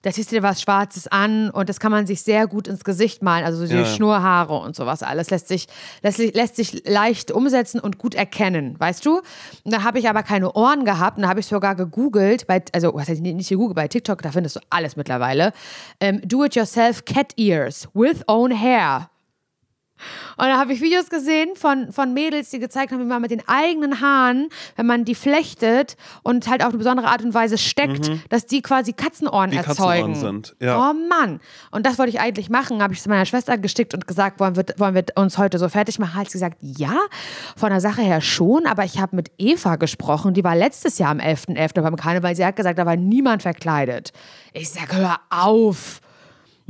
da 0.02 0.12
ziehst 0.12 0.30
du 0.30 0.36
dir 0.36 0.42
was 0.42 0.62
Schwarzes 0.62 1.08
an 1.08 1.50
und 1.50 1.68
das 1.68 1.80
kann 1.80 1.90
man 1.90 2.06
sich 2.06 2.22
sehr 2.22 2.46
gut 2.46 2.68
ins 2.68 2.84
Gesicht 2.84 3.22
malen. 3.22 3.44
Also 3.44 3.58
so 3.58 3.66
die 3.66 3.80
Ja. 3.80 3.84
Schnurhaare 3.84 4.54
und 4.58 4.76
sowas 4.76 5.02
alles 5.02 5.30
lässt 5.30 5.48
sich, 5.48 5.66
lässt, 6.02 6.18
lässt 6.18 6.56
sich 6.56 6.82
leicht 6.88 7.30
umsetzen 7.32 7.80
und 7.80 7.98
gut 7.98 8.14
erkennen, 8.14 8.76
weißt 8.78 9.04
du? 9.04 9.16
Und 9.64 9.72
da 9.74 9.82
habe 9.82 9.98
ich 9.98 10.08
aber 10.08 10.22
keine 10.22 10.52
Ohren 10.52 10.84
gehabt 10.84 11.16
und 11.16 11.24
da 11.24 11.28
habe 11.28 11.40
ich 11.40 11.46
sogar 11.46 11.74
gegoogelt, 11.74 12.46
bei, 12.46 12.62
also 12.72 12.94
was 12.94 13.08
heißt 13.08 13.20
nicht 13.22 13.48
gegoogelt, 13.48 13.74
bei 13.76 13.88
TikTok, 13.88 14.22
da 14.22 14.30
findest 14.30 14.56
du 14.56 14.60
alles 14.70 14.94
mittlerweile. 14.96 15.52
Ähm, 16.00 16.20
Do 16.24 16.44
it 16.44 16.54
yourself 16.54 17.04
cat 17.04 17.32
ears 17.36 17.88
with 17.92 18.22
own 18.28 18.52
hair. 18.52 19.10
Und 20.36 20.46
da 20.46 20.58
habe 20.58 20.72
ich 20.72 20.80
Videos 20.80 21.10
gesehen 21.10 21.50
von, 21.54 21.92
von 21.92 22.14
Mädels, 22.14 22.50
die 22.50 22.58
gezeigt 22.58 22.92
haben, 22.92 23.00
wie 23.00 23.04
man 23.04 23.22
mit 23.22 23.30
den 23.30 23.42
eigenen 23.46 24.00
Haaren, 24.00 24.48
wenn 24.76 24.86
man 24.86 25.04
die 25.04 25.14
flechtet 25.14 25.96
und 26.22 26.48
halt 26.48 26.62
auf 26.62 26.68
eine 26.68 26.78
besondere 26.78 27.08
Art 27.08 27.22
und 27.22 27.34
Weise 27.34 27.58
steckt, 27.58 28.10
dass 28.28 28.46
die 28.46 28.62
quasi 28.62 28.92
Katzenohren 28.92 29.50
Die 29.50 29.56
erzeugen. 29.56 30.14
Katzenohren 30.14 30.14
sind, 30.14 30.56
ja. 30.60 30.90
Oh 30.90 30.94
Mann. 30.94 31.40
Und 31.70 31.86
das 31.86 31.98
wollte 31.98 32.10
ich 32.10 32.20
eigentlich 32.20 32.50
machen. 32.50 32.82
Habe 32.82 32.94
ich 32.94 33.02
zu 33.02 33.08
meiner 33.08 33.26
Schwester 33.26 33.58
gestickt 33.58 33.94
und 33.94 34.06
gesagt, 34.06 34.40
wollen 34.40 34.56
wir, 34.56 34.64
wollen 34.76 34.94
wir 34.94 35.04
uns 35.16 35.38
heute 35.38 35.58
so 35.58 35.68
fertig 35.68 35.98
machen? 35.98 36.14
Hat 36.14 36.26
sie 36.26 36.38
gesagt, 36.38 36.58
ja, 36.60 36.96
von 37.56 37.70
der 37.70 37.80
Sache 37.80 38.02
her 38.02 38.20
schon. 38.20 38.66
Aber 38.66 38.84
ich 38.84 39.00
habe 39.00 39.16
mit 39.16 39.30
Eva 39.38 39.76
gesprochen. 39.76 40.34
Die 40.34 40.44
war 40.44 40.56
letztes 40.56 40.98
Jahr 40.98 41.10
am 41.10 41.18
11.11. 41.18 41.80
beim 41.80 41.96
Karneval. 41.96 42.34
Sie 42.36 42.44
hat 42.44 42.56
gesagt, 42.56 42.78
da 42.78 42.86
war 42.86 42.96
niemand 42.96 43.42
verkleidet. 43.42 44.12
Ich 44.52 44.70
sage, 44.70 44.96
hör 44.96 45.20
auf. 45.30 46.00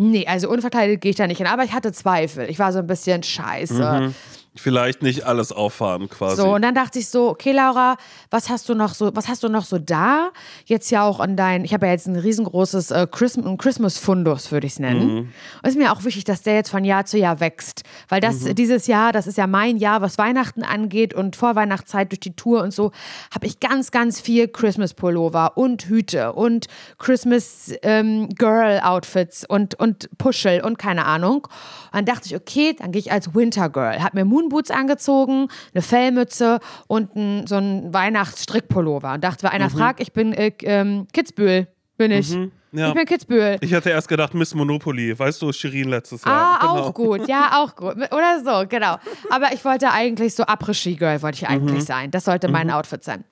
Nee, 0.00 0.26
also 0.26 0.48
unverkleidet 0.48 1.00
gehe 1.00 1.10
ich 1.10 1.16
da 1.16 1.26
nicht 1.26 1.38
hin. 1.38 1.48
Aber 1.48 1.64
ich 1.64 1.72
hatte 1.72 1.90
Zweifel. 1.92 2.48
Ich 2.48 2.58
war 2.58 2.72
so 2.72 2.78
ein 2.78 2.86
bisschen 2.86 3.22
scheiße. 3.22 4.12
Vielleicht 4.54 5.02
nicht 5.02 5.24
alles 5.24 5.52
auffahren 5.52 6.08
quasi. 6.08 6.36
So, 6.36 6.54
und 6.54 6.62
dann 6.62 6.74
dachte 6.74 6.98
ich 6.98 7.08
so, 7.08 7.28
okay, 7.28 7.52
Laura, 7.52 7.96
was 8.30 8.48
hast 8.48 8.66
du 8.68 8.74
noch 8.74 8.94
so, 8.94 9.14
was 9.14 9.28
hast 9.28 9.44
du 9.44 9.48
noch 9.48 9.64
so 9.64 9.78
da? 9.78 10.30
Jetzt 10.64 10.90
ja 10.90 11.04
auch 11.04 11.20
an 11.20 11.36
dein, 11.36 11.64
ich 11.64 11.72
habe 11.72 11.86
ja 11.86 11.92
jetzt 11.92 12.08
ein 12.08 12.16
riesengroßes 12.16 12.90
äh, 12.90 13.06
Christmas-Fundus, 13.08 14.50
würde 14.50 14.66
ich 14.66 14.72
es 14.74 14.80
nennen. 14.80 15.18
Und 15.18 15.32
es 15.62 15.70
ist 15.70 15.78
mir 15.78 15.92
auch 15.92 16.04
wichtig, 16.04 16.24
dass 16.24 16.42
der 16.42 16.54
jetzt 16.54 16.70
von 16.70 16.84
Jahr 16.84 17.04
zu 17.04 17.18
Jahr 17.18 17.38
wächst. 17.40 17.82
Weil 18.08 18.20
das 18.20 18.40
dieses 18.54 18.88
Jahr, 18.88 19.12
das 19.12 19.26
ist 19.26 19.36
ja 19.38 19.46
mein 19.46 19.76
Jahr, 19.76 20.02
was 20.02 20.18
Weihnachten 20.18 20.64
angeht 20.64 21.14
und 21.14 21.36
Vorweihnachtszeit 21.36 22.10
durch 22.10 22.20
die 22.20 22.34
Tour 22.34 22.62
und 22.62 22.72
so, 22.72 22.92
habe 23.32 23.46
ich 23.46 23.60
ganz, 23.60 23.90
ganz 23.90 24.20
viel 24.20 24.48
Christmas-Pullover 24.48 25.56
und 25.56 25.86
Hüte 25.86 26.32
und 26.32 26.66
Christmas-Girl-Outfits 26.98 29.44
und, 29.48 29.76
und 29.76 30.10
Puschel 30.18 30.62
und 30.62 30.78
keine 30.78 31.06
Ahnung. 31.06 31.44
Und 31.44 31.94
dann 31.94 32.06
dachte 32.06 32.26
ich, 32.26 32.34
okay, 32.34 32.74
dann 32.78 32.90
gehe 32.92 33.00
ich 33.00 33.12
als 33.12 33.34
Winter 33.34 33.68
Girl. 33.68 34.02
Habe 34.02 34.16
mir 34.18 34.24
Moonboots 34.38 34.70
angezogen, 34.70 35.48
eine 35.74 35.82
Fellmütze 35.82 36.60
und 36.86 37.14
ein, 37.16 37.46
so 37.46 37.56
ein 37.56 37.92
Weihnachtsstrickpullover. 37.92 39.14
Und 39.14 39.24
dachte, 39.24 39.44
wenn 39.44 39.50
einer 39.50 39.70
fragt, 39.70 40.00
ich 40.00 40.12
bin 40.12 40.32
äh, 40.32 40.52
ähm, 40.62 41.06
Kitzbühel, 41.12 41.66
bin 41.96 42.12
ich. 42.12 42.30
ja. 42.72 42.88
Ich 42.88 42.94
bin 42.94 43.04
Kitzbühel. 43.06 43.56
Ich 43.60 43.74
hatte 43.74 43.90
erst 43.90 44.08
gedacht, 44.08 44.34
Miss 44.34 44.54
Monopoly, 44.54 45.18
weißt 45.18 45.42
du, 45.42 45.52
Shirin 45.52 45.88
letztes 45.88 46.24
Ah, 46.24 46.28
Jahr. 46.30 46.58
Genau. 46.60 46.72
auch 46.74 46.94
gut, 46.94 47.28
ja, 47.28 47.50
auch 47.62 47.74
gut. 47.74 47.96
Oder 47.96 48.40
so, 48.44 48.66
genau. 48.68 48.96
Aber 49.30 49.52
ich 49.52 49.64
wollte 49.64 49.90
eigentlich 49.90 50.34
so 50.34 50.44
Après-Ski-Girl, 50.44 51.20
wollte 51.22 51.36
ich 51.38 51.48
eigentlich 51.48 51.84
sein. 51.84 52.10
Das 52.10 52.24
sollte 52.26 52.48
mein 52.48 52.70
Outfit 52.70 53.02
sein. 53.04 53.24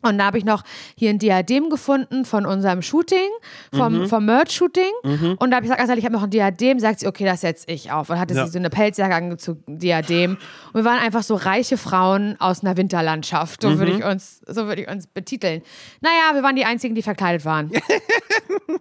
Und 0.00 0.18
da 0.18 0.26
habe 0.26 0.38
ich 0.38 0.44
noch 0.44 0.62
hier 0.96 1.10
ein 1.10 1.18
Diadem 1.18 1.70
gefunden 1.70 2.24
von 2.24 2.46
unserem 2.46 2.82
Shooting, 2.82 3.28
vom, 3.74 4.08
vom 4.08 4.24
Merch-Shooting. 4.26 5.36
Und 5.38 5.50
da 5.50 5.56
habe 5.56 5.66
ich 5.66 5.70
gesagt, 5.72 5.80
also 5.80 5.92
ich 5.94 6.04
habe 6.04 6.14
noch 6.14 6.22
ein 6.22 6.30
Diadem. 6.30 6.78
Sagt 6.78 7.00
sie, 7.00 7.08
okay, 7.08 7.24
das 7.24 7.40
setze 7.40 7.68
ich 7.70 7.90
auf. 7.90 8.08
Und 8.08 8.18
hatte 8.20 8.32
Ja. 8.34 8.46
sie 8.46 8.52
so 8.52 8.58
eine 8.58 8.70
Pelzjacke 8.70 9.14
angezogen, 9.14 9.62
Diadem. 9.66 10.32
Und 10.72 10.74
wir 10.74 10.84
waren 10.84 11.00
einfach 11.00 11.24
so 11.24 11.34
reiche 11.34 11.76
Frauen 11.76 12.36
aus 12.38 12.62
einer 12.62 12.76
Winterlandschaft. 12.76 13.62
So 13.62 13.76
würde 13.78 13.92
ich 13.92 14.04
uns, 14.04 14.40
so 14.46 14.66
würde 14.66 14.82
ich 14.82 14.88
uns 14.88 15.08
betiteln. 15.08 15.62
Naja, 16.00 16.34
wir 16.34 16.42
waren 16.44 16.54
die 16.54 16.64
Einzigen, 16.64 16.94
die 16.94 17.02
verkleidet 17.02 17.44
waren. 17.44 17.70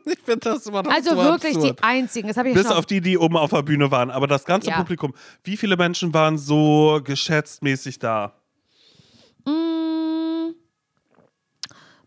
Ich 0.05 0.19
finde 0.23 0.39
das 0.51 0.65
immer 0.65 0.83
noch 0.83 0.91
Also 0.91 1.11
so 1.11 1.17
wirklich 1.17 1.55
absurd. 1.55 1.79
die 1.79 1.83
Einzigen. 1.83 2.27
Das 2.27 2.37
habe 2.37 2.49
ich 2.49 2.55
Bis 2.55 2.67
auf 2.67 2.85
die, 2.85 3.01
die 3.01 3.17
oben 3.17 3.37
auf 3.37 3.49
der 3.51 3.61
Bühne 3.61 3.91
waren. 3.91 4.09
Aber 4.09 4.27
das 4.27 4.45
ganze 4.45 4.69
Ja. 4.69 4.77
Publikum, 4.77 5.13
wie 5.43 5.57
viele 5.57 5.75
Menschen 5.77 6.13
waren 6.13 6.37
so 6.37 6.99
geschätztmäßig 7.03 7.99
da? 7.99 8.33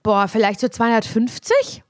Boah, 0.02 0.28
vielleicht 0.28 0.60
so 0.60 0.68
250? 0.68 1.82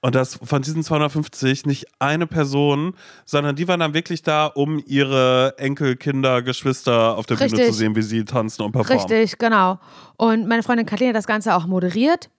Und 0.00 0.14
das 0.14 0.38
von 0.40 0.62
diesen 0.62 0.84
250 0.84 1.66
nicht 1.66 1.86
eine 1.98 2.28
Person, 2.28 2.94
sondern 3.24 3.56
die 3.56 3.66
waren 3.66 3.80
dann 3.80 3.94
wirklich 3.94 4.22
da, 4.22 4.46
um 4.46 4.80
ihre 4.86 5.54
Enkel, 5.58 5.96
Kinder, 5.96 6.42
Geschwister 6.42 7.16
auf 7.16 7.26
der 7.26 7.34
Bühne 7.34 7.50
Richtig. 7.50 7.66
zu 7.66 7.72
sehen, 7.72 7.96
wie 7.96 8.02
sie 8.02 8.24
tanzen 8.24 8.62
und 8.62 8.72
performen. 8.72 9.06
Richtig, 9.06 9.38
genau. 9.38 9.80
Und 10.16 10.46
meine 10.46 10.62
Freundin 10.62 10.86
Kathleen 10.86 11.08
hat 11.08 11.16
das 11.16 11.26
Ganze 11.26 11.54
auch 11.56 11.66
moderiert. 11.66 12.30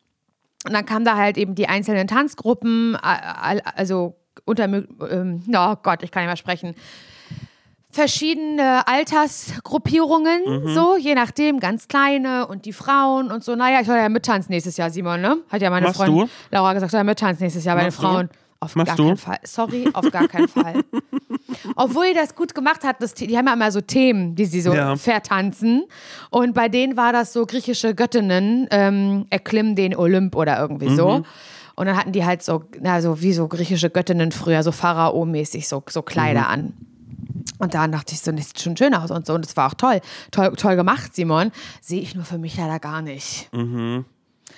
Und 0.65 0.73
dann 0.73 0.85
kamen 0.85 1.03
da 1.03 1.17
halt 1.17 1.37
eben 1.37 1.55
die 1.55 1.67
einzelnen 1.67 2.07
Tanzgruppen, 2.07 2.95
also 2.95 4.15
unter, 4.45 4.65
ähm, 4.65 5.43
oh 5.47 5.75
Gott, 5.83 6.03
ich 6.03 6.11
kann 6.11 6.23
nicht 6.23 6.29
mehr 6.29 6.37
sprechen. 6.37 6.75
Verschiedene 7.91 8.87
Altersgruppierungen, 8.87 10.63
Mhm. 10.63 10.73
so, 10.75 10.95
je 10.97 11.15
nachdem, 11.15 11.59
ganz 11.59 11.87
kleine 11.87 12.45
und 12.47 12.65
die 12.65 12.73
Frauen 12.73 13.31
und 13.31 13.43
so. 13.43 13.55
Naja, 13.55 13.79
ich 13.81 13.87
soll 13.87 13.97
ja 13.97 14.09
mittanzen 14.09 14.51
nächstes 14.51 14.77
Jahr, 14.77 14.91
Simon, 14.91 15.21
ne? 15.21 15.37
Hat 15.51 15.61
ja 15.61 15.69
meine 15.71 15.87
Machst 15.87 15.97
Freundin 15.97 16.25
du? 16.27 16.29
Laura 16.51 16.73
gesagt, 16.73 16.91
soll 16.91 16.99
ja 16.99 17.03
mittanzen 17.03 17.43
nächstes 17.43 17.65
Jahr 17.65 17.75
bei 17.75 17.81
den 17.81 17.87
Machst 17.87 17.97
du? 17.99 18.03
Frauen. 18.03 18.29
Auf 18.61 18.75
Machst 18.75 18.87
gar 18.89 18.97
du? 18.97 19.05
keinen 19.05 19.17
Fall. 19.17 19.37
Sorry, 19.43 19.87
auf 19.93 20.11
gar 20.11 20.27
keinen 20.27 20.47
Fall. 20.49 20.83
Obwohl 21.75 22.05
ihr 22.07 22.13
das 22.13 22.35
gut 22.35 22.53
gemacht 22.53 22.81
habt, 22.83 23.01
das, 23.01 23.13
die 23.15 23.35
haben 23.37 23.47
ja 23.47 23.53
immer 23.53 23.71
so 23.71 23.81
Themen, 23.81 24.35
die 24.35 24.45
sie 24.45 24.61
so 24.61 24.73
Ja. 24.73 24.95
vertanzen. 24.95 25.83
Und 26.29 26.53
bei 26.53 26.69
denen 26.69 26.95
war 26.95 27.11
das 27.13 27.33
so 27.33 27.45
griechische 27.45 27.95
Göttinnen 27.95 28.67
ähm, 28.69 29.25
erklimmen 29.29 29.75
den 29.75 29.95
Olymp 29.95 30.35
oder 30.35 30.59
irgendwie 30.59 30.89
Mhm. 30.89 30.95
so. 30.95 31.23
Und 31.75 31.85
dann 31.85 31.95
hatten 31.97 32.11
die 32.11 32.25
halt 32.25 32.43
so, 32.43 32.63
na, 32.81 33.01
so 33.01 33.21
wie 33.21 33.31
so 33.33 33.47
griechische 33.47 33.89
Göttinnen 33.89 34.31
früher, 34.33 34.61
so 34.61 34.71
Pharao-mäßig, 34.73 35.67
so, 35.67 35.81
so 35.89 36.01
Kleider 36.01 36.41
Mhm. 36.41 36.47
an. 36.47 36.73
Und 37.57 37.73
da 37.73 37.87
dachte 37.87 38.13
ich 38.13 38.21
so, 38.21 38.31
das 38.31 38.47
sieht 38.47 38.61
schon 38.61 38.77
schön 38.77 38.93
aus 38.93 39.11
und 39.11 39.25
so. 39.25 39.33
Und 39.33 39.45
es 39.45 39.57
war 39.57 39.67
auch 39.67 39.73
toll. 39.73 39.99
Toll, 40.31 40.53
toll 40.55 40.75
gemacht, 40.75 41.15
Simon. 41.15 41.51
Sehe 41.81 42.01
ich 42.01 42.15
nur 42.15 42.23
für 42.25 42.37
mich 42.37 42.55
leider 42.57 42.79
gar 42.79 43.01
nicht. 43.01 43.49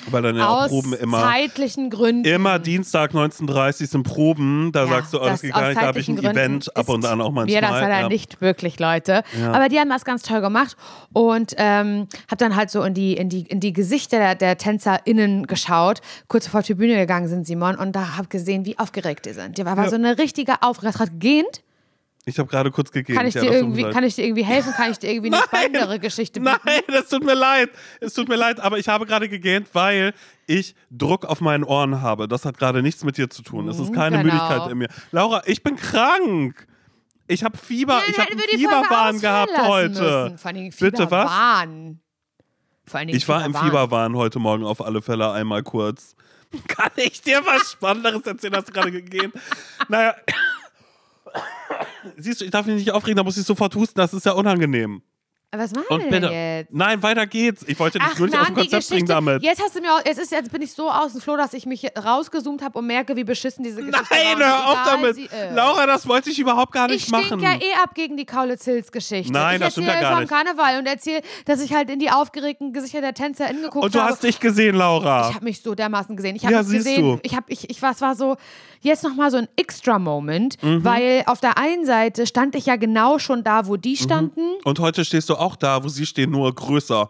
Weil 0.10 0.22
dann 0.24 0.36
ja 0.36 0.48
auch 0.48 0.62
Aus 0.64 0.70
Proben 0.70 0.94
immer. 0.94 1.20
zeitlichen 1.22 1.90
Gründen. 1.90 2.26
Immer 2.26 2.60
Dienstag 2.60 3.12
19.30 3.12 3.88
sind 3.88 4.04
Proben. 4.04 4.72
Da 4.72 4.86
Ja, 4.86 4.88
sagst 4.88 5.14
du, 5.14 5.22
oh, 5.22 5.26
das, 5.26 5.42
geht 5.42 5.52
gar 5.54 5.62
aus 5.64 5.68
nicht. 5.70 5.82
Da 5.82 5.86
habe 5.86 6.00
ich 6.00 6.08
ein 6.08 6.16
Gründen 6.16 6.38
Event 6.38 6.76
ab 6.76 6.90
und 6.90 7.06
an 7.06 7.22
auch 7.22 7.32
manchmal. 7.32 7.62
Mir 7.62 7.62
das 7.62 7.72
leider 7.72 8.00
ja. 8.02 8.08
nicht 8.08 8.42
wirklich, 8.42 8.80
Leute. 8.80 9.24
Aber 9.52 9.70
die 9.70 9.80
haben 9.80 9.90
das 9.90 10.06
ganz 10.06 10.24
toll 10.24 10.42
gemacht 10.42 10.76
und 11.14 11.54
ähm, 11.58 12.08
habe 12.28 12.38
dann 12.38 12.56
halt 12.56 12.72
so 12.72 12.82
in 12.84 12.94
die, 12.94 13.14
in 13.16 13.30
die, 13.30 13.42
in 13.42 13.60
die 13.60 13.74
Gesichter 13.74 14.18
der, 14.18 14.36
der 14.36 14.58
TänzerInnen 14.58 15.46
geschaut, 15.46 16.02
kurz 16.28 16.46
bevor 16.46 16.62
die 16.62 16.74
Bühne 16.74 16.96
gegangen 16.96 17.28
sind, 17.28 17.46
Simon, 17.46 17.76
und 17.76 17.96
da 17.96 18.18
habe 18.18 18.28
gesehen, 18.28 18.66
wie 18.66 18.80
aufgeregt 18.80 19.26
die 19.26 19.34
sind. 19.34 19.58
Die 19.58 19.66
war, 19.66 19.78
war 19.78 19.86
Ja. 19.86 19.90
so 19.90 19.98
eine 19.98 20.18
richtige 20.18 20.62
Aufregung. 20.62 20.92
Du 20.94 20.98
gerade 20.98 21.12
gegähnt? 21.12 21.62
Ich 22.26 22.38
habe 22.38 22.48
gerade 22.48 22.70
kurz 22.70 22.92
gegeben. 22.92 23.18
Kann 23.18 23.26
ich, 23.28 23.34
ja, 23.34 23.42
dir 23.42 23.50
mir 23.50 23.58
irgendwie, 23.58 23.84
kann 23.90 24.04
ich 24.04 24.14
dir 24.16 24.26
irgendwie 24.26 24.46
helfen? 24.46 24.74
Kann 24.74 24.92
ich 24.92 25.00
dir 25.00 25.12
irgendwie 25.12 25.34
eine 25.34 25.44
spannendere 25.44 26.00
Geschichte 26.00 26.40
bieten? 26.40 26.56
Nein, 26.64 26.82
das 26.88 27.10
tut 27.10 27.24
mir 27.26 27.34
leid. 27.34 27.72
Es 28.00 28.14
tut 28.14 28.30
mir 28.30 28.36
leid, 28.36 28.60
aber 28.60 28.78
ich 28.78 28.88
habe 28.88 29.08
gerade 29.08 29.28
gegähnt, 29.28 29.70
weil 29.74 30.14
ich 30.46 30.76
Druck 30.92 31.26
auf 31.26 31.42
meinen 31.42 31.64
Ohren 31.64 32.02
habe. 32.02 32.28
Das 32.28 32.46
hat 32.46 32.60
gerade 32.60 32.84
nichts 32.84 33.04
mit 33.04 33.18
dir 33.18 33.30
zu 33.30 33.42
tun. 33.42 33.68
Es 33.70 33.80
ist 33.80 33.92
keine 33.94 34.22
Genau. 34.22 34.34
Müdigkeit 34.34 34.72
in 34.72 34.78
mir. 34.78 34.88
Laura, 35.12 35.42
ich 35.46 35.64
bin 35.64 35.76
krank. 35.78 36.68
Ich 37.28 37.44
habe 37.44 37.58
Fieber. 37.58 38.02
Dann 38.06 38.10
ich 38.10 38.20
habe 38.20 38.38
Fieberwahn 38.50 39.20
gehabt 39.20 39.58
heute. 39.58 40.36
Bitte 40.80 41.10
was? 41.10 41.32
Vor 42.86 43.00
allen 43.00 43.08
Dingen 43.08 43.18
Ich 43.18 43.28
war 43.28 43.44
im 43.46 43.56
Fieberwahn 43.56 44.16
heute 44.16 44.38
Morgen 44.38 44.64
auf 44.64 44.82
alle 44.86 45.02
Fälle 45.02 45.32
einmal 45.32 45.64
kurz. 45.64 46.16
Kann 46.68 46.92
ich 46.98 47.22
dir 47.22 47.42
was 47.46 47.72
Spannenderes 47.72 48.28
erzählen? 48.28 48.58
Hast 48.58 48.68
du 48.68 48.74
gerade 48.74 48.92
gegeben? 48.92 49.32
Naja. 49.88 50.14
Siehst 52.18 52.42
du, 52.42 52.46
ich 52.46 52.52
darf 52.52 52.66
mich 52.66 52.76
nicht 52.76 52.92
aufregen, 52.92 53.18
da 53.18 53.24
muss 53.24 53.38
ich 53.38 53.46
sofort 53.46 53.76
husten, 53.76 54.00
das 54.00 54.14
ist 54.14 54.26
ja 54.26 54.34
unangenehm. 54.34 55.02
Was 55.54 55.74
machen 55.74 55.86
Und 55.90 56.04
wir 56.10 56.12
denn 56.22 56.32
jetzt? 56.32 56.74
Nein, 56.74 57.04
weiter 57.04 57.28
geht's. 57.28 57.66
Ich 57.68 57.78
wollte 57.78 58.00
dich 58.00 58.08
Ach 58.10 58.18
nur 58.18 58.28
nicht 58.30 58.38
aus 58.40 58.46
Mann, 58.46 58.56
dem 58.56 58.64
die 58.64 58.70
Konzept 58.70 58.90
bringen 58.90 59.06
damit. 59.06 59.44
Jetzt 59.44 59.62
hast 59.62 59.76
du 59.76 59.82
mir 59.82 59.94
auch, 59.94 60.00
jetzt, 60.06 60.18
ist, 60.18 60.32
jetzt 60.32 60.50
bin 60.50 60.62
ich 60.62 60.72
so 60.72 60.90
aus 60.90 61.12
dem 61.12 61.20
Floh, 61.20 61.36
dass 61.36 61.52
ich 61.54 61.66
mich 61.66 61.86
rausgezoomt 62.02 62.62
habe 62.64 62.80
und 62.80 62.88
merke, 62.88 63.18
wie 63.18 63.26
beschissen 63.26 63.62
diese 63.62 63.84
Geschichte 63.84 64.02
Nein, 64.10 64.40
war. 64.40 64.48
hör 64.48 64.68
auf 64.70 64.78
damit. 64.86 65.16
sie 65.16 65.26
ist. 65.26 65.34
Laura, 65.54 65.86
das 65.88 66.08
wollte 66.08 66.30
ich 66.30 66.40
überhaupt 66.40 66.72
gar 66.72 66.88
nicht 66.88 67.06
ich 67.08 67.12
machen. 67.12 67.42
ja 67.42 67.56
eh 67.56 67.74
ab 67.84 67.94
gegen 67.96 68.16
die 68.16 68.26
Kaulitz-Hills-Geschichte. 68.26 69.34
Nein, 69.34 69.56
ich 69.56 69.62
das 69.64 69.74
stimmt 69.74 69.88
ja 69.88 70.00
gar 70.00 70.12
vom 70.14 70.20
nicht. 70.22 70.30
Karneval 70.32 70.80
und 70.80 70.86
erzähle, 70.86 71.22
dass 71.44 71.60
ich 71.62 71.74
halt 71.74 71.90
in 71.90 72.00
die 72.00 72.10
aufgeregten 72.12 72.72
Gesichter 72.72 73.02
der 73.02 73.14
TänzerInnen 73.14 73.64
geguckt 73.64 73.84
Und 73.84 73.94
du 73.94 74.00
habe. 74.00 74.10
hast 74.12 74.24
dich 74.24 74.40
gesehen, 74.40 74.76
Laura. 74.78 75.28
ich 75.32 75.36
habe 75.36 75.44
mich 75.44 75.62
so 75.62 75.76
dermaßen 75.76 76.16
gesehen. 76.16 76.38
Ich 76.38 76.46
habe 76.46 76.54
Ja, 76.56 76.64
siehst 76.64 76.86
gesehen. 76.86 77.02
du. 77.02 77.20
Ich 77.24 77.36
habe, 77.36 77.48
ich, 77.50 77.70
ich 77.70 77.82
war, 77.82 77.92
es 77.92 78.00
war 78.00 78.16
so 78.16 78.38
jetzt 78.82 79.04
noch 79.04 79.16
mal 79.16 79.32
so 79.32 79.38
ein 79.38 79.48
extra 79.56 79.98
Moment, 80.00 80.62
Mhm. 80.64 80.84
weil 80.84 81.24
auf 81.28 81.40
der 81.40 81.58
einen 81.58 81.86
Seite 81.86 82.28
stand 82.28 82.56
ich 82.56 82.66
ja 82.66 82.76
genau 82.76 83.20
schon 83.20 83.44
da, 83.44 83.68
wo 83.68 83.78
die 83.78 83.96
standen. 83.98 84.42
Und 84.64 84.80
heute 84.80 85.06
stehst 85.06 85.30
du 85.30 85.36
auch 85.36 85.56
da, 85.56 85.84
wo 85.84 85.88
sie 85.88 86.06
stehen, 86.06 86.32
nur 86.32 86.54
größer. 86.54 87.10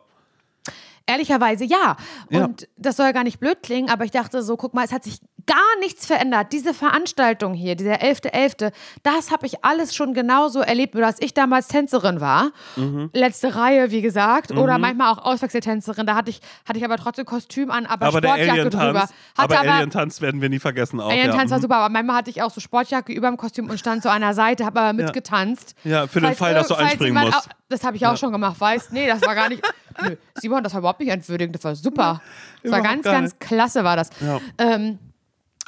Ehrlicherweise 1.08 1.66
ja. 1.66 1.98
Ja. 2.30 2.46
Und 2.46 2.68
das 2.78 2.96
soll 2.96 3.08
ja 3.08 3.12
gar 3.12 3.24
nicht 3.24 3.40
blöd 3.40 3.64
klingen, 3.64 3.90
aber 3.90 4.06
ich 4.06 4.12
dachte 4.12 4.44
so, 4.44 4.56
guck 4.56 4.74
mal, 4.74 4.86
es 4.86 4.92
hat 4.92 5.04
sich 5.04 5.18
gar 5.46 5.80
nichts 5.80 6.06
verändert. 6.06 6.48
Diese 6.52 6.74
Veranstaltung 6.74 7.54
hier, 7.54 7.76
dieser 7.76 8.02
11.11., 8.02 8.72
das 9.04 9.32
habe 9.32 9.46
ich 9.46 9.64
alles 9.64 9.96
schon 9.96 10.14
genauso 10.14 10.60
erlebt, 10.60 10.94
nur 10.94 11.04
dass 11.04 11.18
ich 11.20 11.34
damals 11.34 11.68
Tänzerin 11.68 12.20
war. 12.22 12.52
Mhm. 12.76 13.10
Letzte 13.14 13.56
Reihe, 13.56 13.92
wie 13.92 14.02
gesagt. 14.02 14.52
Oder 14.52 14.78
manchmal 14.78 15.12
auch 15.14 15.18
Auswechseltänzerin. 15.20 16.06
Da 16.06 16.16
hatte 16.16 16.30
ich, 16.30 16.42
hatte 16.68 16.78
ich 16.80 16.86
aber 16.86 16.98
trotzdem 16.98 17.26
Kostüm 17.26 17.72
an, 17.72 17.86
aber, 17.86 18.08
Aber 18.08 18.22
der 18.22 18.30
Sportjacke 18.36 18.70
drüber. 18.70 19.02
Hatte 19.38 19.60
aber 19.60 19.60
Alien-Tanz 19.60 20.22
werden 20.22 20.42
wir 20.42 20.50
nie 20.50 20.60
vergessen 20.60 21.00
auch. 21.00 21.10
Alien-Tanz 21.10 21.50
ja. 21.52 21.56
war 21.56 21.62
super, 21.62 21.76
aber 21.78 21.90
manchmal 21.90 22.18
hatte 22.18 22.30
ich 22.30 22.42
auch 22.42 22.52
so 22.52 22.60
Sportjacke 22.62 23.14
über 23.14 23.28
dem 23.28 23.38
Kostüm 23.38 23.70
und 23.70 23.80
stand 23.80 24.04
so 24.04 24.10
an 24.10 24.22
der 24.22 24.34
Seite, 24.34 24.66
habe 24.66 24.80
aber 24.80 24.94
mitgetanzt. 24.94 25.76
Ja, 25.84 26.08
für 26.08 26.20
den 26.20 26.28
Falls 26.28 26.38
Fall, 26.38 26.54
dass 26.54 26.68
du 26.68 26.76
einspringen 26.76 27.08
jemand 27.16 27.34
musst. 27.36 27.48
au- 27.48 27.54
Das 27.70 27.84
habe 27.84 27.96
ich 27.98 28.06
auch 28.06 28.18
schon 28.18 28.32
gemacht, 28.32 28.60
weißt? 28.60 28.92
Nee, 28.94 29.08
das 29.08 29.22
war 29.22 29.36
gar 29.36 29.50
nicht. 29.50 29.64
Nö, 30.04 30.16
Simon, 30.36 30.64
das 30.64 30.74
war 30.74 30.80
überhaupt 30.80 31.00
nicht 31.00 31.10
entwürdigend, 31.10 31.56
das 31.56 31.64
war 31.64 31.76
super. 31.76 32.22
Das 32.64 32.72
war 32.72 32.82
ganz, 32.82 33.04
ganz 33.04 33.38
klasse, 33.40 33.84
war 33.84 33.96
das. 33.98 34.10
Ja. 34.20 34.40
Ähm, 34.58 35.00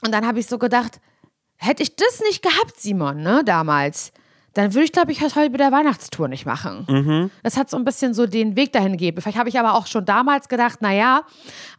und 0.05 0.11
dann 0.11 0.25
habe 0.25 0.39
ich 0.39 0.47
so 0.47 0.57
gedacht, 0.57 0.99
hätte 1.57 1.83
ich 1.83 1.95
das 1.95 2.21
nicht 2.21 2.41
gehabt, 2.41 2.79
Simon, 2.79 3.21
ne, 3.21 3.43
damals, 3.45 4.11
dann 4.53 4.73
würde 4.73 4.85
ich, 4.85 4.91
glaube 4.91 5.11
ich, 5.11 5.19
das 5.19 5.35
heute 5.35 5.49
mit 5.49 5.59
der 5.59 5.71
Weihnachtstour 5.71 6.27
nicht 6.27 6.45
machen. 6.45 6.85
Mhm. 6.87 7.31
Das 7.41 7.57
hat 7.57 7.69
so 7.69 7.77
ein 7.77 7.85
bisschen 7.85 8.13
so 8.13 8.27
den 8.27 8.55
Weg 8.55 8.71
dahin 8.71 8.91
gegeben. 8.91 9.19
Vielleicht 9.19 9.37
habe 9.37 9.49
ich 9.49 9.59
aber 9.59 9.73
auch 9.73 9.87
schon 9.87 10.05
damals 10.05 10.47
gedacht, 10.47 10.81
naja, 10.81 11.23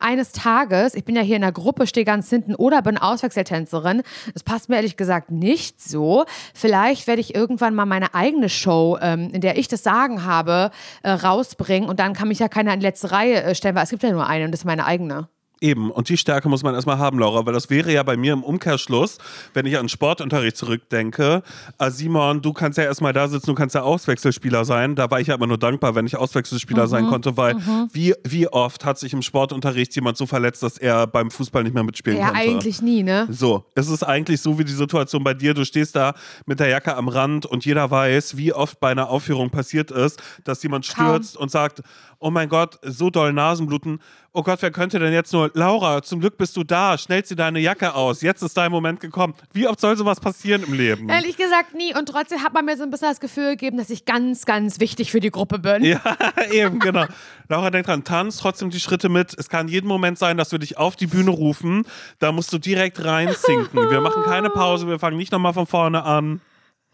eines 0.01 0.33
Tages, 0.33 0.95
ich 0.95 1.05
bin 1.05 1.15
ja 1.15 1.23
hier 1.23 1.37
in 1.37 1.43
der 1.43 1.53
Gruppe, 1.53 1.87
stehe 1.87 2.05
ganz 2.05 2.29
hinten 2.29 2.55
oder 2.57 2.83
bin 2.83 2.99
Auswechseltänzerin. 2.99 4.03
Das 4.33 4.43
passt 4.43 4.69
mir 4.69 4.77
ehrlich 4.77 4.97
gesagt 4.97 5.31
nicht 5.31 5.81
so. 5.81 6.25
Vielleicht 6.53 7.07
werde 7.07 7.21
ich 7.21 7.35
irgendwann 7.35 7.77
mal 7.77 7.87
meine 7.87 8.13
eigene 8.15 8.49
Show, 8.49 8.99
ähm, 9.01 9.31
in 9.33 9.41
der 9.41 9.57
ich 9.57 9.69
das 9.69 9.85
Sagen 9.85 10.25
habe, 10.25 10.73
äh, 11.05 11.11
rausbringen 11.11 11.89
und 11.89 12.01
dann 12.01 12.13
kann 12.13 12.29
mich 12.29 12.41
ja 12.41 12.49
keiner 12.49 12.75
in 12.75 12.81
die 12.81 12.87
letzte 12.87 13.13
Reihe 13.13 13.43
äh, 13.43 13.55
stellen, 13.55 13.77
weil 13.77 13.85
es 13.85 13.91
gibt 13.91 14.03
ja 14.03 14.11
nur 14.11 14.27
eine 14.27 14.47
und 14.47 14.51
das 14.51 14.61
ist 14.61 14.67
meine 14.67 14.85
eigene. 14.85 15.29
Eben, 15.65 15.91
und 15.91 16.11
die 16.11 16.19
Stärke 16.19 16.51
muss 16.51 16.63
man 16.63 16.75
erstmal 16.75 16.99
haben, 16.99 17.19
Laura, 17.19 17.47
weil 17.47 17.55
das 17.55 17.71
wäre 17.71 17.91
ja 17.91 18.03
bei 18.03 18.19
mir 18.19 18.35
im 18.35 18.43
Umkehrschluss, 18.43 19.17
wenn 19.55 19.65
ich 19.65 19.79
an 19.79 19.89
Sportunterricht 19.89 20.59
zurückdenke. 20.59 21.43
Ah, 21.79 21.91
Simon, 21.91 22.43
du 22.43 22.53
kannst 22.53 22.77
ja 22.77 22.85
erstmal 22.85 23.15
da 23.15 23.29
sitzen, 23.29 23.47
du 23.47 23.55
kannst 23.55 23.75
ja 23.75 23.81
Auswechselspieler 23.81 24.67
sein. 24.67 24.95
Da 24.95 25.11
war 25.11 25.21
ich 25.21 25.29
ja 25.29 25.37
immer 25.37 25.47
nur 25.47 25.57
dankbar, 25.57 25.95
wenn 25.95 26.07
ich 26.07 26.17
Auswechselspieler 26.19 26.87
sein 26.87 27.07
konnte, 27.07 27.39
weil 27.39 27.57
wie, 27.95 28.13
wie 28.25 28.47
oft 28.47 28.85
hat 28.85 28.99
sich 28.99 29.15
im 29.15 29.23
Sportunterricht 29.23 29.95
jemand 29.95 30.19
so 30.19 30.27
verletzt, 30.27 30.63
dass 30.63 30.77
er 30.77 31.07
beim 31.07 31.31
Fußball 31.31 31.63
nicht 31.63 31.73
mehr 31.73 31.83
mitspielen 31.83 32.19
Ja, 32.19 32.27
konnte? 32.27 32.41
eigentlich 32.43 32.83
nie, 32.83 33.03
ne? 33.03 33.27
So, 33.31 33.65
es 33.75 33.89
ist 33.89 34.03
eigentlich 34.03 34.43
so 34.43 34.59
wie 34.59 34.65
die 34.65 34.73
Situation 34.73 35.25
bei 35.25 35.33
dir. 35.33 35.55
Du 35.55 35.65
stehst 35.65 35.97
da 35.97 36.13
mit 36.45 36.61
der 36.61 36.69
Jacke 36.69 36.95
am 36.95 37.09
Rand 37.09 37.47
und 37.47 37.65
jeder 37.65 37.91
weiß, 37.91 38.37
wie 38.37 38.53
oft 38.53 38.81
bei 38.81 38.91
einer 38.91 39.09
Aufführung 39.09 39.49
passiert 39.49 39.91
ist, 39.91 40.23
dass 40.45 40.63
jemand 40.63 40.87
Kaum. 40.95 41.07
stürzt 41.07 41.39
und 41.39 41.51
sagt, 41.51 41.81
oh 42.19 42.31
mein 42.31 42.51
Gott, 42.51 42.79
so 42.83 43.09
doll 43.09 43.33
Nasenbluten. 43.33 44.01
Oh 44.37 44.43
Gott, 44.43 44.63
wer 44.63 44.73
könnte 44.73 44.99
denn 44.99 45.13
jetzt 45.13 45.33
nur, 45.33 45.53
Laura, 45.55 46.03
zum 46.03 46.19
Glück 46.19 46.37
bist 46.37 46.57
du 46.57 46.65
da, 46.65 46.99
schnell 46.99 47.25
zieh 47.25 47.37
deine 47.37 47.61
Jacke 47.61 47.95
aus, 47.95 48.21
jetzt 48.21 48.43
ist 48.43 48.57
dein 48.57 48.73
Moment 48.73 48.99
gekommen. 48.99 49.33
Wie 49.53 49.69
oft 49.69 49.81
soll 49.81 49.97
sowas 49.97 50.19
passieren 50.19 50.65
im 50.65 50.73
Leben? 50.73 51.09
Ehrlich 51.09 51.37
gesagt 51.37 51.73
nie. 51.73 51.97
Und 51.97 52.09
trotzdem 52.09 52.43
hat 52.43 52.53
man 52.53 52.65
mir 52.65 52.77
so 52.77 52.83
ein 52.83 52.91
bisschen 52.91 53.11
das 53.11 53.21
Gefühl 53.21 53.51
gegeben, 53.51 53.79
dass 53.79 53.91
ich 53.91 54.07
ganz, 54.07 54.45
ganz 54.45 54.81
wichtig 54.81 55.13
für 55.13 55.21
die 55.21 55.31
Gruppe 55.31 55.61
bin. 55.61 55.85
Ja, 55.85 56.01
eben, 56.51 56.81
genau. 56.81 57.05
Laura, 57.49 57.71
denk 57.71 57.87
dran, 57.87 58.03
tanz 58.03 58.39
trotzdem 58.39 58.71
die 58.71 58.81
Schritte 58.81 59.09
mit. 59.09 59.39
Es 59.39 59.49
kann 59.49 59.69
jeden 59.69 59.87
Moment 59.87 60.19
sein, 60.19 60.37
dass 60.37 60.51
wir 60.51 60.59
dich 60.59 60.79
auf 60.79 60.97
die 60.97 61.07
Bühne 61.07 61.31
rufen. 61.31 61.87
Da 62.19 62.33
musst 62.33 62.53
du 62.53 62.59
direkt 62.59 63.05
reinsinken. 63.05 63.89
Wir 63.89 64.01
machen 64.01 64.25
keine 64.25 64.51
Pause, 64.51 64.89
wir 64.89 64.99
fangen 64.99 65.17
nicht 65.17 65.31
nochmal 65.31 65.53
von 65.53 65.69
vorne 65.69 66.03
an. 66.03 66.41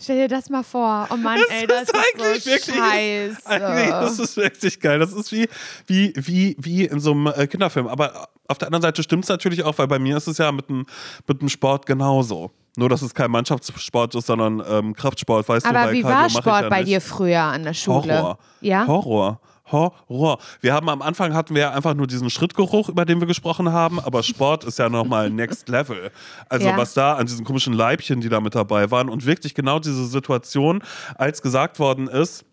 Stell 0.02 0.16
dir 0.16 0.28
das 0.28 0.48
mal 0.48 0.62
vor. 0.62 1.06
Oh 1.10 1.16
Mann, 1.16 1.38
ey, 1.50 1.66
das 1.66 1.82
ist, 1.82 1.92
so 1.92 2.72
scheiße. 2.72 3.36
Eigentlich, 3.46 3.90
das 3.90 4.18
ist 4.18 4.36
wirklich 4.36 4.80
geil. 4.80 4.98
Das 4.98 5.12
ist 5.12 5.30
wie, 5.30 5.46
wie, 5.86 6.12
wie, 6.16 6.56
wie 6.58 6.84
in 6.86 7.00
so 7.00 7.12
einem 7.12 7.26
äh, 7.26 7.46
Kinderfilm. 7.46 7.86
Aber 7.86 8.28
auf 8.48 8.56
der 8.58 8.68
anderen 8.68 8.82
Seite 8.82 9.02
stimmt 9.02 9.24
es 9.24 9.28
natürlich 9.28 9.62
auch, 9.62 9.76
weil 9.78 9.88
bei 9.88 9.98
mir 9.98 10.16
ist 10.16 10.26
es 10.26 10.38
ja 10.38 10.50
mit 10.52 10.68
dem, 10.70 10.86
mit 11.26 11.42
dem 11.42 11.48
Sport 11.50 11.84
genauso. 11.84 12.50
Nur, 12.76 12.88
dass 12.88 13.02
es 13.02 13.14
kein 13.14 13.30
Mannschaftssport 13.30 14.14
ist, 14.14 14.26
sondern 14.26 14.62
ähm, 14.66 14.94
Kraftsport, 14.94 15.48
weißt 15.48 15.66
du, 15.66 15.70
Aber 15.70 15.92
wie 15.92 16.02
Cardio 16.02 16.04
war 16.04 16.30
Sport 16.30 16.62
ja 16.62 16.68
bei 16.68 16.78
nicht. 16.78 16.88
dir 16.88 17.00
früher 17.00 17.42
an 17.42 17.64
der 17.64 17.74
Schule? 17.74 18.18
Horror. 18.22 18.38
Ja? 18.60 18.86
Horror. 18.86 19.40
Horror. 19.72 20.38
Wir 20.60 20.74
haben 20.74 20.88
am 20.88 21.02
Anfang 21.02 21.34
hatten 21.34 21.54
wir 21.54 21.62
ja 21.62 21.70
einfach 21.72 21.94
nur 21.94 22.06
diesen 22.06 22.30
Schrittgeruch, 22.30 22.88
über 22.88 23.04
den 23.04 23.20
wir 23.20 23.26
gesprochen 23.26 23.72
haben, 23.72 24.00
aber 24.00 24.22
Sport 24.22 24.64
ist 24.64 24.78
ja 24.78 24.88
nochmal 24.88 25.30
Next 25.30 25.68
Level. 25.68 26.10
Also 26.48 26.68
Ja. 26.68 26.76
was 26.76 26.94
da 26.94 27.14
an 27.14 27.26
diesen 27.26 27.44
komischen 27.44 27.72
Leibchen, 27.72 28.20
die 28.20 28.28
da 28.28 28.40
mit 28.40 28.54
dabei 28.54 28.90
waren 28.90 29.08
und 29.08 29.26
wirklich 29.26 29.54
genau 29.54 29.78
diese 29.78 30.06
Situation, 30.06 30.82
als 31.16 31.42
gesagt 31.42 31.78
worden 31.78 32.08
ist, 32.08 32.44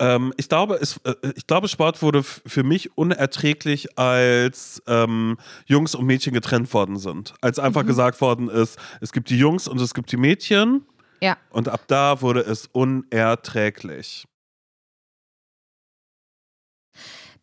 ähm, 0.00 0.32
ich, 0.38 0.48
glaube, 0.48 0.76
es, 0.80 0.96
äh, 1.04 1.14
ich 1.36 1.46
glaube, 1.46 1.68
Sport 1.68 2.00
wurde 2.00 2.22
für 2.22 2.62
mich 2.62 2.96
unerträglich, 2.96 3.98
als 3.98 4.82
ähm, 4.86 5.36
Jungs 5.66 5.94
und 5.94 6.06
Mädchen 6.06 6.32
getrennt 6.32 6.72
worden 6.72 6.96
sind. 6.98 7.34
Als 7.42 7.58
einfach 7.58 7.84
gesagt 7.84 8.20
worden 8.22 8.48
ist, 8.48 8.78
es 9.02 9.12
gibt 9.12 9.28
die 9.28 9.36
Jungs 9.38 9.68
und 9.68 9.78
es 9.80 9.92
gibt 9.92 10.10
die 10.10 10.16
Mädchen. 10.16 10.86
Ja. 11.20 11.36
Und 11.50 11.68
ab 11.68 11.82
da 11.88 12.22
wurde 12.22 12.40
es 12.40 12.66
unerträglich. 12.72 14.26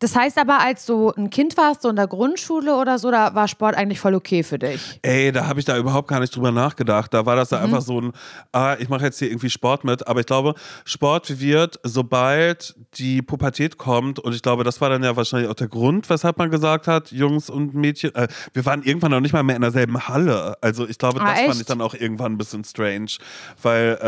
Das 0.00 0.14
heißt 0.14 0.38
aber, 0.38 0.60
als 0.60 0.86
du 0.86 1.10
ein 1.16 1.28
Kind 1.30 1.56
warst, 1.56 1.82
so 1.82 1.88
in 1.88 1.96
der 1.96 2.06
Grundschule 2.06 2.76
oder 2.76 2.98
so, 2.98 3.10
da 3.10 3.34
war 3.34 3.48
Sport 3.48 3.74
eigentlich 3.76 3.98
voll 3.98 4.14
okay 4.14 4.42
für 4.42 4.58
dich. 4.58 5.00
Ey, 5.02 5.32
da 5.32 5.46
habe 5.46 5.58
ich 5.58 5.66
da 5.66 5.76
überhaupt 5.76 6.06
gar 6.08 6.20
nicht 6.20 6.34
drüber 6.36 6.52
nachgedacht. 6.52 7.12
Da 7.12 7.26
war 7.26 7.34
das 7.34 7.48
da 7.48 7.60
einfach 7.60 7.80
so 7.82 8.00
ein, 8.00 8.12
ah, 8.52 8.76
ich 8.78 8.88
mache 8.88 9.04
jetzt 9.04 9.18
hier 9.18 9.28
irgendwie 9.28 9.50
Sport 9.50 9.82
mit. 9.84 10.06
Aber 10.06 10.20
ich 10.20 10.26
glaube, 10.26 10.54
Sport 10.84 11.40
wird, 11.40 11.80
sobald 11.82 12.76
die 12.94 13.22
Pubertät 13.22 13.76
kommt, 13.76 14.18
und 14.20 14.34
ich 14.34 14.42
glaube, 14.42 14.62
das 14.62 14.80
war 14.80 14.88
dann 14.88 15.02
ja 15.02 15.16
wahrscheinlich 15.16 15.50
auch 15.50 15.54
der 15.54 15.68
Grund, 15.68 16.08
weshalb 16.08 16.38
man 16.38 16.50
gesagt 16.50 16.86
hat, 16.86 17.10
Jungs 17.10 17.50
und 17.50 17.74
Mädchen, 17.74 18.14
äh, 18.14 18.28
wir 18.52 18.64
waren 18.66 18.82
irgendwann 18.84 19.10
noch 19.10 19.20
nicht 19.20 19.32
mal 19.32 19.42
mehr 19.42 19.56
in 19.56 19.62
derselben 19.62 20.06
Halle. 20.08 20.56
Also 20.60 20.88
ich 20.88 20.98
glaube, 20.98 21.20
Ah, 21.20 21.24
das 21.30 21.38
fand 21.38 21.50
echt? 21.50 21.60
ich 21.62 21.66
dann 21.66 21.80
auch 21.80 21.94
irgendwann 21.94 22.32
ein 22.34 22.38
bisschen 22.38 22.62
strange, 22.62 23.10
weil 23.62 23.98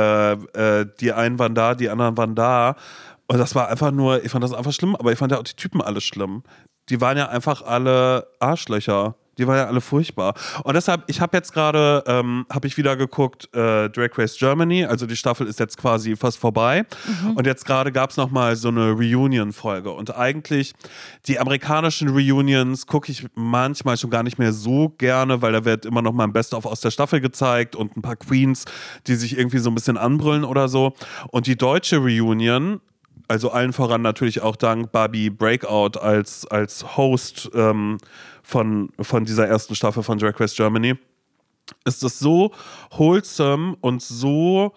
äh, 0.55 0.81
äh, 0.81 0.87
die 1.01 1.13
einen 1.13 1.39
waren 1.41 1.55
da, 1.55 1.75
die 1.75 1.89
anderen 1.91 2.17
waren 2.17 2.35
da. 2.35 2.77
Und 3.31 3.39
das 3.39 3.55
war 3.55 3.69
einfach 3.69 3.93
nur, 3.93 4.25
ich 4.25 4.33
fand 4.33 4.43
das 4.43 4.53
einfach 4.53 4.73
schlimm, 4.73 4.97
aber 4.97 5.13
ich 5.13 5.19
fand 5.19 5.31
ja 5.31 5.39
auch 5.39 5.45
die 5.45 5.55
Typen 5.55 5.81
alle 5.81 6.01
schlimm. 6.01 6.43
Die 6.89 7.01
waren 7.01 7.17
ja 7.17 7.29
einfach 7.29 7.63
alle 7.63 8.27
Arschlöcher. 8.41 9.15
Die 9.39 9.47
waren 9.47 9.57
ja 9.57 9.67
alle 9.69 9.81
furchtbar. 9.81 10.35
Und 10.65 10.75
deshalb, 10.75 11.05
ich 11.07 11.21
habe 11.21 11.37
jetzt 11.37 11.53
gerade, 11.53 12.03
ähm, 12.09 12.45
habe 12.51 12.67
ich 12.67 12.77
wieder 12.77 12.97
geguckt, 12.97 13.49
äh, 13.55 13.89
Drag 13.89 14.19
Race 14.19 14.37
Germany. 14.37 14.85
Also 14.85 15.07
die 15.07 15.15
Staffel 15.15 15.47
ist 15.47 15.61
jetzt 15.61 15.79
quasi 15.79 16.17
fast 16.17 16.39
vorbei. 16.39 16.85
Und 17.37 17.47
jetzt 17.47 17.65
gerade 17.65 17.93
gab 17.93 18.11
es 18.11 18.17
nochmal 18.17 18.57
so 18.57 18.67
eine 18.67 18.91
Reunion-Folge. 18.91 19.93
Und 19.93 20.17
eigentlich, 20.17 20.73
die 21.29 21.39
amerikanischen 21.39 22.09
Reunions 22.09 22.89
gucke 22.89 23.13
ich 23.13 23.29
manchmal 23.37 23.97
schon 23.97 24.11
gar 24.11 24.25
nicht 24.25 24.41
mehr 24.41 24.53
so 24.53 24.89
gerne, 24.99 25.41
weil 25.41 25.53
da 25.53 25.65
wird 25.65 25.87
immer 25.87 26.03
noch 26.03 26.13
mal 26.13 26.25
ein 26.25 26.33
Best-of 26.33 26.67
aus 26.67 26.81
der 26.81 26.91
Staffel 26.91 27.21
gezeigt 27.21 27.77
und 27.77 27.97
ein 27.97 28.03
paar 28.03 28.17
Queens, 28.17 28.65
die 29.07 29.15
sich 29.15 29.39
irgendwie 29.39 29.59
so 29.59 29.71
ein 29.71 29.77
bisschen 29.77 29.97
anbrüllen 29.97 30.43
oder 30.43 30.67
so. 30.67 30.95
Und 31.29 31.47
die 31.47 31.57
deutsche 31.57 31.99
Reunion, 31.99 32.81
also 33.31 33.53
allen 33.53 33.73
voran 33.73 34.03
natürlich 34.03 34.43
auch 34.43 34.57
dank 34.57 34.91
Barbie 34.91 35.31
Breakout 35.31 36.01
als, 36.01 36.49
als 36.49 36.97
Host 36.97 37.49
ähm, 37.55 37.99
von, 38.43 38.91
von 39.01 39.25
dieser 39.25 39.47
ersten 39.47 39.77
Staffel 39.77 40.03
von 40.03 40.19
Drag 40.19 40.39
Race 40.41 40.57
Germany, 40.57 40.97
ist 41.85 42.03
es 42.03 42.19
so 42.19 42.51
wholesome 42.91 43.77
und 43.81 44.03
so 44.03 44.75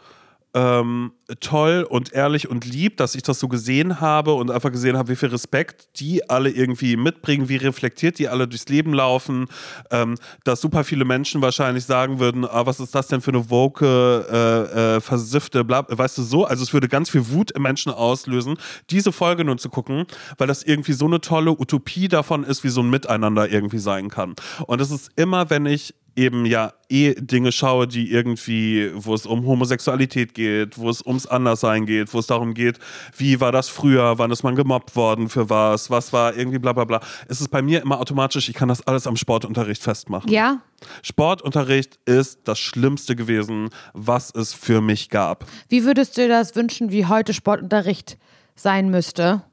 ähm, 0.54 1.14
toll 1.40 1.86
und 1.90 2.14
ehrlich 2.14 2.50
und 2.50 2.66
lieb, 2.66 2.98
dass 2.98 3.16
ich 3.16 3.24
das 3.24 3.40
so 3.40 3.48
gesehen 3.48 4.00
habe 4.02 4.34
und 4.34 4.52
einfach 4.52 4.72
gesehen 4.72 4.98
habe, 4.98 5.10
wie 5.10 5.16
viel 5.16 5.30
Respekt 5.30 6.00
die 6.00 6.30
alle 6.30 6.50
irgendwie 6.50 6.96
mitbringen, 6.96 7.50
wie 7.50 7.56
reflektiert 7.56 8.20
die 8.20 8.28
alle 8.28 8.48
durchs 8.48 8.68
Leben 8.68 8.94
laufen, 8.94 9.48
ähm, 9.90 10.16
dass 10.44 10.62
super 10.62 10.84
viele 10.84 11.06
Menschen 11.06 11.42
wahrscheinlich 11.42 11.86
sagen 11.86 12.20
würden, 12.20 12.46
ah, 12.46 12.66
was 12.66 12.80
ist 12.80 12.94
das 12.94 13.08
denn 13.08 13.22
für 13.22 13.32
eine 13.32 13.50
woke, 13.50 13.86
äh, 13.86 14.96
äh, 14.96 15.02
versiffte, 15.02 15.64
bla, 15.64 15.86
weißt 15.90 16.18
du 16.20 16.24
so, 16.24 16.46
also 16.46 16.64
es 16.64 16.74
würde 16.74 16.88
ganz 16.88 17.10
viel 17.10 17.30
Wut 17.30 17.52
im 17.52 17.64
Menschen 17.64 17.92
auslösen, 17.92 18.58
diese 18.90 19.12
Folge 19.12 19.44
nur 19.44 19.58
zu 19.58 19.70
gucken, 19.70 20.06
weil 20.38 20.48
das 20.48 20.64
irgendwie 20.64 20.94
so 20.94 21.06
eine 21.06 21.22
tolle 21.22 21.52
Utopie 21.52 22.08
davon 22.08 22.44
ist, 22.44 22.64
wie 22.64 22.70
so 22.70 22.82
ein 22.82 22.90
Miteinander 22.90 23.50
irgendwie 23.50 23.80
sein 23.80 24.10
kann. 24.10 24.36
Und 24.68 24.82
es 24.82 24.92
ist 24.92 25.10
immer, 25.16 25.50
wenn 25.50 25.66
ich 25.66 25.96
eben 26.16 26.46
ja 26.46 26.74
eh 26.90 27.16
Dinge 27.16 27.52
schaue, 27.52 27.88
die 27.88 28.12
irgendwie, 28.12 28.92
wo 28.94 29.14
es 29.14 29.26
um 29.26 29.46
Homosexualität 29.46 30.34
geht, 30.34 30.78
wo 30.78 30.90
es 30.90 31.06
ums 31.06 31.26
Anderssein 31.26 31.86
geht, 31.86 32.14
wo 32.14 32.20
es 32.20 32.28
darum 32.28 32.54
geht, 32.54 32.80
wie 33.18 33.40
war 33.40 33.52
das 33.52 33.70
früher, 33.70 34.18
wann 34.18 34.32
ist 34.32 34.44
man 34.44 34.56
gemobbt 34.56 34.96
worden, 34.96 35.30
für 35.30 35.50
was, 35.50 35.90
was 35.90 36.14
war 36.14 36.36
irgendwie 36.36 36.60
bla 36.60 36.74
bla 36.74 36.86
bla. 36.86 37.00
Es 37.28 37.42
ist 37.42 37.50
bei 37.50 37.62
mir 37.62 37.82
immer 37.82 38.00
automatisch, 38.00 38.48
ich 38.50 38.56
kann 38.56 38.70
das 38.70 38.86
alles 38.86 39.08
am 39.08 39.16
Sportunterricht 39.16 39.82
festmachen. 39.82 40.30
Ja? 40.30 40.62
Sportunterricht 41.02 42.00
ist 42.06 42.42
das 42.44 42.60
Schlimmste 42.60 43.16
gewesen, 43.16 43.70
was 43.94 44.32
es 44.36 44.54
für 44.54 44.82
mich 44.82 45.10
gab. 45.10 45.46
Wie 45.70 45.86
würdest 45.86 46.18
du 46.18 46.22
dir 46.22 46.30
das 46.30 46.56
wünschen, 46.56 46.92
wie 46.92 47.06
heute 47.06 47.34
Sportunterricht 47.34 48.18
sein 48.56 48.90
müsste? 48.90 49.44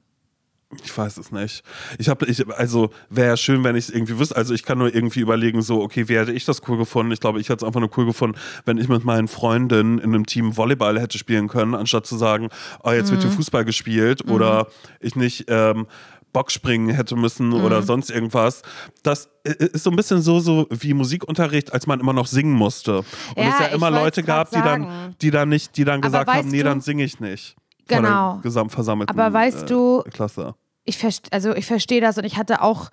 Ich 0.85 0.97
weiß 0.97 1.17
es 1.17 1.33
nicht. 1.33 1.65
Ich 1.99 2.09
habe, 2.09 2.27
ich, 2.27 2.47
also 2.57 2.91
wäre 3.09 3.29
ja 3.31 3.37
schön, 3.37 3.65
wenn 3.65 3.75
ich 3.75 3.89
es 3.89 3.91
irgendwie 3.91 4.19
wüsste. 4.21 4.37
Also 4.37 4.55
ich 4.55 4.63
kann 4.63 4.79
nur 4.79 4.95
irgendwie 4.95 5.19
überlegen, 5.19 5.63
so, 5.63 5.83
okay, 5.83 6.09
wie 6.09 6.17
hätte 6.17 6.31
ich 6.33 6.45
das 6.45 6.63
cool 6.69 6.79
gefunden? 6.79 7.11
Ich 7.11 7.19
glaube, 7.19 7.41
ich 7.41 7.49
hätte 7.49 7.65
es 7.65 7.67
einfach 7.67 7.81
nur 7.81 7.91
cool 7.99 8.07
gefunden, 8.07 8.39
wenn 8.67 8.79
ich 8.79 8.87
mit 8.89 9.05
meinen 9.05 9.27
Freundinnen 9.27 9.99
in 9.99 10.15
einem 10.15 10.27
Team 10.27 10.57
Volleyball 10.57 11.01
hätte 11.01 11.19
spielen 11.19 11.49
können, 11.49 11.75
anstatt 11.75 12.07
zu 12.07 12.17
sagen, 12.17 12.51
oh, 12.85 12.91
jetzt 12.93 13.11
wird 13.11 13.23
hier 13.23 13.31
Fußball 13.33 13.65
gespielt 13.65 14.29
oder 14.29 14.69
ich 15.01 15.17
nicht 15.17 15.47
ähm, 15.49 15.89
Bockspringen 16.33 16.95
hätte 16.95 17.17
müssen 17.17 17.53
oder 17.53 17.83
sonst 17.83 18.09
irgendwas. 18.09 18.63
Das 19.03 19.29
i- 19.45 19.51
ist 19.51 19.83
so 19.83 19.91
ein 19.91 19.97
bisschen 19.97 20.23
so, 20.23 20.39
so 20.39 20.69
wie 20.71 20.95
Musikunterricht, 20.95 21.73
als 21.73 21.89
man 21.89 21.99
immer 21.99 22.13
noch 22.13 22.29
singen 22.29 22.53
musste. 22.53 22.99
Und 22.99 23.07
Ja, 23.39 23.49
es 23.55 23.59
ja 23.59 23.67
immer 23.67 23.91
Leute 23.91 24.23
gab, 24.23 24.51
die 24.51 24.63
dann, 24.63 25.15
die 25.21 25.33
dann 25.33 25.49
nicht, 25.49 25.77
die 25.77 25.83
dann 25.85 25.97
Aber 26.01 26.07
gesagt 26.07 26.29
haben, 26.31 26.49
nee, 26.49 26.59
du- 26.59 26.65
dann 26.65 26.81
singe 26.81 27.03
ich 27.03 27.19
nicht. 27.19 27.57
Von 27.97 28.05
Genau. 28.05 28.33
der 28.35 28.43
gesamtversammelten 28.43 29.19
Aber 29.19 29.33
weißt 29.33 29.69
du- 29.71 30.03
äh, 30.07 30.11
Klasse. 30.11 30.55
ich, 30.85 30.99
verst 30.99 31.33
also 31.33 31.55
ich 31.55 31.67
verstehe 31.67 32.01
das 32.01 32.19
und 32.19 32.25
ich 32.25 32.37
hatte 32.37 32.63
auch, 32.63 32.91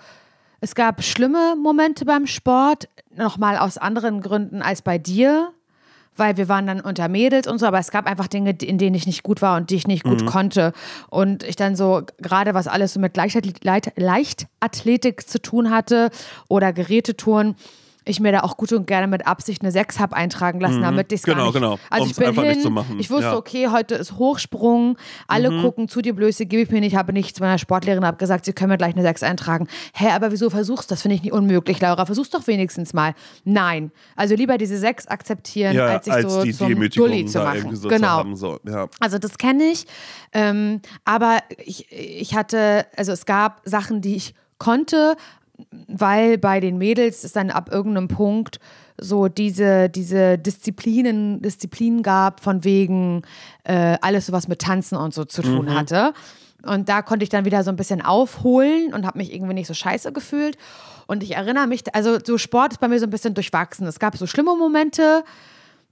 es 0.59 0.75
gab 0.75 1.03
schlimme 1.03 1.55
Momente 1.55 2.05
beim 2.05 2.27
Sport, 2.27 2.87
nochmal 3.15 3.57
aus 3.57 3.77
anderen 3.77 4.21
Gründen 4.21 4.61
als 4.61 4.81
bei 4.81 4.97
dir, 4.97 5.51
weil 6.15 6.35
wir 6.37 6.49
waren 6.49 6.65
dann 6.65 6.81
unter 6.81 7.07
Mädels 7.09 7.45
und 7.47 7.59
so, 7.59 7.67
aber 7.67 7.77
es 7.77 7.91
gab 7.91 8.07
einfach 8.07 8.25
Dinge, 8.27 8.55
in 8.63 8.79
denen 8.79 8.95
ich 8.95 9.05
nicht 9.05 9.21
gut 9.21 9.43
war 9.43 9.55
und 9.55 9.69
die 9.69 9.75
ich 9.75 9.85
nicht 9.85 10.03
gut 10.03 10.25
konnte. 10.25 10.73
Und 11.11 11.43
ich 11.43 11.55
dann 11.55 11.75
so, 11.75 12.01
gerade 12.17 12.55
was 12.55 12.67
alles 12.67 12.93
so 12.93 12.99
mit 12.99 13.15
Leichtathletik 13.15 15.29
zu 15.29 15.39
tun 15.41 15.69
hatte 15.69 16.09
oder 16.49 16.73
Gerätetouren, 16.73 17.55
ich 18.07 18.19
mir 18.19 18.31
da 18.31 18.39
auch 18.41 18.57
gut 18.57 18.71
und 18.73 18.87
gerne 18.87 19.07
mit 19.07 19.27
Absicht 19.27 19.61
eine 19.61 19.71
6 19.71 19.99
habe 19.99 20.15
eintragen 20.15 20.59
lassen, 20.59 20.81
damit 20.81 21.11
ich 21.11 21.19
es 21.19 21.23
Genau, 21.25 21.45
nicht. 21.45 21.53
genau. 21.53 21.77
Also 21.89 22.03
Um's 22.03 22.11
ich 22.11 22.17
bin 22.17 22.27
einfach 22.27 22.43
hin, 22.43 22.51
nicht 22.53 22.61
zu 22.63 22.69
machen. 22.69 22.99
ich 22.99 23.09
wusste, 23.09 23.25
Ja. 23.25 23.31
Mhm. 23.31 23.37
okay, 23.37 23.67
heute 23.69 23.95
ist 23.95 24.13
Hochsprung, 24.17 24.97
alle 25.27 25.61
gucken 25.61 25.87
zu, 25.87 26.01
die 26.01 26.13
Blöße 26.13 26.45
gebe 26.45 26.61
ich 26.63 26.69
mir 26.71 26.79
nicht, 26.79 26.95
habe 26.95 27.13
nichts. 27.13 27.39
Meiner 27.39 27.57
Sportlehrerin 27.57 28.17
gesagt, 28.17 28.45
sie 28.45 28.53
können 28.53 28.69
mir 28.71 28.77
gleich 28.77 28.93
eine 28.93 29.01
6 29.03 29.23
eintragen. 29.23 29.67
Hä, 29.93 30.09
aber 30.11 30.31
wieso 30.31 30.49
versuchst 30.49 30.89
du 30.89 30.93
das? 30.93 31.01
Finde 31.01 31.15
ich 31.15 31.23
nicht 31.23 31.33
unmöglich, 31.33 31.79
Laura. 31.81 32.05
Versuch's 32.05 32.29
doch 32.29 32.45
wenigstens 32.47 32.93
mal. 32.93 33.13
Nein. 33.43 33.91
Also 34.15 34.35
lieber 34.35 34.57
diese 34.57 34.77
6 34.77 35.07
akzeptieren, 35.07 35.75
Ja, 35.75 35.85
als 35.87 36.05
sich 36.05 36.13
als 36.13 36.31
so 36.33 36.43
die 36.43 36.53
zum 36.53 36.89
Dulli 36.89 37.25
zu 37.25 37.39
machen. 37.39 37.75
so 37.75 37.89
genau. 37.89 38.23
zu. 38.23 38.35
So, 38.35 38.59
ja. 38.67 38.87
Also 38.99 39.17
das 39.17 39.37
kenne 39.37 39.63
ich. 39.65 39.85
Ähm, 40.33 40.81
aber 41.05 41.39
ich, 41.65 41.91
ich 41.91 42.35
hatte, 42.35 42.85
also 42.95 43.11
es 43.11 43.25
gab 43.25 43.61
Sachen, 43.65 44.01
die 44.01 44.15
ich 44.15 44.33
konnte, 44.57 45.15
weil 45.87 46.37
bei 46.37 46.59
den 46.59 46.77
Mädels 46.77 47.23
es 47.23 47.33
dann 47.33 47.49
ab 47.49 47.69
irgendeinem 47.71 48.07
Punkt 48.07 48.59
so 48.99 49.27
diese, 49.27 49.89
diese 49.89 50.37
Disziplinen, 50.37 51.41
Disziplinen 51.41 52.03
gab, 52.03 52.41
von 52.41 52.63
wegen 52.63 53.21
äh, 53.63 53.97
alles, 54.01 54.31
was 54.31 54.47
mit 54.47 54.59
Tanzen 54.59 54.97
und 54.97 55.13
so 55.13 55.25
zu 55.25 55.41
tun 55.41 55.73
hatte. 55.73 56.13
Und 56.63 56.89
da 56.89 57.01
konnte 57.01 57.23
ich 57.23 57.29
dann 57.29 57.45
wieder 57.45 57.63
so 57.63 57.69
ein 57.69 57.75
bisschen 57.75 58.01
aufholen 58.01 58.93
und 58.93 59.05
habe 59.05 59.19
mich 59.19 59.33
irgendwie 59.33 59.53
nicht 59.53 59.67
so 59.67 59.75
scheiße 59.75 60.11
gefühlt. 60.11 60.57
Und 61.05 61.23
ich 61.23 61.35
erinnere 61.35 61.67
mich, 61.67 61.83
also 61.93 62.17
so 62.23 62.37
Sport 62.37 62.73
ist 62.73 62.79
bei 62.79 62.87
mir 62.87 62.99
so 62.99 63.05
ein 63.05 63.11
bisschen 63.11 63.35
durchwachsen. 63.35 63.85
Es 63.87 63.99
gab 63.99 64.17
so 64.17 64.25
schlimme 64.25 64.55
Momente, 64.55 65.23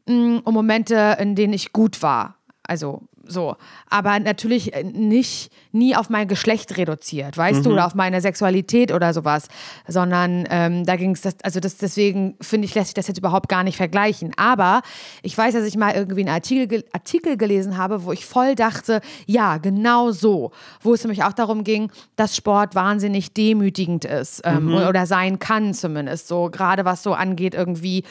und 0.08 0.46
Momente, 0.46 1.18
in 1.20 1.36
denen 1.36 1.54
ich 1.54 1.74
gut 1.74 2.02
war. 2.02 2.36
Also 2.64 3.02
so. 3.28 3.56
Aber 3.90 4.20
natürlich 4.20 4.74
äh, 4.74 4.84
nicht, 4.84 5.52
nie 5.72 5.96
auf 5.96 6.10
mein 6.10 6.28
Geschlecht 6.28 6.78
reduziert, 6.78 7.38
weißt 7.38 7.66
du, 7.66 7.74
oder 7.74 7.86
auf 7.86 7.96
meine 7.96 8.22
Sexualität 8.22 8.92
oder 8.92 9.14
sowas. 9.14 9.48
Sondern 9.88 10.46
ähm, 10.50 10.86
da 10.86 10.96
ging 10.96 11.12
es, 11.12 11.22
also 11.44 11.60
das, 11.60 11.78
deswegen 11.78 12.36
finde 12.42 12.66
ich, 12.66 12.76
lässt 12.76 12.88
sich 12.88 12.94
das 12.94 13.08
jetzt 13.08 13.18
überhaupt 13.18 13.50
gar 13.50 13.64
nicht 13.64 13.78
vergleichen. 13.78 14.32
Aber 14.38 14.82
ich 15.22 15.38
weiß, 15.38 15.54
dass 15.54 15.66
ich 15.66 15.78
mal 15.78 15.94
irgendwie 15.94 16.22
einen 16.22 16.30
Artikel, 16.30 16.84
Artikel 16.94 17.38
gelesen 17.38 17.78
habe, 17.78 18.06
wo 18.06 18.12
ich 18.12 18.26
voll 18.26 18.56
dachte, 18.56 19.02
ja, 19.26 19.58
genau 19.58 20.12
so. 20.12 20.52
Wo 20.82 20.94
es 20.94 21.04
nämlich 21.04 21.24
auch 21.24 21.34
darum 21.34 21.64
ging, 21.64 21.92
dass 22.16 22.36
Sport 22.36 22.76
wahnsinnig 22.76 23.34
demütigend 23.34 24.06
ist 24.06 24.42
ähm, 24.46 24.74
oder 24.74 25.06
sein 25.06 25.40
kann 25.40 25.74
zumindest. 25.74 26.28
So, 26.28 26.50
gerade 26.50 26.86
was 26.86 27.04
so 27.04 27.14
angeht, 27.14 27.54
irgendwie 27.54 28.04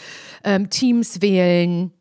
ähm, 0.44 0.70
Teams 0.70 1.22
wählen 1.22 1.92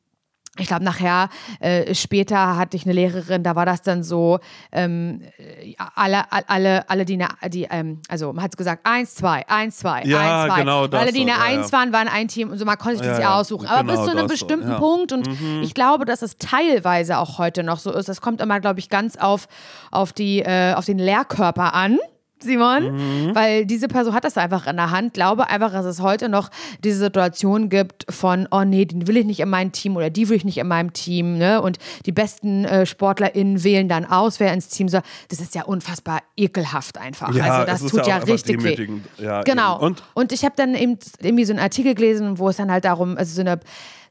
ich 0.60 0.68
glaube, 0.68 0.84
nachher, 0.84 1.30
äh, 1.60 1.95
später 1.95 2.58
hatte 2.58 2.78
ich 2.78 2.86
eine 2.86 2.93
Lehrerin, 2.93 3.41
da 3.41 3.56
war 3.56 3.66
das 3.66 3.82
dann 3.82 4.04
so, 4.04 4.39
ähm, 4.72 5.22
äh, 5.39 5.74
alle, 5.95 6.32
alle, 6.32 6.88
alle, 6.89 7.06
die, 7.06 7.16
eine, 7.16 7.28
die 7.49 7.64
ähm, 7.72 8.01
also 8.08 8.32
man 8.34 8.43
hat 8.43 8.56
gesagt, 8.56 8.86
eins, 8.86 9.16
zwei, 9.16 9.47
eins, 9.47 9.78
zwei, 9.78 10.04
Ja, 10.04 10.43
eins, 10.43 10.54
zwei. 10.54 10.60
genau 10.60 10.86
das 10.86 11.01
alle, 11.01 11.12
die 11.12 11.18
so, 11.18 11.24
eine 11.24 11.32
ja, 11.32 11.43
Eins 11.43 11.72
ja. 11.72 11.78
waren, 11.80 11.91
waren 11.91 12.08
ein 12.08 12.28
Team 12.28 12.51
und 12.51 12.60
so, 12.60 12.66
man 12.66 12.78
konnte 12.78 12.99
sich 12.99 13.08
das 13.08 13.20
Ja, 13.20 13.39
aussuchen. 13.39 13.68
Aber 13.68 13.82
genau 13.82 13.93
bis 13.95 14.04
zu 14.06 14.12
einem 14.12 14.28
so, 14.28 14.34
bestimmten. 14.34 14.74
Mhm. 14.74 14.78
Punkt 14.78 15.12
und 15.12 15.28
ich 15.64 15.74
glaube, 15.74 16.06
dass 16.06 16.22
es 16.22 16.38
teilweise 16.38 17.18
auch 17.18 17.39
heute 17.39 17.64
noch 17.64 17.80
so 17.80 17.91
ist. 17.91 18.08
Das 18.08 18.22
kommt 18.22 18.39
immer, 18.39 18.60
glaube 18.60 18.80
ich, 18.80 18.89
ganz 18.89 19.18
auf, 19.18 19.47
auf, 19.89 20.14
die, 20.14 20.39
äh, 20.39 20.74
auf 20.76 20.86
den 20.86 20.99
Lehrkörper 20.99 21.74
an. 21.74 21.97
Simon, 22.44 23.28
Mhm. 23.28 23.36
weil 23.36 23.66
diese 23.66 23.88
Person 23.88 24.14
hat 24.14 24.24
das 24.24 24.38
einfach 24.38 24.68
in 24.68 24.76
der 24.76 24.91
Hand. 24.91 25.14
Glaube 25.14 25.50
einfach, 25.50 25.72
dass 25.72 25.86
es 25.86 26.02
heute 26.02 26.30
noch 26.30 26.50
diese 26.84 27.00
Situation 27.00 27.70
gibt 27.70 28.06
von, 28.10 28.48
oh 28.52 28.64
nee, 28.64 28.86
den 28.86 29.08
will 29.08 29.18
ich 29.18 29.26
nicht 29.26 29.39
in 29.39 29.50
meinem 29.50 29.72
Team 29.72 29.96
oder 29.96 30.10
die 30.10 30.30
will 30.30 30.38
ich 30.38 30.46
nicht 30.46 30.58
in 30.58 30.68
meinem 30.68 30.94
Team. 30.94 31.38
Ne? 31.38 31.62
Und 31.62 31.78
die 32.06 32.12
besten 32.12 32.66
äh, 32.66 32.86
SportlerInnen 32.86 33.64
wählen 33.64 33.88
dann 33.89 34.06
aus, 34.06 34.39
wer 34.39 34.54
ins 34.54 34.68
Team 34.68 34.88
soll. 34.89 35.02
Das 35.30 35.39
ist 35.39 35.56
ja 35.56 35.64
unfassbar 35.64 36.22
ekelhaft 36.38 36.98
einfach. 36.98 37.34
Ja, 37.34 37.64
also 37.64 37.66
das 37.86 37.91
tut 37.91 38.08
ja 38.08 38.18
ja, 38.20 38.24
richtig 38.24 38.64
weh. 38.64 38.88
Ja, 39.18 39.41
genau. 39.44 39.76
eben. 39.78 39.86
Und- 39.86 40.04
Und 40.14 40.32
ich 40.32 40.44
habe 40.46 40.54
dann 40.56 40.76
eben 40.76 40.98
irgendwie 41.22 41.46
so 41.46 41.54
einen 41.54 41.60
Artikel 41.62 41.96
gelesen, 41.96 42.38
wo 42.39 42.50
es 42.50 42.58
dann 42.58 42.72
halt 42.72 42.86
darum, 42.86 43.18
also 43.18 43.34
so 43.36 43.41
eine, 43.41 43.60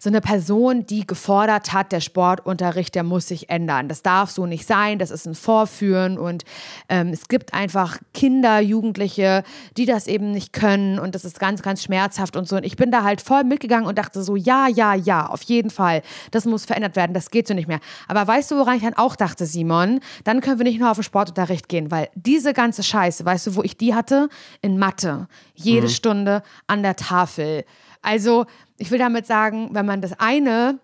so 0.02 0.10
eine 0.10 0.20
Person, 0.20 0.84
die 0.84 1.06
gefordert 1.06 1.72
hat, 1.72 1.92
der 1.92 2.00
Sportunterricht, 2.00 2.96
der 2.96 3.04
muss 3.04 3.28
sich 3.28 3.50
ändern. 3.50 3.86
Das 3.86 4.02
darf 4.02 4.32
so 4.32 4.46
nicht 4.46 4.66
sein, 4.66 4.98
das 4.98 5.12
ist 5.12 5.26
ein 5.26 5.36
Vorführen 5.36 6.18
und 6.18 6.44
ähm, 6.88 7.10
es 7.10 7.28
gibt 7.28 7.54
einfach 7.54 7.98
Kinder, 8.12 8.58
Jugendliche, 8.58 9.44
die 9.76 9.86
das 9.86 10.08
eben 10.08 10.32
nicht 10.32 10.52
können 10.52 10.98
und 10.98 11.14
das 11.14 11.24
ist 11.24 11.38
ganz, 11.38 11.62
ganz 11.62 11.84
schmerzhaft 11.84 12.36
und 12.36 12.48
so. 12.48 12.56
Und 12.56 12.64
ich 12.64 12.74
bin 12.74 12.90
da 12.90 13.04
halt 13.04 13.20
voll 13.20 13.44
mitgegangen 13.44 13.86
und 13.86 13.96
dachte 13.96 14.24
so, 14.24 14.34
ja, 14.34 14.66
ja, 14.66 14.94
ja, 14.94 15.26
auf 15.26 15.42
jeden 15.42 15.70
Fall, 15.70 16.02
das 16.32 16.46
muss 16.46 16.64
verändert 16.64 16.96
werden, 16.96 17.14
das 17.14 17.30
geht 17.30 17.46
so 17.46 17.54
nicht 17.54 17.68
mehr. 17.68 17.78
Aber 18.08 18.26
weißt 18.26 18.50
du, 18.50 18.56
woran 18.56 18.74
ich 18.74 18.82
dann 18.82 18.94
auch 18.94 19.14
dachte, 19.14 19.46
Simon? 19.46 20.00
Dann 20.24 20.40
können 20.40 20.58
wir 20.58 20.64
nicht 20.64 20.80
nur 20.80 20.90
auf 20.90 20.96
den 20.96 21.04
Sportunterricht 21.04 21.68
gehen, 21.68 21.92
weil 21.92 22.08
diese 22.16 22.54
ganze 22.54 22.82
Scheiße, 22.82 23.24
weißt 23.24 23.46
du, 23.46 23.54
wo 23.54 23.62
ich 23.62 23.76
die 23.76 23.94
hatte? 23.94 24.28
In 24.62 24.78
Mathe. 24.80 25.28
Jede 25.54 25.88
Stunde 25.88 26.42
an 26.66 26.82
der 26.82 26.96
Tafel. 26.96 27.64
Also, 28.02 28.46
ich 28.78 28.90
will 28.90 28.98
damit 28.98 29.26
sagen, 29.26 29.70
wenn 29.72 29.86
man 29.86 30.00
das 30.00 30.18
eine 30.18 30.78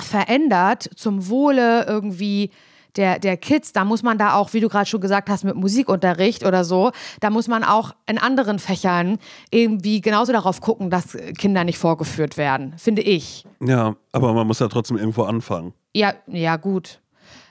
verändert 0.00 0.90
zum 0.96 1.28
Wohle 1.28 1.86
irgendwie 1.86 2.50
der, 2.96 3.18
der 3.18 3.36
Kids, 3.36 3.72
da 3.72 3.84
muss 3.84 4.02
man 4.02 4.18
da 4.18 4.34
auch, 4.34 4.52
wie 4.52 4.60
du 4.60 4.68
gerade 4.68 4.86
schon 4.86 5.00
gesagt 5.00 5.30
hast, 5.30 5.44
mit 5.44 5.54
Musikunterricht 5.54 6.44
oder 6.44 6.64
so, 6.64 6.92
da 7.20 7.30
muss 7.30 7.48
man 7.48 7.64
auch 7.64 7.94
in 8.06 8.18
anderen 8.18 8.58
Fächern 8.58 9.18
irgendwie 9.50 10.00
genauso 10.00 10.32
darauf 10.32 10.60
gucken, 10.60 10.90
dass 10.90 11.16
Kinder 11.38 11.64
nicht 11.64 11.78
vorgeführt 11.78 12.36
werden, 12.36 12.74
finde 12.76 13.02
ich. 13.02 13.46
ja, 13.60 13.94
aber 14.12 14.32
man 14.34 14.46
muss 14.46 14.58
ja 14.58 14.68
trotzdem 14.68 14.98
irgendwo 14.98 15.22
anfangen. 15.22 15.72
Ja, 15.94 16.14
ja, 16.26 16.56
gut. 16.56 17.01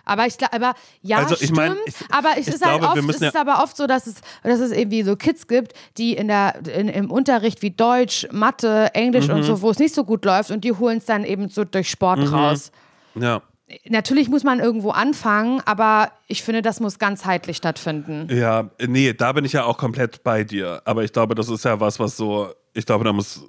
Aber 0.06 0.26
ich 0.28 0.38
glaube, 0.38 0.54
aber 0.54 0.74
ja, 1.02 1.18
Also, 1.18 1.36
ich 1.36 1.41
stimmt. 1.43 1.58
mein, 1.58 1.76
ich- 1.86 1.93
aber 2.12 2.30
es 2.38 2.47
ich 2.47 2.54
ist 2.56 2.66
halt 2.66 2.80
glaube, 2.80 2.95
wir 2.95 3.02
oft, 3.04 3.10
es 3.16 3.22
ist 3.22 3.34
ja- 3.34 3.41
aber 3.41 3.64
oft 3.64 3.78
so, 3.78 3.88
dass 3.88 4.08
es, 4.08 4.16
dass 4.43 4.60
es 4.60 4.72
irgendwie 4.72 5.04
so 5.04 5.16
Kids 5.16 5.47
gibt, 5.47 5.74
die 5.97 6.14
in 6.14 6.28
der, 6.28 6.56
in, 6.76 6.88
im 6.89 7.12
Unterricht 7.12 7.62
wie 7.62 7.72
Deutsch, 7.72 8.28
Mathe, 8.32 8.89
Englisch 8.93 9.28
Mhm. 9.28 9.36
und 9.36 9.43
so, 9.43 9.62
wo 9.62 9.70
es 9.70 9.80
nicht 9.80 9.93
so 9.95 10.04
gut 10.04 10.26
läuft 10.26 10.52
und 10.52 10.64
die 10.64 10.74
holen 10.74 10.97
es 10.99 11.06
dann 11.06 11.24
eben 11.24 11.49
so 11.49 11.64
durch 11.64 11.89
Sport 11.89 12.20
Mhm. 12.20 12.34
raus. 12.34 12.72
Ja. 13.16 13.41
Natürlich 13.88 14.28
muss 14.28 14.43
man 14.43 14.60
irgendwo 14.60 14.89
anfangen, 14.89 15.62
aber 15.66 16.12
ich 16.28 16.43
finde, 16.43 16.62
das 16.62 16.82
muss 16.82 16.99
ganzheitlich 16.99 17.56
stattfinden. 17.56 18.28
Ja, 18.30 18.70
nee, 18.86 19.14
da 19.14 19.32
bin 19.32 19.45
ich 19.45 19.54
ja 19.54 19.64
auch 19.64 19.78
komplett 19.78 20.24
bei 20.24 20.43
dir. 20.43 20.82
Aber 20.84 21.06
ich 21.06 21.14
glaube, 21.14 21.36
das 21.36 21.47
ist 21.47 21.64
ja 21.64 21.80
was, 21.80 21.97
was 21.97 22.18
so, 22.18 22.49
ich 22.74 22.86
glaube, 22.86 23.06
da 23.06 23.14
muss 23.14 23.45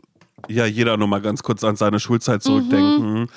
ja 0.49 0.65
jeder 0.65 0.97
nur 0.97 1.09
mal 1.09 1.21
ganz 1.21 1.43
kurz 1.43 1.65
an 1.65 1.75
seine 1.75 1.99
Schulzeit 1.99 2.41
zurückdenken 2.43 3.29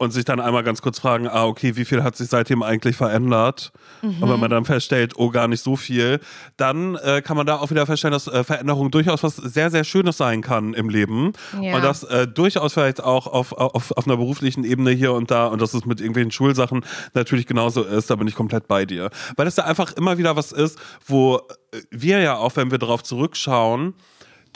und 0.00 0.12
sich 0.12 0.24
dann 0.24 0.40
einmal 0.40 0.62
ganz 0.64 0.80
kurz 0.80 0.98
fragen, 0.98 1.28
ah, 1.28 1.44
okay, 1.44 1.76
wie 1.76 1.84
viel 1.84 2.02
hat 2.02 2.16
sich 2.16 2.28
seitdem 2.28 2.62
eigentlich 2.62 2.96
verändert? 2.96 3.70
Und 4.00 4.30
wenn 4.30 4.40
man 4.40 4.50
dann 4.50 4.64
feststellt, 4.64 5.12
oh, 5.16 5.28
gar 5.28 5.46
nicht 5.46 5.62
so 5.62 5.76
viel, 5.76 6.20
dann 6.56 6.96
äh, 6.96 7.20
kann 7.20 7.36
man 7.36 7.46
da 7.46 7.58
auch 7.58 7.70
wieder 7.70 7.84
feststellen, 7.84 8.14
dass 8.14 8.26
äh, 8.26 8.42
Veränderung 8.42 8.90
durchaus 8.90 9.22
was 9.22 9.36
sehr, 9.36 9.70
sehr 9.70 9.84
Schönes 9.84 10.16
sein 10.16 10.40
kann 10.40 10.72
im 10.72 10.88
Leben. 10.88 11.34
Ja. 11.60 11.76
Und 11.76 11.84
dass 11.84 12.02
äh, 12.04 12.26
durchaus 12.26 12.72
vielleicht 12.72 13.04
auch 13.04 13.26
auf, 13.26 13.52
auf, 13.52 13.90
auf 13.90 14.06
einer 14.06 14.16
beruflichen 14.16 14.64
Ebene 14.64 14.90
hier 14.92 15.12
und 15.12 15.30
da 15.30 15.48
und 15.48 15.60
dass 15.60 15.74
es 15.74 15.84
mit 15.84 16.00
irgendwelchen 16.00 16.30
Schulsachen 16.30 16.82
natürlich 17.12 17.46
genauso 17.46 17.82
ist, 17.82 18.08
da 18.08 18.16
bin 18.16 18.26
ich 18.26 18.34
komplett 18.34 18.68
bei 18.68 18.86
dir. 18.86 19.10
Weil 19.36 19.46
es 19.46 19.56
da 19.56 19.64
einfach 19.64 19.92
immer 19.92 20.16
wieder 20.16 20.34
was 20.34 20.50
ist, 20.50 20.78
wo 21.06 21.42
äh, 21.72 21.80
wir 21.90 22.20
ja 22.20 22.36
auch, 22.36 22.56
wenn 22.56 22.70
wir 22.70 22.78
darauf 22.78 23.02
zurückschauen, 23.02 23.92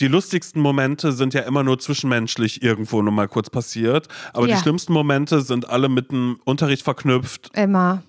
die 0.00 0.08
lustigsten 0.08 0.60
Momente 0.60 1.12
sind 1.12 1.34
ja 1.34 1.42
immer 1.42 1.62
nur 1.62 1.78
zwischenmenschlich 1.78 2.62
irgendwo 2.62 3.00
nur 3.02 3.12
mal 3.12 3.28
kurz 3.28 3.50
passiert. 3.50 4.08
Aber 4.32 4.48
Ja. 4.48 4.56
die 4.56 4.62
schlimmsten 4.62 4.92
Momente 4.92 5.40
sind 5.40 5.68
alle 5.68 5.88
mit 5.88 6.10
dem 6.10 6.38
Unterricht 6.44 6.82
verknüpft. 6.82 7.50
Immer. 7.56 8.02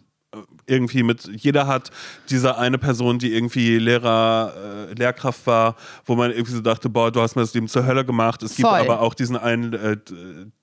Irgendwie 0.68 1.04
mit, 1.04 1.30
jeder 1.32 1.68
hat 1.68 1.92
diese 2.30 2.58
eine 2.58 2.78
Person, 2.80 3.20
die 3.20 3.32
irgendwie 3.34 3.78
Lehrer, 3.78 4.54
äh, 4.90 4.94
Lehrkraft 4.96 5.46
war, 5.46 5.76
wo 6.06 6.16
man 6.16 6.32
irgendwie 6.32 6.52
so 6.54 6.62
dachte, 6.62 6.90
boah, 6.90 7.12
du 7.12 7.22
hast 7.22 7.36
mir 7.36 7.44
das 7.44 7.54
Leben 7.54 7.68
zur 7.68 7.86
Hölle 7.86 8.04
gemacht. 8.04 8.42
Es 8.44 8.56
gibt 8.56 8.68
Voll. 8.68 8.80
aber 8.80 9.00
auch 9.02 9.14
diesen 9.14 9.38
einen, 9.38 9.74
äh, 9.74 9.98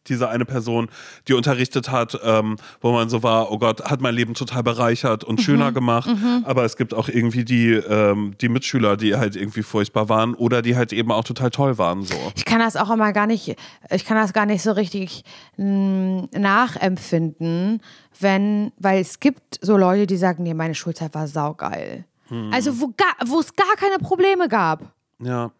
diese 0.08 0.28
eine 0.28 0.44
Person, 0.44 0.88
die 1.28 1.34
unterrichtet 1.34 1.90
hat, 1.90 2.18
ähm, 2.24 2.56
wo 2.80 2.92
man 2.92 3.08
so 3.08 3.22
war, 3.22 3.50
oh 3.52 3.58
Gott, 3.58 3.84
hat 3.84 4.00
mein 4.00 4.14
Leben 4.14 4.34
total 4.34 4.62
bereichert 4.62 5.24
und 5.24 5.40
schöner 5.40 5.70
Mhm. 5.70 5.74
gemacht. 5.74 6.10
Aber 6.44 6.64
es 6.64 6.76
gibt 6.76 6.94
auch 6.94 7.08
irgendwie 7.08 7.44
die, 7.44 7.70
ähm, 7.72 8.34
die 8.40 8.48
Mitschüler, 8.48 8.96
die 8.96 9.16
halt 9.16 9.36
irgendwie 9.36 9.62
furchtbar 9.62 10.08
waren 10.08 10.34
oder 10.34 10.62
die 10.62 10.76
halt 10.76 10.92
eben 10.92 11.12
auch 11.12 11.24
total 11.24 11.50
toll 11.50 11.78
waren. 11.78 12.02
So. 12.04 12.14
Ich 12.34 12.44
kann 12.44 12.58
das 12.58 12.76
auch 12.76 12.90
immer 12.90 13.12
gar 13.12 13.26
nicht, 13.26 13.56
ich 13.90 14.04
kann 14.04 14.16
das 14.16 14.32
gar 14.32 14.46
nicht 14.46 14.62
so 14.62 14.72
richtig 14.72 15.24
mh, 15.56 16.28
nachempfinden, 16.36 17.80
wenn, 18.20 18.72
weil 18.78 19.00
es 19.00 19.20
gibt 19.20 19.58
so 19.60 19.76
Leute, 19.76 20.06
die 20.06 20.16
sagen, 20.16 20.42
nee, 20.42 20.54
meine 20.54 20.74
Schulzeit 20.74 21.14
war 21.14 21.26
saugeil. 21.26 22.04
Also 22.50 22.80
wo, 22.80 22.86
gar, 22.96 23.12
wo 23.28 23.40
es 23.40 23.54
gar 23.54 23.76
keine 23.76 23.98
Probleme 23.98 24.48
gab. 24.48 24.90
Ja. 25.22 25.50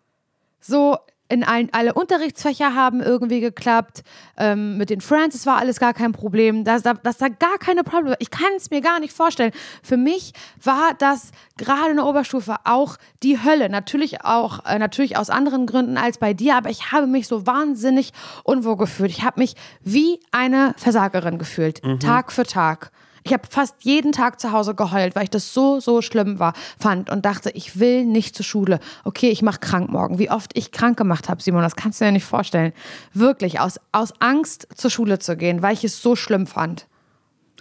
So 0.59 0.97
in 1.33 1.45
allen, 1.45 1.69
alle 1.73 1.95
Unterrichtsfächer 1.95 2.75
haben 2.75 3.01
irgendwie 3.01 3.41
geklappt. 3.41 4.03
Ähm, 4.37 4.77
mit 4.77 4.91
den 4.91 5.01
Friends, 5.01 5.35
es 5.35 5.47
war 5.47 5.57
alles 5.59 5.81
gar 5.81 5.95
kein 5.95 6.13
Problem. 6.13 6.63
Dass, 6.65 6.83
da- 6.83 6.95
dass 6.95 7.17
da 7.17 7.29
gar 7.29 7.57
keine 7.59 7.85
Probleme. 7.85 8.17
Ich 8.19 8.31
kann 8.31 8.51
es 8.57 8.71
mir 8.71 8.81
gar 8.83 9.01
nicht 9.01 9.15
vorstellen. 9.15 9.53
Für 9.83 9.97
mich 9.97 10.33
war 10.63 10.93
das 10.99 11.31
gerade 11.57 11.91
in 11.91 11.97
der 11.97 12.07
Oberstufe 12.07 12.57
auch 12.65 12.97
die 13.23 13.43
Hölle. 13.43 13.69
Natürlich 13.71 14.25
auch, 14.25 14.65
äh, 14.67 14.79
natürlich 14.79 15.17
aus 15.17 15.31
anderen 15.31 15.67
Gründen 15.67 15.97
als 15.97 16.19
bei 16.19 16.35
dir, 16.35 16.57
aber 16.57 16.69
ich 16.71 16.93
habe 16.93 17.07
mich 17.07 17.27
so 17.29 17.47
wahnsinnig 17.47 18.13
unwohl 18.45 18.77
gefühlt. 18.77 19.11
Ich 19.11 19.23
habe 19.25 19.41
mich 19.41 19.55
wie 19.81 20.21
eine 20.33 20.75
Versagerin 20.77 21.39
gefühlt. 21.39 21.81
Tag 21.99 22.31
für 22.31 22.45
Tag. 22.45 22.91
Ich 23.25 23.33
habe 23.33 23.45
fast 23.49 23.77
jeden 23.81 24.13
Tag 24.13 24.41
zu 24.41 24.53
Hause 24.53 24.75
geheult, 24.75 25.15
weil 25.15 25.25
ich 25.25 25.31
das 25.31 25.55
so, 25.55 25.81
so 25.81 26.03
schlimm 26.03 26.39
war, 26.39 26.55
fand 26.79 27.11
und 27.11 27.25
dachte, 27.25 27.51
ich 27.51 27.79
will 27.79 28.05
nicht 28.05 28.35
zur 28.35 28.45
Schule. 28.45 28.81
Okay, 29.05 29.31
ich 29.31 29.43
mache 29.43 29.61
krank 29.61 29.91
morgen. 29.91 30.19
Wie 30.19 30.31
oft 30.31 30.57
ich 30.57 30.73
krank 30.73 30.97
gemacht 30.97 31.29
habe, 31.29 31.43
Simon, 31.43 31.63
das 31.63 31.77
kannst 31.77 32.01
du 32.01 32.05
dir 32.05 32.13
nicht 32.13 32.25
vorstellen. 32.25 32.73
Wirklich, 33.15 33.61
aus, 33.61 33.79
aus 33.93 34.13
Angst 34.21 34.69
zur 34.75 34.91
Schule 34.91 35.19
zu 35.19 35.37
gehen, 35.37 35.63
weil 35.63 35.75
ich 35.75 35.85
es 35.85 36.03
so 36.03 36.17
schlimm 36.17 36.47
fand. 36.47 36.87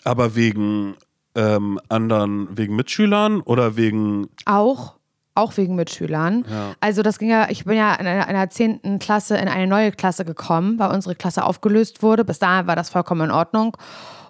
Aber 0.04 0.36
wegen 0.36 0.96
ähm, 1.36 1.80
anderen, 1.90 2.58
wegen 2.58 2.76
Mitschülern 2.76 3.42
oder 3.42 3.78
wegen. 3.78 4.28
Auch 4.46 4.96
auch 5.34 5.56
wegen 5.56 5.76
Mitschülern. 5.76 6.46
Ja. 6.50 6.76
Also 6.82 7.04
das 7.04 7.18
ging 7.18 7.30
ja, 7.30 7.50
ich 7.50 7.64
bin 7.64 7.78
ja 7.78 7.96
in 7.96 8.06
einer, 8.06 8.50
10. 8.50 9.00
Klasse 9.00 9.38
in 9.38 9.48
eine 9.48 9.66
neue 9.66 9.92
Klasse 9.94 10.26
gekommen, 10.26 10.78
weil 10.78 10.92
unsere 10.92 11.16
Klasse 11.16 11.46
aufgelöst 11.46 12.04
wurde. 12.04 12.26
Bis 12.26 12.40
dahin 12.40 12.68
war 12.68 12.76
das 12.76 12.90
vollkommen 12.90 13.30
in 13.30 13.32
Ordnung. 13.32 13.78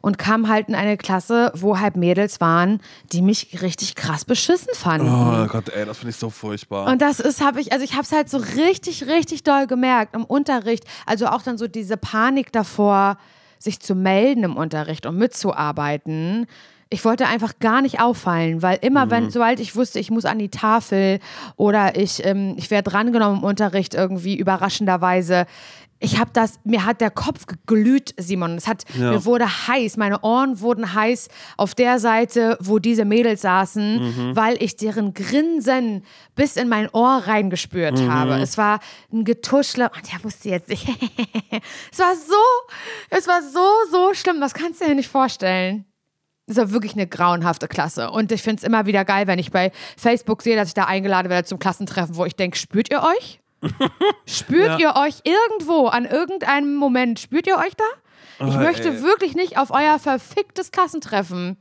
Und 0.01 0.17
kam 0.17 0.49
halt 0.49 0.67
in 0.67 0.75
eine 0.75 0.97
Klasse, 0.97 1.51
wo 1.55 1.79
halt 1.79 1.95
Mädels 1.95 2.41
waren, 2.41 2.81
die 3.11 3.21
mich 3.21 3.61
richtig 3.61 3.95
krass 3.95 4.25
beschissen 4.25 4.73
fanden. 4.73 5.07
Oh 5.07 5.47
Gott, 5.47 5.69
ey, 5.69 5.85
das 5.85 5.99
finde 5.99 6.11
ich 6.11 6.17
so 6.17 6.29
furchtbar. 6.29 6.87
Und 6.87 7.01
das 7.01 7.19
ist, 7.19 7.41
habe 7.41 7.61
ich, 7.61 7.71
also 7.71 7.85
ich 7.85 7.93
habe 7.93 8.03
es 8.03 8.11
halt 8.11 8.29
so 8.29 8.37
richtig, 8.37 9.07
richtig 9.07 9.43
doll 9.43 9.67
gemerkt 9.67 10.15
im 10.15 10.25
Unterricht. 10.25 10.85
Also 11.05 11.27
auch 11.27 11.43
dann 11.43 11.57
so 11.57 11.67
diese 11.67 11.97
Panik 11.97 12.51
davor, 12.51 13.17
sich 13.59 13.79
zu 13.79 13.93
melden 13.93 14.43
im 14.43 14.57
Unterricht 14.57 15.05
und 15.05 15.17
mitzuarbeiten 15.17 16.47
ich 16.93 17.05
wollte 17.05 17.25
einfach 17.25 17.53
gar 17.59 17.81
nicht 17.81 18.01
auffallen, 18.01 18.61
weil 18.61 18.77
immer, 18.81 19.05
mhm. 19.05 19.11
wenn, 19.11 19.31
sobald 19.31 19.61
ich 19.61 19.77
wusste, 19.77 19.99
ich 19.99 20.11
muss 20.11 20.25
an 20.25 20.37
die 20.37 20.49
Tafel 20.49 21.19
oder 21.55 21.97
ich, 21.97 22.23
ähm, 22.25 22.55
ich 22.57 22.69
werde 22.69 22.91
drangenommen 22.91 23.39
im 23.39 23.43
Unterricht 23.45 23.93
irgendwie 23.93 24.35
überraschenderweise, 24.35 25.45
ich 26.01 26.19
habe 26.19 26.31
das, 26.33 26.59
mir 26.63 26.83
hat 26.83 26.99
der 26.99 27.11
Kopf 27.11 27.45
geglüht, 27.45 28.13
Simon. 28.17 28.57
Es 28.57 28.67
hat, 28.67 28.83
ja. 28.97 29.11
mir 29.11 29.25
wurde 29.25 29.45
heiß, 29.45 29.97
meine 29.97 30.21
Ohren 30.21 30.59
wurden 30.59 30.93
heiß 30.93 31.29
auf 31.57 31.75
der 31.75 31.99
Seite, 31.99 32.57
wo 32.59 32.79
diese 32.79 33.05
Mädels 33.05 33.41
saßen, 33.41 34.01
mhm. 34.01 34.35
weil 34.35 34.61
ich 34.61 34.75
deren 34.75 35.13
Grinsen 35.13 36.03
bis 36.35 36.57
in 36.57 36.69
mein 36.69 36.89
Ohr 36.91 37.23
reingespürt 37.27 37.99
mhm. 37.99 38.11
habe. 38.11 38.33
Es 38.35 38.57
war 38.57 38.79
ein 39.13 39.23
Getuschle 39.25 39.91
und 39.95 40.11
der 40.11 40.23
wusste 40.23 40.49
jetzt 40.49 40.69
nicht. 40.69 40.87
es 41.91 41.99
war 41.99 42.15
so, 42.15 42.33
es 43.11 43.27
war 43.27 43.41
so, 43.43 43.67
so 43.91 44.13
schlimm, 44.15 44.41
das 44.41 44.55
kannst 44.55 44.81
du 44.81 44.85
dir 44.85 44.95
nicht 44.95 45.09
vorstellen. 45.09 45.85
Das 46.47 46.57
ist 46.57 46.73
wirklich 46.73 46.93
eine 46.93 47.07
grauenhafte 47.07 47.67
Klasse. 47.67 48.09
Und 48.09 48.31
ich 48.31 48.41
finde 48.41 48.57
es 48.57 48.63
immer 48.63 48.87
wieder 48.87 49.05
geil, 49.05 49.27
wenn 49.27 49.37
ich 49.39 49.51
bei 49.51 49.71
Facebook 49.95 50.41
sehe, 50.41 50.55
dass 50.55 50.69
ich 50.69 50.73
da 50.73 50.85
eingeladen 50.85 51.29
werde 51.29 51.47
zum 51.47 51.59
Klassentreffen, 51.59 52.15
wo 52.15 52.25
ich 52.25 52.35
denke, 52.35 52.57
spürt 52.57 52.91
ihr 52.91 53.03
euch? 53.03 53.40
Spürt 54.25 54.79
ja. 54.79 54.79
ihr 54.79 54.95
euch 54.95 55.21
irgendwo 55.23 55.87
an 55.87 56.05
irgendeinem 56.05 56.75
Moment? 56.75 57.19
Spürt 57.19 57.47
ihr 57.47 57.57
euch 57.57 57.75
da? 57.75 58.45
Ich 58.47 58.55
oh, 58.55 58.59
möchte 58.59 58.89
ey. 58.89 59.03
wirklich 59.03 59.35
nicht 59.35 59.57
auf 59.57 59.71
euer 59.71 59.99
verficktes 59.99 60.71
Klassentreffen. 60.71 61.57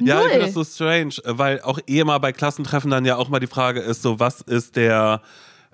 Ja, 0.00 0.16
Null. 0.16 0.24
ich 0.26 0.30
finde 0.32 0.46
das 0.46 0.54
so 0.54 0.64
strange, 0.64 1.14
weil 1.24 1.60
auch 1.62 1.78
eh 1.86 2.04
mal 2.04 2.18
bei 2.18 2.32
Klassentreffen 2.32 2.90
dann 2.90 3.04
ja 3.04 3.16
auch 3.16 3.28
mal 3.28 3.40
die 3.40 3.46
Frage 3.46 3.80
ist, 3.80 4.02
so 4.02 4.18
was 4.18 4.40
ist 4.40 4.76
der, 4.76 5.22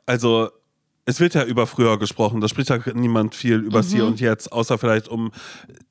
also 0.05 0.51
es 1.07 1.21
wird 1.21 1.35
ja 1.35 1.45
über 1.45 1.67
früher 1.67 1.99
gesprochen, 1.99 2.41
da 2.41 2.49
spricht 2.49 2.69
ja 2.69 2.79
niemand 2.95 3.35
viel 3.35 3.59
über 3.59 3.83
mhm. 3.83 3.87
Hier 3.87 4.07
und 4.07 4.21
Jetzt, 4.21 4.53
außer 4.53 4.77
vielleicht 4.77 5.09
um 5.09 5.31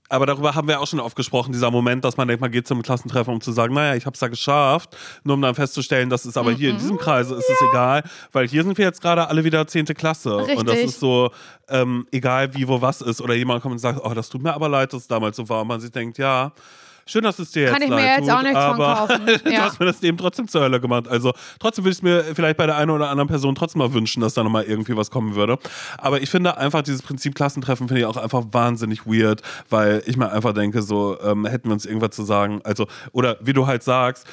aber 0.07 0.27
darüber 0.27 0.53
haben 0.53 0.67
wir 0.67 0.79
auch 0.79 0.85
schon 0.87 0.99
oft 0.99 1.15
gesprochen, 1.15 1.51
dieser 1.51 1.71
Moment, 1.71 2.05
dass 2.05 2.15
man 2.15 2.27
denkt, 2.27 2.39
man 2.39 2.51
geht 2.51 2.67
zum 2.67 2.83
Klassentreffen, 2.83 3.33
um 3.33 3.41
zu 3.41 3.51
sagen, 3.51 3.73
naja, 3.73 3.95
ich 3.95 4.05
habe 4.05 4.13
es 4.13 4.19
da 4.19 4.27
geschafft, 4.27 4.95
nur 5.23 5.33
um 5.33 5.41
dann 5.41 5.55
festzustellen, 5.55 6.11
dass 6.11 6.25
es 6.25 6.37
aber 6.37 6.51
hier 6.51 6.69
in 6.69 6.77
diesem 6.77 6.97
Kreis 6.97 7.31
ist 7.31 7.49
ja. 7.49 7.55
es 7.55 7.61
egal, 7.69 8.03
weil 8.31 8.47
hier 8.47 8.63
sind 8.63 8.77
wir 8.77 8.85
jetzt 8.85 9.01
gerade 9.01 9.27
alle 9.27 9.43
wieder 9.43 9.65
zehnte 9.65 9.95
Klasse 9.95 10.37
Richtig. 10.37 10.59
und 10.59 10.69
das 10.69 10.77
ist 10.77 10.99
so, 10.99 11.31
ähm, 11.69 12.05
egal 12.11 12.53
wie, 12.53 12.67
wo, 12.67 12.81
was 12.81 13.01
ist 13.01 13.19
oder 13.19 13.33
jemand 13.33 13.63
kommt 13.63 13.73
und 13.73 13.79
sagt, 13.79 13.99
oh, 14.03 14.13
das 14.13 14.29
tut 14.29 14.43
mir 14.43 14.53
aber 14.53 14.69
leid, 14.69 14.93
dass 14.93 15.01
es 15.01 15.07
damals 15.07 15.37
so 15.37 15.49
war 15.49 15.61
und 15.61 15.67
man 15.67 15.81
sich 15.81 15.91
denkt, 15.91 16.19
ja, 16.19 16.53
schön, 17.07 17.23
dass 17.23 17.39
es 17.39 17.51
dir 17.51 17.63
jetzt 17.63 17.73
Kann 17.73 17.81
ich 17.81 17.89
mir 17.89 18.05
jetzt 18.05 18.21
tut, 18.21 18.31
auch 18.31 18.41
nichts 18.41 18.57
aber 18.57 18.95
von 18.95 19.07
kaufen. 19.07 19.25
du 19.45 19.57
hast 19.57 19.79
mir 19.79 19.85
das 19.85 20.01
Leben 20.01 20.17
trotzdem 20.17 20.47
zur 20.47 20.61
Hölle 20.61 20.79
gemacht. 20.81 21.07
Also 21.07 21.33
trotzdem 21.59 21.85
würde 21.85 21.91
ich 21.91 21.97
es 21.97 22.01
mir 22.01 22.23
vielleicht 22.35 22.57
bei 22.57 22.65
der 22.65 22.77
einen 22.77 22.91
oder 22.91 23.09
anderen 23.09 23.27
Person 23.27 23.55
trotzdem 23.55 23.79
mal 23.79 23.93
wünschen, 23.93 24.21
dass 24.21 24.33
da 24.33 24.43
nochmal 24.43 24.63
irgendwie 24.63 24.95
was 24.97 25.11
kommen 25.11 25.35
würde. 25.35 25.57
Aber 25.97 26.21
ich 26.21 26.29
finde 26.29 26.57
einfach 26.57 26.81
dieses 26.81 27.01
Prinzip 27.01 27.35
Klassentreffen 27.35 27.87
finde 27.87 28.01
ich 28.01 28.05
auch 28.05 28.17
einfach 28.17 28.43
wahnsinnig 28.51 29.05
weird, 29.05 29.41
weil 29.69 30.01
ich 30.05 30.17
mir 30.17 30.31
einfach 30.31 30.53
denke, 30.53 30.81
so 30.81 31.17
ähm, 31.21 31.45
hätten 31.45 31.69
wir 31.69 31.73
uns 31.73 31.85
irgendwas 31.85 32.11
zu 32.11 32.23
sagen. 32.23 32.61
Also, 32.63 32.87
oder 33.11 33.37
wie 33.41 33.53
du 33.53 33.67
halt 33.67 33.83
sagst, 33.83 34.27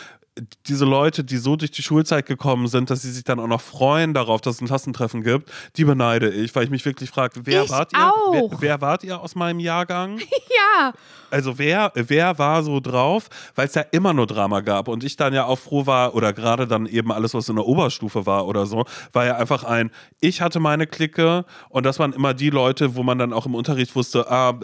diese 0.66 0.86
Leute, 0.86 1.24
die 1.24 1.36
so 1.36 1.56
durch 1.56 1.70
die 1.70 1.82
Schulzeit 1.82 2.24
gekommen 2.24 2.66
sind, 2.66 2.88
dass 2.88 3.02
sie 3.02 3.10
sich 3.10 3.24
dann 3.24 3.38
auch 3.38 3.46
noch 3.46 3.60
freuen 3.60 4.14
darauf, 4.14 4.40
dass 4.40 4.56
es 4.56 4.60
ein 4.62 4.66
Klassentreffen 4.66 5.22
gibt, 5.22 5.50
die 5.76 5.84
beneide 5.84 6.30
ich, 6.30 6.54
weil 6.54 6.64
ich 6.64 6.70
mich 6.70 6.84
wirklich 6.86 7.10
frage, 7.10 7.40
wer 7.44 7.64
ich 7.64 7.70
wart 7.70 7.92
ihr? 7.92 8.12
Wer, 8.32 8.60
wer, 8.60 8.80
wart 8.80 9.04
ihr 9.04 9.20
aus 9.20 9.34
meinem 9.34 9.60
Jahrgang? 9.60 10.18
ja. 10.78 10.94
Also 11.30 11.58
wer, 11.58 11.92
wer 11.94 12.38
war 12.38 12.62
so 12.62 12.80
drauf? 12.80 13.28
Weil 13.54 13.66
es 13.66 13.74
ja 13.74 13.82
immer 13.90 14.14
nur 14.14 14.26
Drama 14.26 14.60
gab 14.60 14.88
und 14.88 15.04
ich 15.04 15.16
dann 15.16 15.34
ja 15.34 15.44
auch 15.44 15.58
froh 15.58 15.86
war 15.86 16.14
oder 16.14 16.32
gerade 16.32 16.66
dann 16.66 16.86
eben 16.86 17.12
alles, 17.12 17.34
was 17.34 17.48
in 17.50 17.56
der 17.56 17.66
Oberstufe 17.66 18.24
war 18.24 18.46
oder 18.46 18.64
so, 18.64 18.86
war 19.12 19.26
ja 19.26 19.36
einfach 19.36 19.64
ein, 19.64 19.90
ich 20.20 20.40
hatte 20.40 20.60
meine 20.60 20.86
Clique 20.86 21.44
und 21.68 21.84
das 21.84 21.98
waren 21.98 22.14
immer 22.14 22.32
die 22.32 22.50
Leute, 22.50 22.96
wo 22.96 23.02
man 23.02 23.18
dann 23.18 23.34
auch 23.34 23.44
im 23.44 23.54
Unterricht 23.54 23.94
wusste, 23.94 24.30
ah, 24.30 24.58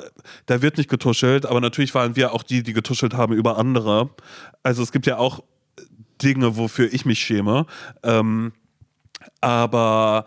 da 0.47 0.63
wird 0.63 0.79
nicht 0.79 0.89
getuschelt, 0.89 1.45
aber 1.45 1.61
natürlich 1.61 1.95
waren 1.95 2.17
wir 2.17 2.33
auch 2.33 2.43
die, 2.43 2.63
die 2.63 2.73
getuschelt 2.73 3.13
haben 3.13 3.35
über 3.35 3.59
andere. 3.59 4.09
Also 4.63 4.83
es 4.83 4.93
gibt 4.93 5.07
ja 5.07 5.19
auch 5.19 5.43
Dinge, 6.23 6.57
wofür 6.57 6.93
ich 6.93 7.05
mich 7.05 7.21
schäme. 7.21 7.67
Ähm, 8.03 8.53
aber 9.41 10.27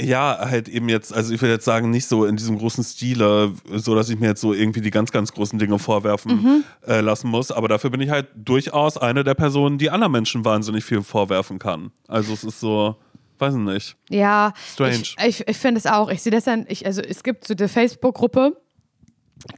ja, 0.00 0.38
halt 0.40 0.68
eben 0.68 0.88
jetzt, 0.88 1.14
also 1.14 1.32
ich 1.32 1.40
würde 1.40 1.54
jetzt 1.54 1.64
sagen, 1.64 1.90
nicht 1.90 2.06
so 2.06 2.26
in 2.26 2.36
diesem 2.36 2.58
großen 2.58 2.84
Stile, 2.84 3.52
so 3.72 3.94
dass 3.94 4.10
ich 4.10 4.18
mir 4.18 4.26
jetzt 4.28 4.42
so 4.42 4.52
irgendwie 4.52 4.82
die 4.82 4.90
ganz, 4.90 5.10
ganz 5.10 5.32
großen 5.32 5.58
Dinge 5.58 5.78
vorwerfen 5.78 6.42
mhm. 6.42 6.64
äh, 6.86 7.00
lassen 7.00 7.28
muss. 7.28 7.50
Aber 7.50 7.68
dafür 7.68 7.90
bin 7.90 8.02
ich 8.02 8.10
halt 8.10 8.28
durchaus 8.34 8.98
eine 8.98 9.24
der 9.24 9.34
Personen, 9.34 9.78
die 9.78 9.90
anderen 9.90 10.12
Menschen 10.12 10.44
wahnsinnig 10.44 10.84
viel 10.84 11.02
vorwerfen 11.02 11.58
kann. 11.58 11.92
Also 12.08 12.34
es 12.34 12.44
ist 12.44 12.60
so, 12.60 12.96
weiß 13.38 13.54
ich 13.54 13.60
nicht. 13.60 13.96
Ja. 14.10 14.52
Strange. 14.74 14.96
Ich, 14.96 15.16
ich, 15.18 15.48
ich 15.48 15.56
finde 15.56 15.78
es 15.78 15.86
auch. 15.86 16.10
Ich 16.10 16.22
sehe 16.22 16.32
das 16.32 16.44
dann, 16.44 16.66
ich, 16.68 16.84
also 16.84 17.00
es 17.00 17.22
gibt 17.22 17.46
so 17.46 17.54
eine 17.58 17.68
Facebook-Gruppe, 17.68 18.54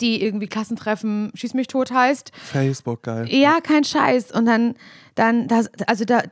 die 0.01 0.23
irgendwie 0.23 0.47
Klassentreffen 0.47 1.31
Schieß 1.35 1.55
mich 1.55 1.67
tot 1.67 1.91
heißt. 1.91 2.33
Facebook, 2.35 3.03
geil. 3.03 3.27
Ja, 3.29 3.61
kein 3.61 3.85
Scheiß. 3.85 4.33
Und 4.33 4.47
dann, 4.47 4.75
dann, 5.15 5.49
das, 5.49 5.71
also 5.87 6.05
da, 6.05 6.23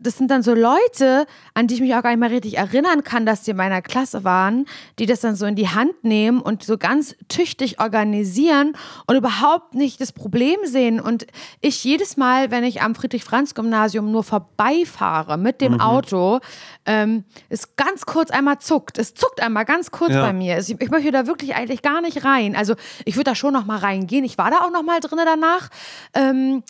das 0.00 0.16
sind 0.16 0.30
dann 0.30 0.42
so 0.42 0.54
Leute, 0.54 1.26
an 1.54 1.66
die 1.66 1.74
ich 1.74 1.80
mich 1.80 1.94
auch 1.94 2.02
gar 2.02 2.10
nicht 2.10 2.20
mehr 2.20 2.30
richtig 2.30 2.58
erinnern 2.58 3.02
kann, 3.02 3.26
dass 3.26 3.42
die 3.42 3.50
in 3.50 3.56
meiner 3.56 3.82
Klasse 3.82 4.24
waren, 4.24 4.66
die 4.98 5.06
das 5.06 5.20
dann 5.20 5.34
so 5.34 5.46
in 5.46 5.56
die 5.56 5.68
Hand 5.68 6.04
nehmen 6.04 6.40
und 6.40 6.62
so 6.62 6.78
ganz 6.78 7.16
tüchtig 7.28 7.80
organisieren 7.80 8.74
und 9.06 9.16
überhaupt 9.16 9.74
nicht 9.74 10.00
das 10.00 10.12
Problem 10.12 10.58
sehen. 10.64 11.00
Und 11.00 11.26
ich 11.60 11.82
jedes 11.84 12.16
Mal, 12.16 12.50
wenn 12.50 12.64
ich 12.64 12.82
am 12.82 12.94
Friedrich-Franz-Gymnasium 12.94 14.10
nur 14.10 14.24
vorbeifahre 14.24 15.36
mit 15.36 15.60
dem 15.60 15.74
mhm. 15.74 15.80
Auto, 15.80 16.40
ähm, 16.86 17.24
es 17.48 17.76
ganz 17.76 18.06
kurz 18.06 18.30
einmal 18.30 18.58
zuckt. 18.58 18.98
Es 18.98 19.14
zuckt 19.14 19.42
einmal 19.42 19.64
ganz 19.64 19.90
kurz 19.90 20.12
ja. 20.12 20.22
bei 20.22 20.32
mir. 20.32 20.58
Ich, 20.58 20.70
ich, 20.80 20.90
möchte 20.90 21.10
da 21.10 21.26
wirklich 21.26 21.54
eigentlich 21.54 21.82
gar 21.82 22.00
nicht 22.00 22.24
rein. 22.24 22.54
Also 22.54 22.74
ich 23.04 23.16
würde 23.16 23.30
da 23.30 23.34
schon 23.34 23.52
noch 23.52 23.66
mal 23.66 23.78
reingehen. 23.78 24.24
Ich 24.24 24.38
war 24.38 24.50
da 24.50 24.60
auch 24.60 24.70
noch 24.70 24.82
mal 24.82 25.00
drin 25.00 25.18
danach. 25.24 25.68
Ähm, 26.14 26.62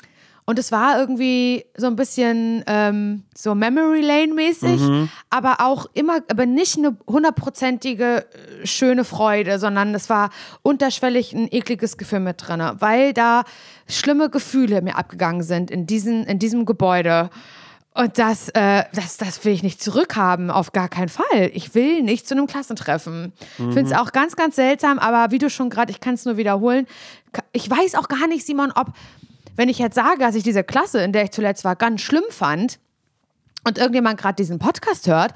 und 0.49 0.59
es 0.59 0.72
war 0.72 0.99
irgendwie 0.99 1.66
so 1.76 1.88
ein 1.88 1.94
bisschen 1.94 2.64
ähm, 2.66 3.24
so 3.36 3.55
Memory 3.55 4.01
Lane 4.01 4.32
mäßig, 4.32 4.80
mhm. 4.80 5.11
aber 5.28 5.57
auch 5.61 5.84
immer, 5.92 6.20
aber 6.30 6.46
nicht 6.46 6.78
eine 6.78 6.96
hundertprozentige 7.07 8.24
äh, 8.62 8.66
schöne 8.66 9.05
Freude, 9.05 9.59
sondern 9.59 9.94
es 9.94 10.09
war 10.09 10.30
unterschwellig 10.62 11.34
ein 11.34 11.53
ekliges 11.53 11.99
Gefühl 11.99 12.20
mit 12.20 12.49
drin, 12.49 12.62
weil 12.78 13.12
da 13.12 13.42
schlimme 13.90 14.30
Gefühle 14.30 14.80
mir 14.80 14.96
abgegangen 14.96 15.42
sind 15.42 15.70
in, 15.70 15.86
diesen, 15.86 16.24
in 16.24 16.38
diesem 16.38 16.64
Gebäude. 16.64 17.28
Und 17.92 18.18
das, 18.18 18.49
äh, 18.51 18.84
das, 18.94 19.18
das 19.18 19.44
will 19.44 19.53
ich 19.53 19.62
nicht 19.62 19.82
zurückhaben, 19.82 20.51
auf 20.51 20.72
gar 20.72 20.88
keinen 20.88 21.11
Fall. 21.11 21.51
Ich 21.53 21.74
will 21.74 22.01
nicht 22.01 22.26
zu 22.26 22.34
einem 22.34 22.46
Klassentreffen. 22.46 23.34
Mhm. 23.59 23.72
Finde 23.72 23.90
es 23.90 23.92
auch 23.92 24.12
ganz, 24.12 24.34
ganz 24.34 24.57
seltsam, 24.57 24.99
aber 24.99 25.30
wie 25.30 25.38
du 25.38 25.51
schon 25.51 25.68
gerade, 25.68 25.90
ich 25.90 26.01
kann 26.01 26.14
es 26.14 26.24
nur 26.24 26.38
wiederholen, 26.38 26.86
ich 27.53 27.68
weiß 27.68 27.96
auch 27.96 28.09
gar 28.09 28.26
nicht, 28.28 28.46
Simon, 28.46 28.72
ob 28.74 28.92
wenn 29.59 29.68
ich 29.68 29.80
jetzt 29.80 29.96
sage, 29.96 30.20
dass 30.20 30.36
ich 30.36 30.44
diese 30.44 30.62
Klasse, 30.62 31.02
in 31.02 31.12
der 31.12 31.24
ich 31.24 31.32
zuletzt 31.32 31.64
war, 31.64 31.74
ganz 31.74 32.00
schlimm 32.00 32.22
fand 32.30 32.78
und 33.64 33.76
irgendjemand 33.76 34.20
gerade 34.20 34.36
diesen 34.36 34.61
Podcast 34.61 35.09
hört, 35.09 35.34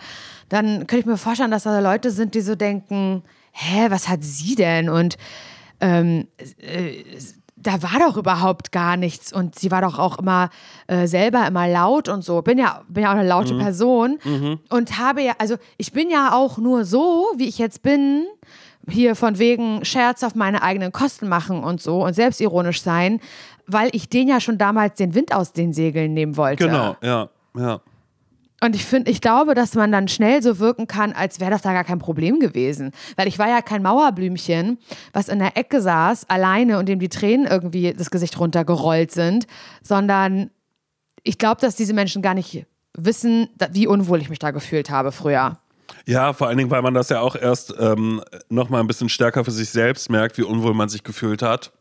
dann 0.48 0.86
könnte 0.86 0.98
ich 0.98 1.06
mir 1.06 1.16
vorstellen, 1.16 1.50
dass 1.50 1.64
da 1.64 1.80
Leute 1.80 2.12
sind, 2.12 2.36
die 2.36 2.40
so 2.40 2.54
denken, 2.54 3.24
hä, 3.50 3.86
was 3.88 4.08
hat 4.08 4.22
sie 4.22 4.54
denn? 4.54 4.88
Und 4.88 5.18
ähm, 5.80 6.28
äh, 6.58 7.02
da 7.56 7.82
war 7.82 7.98
doch 7.98 8.16
überhaupt 8.16 8.70
gar 8.70 8.96
nichts 8.96 9.32
und 9.32 9.58
sie 9.58 9.72
war 9.72 9.82
doch 9.82 9.98
auch 9.98 10.18
immer 10.18 10.50
äh, 10.86 11.08
selber 11.08 11.44
immer 11.48 11.66
laut 11.66 12.08
und 12.08 12.22
so. 12.24 12.42
Bin 12.42 12.58
ja, 12.58 12.82
bin 12.88 13.02
ja 13.02 13.10
auch 13.10 13.16
eine 13.16 13.28
laute 13.28 13.54
mhm. 13.54 13.58
Person 13.58 14.18
mhm. 14.22 14.60
und 14.68 14.98
habe 14.98 15.22
ja, 15.22 15.32
also 15.38 15.56
ich 15.78 15.92
bin 15.92 16.10
ja 16.10 16.32
auch 16.32 16.58
nur 16.58 16.84
so, 16.84 17.26
wie 17.36 17.48
ich 17.48 17.58
jetzt 17.58 17.82
bin, 17.82 18.26
hier 18.88 19.14
von 19.14 19.38
wegen 19.38 19.84
Scherz 19.84 20.22
auf 20.22 20.34
meine 20.34 20.62
eigenen 20.62 20.92
Kosten 20.92 21.28
machen 21.28 21.62
und 21.62 21.80
so 21.80 22.04
und 22.04 22.14
selbstironisch 22.14 22.82
sein, 22.82 23.20
weil 23.66 23.90
ich 23.92 24.08
den 24.08 24.28
ja 24.28 24.40
schon 24.40 24.58
damals 24.58 24.96
den 24.96 25.14
Wind 25.14 25.34
aus 25.34 25.52
den 25.52 25.72
Segeln 25.72 26.14
nehmen 26.14 26.36
wollte. 26.36 26.66
Genau, 26.66 26.96
ja, 27.02 27.28
ja. 27.56 27.80
Und 28.62 28.76
ich 28.76 28.84
finde, 28.84 29.10
ich 29.10 29.20
glaube, 29.20 29.54
dass 29.54 29.74
man 29.74 29.90
dann 29.90 30.06
schnell 30.06 30.40
so 30.40 30.60
wirken 30.60 30.86
kann, 30.86 31.12
als 31.12 31.40
wäre 31.40 31.50
das 31.50 31.62
da 31.62 31.72
gar 31.72 31.82
kein 31.82 31.98
Problem 31.98 32.38
gewesen. 32.38 32.92
Weil 33.16 33.26
ich 33.26 33.40
war 33.40 33.48
ja 33.48 33.60
kein 33.60 33.82
Mauerblümchen, 33.82 34.78
was 35.12 35.28
in 35.28 35.40
der 35.40 35.56
Ecke 35.56 35.82
saß, 35.82 36.30
alleine 36.30 36.78
und 36.78 36.88
dem 36.88 37.00
die 37.00 37.08
Tränen 37.08 37.44
irgendwie 37.44 37.92
das 37.92 38.12
Gesicht 38.12 38.38
runtergerollt 38.38 39.10
sind, 39.10 39.48
sondern 39.82 40.50
ich 41.24 41.38
glaube, 41.38 41.60
dass 41.60 41.74
diese 41.74 41.92
Menschen 41.92 42.22
gar 42.22 42.34
nicht 42.34 42.64
wissen, 42.94 43.48
wie 43.72 43.88
unwohl 43.88 44.20
ich 44.20 44.30
mich 44.30 44.38
da 44.38 44.52
gefühlt 44.52 44.90
habe 44.90 45.10
früher. 45.10 45.58
Ja, 46.06 46.32
vor 46.32 46.46
allen 46.46 46.58
Dingen, 46.58 46.70
weil 46.70 46.82
man 46.82 46.94
das 46.94 47.08
ja 47.08 47.20
auch 47.20 47.34
erst 47.34 47.74
ähm, 47.80 48.22
nochmal 48.48 48.80
ein 48.80 48.86
bisschen 48.86 49.08
stärker 49.08 49.44
für 49.44 49.50
sich 49.50 49.70
selbst 49.70 50.08
merkt, 50.08 50.38
wie 50.38 50.42
unwohl 50.42 50.74
man 50.74 50.88
sich 50.88 51.02
gefühlt 51.02 51.42
hat 51.42 51.72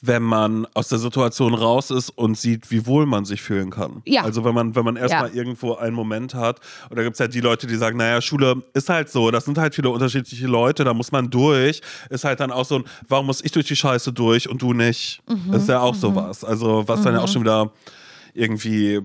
wenn 0.00 0.22
man 0.22 0.66
aus 0.74 0.88
der 0.88 0.98
Situation 0.98 1.54
raus 1.54 1.90
ist 1.90 2.10
und 2.10 2.38
sieht, 2.38 2.70
wie 2.70 2.86
wohl 2.86 3.06
man 3.06 3.24
sich 3.24 3.42
fühlen 3.42 3.70
kann. 3.70 4.02
Ja. 4.04 4.22
Also 4.22 4.44
wenn 4.44 4.54
man, 4.54 4.74
wenn 4.76 4.84
man 4.84 4.96
erstmal 4.96 5.28
ja. 5.28 5.34
irgendwo 5.34 5.74
einen 5.74 5.94
Moment 5.94 6.34
hat, 6.34 6.60
und 6.88 6.96
da 6.96 7.02
gibt 7.02 7.14
es 7.14 7.20
halt 7.20 7.34
die 7.34 7.40
Leute, 7.40 7.66
die 7.66 7.76
sagen, 7.76 7.98
naja, 7.98 8.20
Schule 8.20 8.62
ist 8.74 8.88
halt 8.88 9.10
so, 9.10 9.30
das 9.30 9.44
sind 9.44 9.58
halt 9.58 9.74
viele 9.74 9.90
unterschiedliche 9.90 10.46
Leute, 10.46 10.84
da 10.84 10.94
muss 10.94 11.10
man 11.10 11.30
durch. 11.30 11.80
Ist 12.10 12.24
halt 12.24 12.40
dann 12.40 12.52
auch 12.52 12.64
so 12.64 12.76
ein, 12.76 12.84
warum 13.08 13.26
muss 13.26 13.44
ich 13.44 13.52
durch 13.52 13.66
die 13.66 13.76
Scheiße 13.76 14.12
durch 14.12 14.48
und 14.48 14.62
du 14.62 14.72
nicht? 14.72 15.20
Mhm. 15.28 15.54
Ist 15.54 15.68
ja 15.68 15.80
auch 15.80 15.94
mhm. 15.94 16.00
sowas. 16.00 16.44
Also 16.44 16.84
was 16.86 17.00
mhm. 17.00 17.04
dann 17.04 17.14
ja 17.14 17.20
auch 17.20 17.26
mhm. 17.26 17.32
schon 17.32 17.42
wieder 17.42 17.72
irgendwie 18.34 19.00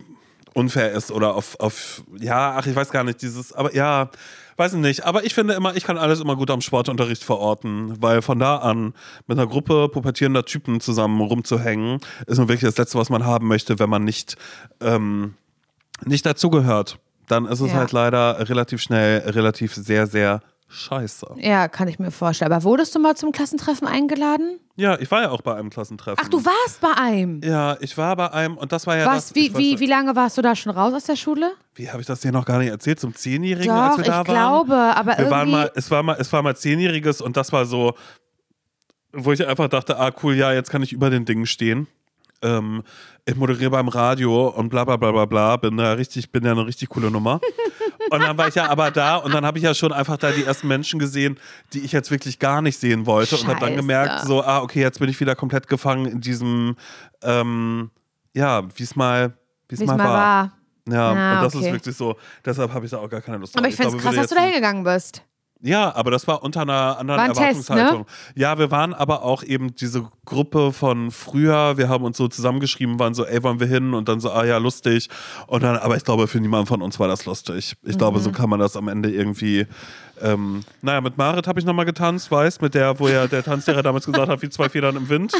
unfair 0.54 0.92
ist 0.92 1.12
oder 1.12 1.34
auf, 1.34 1.60
auf, 1.60 2.04
ja, 2.20 2.56
ach, 2.58 2.68
ich 2.68 2.76
weiß 2.76 2.92
gar 2.92 3.04
nicht, 3.04 3.22
dieses, 3.22 3.54
aber 3.54 3.74
ja, 3.76 4.10
weiß 4.58 4.74
ich 4.74 4.80
nicht. 4.80 5.06
Aber 5.06 5.24
ich 5.26 5.34
finde 5.34 5.54
immer, 5.54 5.76
ich 5.76 5.84
kann 5.84 5.98
alles 5.98 6.20
immer 6.20 6.36
gut 6.36 6.52
am 6.52 6.62
Sportunterricht 6.62 7.24
verorten, 7.24 8.02
weil 8.02 8.22
von 8.22 8.40
da 8.40 8.58
an 8.58 8.94
mit 9.28 9.38
einer 9.38 9.48
Gruppe 9.48 9.90
pubertierender 9.90 10.46
Typen 10.46 10.80
zusammen 10.80 11.22
rumzuhängen, 11.22 12.00
ist 12.28 12.38
nur 12.38 12.48
wirklich 12.48 12.70
das 12.70 12.78
Letzte, 12.78 12.98
was 12.98 13.10
man 13.10 13.26
haben 13.26 13.48
möchte, 13.48 13.80
wenn 13.80 13.90
man 13.90 14.04
nicht, 14.04 14.36
ähm, 14.82 15.36
nicht 16.06 16.26
dazugehört. 16.26 17.00
Dann 17.28 17.46
ist 17.46 17.62
es 17.62 17.72
ja. 17.72 17.78
halt 17.78 17.92
leider 17.92 18.50
relativ 18.50 18.82
schnell, 18.82 19.20
relativ 19.30 19.74
sehr, 19.74 20.08
sehr 20.08 20.42
scheiße. 20.74 21.36
Ja, 21.38 21.68
kann 21.68 21.88
ich 21.88 22.00
mir 22.00 22.12
vorstellen. 22.12 22.52
Aber 22.52 22.64
wurdest 22.64 22.94
du 22.96 23.00
mal 23.00 23.16
zum 23.16 23.32
Klassentreffen 23.32 23.88
eingeladen? 23.88 24.60
Ja, 24.76 24.98
ich 25.00 25.10
war 25.12 25.22
ja 25.22 25.30
auch 25.30 25.42
bei 25.42 25.56
einem 25.56 25.70
Klassentreffen. 25.70 26.20
Ach, 26.24 26.30
du 26.30 26.44
warst 26.44 26.82
bei 26.82 26.92
einem? 26.98 27.42
Ja, 27.44 27.78
ich 27.80 27.98
war 27.98 28.16
bei 28.16 28.32
einem 28.32 28.58
und 28.58 28.72
das 28.72 28.88
war 28.88 28.98
ja 28.98 29.06
Was, 29.06 29.28
das. 29.28 29.36
Wie, 29.36 29.56
wie, 29.56 29.80
wie 29.80 29.86
lange 29.86 30.16
warst 30.16 30.38
du 30.38 30.42
da 30.42 30.56
schon 30.56 30.72
raus 30.72 30.94
aus 30.94 31.06
der 31.06 31.16
Schule? 31.16 31.52
Wie 31.76 31.90
habe 31.90 32.02
ich 32.02 32.08
das 32.08 32.22
dir 32.22 32.32
noch 32.32 32.46
gar 32.46 32.60
nicht 32.60 32.70
erzählt? 32.70 33.00
Zum 33.00 33.14
Zehnjährigen, 33.14 33.68
Doch, 33.68 33.82
als 33.82 33.98
wir 33.98 34.04
da 34.04 34.22
ich 34.22 34.28
glaube, 34.28 34.72
waren? 34.72 34.98
aber 34.98 35.12
wir 35.12 35.20
irgendwie... 35.20 35.32
Waren 35.32 35.52
mal, 35.52 35.72
es, 35.76 35.92
war 35.92 36.04
mal, 36.04 36.18
es 36.20 36.34
war 36.34 36.42
mal 36.42 36.56
Zehnjähriges 36.56 37.22
und 37.22 37.38
das 37.38 37.52
war 37.52 37.66
so, 37.66 37.94
wo 39.14 39.32
ich 39.32 39.46
einfach 39.46 39.70
dachte, 39.70 39.98
ah 39.98 40.12
cool, 40.24 40.36
ja, 40.36 40.52
jetzt 40.54 40.72
kann 40.72 40.82
ich 40.82 40.92
über 40.92 41.10
den 41.10 41.26
Dingen 41.26 41.46
stehen. 41.46 41.88
Ähm, 42.44 42.84
ich 43.26 43.36
moderiere 43.36 43.72
beim 43.72 43.88
Radio 43.88 44.50
und 44.50 44.70
bla 44.70 44.84
bla 44.84 44.98
bla 44.98 45.12
bla 45.12 45.26
bla, 45.26 45.58
bin 45.58 45.78
da 45.78 45.94
richtig, 45.94 46.32
bin 46.32 46.44
ja 46.44 46.52
eine 46.52 46.66
richtig 46.66 46.90
coole 46.90 47.10
Nummer. 47.10 47.40
Und 48.10 48.22
dann 48.22 48.38
war 48.38 48.50
ich 48.50 48.56
ja 48.56 48.70
aber 48.70 48.92
da 48.92 49.16
und 49.16 49.34
dann 49.34 49.46
habe 49.46 49.58
ich 49.58 49.64
ja 49.64 49.74
schon 49.74 49.94
einfach 49.94 50.18
da 50.18 50.32
die 50.32 50.44
ersten 50.44 50.68
Menschen 50.68 51.00
gesehen, 51.00 51.40
die 51.72 51.80
ich 51.80 51.94
jetzt 51.94 52.12
wirklich 52.12 52.38
gar 52.38 52.62
nicht 52.62 52.78
sehen 52.78 53.06
wollte 53.06 53.32
Scheiße. 53.32 53.44
und 53.44 53.50
habe 53.50 53.66
dann 53.66 53.76
gemerkt, 53.76 54.26
so, 54.26 54.44
ah, 54.44 54.62
okay, 54.62 54.82
jetzt 54.82 55.00
bin 55.00 55.10
ich 55.10 55.20
wieder 55.20 55.36
komplett 55.36 55.68
gefangen 55.68 56.06
in 56.06 56.22
diesem, 56.22 56.76
ähm, 57.24 57.92
ja, 58.34 58.64
wie 58.76 58.84
es 58.84 58.96
mal, 58.96 59.34
wie's 59.70 59.80
mal, 59.80 59.98
mal 59.98 60.04
war. 60.04 60.14
war. 60.14 60.52
Ja, 60.90 61.12
ah, 61.12 61.38
und 61.38 61.46
das 61.46 61.56
okay. 61.56 61.68
ist 61.68 61.74
wirklich 61.74 61.96
so, 61.96 62.18
deshalb 62.46 62.74
habe 62.74 62.86
ich 62.86 62.92
da 62.92 62.98
auch 62.98 63.10
gar 63.10 63.22
keine 63.22 63.38
Lust 63.38 63.56
drauf. 63.56 63.60
Aber 63.60 63.70
ich 63.70 63.76
finde 63.76 63.96
es 63.96 64.04
krass, 64.04 64.16
dass 64.16 64.28
du 64.28 64.36
da 64.36 64.42
hingegangen 64.42 64.84
bist. 64.84 65.24
Ja, 65.66 65.96
aber 65.96 66.12
das 66.12 66.28
war 66.28 66.44
unter 66.44 66.62
einer 66.62 66.98
anderen 67.00 67.22
ein 67.22 67.30
Erwartungshaltung. 67.32 68.06
Test, 68.06 68.36
ne? 68.36 68.42
Ja, 68.42 68.60
wir 68.60 68.70
waren 68.70 68.94
aber 68.94 69.24
auch 69.24 69.44
eben 69.44 69.74
diese 69.74 70.06
Gruppe 70.26 70.74
von 70.74 71.10
früher. 71.10 71.78
Wir 71.78 71.88
haben 71.88 72.04
uns 72.04 72.18
so 72.18 72.28
zusammengeschrieben, 72.28 73.00
waren 73.00 73.14
so, 73.14 73.26
ey, 73.26 73.42
wollen 73.44 73.62
wir 73.62 73.68
hin? 73.68 73.94
Und 73.94 74.10
dann 74.10 74.20
so, 74.20 74.30
ah 74.30 74.44
ja, 74.44 74.58
lustig. 74.58 75.08
Und 75.48 75.64
dann, 75.64 75.78
aber 75.78 75.96
ich 75.96 76.04
glaube, 76.04 76.28
für 76.28 76.42
niemanden 76.42 76.68
von 76.68 76.82
uns 76.82 77.00
war 77.00 77.08
das 77.08 77.26
lustig. 77.26 77.78
Ich 77.84 77.96
mhm. 77.96 77.98
glaube, 77.98 78.20
so 78.20 78.30
mhm. 78.30 78.34
kann 78.34 78.50
man 78.50 78.60
das 78.60 78.76
am 78.76 78.90
Ende 78.90 79.10
irgendwie 79.10 79.66
ähm, 80.24 80.62
naja, 80.82 81.02
mit 81.02 81.18
Marit 81.18 81.48
habe 81.48 81.60
ich 81.60 81.66
nochmal 81.66 81.86
getanzt, 81.86 82.32
weißt, 82.32 82.62
mit 82.62 82.74
der, 82.74 82.98
wo 82.98 83.10
ja 83.10 83.28
der 83.28 83.44
Tanzlehrer 83.44 83.84
damals 83.84 84.06
gesagt 84.06 84.30
hat, 84.30 84.42
wie 84.42 84.50
zwei 84.50 84.70
Federn 84.70 84.96
im 84.96 85.10
Wind. 85.10 85.34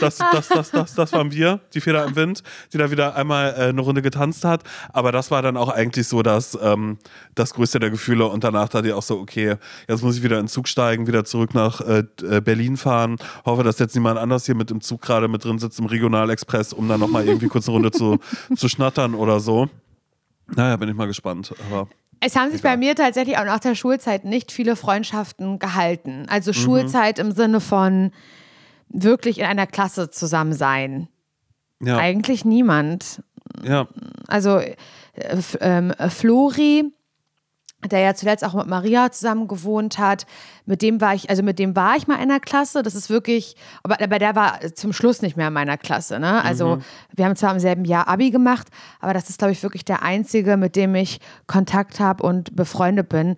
Das, 0.00 0.16
das, 0.16 0.48
das, 0.48 0.70
das, 0.70 0.94
das 0.94 1.12
waren 1.12 1.30
wir, 1.30 1.60
die 1.74 1.80
Feder 1.82 2.06
im 2.06 2.16
Wind, 2.16 2.42
die 2.72 2.78
da 2.78 2.90
wieder 2.90 3.16
einmal 3.16 3.50
äh, 3.50 3.68
eine 3.68 3.82
Runde 3.82 4.00
getanzt 4.00 4.46
hat. 4.46 4.62
Aber 4.92 5.12
das 5.12 5.30
war 5.30 5.42
dann 5.42 5.58
auch 5.58 5.68
eigentlich 5.68 6.08
so 6.08 6.22
das, 6.22 6.58
ähm, 6.62 6.96
das 7.34 7.52
größte 7.52 7.80
der 7.80 7.90
Gefühle. 7.90 8.26
Und 8.26 8.42
danach 8.42 8.70
dachte 8.70 8.88
ich 8.88 8.94
auch 8.94 9.02
so, 9.02 9.18
okay, 9.18 9.56
jetzt 9.88 10.02
muss 10.02 10.16
ich 10.16 10.22
wieder 10.22 10.38
in 10.38 10.44
den 10.44 10.48
Zug 10.48 10.68
steigen, 10.68 11.06
wieder 11.06 11.24
zurück 11.24 11.54
nach 11.54 11.82
äh, 11.82 12.04
äh 12.22 12.40
Berlin 12.40 12.78
fahren. 12.78 13.16
Hoffe, 13.44 13.62
dass 13.62 13.78
jetzt 13.78 13.94
niemand 13.94 14.18
anders 14.18 14.46
hier 14.46 14.54
mit 14.54 14.70
im 14.70 14.80
Zug 14.80 15.02
gerade 15.02 15.28
mit 15.28 15.44
drin 15.44 15.58
sitzt 15.58 15.78
im 15.78 15.86
Regionalexpress, 15.86 16.72
um 16.72 16.88
dann 16.88 17.00
nochmal 17.00 17.26
irgendwie 17.26 17.48
kurz 17.48 17.68
eine 17.68 17.74
Runde 17.74 17.90
zu, 17.90 18.18
zu 18.56 18.68
schnattern 18.70 19.14
oder 19.14 19.38
so. 19.38 19.68
Naja, 20.56 20.76
bin 20.76 20.88
ich 20.88 20.94
mal 20.94 21.06
gespannt. 21.06 21.52
Aber 21.70 21.88
es 22.20 22.36
haben 22.36 22.50
sich 22.50 22.60
Egal. 22.60 22.72
bei 22.72 22.76
mir 22.76 22.94
tatsächlich 22.94 23.38
auch 23.38 23.44
nach 23.44 23.60
der 23.60 23.74
Schulzeit 23.74 24.24
nicht 24.24 24.52
viele 24.52 24.76
Freundschaften 24.76 25.58
gehalten. 25.58 26.26
Also 26.28 26.50
mhm. 26.50 26.54
Schulzeit 26.54 27.18
im 27.18 27.32
Sinne 27.32 27.60
von 27.60 28.12
wirklich 28.88 29.38
in 29.38 29.46
einer 29.46 29.66
Klasse 29.66 30.10
zusammen 30.10 30.52
sein. 30.52 31.08
Ja. 31.80 31.96
Eigentlich 31.96 32.44
niemand. 32.44 33.22
Ja. 33.64 33.88
Also 34.28 34.58
äh, 34.58 34.76
äh, 35.60 36.10
Flori 36.10 36.92
der 37.88 38.00
ja 38.00 38.14
zuletzt 38.14 38.44
auch 38.44 38.54
mit 38.54 38.66
Maria 38.66 39.10
zusammen 39.10 39.48
gewohnt 39.48 39.98
hat. 39.98 40.26
Mit 40.66 40.82
dem 40.82 41.00
war 41.00 41.14
ich, 41.14 41.30
also 41.30 41.42
mit 41.42 41.58
dem 41.58 41.74
war 41.74 41.96
ich 41.96 42.06
mal 42.06 42.22
in 42.22 42.28
der 42.28 42.40
Klasse. 42.40 42.82
Das 42.82 42.94
ist 42.94 43.08
wirklich, 43.08 43.56
aber, 43.82 44.00
aber 44.02 44.18
der 44.18 44.34
war 44.34 44.60
zum 44.74 44.92
Schluss 44.92 45.22
nicht 45.22 45.36
mehr 45.36 45.48
in 45.48 45.54
meiner 45.54 45.78
Klasse. 45.78 46.20
Ne? 46.20 46.44
Also 46.44 46.76
mhm. 46.76 46.82
wir 47.14 47.24
haben 47.24 47.36
zwar 47.36 47.52
im 47.52 47.60
selben 47.60 47.84
Jahr 47.84 48.06
Abi 48.08 48.30
gemacht, 48.30 48.68
aber 49.00 49.14
das 49.14 49.30
ist, 49.30 49.38
glaube 49.38 49.52
ich, 49.52 49.62
wirklich 49.62 49.84
der 49.84 50.02
einzige, 50.02 50.56
mit 50.56 50.76
dem 50.76 50.94
ich 50.94 51.20
Kontakt 51.46 52.00
habe 52.00 52.22
und 52.22 52.54
befreundet 52.54 53.08
bin. 53.08 53.36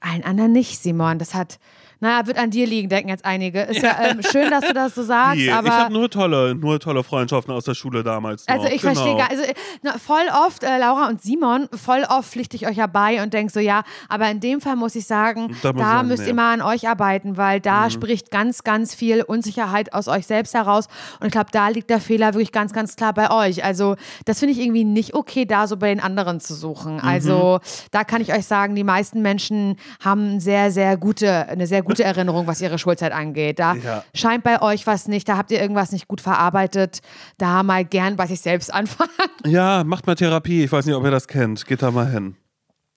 Allen 0.00 0.24
anderen 0.24 0.52
nicht, 0.52 0.80
Simon. 0.80 1.18
Das 1.18 1.34
hat, 1.34 1.58
naja, 2.00 2.26
wird 2.26 2.38
an 2.38 2.50
dir 2.50 2.66
liegen, 2.66 2.88
denken 2.88 3.10
jetzt 3.10 3.24
einige. 3.24 3.60
Ist 3.62 3.82
ja 3.82 3.96
ähm, 4.02 4.20
schön, 4.22 4.50
dass 4.50 4.66
du 4.66 4.72
das 4.72 4.94
so 4.94 5.02
sagst, 5.02 5.38
Wie? 5.38 5.50
aber. 5.50 5.68
Ich 5.68 5.74
habe 5.74 5.92
nur 5.92 6.08
tolle, 6.08 6.54
nur 6.54 6.80
tolle 6.80 7.04
Freundschaften 7.04 7.52
aus 7.52 7.64
der 7.64 7.74
Schule 7.74 8.02
damals. 8.02 8.46
Noch. 8.46 8.54
Also 8.54 8.68
ich 8.68 8.80
genau. 8.80 8.94
verstehe 8.94 9.16
gar, 9.16 9.30
also 9.30 9.42
na, 9.82 9.98
voll 9.98 10.24
oft, 10.46 10.64
äh, 10.64 10.78
Laura 10.78 11.08
und 11.08 11.20
Simon, 11.20 11.68
voll 11.72 12.04
oft 12.08 12.30
pflichte 12.30 12.56
ich 12.56 12.66
euch 12.66 12.78
ja 12.78 12.86
bei 12.86 13.22
und 13.22 13.34
denke 13.34 13.52
so, 13.52 13.60
ja, 13.60 13.82
aber 14.08 14.30
in 14.30 14.40
dem 14.40 14.60
Fall 14.60 14.76
muss 14.76 14.94
ich 14.94 15.06
sagen, 15.06 15.56
da, 15.62 15.72
da 15.72 15.78
sagen, 15.78 16.08
müsst 16.08 16.22
nee. 16.22 16.28
ihr 16.28 16.34
mal 16.34 16.54
an 16.54 16.62
euch 16.62 16.88
arbeiten, 16.88 17.36
weil 17.36 17.60
da 17.60 17.84
mhm. 17.84 17.90
spricht 17.90 18.30
ganz, 18.30 18.64
ganz 18.64 18.94
viel 18.94 19.22
Unsicherheit 19.22 19.92
aus 19.92 20.08
euch 20.08 20.26
selbst 20.26 20.54
heraus. 20.54 20.86
Und 21.20 21.26
ich 21.26 21.32
glaube, 21.32 21.50
da 21.52 21.68
liegt 21.68 21.90
der 21.90 22.00
Fehler 22.00 22.32
wirklich 22.32 22.52
ganz, 22.52 22.72
ganz 22.72 22.96
klar 22.96 23.12
bei 23.12 23.30
euch. 23.30 23.62
Also, 23.62 23.96
das 24.24 24.38
finde 24.38 24.54
ich 24.54 24.60
irgendwie 24.60 24.84
nicht 24.84 25.14
okay, 25.14 25.44
da 25.44 25.66
so 25.66 25.76
bei 25.76 25.88
den 25.88 26.00
anderen 26.00 26.40
zu 26.40 26.54
suchen. 26.54 26.94
Mhm. 26.94 27.04
Also, 27.04 27.60
da 27.90 28.04
kann 28.04 28.22
ich 28.22 28.32
euch 28.32 28.46
sagen, 28.46 28.74
die 28.74 28.84
meisten 28.84 29.20
Menschen 29.20 29.76
haben 30.02 30.40
sehr, 30.40 30.70
sehr 30.70 30.96
gute, 30.96 31.46
eine 31.48 31.66
sehr 31.66 31.82
gute 31.82 31.89
Erinnerung, 31.98 32.46
was 32.46 32.60
ihre 32.60 32.78
Schulzeit 32.78 33.12
angeht. 33.12 33.58
Da 33.58 33.74
ja. 33.74 34.04
scheint 34.14 34.44
bei 34.44 34.62
euch 34.62 34.86
was 34.86 35.08
nicht, 35.08 35.28
da 35.28 35.36
habt 35.36 35.50
ihr 35.50 35.60
irgendwas 35.60 35.92
nicht 35.92 36.08
gut 36.08 36.20
verarbeitet. 36.20 37.00
Da 37.38 37.62
mal 37.62 37.84
gern 37.84 38.16
bei 38.16 38.26
sich 38.26 38.40
selbst 38.40 38.72
anfangen. 38.72 39.10
Ja, 39.46 39.84
macht 39.84 40.06
mal 40.06 40.14
Therapie. 40.14 40.64
Ich 40.64 40.70
weiß 40.70 40.84
nicht, 40.84 40.94
ob 40.94 41.02
ihr 41.02 41.10
das 41.10 41.26
kennt. 41.26 41.64
Geht 41.66 41.82
da 41.82 41.90
mal 41.90 42.10
hin. 42.10 42.36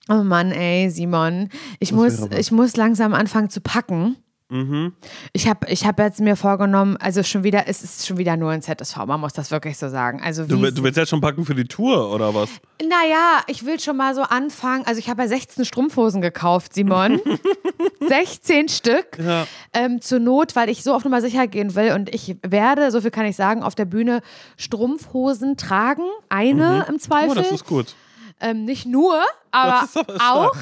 Oh 0.10 0.24
Mann, 0.24 0.52
ey, 0.52 0.90
Simon. 0.90 1.50
Ich, 1.80 1.94
muss, 1.94 2.20
ich 2.38 2.52
muss 2.52 2.76
langsam 2.76 3.14
anfangen 3.14 3.50
zu 3.50 3.62
packen. 3.62 4.18
Mhm. 4.54 4.94
Ich 5.34 5.48
habe 5.48 5.68
ich 5.68 5.84
hab 5.84 5.98
jetzt 5.98 6.22
mir 6.22 6.36
vorgenommen, 6.36 6.96
also 6.98 7.24
schon 7.24 7.44
wieder, 7.44 7.68
es 7.68 7.84
ist 7.84 8.06
schon 8.06 8.18
wieder 8.18 8.38
nur 8.38 8.52
ein 8.52 8.62
ZSV, 8.62 8.98
man 9.08 9.20
muss 9.20 9.34
das 9.34 9.50
wirklich 9.50 9.80
so 9.80 9.90
sagen. 9.90 10.22
Also 10.24 10.46
du, 10.46 10.58
du 10.72 10.84
willst 10.84 10.96
jetzt 10.96 11.10
schon 11.10 11.22
packen 11.22 11.44
für 11.44 11.56
die 11.56 11.66
Tour 11.66 12.14
oder 12.14 12.36
was? 12.36 12.50
Naja, 12.80 13.42
ich 13.48 13.66
will 13.66 13.80
schon 13.80 13.98
mal 13.98 14.14
so 14.14 14.22
anfangen. 14.22 14.86
Also 14.86 15.00
ich 15.00 15.10
habe 15.10 15.24
ja 15.24 15.28
16 15.28 15.66
Strumpfhosen 15.66 16.22
gekauft, 16.22 16.76
Simon. 16.76 17.20
16 18.08 18.70
Stück. 18.70 19.18
Ja. 19.18 19.48
Ähm, 19.74 20.02
zur 20.02 20.20
Not, 20.20 20.56
weil 20.56 20.70
ich 20.70 20.84
so 20.84 20.94
auf 20.94 21.04
Nummer 21.04 21.22
sicher 21.22 21.48
gehen 21.48 21.74
will. 21.74 21.94
Und 21.94 22.14
ich 22.14 22.36
werde, 22.44 22.92
so 22.92 23.02
viel 23.02 23.12
kann 23.12 23.26
ich 23.26 23.36
sagen, 23.36 23.64
auf 23.64 23.74
der 23.74 23.86
Bühne 23.86 24.22
Strumpfhosen 24.58 25.58
tragen. 25.58 26.04
Eine 26.30 26.86
mhm. 26.88 26.94
im 26.94 27.00
Zweifel. 27.00 27.32
Oh, 27.32 27.34
das 27.34 27.52
ist 27.52 27.66
gut. 27.66 27.96
Ähm, 28.40 28.66
nicht 28.66 28.86
nur, 28.86 29.20
aber, 29.52 29.88
aber 30.20 30.48
auch. 30.50 30.56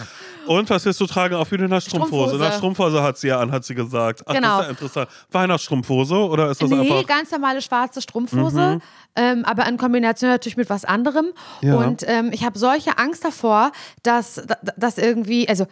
Und 0.47 0.69
was 0.69 0.85
wirst 0.85 0.99
du 0.99 1.05
tragen? 1.05 1.35
Auf 1.35 1.51
jeden 1.51 1.69
Fall 1.69 1.81
Strumpfhose. 1.81 2.35
Strumpfhose. 2.35 2.57
Strumpfhose 2.57 3.03
hat 3.03 3.17
sie 3.17 3.27
ja 3.27 3.39
an, 3.39 3.51
hat 3.51 3.63
sie 3.63 3.75
gesagt. 3.75 4.23
Ach, 4.25 4.33
genau. 4.33 4.47
das 4.47 4.59
ist 4.59 4.65
ja 4.65 4.69
interessant. 4.71 5.09
Weihnachtsstrumpfhose 5.31 6.15
oder 6.15 6.51
ist 6.51 6.61
das 6.61 6.69
nee, 6.69 6.79
einfach? 6.79 6.95
Nee, 6.97 7.03
ganz 7.03 7.31
normale 7.31 7.61
schwarze 7.61 8.01
Strumpfhose. 8.01 8.75
Mhm. 8.75 8.81
Ähm, 9.15 9.45
aber 9.45 9.67
in 9.67 9.77
Kombination 9.77 10.29
natürlich 10.29 10.57
mit 10.57 10.69
was 10.69 10.85
anderem. 10.85 11.27
Ja. 11.61 11.75
Und 11.75 12.03
ähm, 12.07 12.29
ich 12.31 12.43
habe 12.45 12.57
solche 12.57 12.97
Angst 12.97 13.25
davor, 13.25 13.71
dass, 14.03 14.41
dass 14.77 14.97
irgendwie, 14.97 15.49
also 15.49 15.65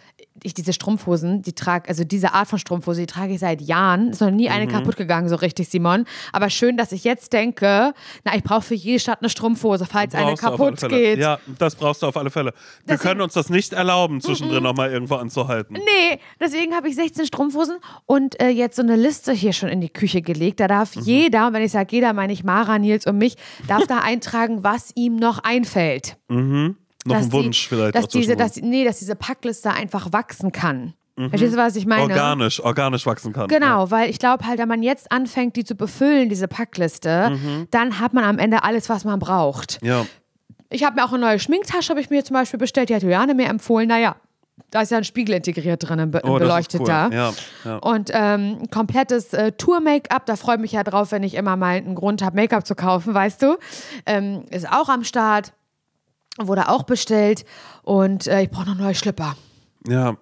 ich 0.43 0.53
diese 0.53 0.74
Strumpfhosen, 0.74 1.41
die 1.41 1.53
trage, 1.53 1.89
also 1.89 2.03
diese 2.03 2.34
Art 2.34 2.47
von 2.47 2.59
Strumpfhose, 2.59 3.01
die 3.01 3.07
trage 3.07 3.34
ich 3.34 3.39
seit 3.39 3.61
Jahren. 3.61 4.09
Ist 4.09 4.22
noch 4.22 4.32
nie 4.32 4.49
eine 4.49 4.65
mhm. 4.65 4.72
kaputt 4.72 4.95
gegangen, 4.95 5.30
so 5.30 5.36
richtig, 5.36 5.70
Simon. 5.70 6.05
Aber 6.32 6.49
schön, 6.49 6.78
dass 6.78 6.91
ich 6.91 7.03
jetzt 7.03 7.34
denke, 7.34 7.93
na, 8.24 8.36
ich 8.36 8.43
brauche 8.43 8.61
für 8.61 8.76
jede 8.76 8.99
Stadt 8.99 9.20
eine 9.22 9.30
Strumpfhose, 9.30 9.86
falls 9.86 10.15
eine 10.15 10.36
kaputt 10.36 10.80
geht. 10.88 11.20
Ja, 11.20 11.39
das 11.57 11.76
brauchst 11.76 12.01
du 12.01 12.07
auf 12.07 12.17
alle 12.17 12.30
Fälle. 12.30 12.51
Wir 12.51 12.95
deswegen, 12.95 13.09
können 13.09 13.22
uns 13.22 13.34
das 13.34 13.49
nicht 13.49 13.74
erlauben, 13.74 14.22
zwischendrin 14.22 14.59
mhm. 14.60 14.68
nochmal 14.68 14.91
irgendwo 14.91 15.16
anzuhalten. 15.16 15.74
Nee, 15.74 16.20
deswegen 16.39 16.76
habe 16.76 16.89
ich 16.89 16.95
16 16.95 17.26
Strumpfhosen 17.28 17.78
und 18.05 18.39
äh, 18.41 18.49
jetzt 18.49 18.76
so 18.76 18.82
eine 18.82 18.95
Liste 18.95 19.32
hier 19.32 19.53
schon 19.53 19.70
in 19.70 19.82
die 19.82 19.89
Küche 19.89 20.22
gelegt. 20.22 20.60
Da 20.60 20.68
darf 20.68 20.95
mhm. 20.95 21.01
jeder, 21.03 21.47
und 21.47 21.53
wenn 21.53 21.64
ich 21.64 21.72
sage 21.72 21.88
jeder, 21.91 22.14
meine 22.14 22.34
ich 22.34 22.43
Mara, 22.43 22.80
Nils 22.80 23.05
und 23.05 23.18
mich, 23.18 23.36
darf 23.68 23.88
da 23.88 23.99
eintragen, 24.03 24.64
was 24.64 24.91
ihm 24.95 25.16
noch 25.16 25.39
einfällt. 25.43 26.18
Mhm. 26.28 26.78
Noch 27.05 27.16
dass 27.16 27.26
ein 27.26 27.32
Wunsch 27.32 27.64
die, 27.64 27.70
vielleicht 27.70 27.95
Dass 27.95 28.07
diese, 28.07 28.36
dass, 28.36 28.57
nee, 28.57 28.84
dass 28.84 28.99
diese 28.99 29.16
Packliste 29.16 29.72
einfach 29.72 30.12
wachsen 30.12 30.51
kann. 30.51 30.93
Verstehst 31.28 31.53
du, 31.53 31.57
was 31.57 31.76
ich 31.76 31.86
meine? 31.86 32.03
Organisch, 32.03 32.64
organisch 32.64 33.05
wachsen 33.05 33.34
kann. 33.34 33.49
Genau, 33.49 33.91
weil 33.91 34.10
ich 34.10 34.20
glaube 34.20 34.45
halt, 34.45 34.57
wenn 34.57 34.70
man 34.70 34.82
jetzt 34.82 35.12
anfängt, 35.12 35.57
die 35.57 35.66
zu 35.66 35.76
befüllen, 35.76 36.30
diese 36.30 36.47
Packliste, 36.47 37.38
dann 37.72 37.99
hat 37.99 38.14
man 38.14 38.24
am 38.24 38.39
Ende 38.39 38.64
alles, 38.64 38.88
was 38.88 39.03
man 39.03 39.20
braucht. 39.20 39.80
Ja. 39.82 40.05
Ich 40.70 40.84
habe 40.84 40.95
mir 40.95 41.03
auch 41.03 41.12
eine 41.12 41.22
neue 41.22 41.39
Schminktasche, 41.39 41.89
habe 41.89 41.99
ich 41.99 42.10
mir 42.10 42.24
zum 42.24 42.36
Beispiel 42.36 42.60
bestellt, 42.60 42.89
die 42.89 42.95
hat 42.95 43.01
Juliane 43.01 43.34
mir 43.34 43.47
empfohlen. 43.47 43.88
Naja, 43.89 44.16
da 44.72 44.82
ist 44.82 44.91
ja 44.91 44.97
ein 44.97 45.03
Spiegel 45.03 45.36
integriert 45.36 45.88
drin, 45.88 45.99
ein, 45.99 46.12
be 46.12 46.22
Oh, 46.24 46.38
das 46.38 46.47
beleuchteter. 46.47 47.07
cool. 47.07 47.14
Ja, 47.16 47.34
ja. 47.66 47.78
Und 47.78 48.12
ähm, 48.14 48.70
komplettes 48.72 49.34
äh, 49.34 49.51
Tour-Make-up, 49.53 50.26
da 50.26 50.36
freue 50.36 50.55
ich 50.55 50.62
mich 50.62 50.72
ja 50.74 50.84
drauf, 50.84 51.12
wenn 51.12 51.24
ich 51.24 51.34
immer 51.36 51.55
mal 51.55 51.76
einen 51.78 51.95
Grund 51.95 52.22
habe, 52.22 52.36
Make-up 52.36 52.66
zu 52.66 52.76
kaufen, 52.76 53.14
weißt 53.14 53.41
du. 53.41 53.57
Ähm, 54.05 54.43
ist 54.51 54.70
auch 54.70 54.89
am 54.89 55.03
Start, 55.03 55.53
wurde 56.38 56.70
auch 56.70 56.84
bestellt. 56.84 57.45
Und 57.84 58.28
äh, 58.28 58.43
ich 58.43 58.49
brauche 58.51 58.68
noch 58.70 58.76
neue 58.76 58.95
Schlipper. 58.95 59.36
ja. 59.88 60.16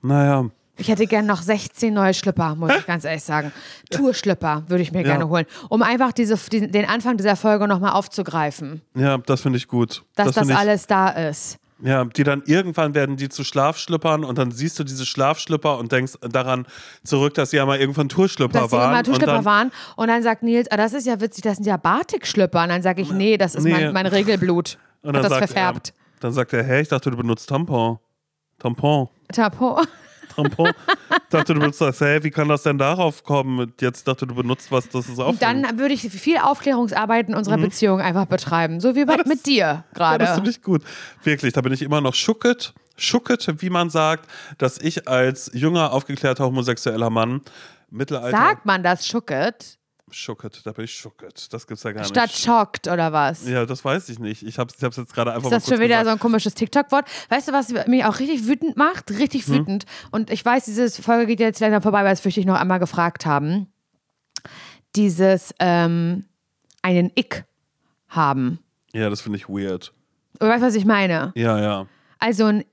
Naja. 0.00 0.44
Ich 0.80 0.86
hätte 0.86 1.06
gern 1.06 1.26
noch 1.26 1.42
16 1.42 1.92
neue 1.92 2.14
Schlipper, 2.14 2.54
muss 2.54 2.72
ich 2.72 2.86
ganz 2.86 3.04
ehrlich 3.04 3.24
sagen. 3.24 3.50
Tour-Schlipper 3.90 4.62
würde 4.68 4.80
ich 4.84 4.92
mir 4.92 5.02
gerne 5.02 5.28
holen, 5.28 5.44
um 5.68 5.82
einfach 5.82 6.12
diese, 6.12 6.36
die, 6.52 6.70
den 6.70 6.84
Anfang 6.84 7.16
dieser 7.16 7.34
Folge 7.34 7.66
nochmal 7.66 7.94
aufzugreifen, 7.94 8.82
Ja, 8.94 9.18
das 9.18 9.40
finde 9.40 9.56
ich 9.58 9.66
gut. 9.66 10.04
dass 10.14 10.36
das, 10.36 10.48
ich, 10.48 10.54
alles 10.56 10.86
da 10.86 11.08
ist. 11.08 11.58
Ja, 11.80 12.04
die 12.04 12.24
dann 12.24 12.42
irgendwann 12.44 12.94
werden 12.94 13.16
die 13.16 13.28
zu 13.28 13.44
Schlafschlippern 13.44 14.24
und 14.24 14.36
dann 14.36 14.50
siehst 14.50 14.78
du 14.80 14.84
diese 14.84 15.06
Schlafschlipper 15.06 15.78
und 15.78 15.92
denkst 15.92 16.14
daran 16.22 16.66
zurück, 17.04 17.34
dass 17.34 17.50
sie 17.50 17.58
ja 17.58 17.66
mal 17.66 17.78
irgendwann 17.78 18.08
Tourschlipper 18.08 18.60
Dass 18.62 18.70
sie 18.72 18.76
waren. 18.76 18.90
immer 18.90 18.98
und 18.98 19.04
Tourschlipper 19.06 19.32
dann, 19.34 19.44
waren 19.44 19.70
und 19.94 20.08
dann 20.08 20.22
sagt 20.24 20.42
Nils, 20.42 20.68
ah, 20.72 20.76
das 20.76 20.92
ist 20.92 21.06
ja 21.06 21.20
witzig, 21.20 21.44
das 21.44 21.56
sind 21.58 21.66
ja 21.66 21.76
Batik-Schlipper. 21.76 22.64
Und 22.64 22.70
dann 22.70 22.82
sage 22.82 23.02
ich, 23.02 23.12
nee, 23.12 23.36
das 23.36 23.54
ist 23.54 23.62
Nee. 23.64 23.70
mein, 23.70 23.92
mein 23.92 24.06
Regelblut. 24.06 24.76
und 25.02 25.10
Hat 25.10 25.14
dann 25.16 25.22
das 25.22 25.30
sagt 25.38 25.52
verfärbt. 25.52 25.88
Er, 25.90 26.20
dann 26.20 26.32
sagt 26.32 26.52
er, 26.52 26.64
hey, 26.64 26.82
ich 26.82 26.88
dachte, 26.88 27.10
du 27.12 27.16
benutzt 27.16 27.48
Tampon. 27.48 27.98
Tampon. 28.58 29.08
Tampon. 29.32 29.86
Ich 30.46 31.28
dachte, 31.30 31.54
du 31.54 31.60
benutzt 31.60 31.80
das. 31.80 32.00
Hey, 32.00 32.22
wie 32.22 32.30
kann 32.30 32.48
das 32.48 32.62
denn 32.62 32.78
darauf 32.78 33.24
kommen? 33.24 33.72
Jetzt 33.80 34.06
dachte 34.06 34.26
du 34.26 34.34
benutzt 34.34 34.70
was, 34.70 34.88
das 34.88 35.08
ist 35.08 35.18
auch. 35.18 35.36
Dann 35.38 35.78
würde 35.78 35.94
ich 35.94 36.02
viel 36.02 36.38
Aufklärungsarbeit 36.38 37.28
in 37.28 37.34
unserer 37.34 37.58
Beziehung 37.58 38.00
einfach 38.00 38.26
betreiben. 38.26 38.80
So 38.80 38.94
wie 38.94 39.04
bei, 39.04 39.16
mit 39.26 39.46
dir 39.46 39.58
Mhm. 39.58 39.58
Ja, 39.58 39.84
das 39.88 39.96
gerade. 39.98 40.34
finde 40.34 40.50
ich 40.50 40.62
gut. 40.62 40.82
Wirklich, 41.22 41.52
da 41.52 41.60
bin 41.60 41.72
ich 41.72 41.82
immer 41.82 42.00
noch 42.00 42.14
schucket, 42.14 42.74
schucket, 42.96 43.60
wie 43.62 43.70
man 43.70 43.90
sagt, 43.90 44.28
dass 44.58 44.78
ich 44.78 45.08
als 45.08 45.50
junger, 45.54 45.92
aufgeklärter 45.92 46.44
homosexueller 46.44 47.10
Mann 47.10 47.42
Mittelalter. 47.90 48.36
Sagt 48.36 48.66
man 48.66 48.82
das 48.82 49.06
Schucket 49.06 49.77
Schucket, 50.10 50.60
da 50.64 50.72
bin 50.72 50.84
ich 50.84 50.94
schucket. 50.94 51.52
Das 51.52 51.66
gibt's 51.66 51.82
ja 51.82 51.92
gar 51.92 52.04
statt 52.04 52.28
nicht. 52.28 52.42
schockt 52.44 52.86
oder 52.88 53.12
was? 53.12 53.46
Ja, 53.48 53.66
das 53.66 53.84
weiß 53.84 54.08
ich 54.08 54.18
nicht. 54.18 54.42
Ich 54.42 54.58
habe 54.58 54.72
es 54.74 54.80
jetzt 54.80 55.14
gerade 55.14 55.32
einfach 55.32 55.50
Ist 55.50 55.52
das 55.52 55.68
schon 55.68 55.80
wieder 55.82 55.96
so 55.96 56.00
gesagt. 56.04 56.16
ein 56.16 56.20
komisches 56.20 56.54
TikTok-Wort? 56.54 57.06
Weißt 57.28 57.48
du, 57.48 57.52
was 57.52 57.72
mich 57.86 58.04
auch 58.04 58.18
richtig 58.18 58.46
wütend 58.46 58.76
macht? 58.76 59.10
Richtig 59.10 59.46
Hm? 59.46 59.54
wütend. 59.54 59.84
Und 60.10 60.30
ich 60.30 60.44
weiß, 60.44 60.64
diese 60.66 60.90
Folge 61.02 61.26
geht 61.26 61.40
jetzt 61.40 61.60
langsam 61.60 61.82
vorbei, 61.82 62.04
weil 62.04 62.12
es 62.12 62.20
fürchte 62.20 62.40
ich 62.40 62.46
noch 62.46 62.58
einmal 62.60 62.78
gefragt 62.78 63.26
haben. 63.26 63.66
Dieses 64.96 65.54
ähm, 65.58 66.24
einen 66.82 67.10
Ick 67.14 67.44
haben. 68.08 68.58
Ja, 68.92 69.10
das 69.10 69.20
finde 69.20 69.38
ich 69.38 69.48
weird. 69.48 69.92
Weißt 70.40 70.62
du, 70.62 70.66
was 70.66 70.74
ich 70.74 70.84
meine? 70.84 71.32
Ja, 71.34 71.60
ja. 71.60 71.86
Also 72.18 72.46
ein 72.46 72.64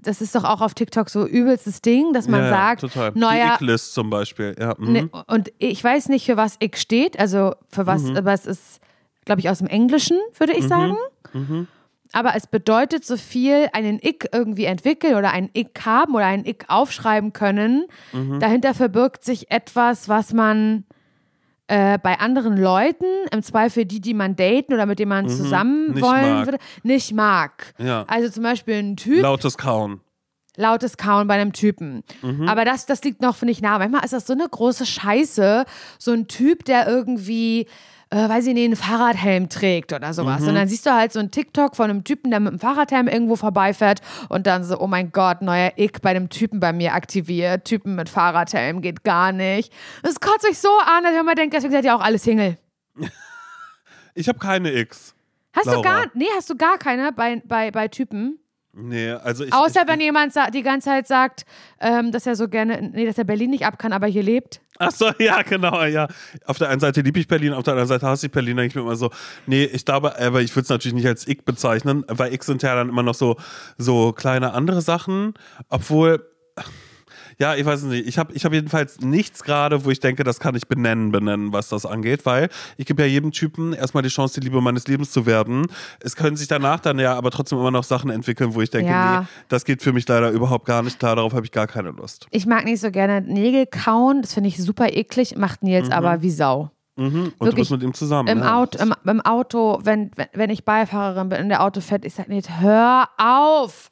das 0.00 0.20
ist 0.20 0.34
doch 0.34 0.44
auch 0.44 0.60
auf 0.60 0.74
TikTok 0.74 1.08
so 1.10 1.26
übelstes 1.26 1.82
Ding, 1.82 2.12
dass 2.12 2.28
man 2.28 2.42
ja, 2.42 2.48
sagt, 2.50 2.80
total. 2.82 3.12
neuer, 3.14 3.56
Die 3.58 3.64
Ick-List 3.64 3.94
zum 3.94 4.10
Beispiel. 4.10 4.54
Ja, 4.58 4.74
mhm. 4.78 4.92
Ne, 4.92 5.10
und 5.26 5.52
ich 5.58 5.82
weiß 5.82 6.08
nicht, 6.08 6.26
für 6.26 6.36
was 6.36 6.56
Ick 6.62 6.76
steht, 6.78 7.18
also 7.18 7.54
für 7.68 7.86
was, 7.86 8.02
Mhm. 8.02 8.16
aber 8.16 8.32
es 8.32 8.46
ist, 8.46 8.80
glaube 9.24 9.40
ich, 9.40 9.48
aus 9.50 9.58
dem 9.58 9.66
Englischen, 9.66 10.18
würde 10.38 10.52
ich 10.52 10.66
sagen. 10.66 10.96
Mhm. 11.32 11.66
Aber 12.12 12.36
es 12.36 12.46
bedeutet 12.46 13.04
so 13.04 13.16
viel, 13.16 13.68
einen 13.72 13.98
Ick 14.00 14.28
irgendwie 14.32 14.66
entwickeln 14.66 15.16
oder 15.16 15.32
einen 15.32 15.50
Ick 15.52 15.80
haben 15.84 16.14
oder 16.14 16.26
einen 16.26 16.44
Ick 16.44 16.66
aufschreiben 16.68 17.32
können. 17.32 17.86
Mhm. 18.12 18.38
Dahinter 18.38 18.72
verbirgt 18.72 19.24
sich 19.24 19.50
etwas, 19.50 20.08
was 20.08 20.32
man 20.32 20.84
äh, 21.66 21.98
bei 21.98 22.18
anderen 22.20 22.56
Leuten, 22.56 23.06
im 23.32 23.42
Zweifel 23.42 23.84
die, 23.86 24.00
die 24.00 24.14
man 24.14 24.36
daten 24.36 24.74
oder 24.74 24.86
mit 24.86 24.98
denen 24.98 25.08
man 25.08 25.28
zusammen 25.28 25.88
Mhm. 25.88 25.94
Nicht 25.94 26.02
wollen 26.04 26.34
mag. 26.34 26.46
würde, 26.46 26.58
nicht 26.82 27.12
mag. 27.14 27.74
Ja. 27.78 28.04
Also 28.06 28.28
zum 28.30 28.42
Beispiel 28.42 28.74
ein 28.74 28.96
Typ, 28.96 29.22
Lautes 29.22 29.56
Kauen. 29.56 30.00
lautes 30.56 30.96
Kauen 30.96 31.26
bei 31.26 31.34
einem 31.34 31.52
Typen. 31.52 32.02
Mhm. 32.22 32.48
Aber 32.48 32.64
das, 32.64 32.86
das 32.86 33.02
liegt 33.02 33.22
noch, 33.22 33.34
finde 33.36 33.52
ich, 33.52 33.60
nah. 33.62 33.78
Manchmal 33.78 34.04
ist 34.04 34.12
das 34.12 34.26
so 34.26 34.34
eine 34.34 34.48
große 34.48 34.86
Scheiße, 34.86 35.64
so 35.98 36.12
ein 36.12 36.28
Typ, 36.28 36.64
der 36.66 36.86
irgendwie, 36.86 37.66
äh, 38.14 38.28
weiß 38.28 38.46
ich 38.46 38.54
nicht, 38.54 38.64
einen 38.64 38.76
Fahrradhelm 38.76 39.48
trägt 39.48 39.92
oder 39.92 40.14
sowas. 40.14 40.42
Mhm. 40.42 40.48
Und 40.48 40.54
dann 40.54 40.68
siehst 40.68 40.86
du 40.86 40.94
halt 40.94 41.12
so 41.12 41.18
ein 41.18 41.32
TikTok 41.32 41.74
von 41.74 41.90
einem 41.90 42.04
Typen, 42.04 42.30
der 42.30 42.38
mit 42.38 42.50
einem 42.50 42.60
Fahrradhelm 42.60 43.08
irgendwo 43.08 43.34
vorbeifährt 43.34 44.00
und 44.28 44.46
dann 44.46 44.62
so, 44.62 44.78
oh 44.78 44.86
mein 44.86 45.10
Gott, 45.10 45.42
neuer 45.42 45.72
Ick 45.76 46.00
bei 46.00 46.10
einem 46.10 46.28
Typen 46.28 46.60
bei 46.60 46.72
mir 46.72 46.94
aktiviert. 46.94 47.64
Typen 47.64 47.96
mit 47.96 48.08
Fahrradhelm 48.08 48.82
geht 48.82 49.02
gar 49.02 49.32
nicht. 49.32 49.72
Das 50.04 50.20
kotzt 50.20 50.46
mich 50.48 50.58
so 50.58 50.68
an, 50.86 51.02
dass 51.02 51.12
ich 51.12 51.20
immer 51.20 51.34
denke, 51.34 51.56
deswegen 51.56 51.72
seid 51.72 51.84
ihr 51.84 51.96
auch 51.96 52.00
alle 52.00 52.18
Single. 52.18 52.56
Ich 54.16 54.28
habe 54.28 54.38
keine 54.38 54.70
X. 54.70 55.12
Hast 55.52 55.66
du 55.66 55.72
Laura. 55.72 55.82
gar, 55.82 56.06
nee, 56.14 56.28
hast 56.36 56.48
du 56.48 56.56
gar 56.56 56.78
keine 56.78 57.10
bei, 57.10 57.42
bei, 57.44 57.72
bei 57.72 57.88
Typen? 57.88 58.38
Nee, 58.76 59.10
also 59.10 59.44
ich. 59.44 59.52
Außer 59.52 59.82
ich, 59.82 59.88
wenn 59.88 60.00
jemand 60.00 60.34
die 60.52 60.62
ganze 60.62 60.88
Zeit 60.88 61.06
sagt, 61.06 61.44
ähm, 61.80 62.10
dass 62.10 62.26
er 62.26 62.34
so 62.34 62.48
gerne, 62.48 62.90
nee, 62.92 63.06
dass 63.06 63.18
er 63.18 63.24
Berlin 63.24 63.50
nicht 63.50 63.64
ab 63.64 63.78
kann, 63.78 63.92
aber 63.92 64.06
hier 64.06 64.22
lebt. 64.22 64.60
Ach 64.78 64.90
so, 64.90 65.10
ja, 65.18 65.42
genau, 65.42 65.84
ja. 65.84 66.08
Auf 66.44 66.58
der 66.58 66.68
einen 66.70 66.80
Seite 66.80 67.00
liebe 67.02 67.20
ich 67.20 67.28
Berlin, 67.28 67.52
auf 67.52 67.62
der 67.62 67.74
anderen 67.74 67.88
Seite 67.88 68.06
hasse 68.06 68.26
ich 68.26 68.32
Berlin. 68.32 68.56
Denke 68.56 68.68
ich 68.68 68.74
mir 68.74 68.80
immer 68.80 68.96
so, 68.96 69.10
nee, 69.46 69.64
ich 69.64 69.84
glaube, 69.84 70.18
aber 70.18 70.42
ich 70.42 70.54
würde 70.56 70.64
es 70.64 70.68
natürlich 70.68 70.94
nicht 70.94 71.06
als 71.06 71.28
Ick 71.28 71.44
bezeichnen, 71.44 72.04
weil 72.08 72.32
Ick 72.32 72.42
sind 72.42 72.62
ja 72.62 72.74
dann 72.74 72.88
immer 72.88 73.02
noch 73.02 73.14
so, 73.14 73.36
so 73.78 74.12
kleine 74.12 74.52
andere 74.52 74.82
Sachen. 74.82 75.34
Obwohl, 75.68 76.26
ja, 77.38 77.54
ich 77.54 77.64
weiß 77.64 77.82
nicht. 77.84 78.06
Ich 78.06 78.18
habe 78.18 78.32
ich 78.32 78.44
hab 78.44 78.52
jedenfalls 78.52 79.00
nichts 79.00 79.42
gerade, 79.42 79.84
wo 79.84 79.90
ich 79.90 80.00
denke, 80.00 80.24
das 80.24 80.40
kann 80.40 80.54
ich 80.54 80.66
benennen, 80.68 81.10
benennen, 81.12 81.52
was 81.52 81.68
das 81.68 81.86
angeht, 81.86 82.26
weil 82.26 82.48
ich 82.76 82.86
gebe 82.86 83.02
ja 83.02 83.08
jedem 83.08 83.32
Typen 83.32 83.72
erstmal 83.72 84.02
die 84.02 84.08
Chance, 84.08 84.40
die 84.40 84.46
Liebe 84.46 84.60
meines 84.60 84.86
Lebens 84.86 85.10
zu 85.10 85.26
werden. 85.26 85.66
Es 86.00 86.16
können 86.16 86.36
sich 86.36 86.48
danach 86.48 86.80
dann 86.80 86.98
ja 86.98 87.14
aber 87.14 87.30
trotzdem 87.30 87.58
immer 87.58 87.70
noch 87.70 87.84
Sachen 87.84 88.10
entwickeln, 88.10 88.54
wo 88.54 88.60
ich 88.60 88.70
denke, 88.70 88.90
Ja. 88.90 89.20
nee, 89.20 89.26
das 89.48 89.64
geht 89.64 89.82
für 89.82 89.92
mich 89.92 90.06
leider 90.08 90.30
überhaupt 90.30 90.66
gar 90.66 90.82
nicht 90.82 90.98
klar, 90.98 91.16
darauf 91.16 91.32
habe 91.34 91.44
ich 91.44 91.52
gar 91.52 91.66
keine 91.66 91.90
Lust. 91.90 92.26
Ich 92.30 92.46
mag 92.46 92.64
nicht 92.64 92.80
so 92.80 92.90
gerne 92.90 93.20
Nägel 93.20 93.66
kauen, 93.66 94.22
das 94.22 94.34
finde 94.34 94.48
ich 94.48 94.62
super 94.62 94.92
eklig, 94.92 95.36
macht 95.36 95.62
Nils 95.62 95.90
aber 95.90 96.22
wie 96.22 96.30
Sau. 96.30 96.70
Mhm. 96.96 97.06
Und 97.06 97.34
du 97.40 97.46
Wirklich 97.46 97.68
bist 97.68 97.70
mit 97.72 97.82
ihm 97.82 97.92
zusammen. 97.94 98.28
Im, 98.28 98.38
ja. 98.38 98.56
Auto, 98.60 98.78
im, 98.80 98.94
Im 99.04 99.20
Auto, 99.20 99.80
wenn, 99.82 100.10
wenn, 100.14 100.26
wenn 100.32 100.50
ich 100.50 100.64
Beifahrerin 100.64 101.28
bin, 101.28 101.38
in 101.40 101.48
der 101.48 101.62
Auto 101.62 101.80
fährt, 101.80 102.04
ich 102.04 102.14
sage, 102.14 102.30
Nils, 102.30 102.48
hör 102.60 103.08
auf. 103.18 103.90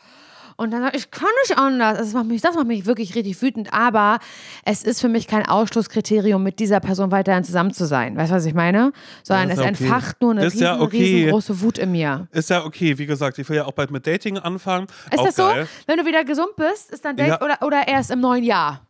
Und 0.62 0.70
dann 0.70 0.80
sage 0.80 0.96
ich, 0.96 1.04
ich 1.04 1.10
kann 1.10 1.28
nicht 1.42 1.58
anders. 1.58 1.98
Das 1.98 2.12
macht, 2.12 2.26
mich, 2.26 2.40
das 2.40 2.54
macht 2.54 2.68
mich 2.68 2.86
wirklich 2.86 3.16
richtig 3.16 3.42
wütend. 3.42 3.72
Aber 3.72 4.20
es 4.64 4.84
ist 4.84 5.00
für 5.00 5.08
mich 5.08 5.26
kein 5.26 5.44
Ausschlusskriterium, 5.44 6.40
mit 6.40 6.60
dieser 6.60 6.78
Person 6.78 7.10
weiterhin 7.10 7.42
zusammen 7.42 7.72
zu 7.72 7.84
sein. 7.84 8.16
Weißt 8.16 8.30
du, 8.30 8.36
was 8.36 8.44
ich 8.44 8.54
meine? 8.54 8.92
Sondern 9.24 9.50
ist 9.50 9.58
es 9.58 9.64
ja 9.64 9.70
okay. 9.70 9.84
entfacht 9.84 10.22
nur 10.22 10.30
eine 10.30 10.44
Ist 10.44 10.60
ja 10.60 10.74
riesen, 10.74 10.82
okay. 10.82 10.96
riesengroße 10.98 11.60
Wut 11.62 11.78
in 11.78 11.90
mir. 11.90 12.28
Ist 12.30 12.48
ja 12.50 12.64
okay, 12.64 12.96
wie 12.96 13.06
gesagt, 13.06 13.40
ich 13.40 13.48
will 13.48 13.56
ja 13.56 13.64
auch 13.64 13.72
bald 13.72 13.90
mit 13.90 14.06
Dating 14.06 14.38
anfangen. 14.38 14.86
Ist 15.10 15.18
auch 15.18 15.24
das 15.24 15.34
so? 15.34 15.42
geil. 15.48 15.66
Wenn 15.86 15.98
du 15.98 16.06
wieder 16.06 16.22
gesund 16.22 16.54
bist, 16.56 16.92
ist 16.92 17.04
dann 17.04 17.16
Date 17.16 17.28
Ja. 17.28 17.42
oder, 17.42 17.58
oder 17.62 17.88
erst 17.88 18.12
im 18.12 18.20
neuen 18.20 18.44
Jahr? 18.44 18.86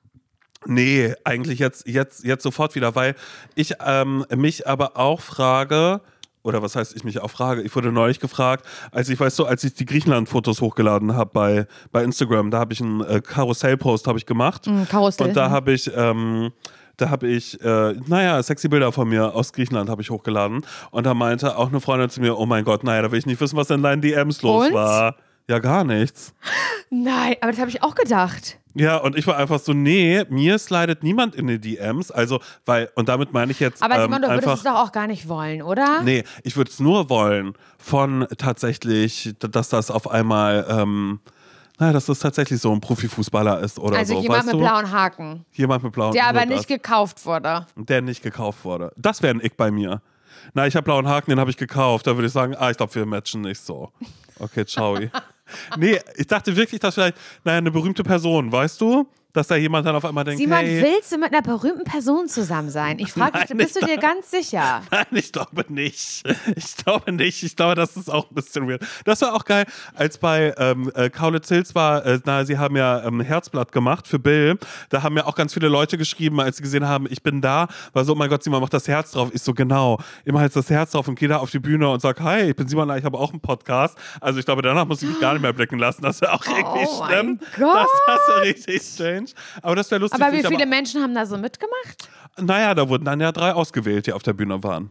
Nee, 0.66 1.14
eigentlich 1.24 1.58
jetzt, 1.58 1.88
jetzt, 1.88 2.22
jetzt 2.22 2.42
sofort 2.42 2.74
wieder, 2.74 2.94
weil 2.94 3.14
ich 3.54 3.76
ähm, 3.84 4.26
mich 4.36 4.68
aber 4.68 4.98
auch 4.98 5.20
frage, 5.20 6.02
oder 6.42 6.62
was 6.62 6.76
heißt 6.76 6.94
ich 6.96 7.04
mich 7.04 7.20
auch 7.20 7.30
frage, 7.30 7.62
ich 7.62 7.74
wurde 7.74 7.92
neulich 7.92 8.20
gefragt, 8.20 8.66
als 8.90 9.08
ich, 9.08 9.18
weißt 9.18 9.38
du, 9.38 9.46
als 9.46 9.64
ich 9.64 9.74
die 9.74 9.86
Griechenland-Fotos 9.86 10.60
hochgeladen 10.60 11.14
habe 11.14 11.30
bei, 11.32 11.66
bei 11.90 12.02
Instagram, 12.02 12.50
da 12.50 12.58
habe 12.58 12.72
ich 12.72 12.80
einen 12.80 13.00
äh, 13.02 13.20
Karussell-Post 13.20 14.06
habe 14.06 14.18
ich 14.18 14.26
gemacht. 14.26 14.66
Hm, 14.66 14.86
Karussell. 14.88 15.28
Und 15.28 15.36
da 15.36 15.50
habe 15.50 15.72
ich, 15.72 15.90
ähm, 15.94 16.52
da 16.96 17.10
habe 17.10 17.28
ich, 17.28 17.60
äh, 17.62 17.94
naja, 18.06 18.42
sexy 18.42 18.68
Bilder 18.68 18.92
von 18.92 19.08
mir 19.08 19.34
aus 19.34 19.52
Griechenland 19.52 19.88
habe 19.88 20.02
ich 20.02 20.10
hochgeladen. 20.10 20.64
Und 20.90 21.06
da 21.06 21.14
meinte 21.14 21.56
auch 21.56 21.68
eine 21.68 21.80
Freundin 21.80 22.10
zu 22.10 22.20
mir, 22.20 22.38
oh 22.38 22.46
mein 22.46 22.64
Gott, 22.64 22.84
naja, 22.84 23.02
da 23.02 23.12
will 23.12 23.18
ich 23.18 23.26
nicht 23.26 23.40
wissen, 23.40 23.56
was 23.56 23.70
in 23.70 23.82
deinen 23.82 24.02
DMs 24.02 24.42
los 24.42 24.66
Und? 24.66 24.74
war. 24.74 25.16
Ja, 25.48 25.58
gar 25.58 25.84
nichts. 25.84 26.32
Nein, 26.90 27.36
aber 27.40 27.50
das 27.52 27.60
habe 27.60 27.70
ich 27.70 27.82
auch 27.82 27.94
gedacht. 27.94 28.58
Ja, 28.74 28.96
und 28.96 29.16
ich 29.18 29.26
war 29.26 29.36
einfach 29.36 29.58
so, 29.58 29.72
nee, 29.72 30.24
mir 30.30 30.58
slidet 30.58 31.02
niemand 31.02 31.34
in 31.34 31.46
die 31.46 31.58
DMs. 31.58 32.10
Also, 32.10 32.40
weil, 32.64 32.90
und 32.94 33.08
damit 33.08 33.32
meine 33.32 33.52
ich 33.52 33.60
jetzt 33.60 33.82
Aber 33.82 33.96
ähm, 33.96 34.02
Simon, 34.04 34.22
du 34.22 34.28
würdest 34.28 34.48
einfach. 34.48 34.58
es 34.58 34.62
doch 34.64 34.76
auch 34.76 34.92
gar 34.92 35.06
nicht 35.06 35.28
wollen, 35.28 35.62
oder? 35.62 36.02
Nee, 36.02 36.24
ich 36.42 36.56
würde 36.56 36.70
es 36.70 36.80
nur 36.80 37.10
wollen 37.10 37.52
von 37.78 38.26
tatsächlich, 38.38 39.34
dass 39.40 39.68
das 39.68 39.90
auf 39.90 40.10
einmal, 40.10 40.66
ähm, 40.70 41.20
naja, 41.78 41.92
dass 41.92 42.06
das 42.06 42.20
tatsächlich 42.20 42.60
so 42.60 42.72
ein 42.72 42.80
Profifußballer 42.80 43.60
ist 43.60 43.78
oder 43.78 43.98
also 43.98 44.14
so. 44.14 44.20
jemand 44.22 44.38
weißt 44.38 44.46
mit 44.46 44.54
du? 44.54 44.58
blauen 44.60 44.90
Haken, 44.90 45.44
Jemand 45.52 45.82
mit 45.82 45.92
blauen 45.92 46.12
der 46.12 46.26
aber 46.26 46.46
nicht 46.46 46.68
gekauft 46.68 47.26
wurde. 47.26 47.66
das, 47.76 47.84
Der 47.86 48.00
nicht 48.00 48.22
gekauft 48.22 48.64
wurde. 48.64 48.92
Das 48.96 49.22
wäre 49.22 49.34
ein 49.34 49.40
Ick 49.40 49.56
bei 49.56 49.70
mir. 49.70 50.00
Na, 50.54 50.66
ich 50.66 50.76
habe 50.76 50.84
blauen 50.84 51.06
Haken, 51.08 51.30
den 51.30 51.40
habe 51.40 51.50
ich 51.50 51.56
gekauft. 51.56 52.06
Da 52.06 52.16
würde 52.16 52.26
ich 52.26 52.32
sagen, 52.32 52.54
ah, 52.56 52.70
ich 52.70 52.76
glaube, 52.76 52.94
wir 52.94 53.04
matchen 53.06 53.42
nicht 53.42 53.60
so. 53.60 53.90
Okay, 54.38 54.64
ciao. 54.64 54.98
nee, 55.76 55.98
ich 56.16 56.26
dachte 56.26 56.56
wirklich, 56.56 56.80
dass 56.80 56.94
vielleicht, 56.94 57.16
naja, 57.44 57.58
eine 57.58 57.70
berühmte 57.70 58.02
Person, 58.02 58.50
weißt 58.52 58.80
du? 58.80 59.06
Dass 59.32 59.46
da 59.46 59.56
jemand 59.56 59.86
dann 59.86 59.96
auf 59.96 60.04
einmal 60.04 60.24
denkt, 60.24 60.40
Simon, 60.40 60.58
hey, 60.58 60.82
willst 60.82 61.10
du 61.12 61.18
mit 61.18 61.32
einer 61.32 61.42
berühmten 61.42 61.84
Person 61.84 62.28
zusammen 62.28 62.70
sein? 62.70 62.98
Ich 62.98 63.12
frage 63.12 63.38
dich, 63.46 63.56
bist 63.56 63.80
du 63.80 63.86
dir 63.86 63.96
ganz 63.96 64.30
sicher? 64.30 64.82
Nein, 64.90 65.06
ich 65.12 65.32
glaube 65.32 65.64
nicht. 65.68 66.22
Ich 66.54 66.76
glaube 66.76 67.12
nicht. 67.12 67.42
Ich 67.42 67.56
glaube, 67.56 67.74
das 67.74 67.96
ist 67.96 68.10
auch 68.10 68.30
ein 68.30 68.34
bisschen 68.34 68.68
weird. 68.68 68.82
Das 69.04 69.20
war 69.22 69.34
auch 69.34 69.44
geil, 69.44 69.64
als 69.94 70.18
bei 70.18 70.54
ähm, 70.58 70.90
äh, 70.94 71.08
Kaulitz 71.10 71.48
Hills 71.48 71.74
war, 71.74 72.04
äh, 72.04 72.20
na, 72.24 72.44
sie 72.44 72.58
haben 72.58 72.76
ja 72.76 73.04
ähm, 73.04 73.20
Herzblatt 73.20 73.72
gemacht 73.72 74.06
für 74.06 74.18
Bill. 74.18 74.58
Da 74.90 75.02
haben 75.02 75.16
ja 75.16 75.24
auch 75.26 75.34
ganz 75.34 75.54
viele 75.54 75.68
Leute 75.68 75.96
geschrieben, 75.98 76.40
als 76.40 76.58
sie 76.58 76.62
gesehen 76.62 76.86
haben, 76.86 77.06
ich 77.08 77.22
bin 77.22 77.40
da, 77.40 77.68
war 77.92 78.04
so, 78.04 78.12
oh 78.12 78.16
mein 78.16 78.28
Gott, 78.28 78.42
Simon, 78.42 78.60
mach 78.60 78.68
das 78.68 78.86
Herz 78.88 79.12
drauf. 79.12 79.30
Ich 79.32 79.42
so, 79.42 79.54
genau. 79.54 79.98
Immer 80.24 80.42
jetzt 80.42 80.56
das 80.56 80.68
Herz 80.70 80.92
drauf 80.92 81.08
und 81.08 81.18
gehe 81.18 81.28
da 81.28 81.38
auf 81.38 81.50
die 81.50 81.58
Bühne 81.58 81.88
und 81.88 82.00
sag, 82.00 82.20
hi, 82.20 82.50
ich 82.50 82.56
bin 82.56 82.68
Simon, 82.68 82.94
ich 82.96 83.04
habe 83.04 83.18
auch 83.18 83.30
einen 83.30 83.40
Podcast. 83.40 83.96
Also 84.20 84.38
ich 84.38 84.44
glaube, 84.44 84.62
danach 84.62 84.86
muss 84.86 85.02
ich 85.02 85.08
mich 85.08 85.20
gar 85.20 85.32
nicht 85.32 85.42
mehr 85.42 85.52
blicken 85.52 85.78
lassen. 85.78 86.02
Das 86.02 86.20
wäre 86.20 86.32
auch 86.32 86.44
irgendwie 86.46 86.86
Oh 86.86 86.98
mein 87.00 87.10
schlimm. 87.10 87.38
Gott. 87.58 87.86
Das, 88.06 88.18
das 88.18 88.28
wäre 88.28 88.42
richtig 88.42 88.82
strange. 89.26 89.60
Aber 89.62 89.76
das 89.76 89.90
wäre 89.90 90.00
lustig. 90.00 90.20
Aber 90.20 90.32
wie 90.32 90.42
viele 90.44 90.66
Menschen 90.66 91.02
haben 91.02 91.14
da 91.14 91.26
so 91.26 91.36
mitgemacht? 91.36 92.08
Naja, 92.38 92.74
da 92.74 92.88
wurden 92.88 93.04
dann 93.04 93.20
ja 93.20 93.32
drei 93.32 93.52
ausgewählt, 93.52 94.06
die 94.06 94.12
auf 94.12 94.22
der 94.22 94.32
Bühne 94.32 94.62
waren. 94.62 94.90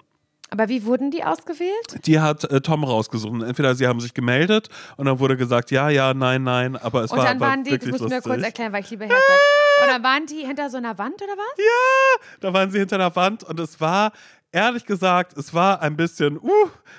Aber 0.53 0.67
wie 0.67 0.83
wurden 0.83 1.11
die 1.11 1.23
ausgewählt? 1.23 2.05
Die 2.05 2.19
hat 2.19 2.43
äh, 2.43 2.59
Tom 2.59 2.83
rausgesucht. 2.83 3.31
Und 3.31 3.41
Entweder 3.41 3.73
sie 3.73 3.87
haben 3.87 4.01
sich 4.01 4.13
gemeldet 4.13 4.67
und 4.97 5.05
dann 5.05 5.17
wurde 5.19 5.37
gesagt, 5.37 5.71
ja, 5.71 5.87
ja, 5.89 6.13
nein, 6.13 6.43
nein, 6.43 6.75
aber 6.75 7.03
es 7.03 7.11
Und 7.11 7.19
war, 7.19 7.25
dann 7.25 7.39
war 7.39 7.49
waren 7.49 7.63
die, 7.63 7.77
das 7.77 7.87
musst 7.87 8.01
du 8.01 8.09
mir 8.09 8.21
kurz 8.21 8.43
erklären, 8.43 8.73
weil 8.73 8.83
ich 8.83 8.89
liebe 8.89 9.05
Herzblatt. 9.05 9.39
Und 9.81 9.87
dann 9.87 10.03
waren 10.03 10.25
die 10.25 10.45
hinter 10.45 10.69
so 10.69 10.75
einer 10.77 10.97
Wand 10.97 11.21
oder 11.21 11.33
was? 11.37 11.57
Ja, 11.57 12.27
da 12.41 12.53
waren 12.53 12.69
sie 12.69 12.79
hinter 12.79 12.97
der 12.97 13.15
Wand 13.15 13.45
und 13.45 13.59
es 13.61 13.79
war, 13.79 14.11
ehrlich 14.51 14.85
gesagt, 14.85 15.37
es 15.37 15.53
war 15.53 15.81
ein 15.81 15.95
bisschen, 15.95 16.37
uh, 16.37 16.49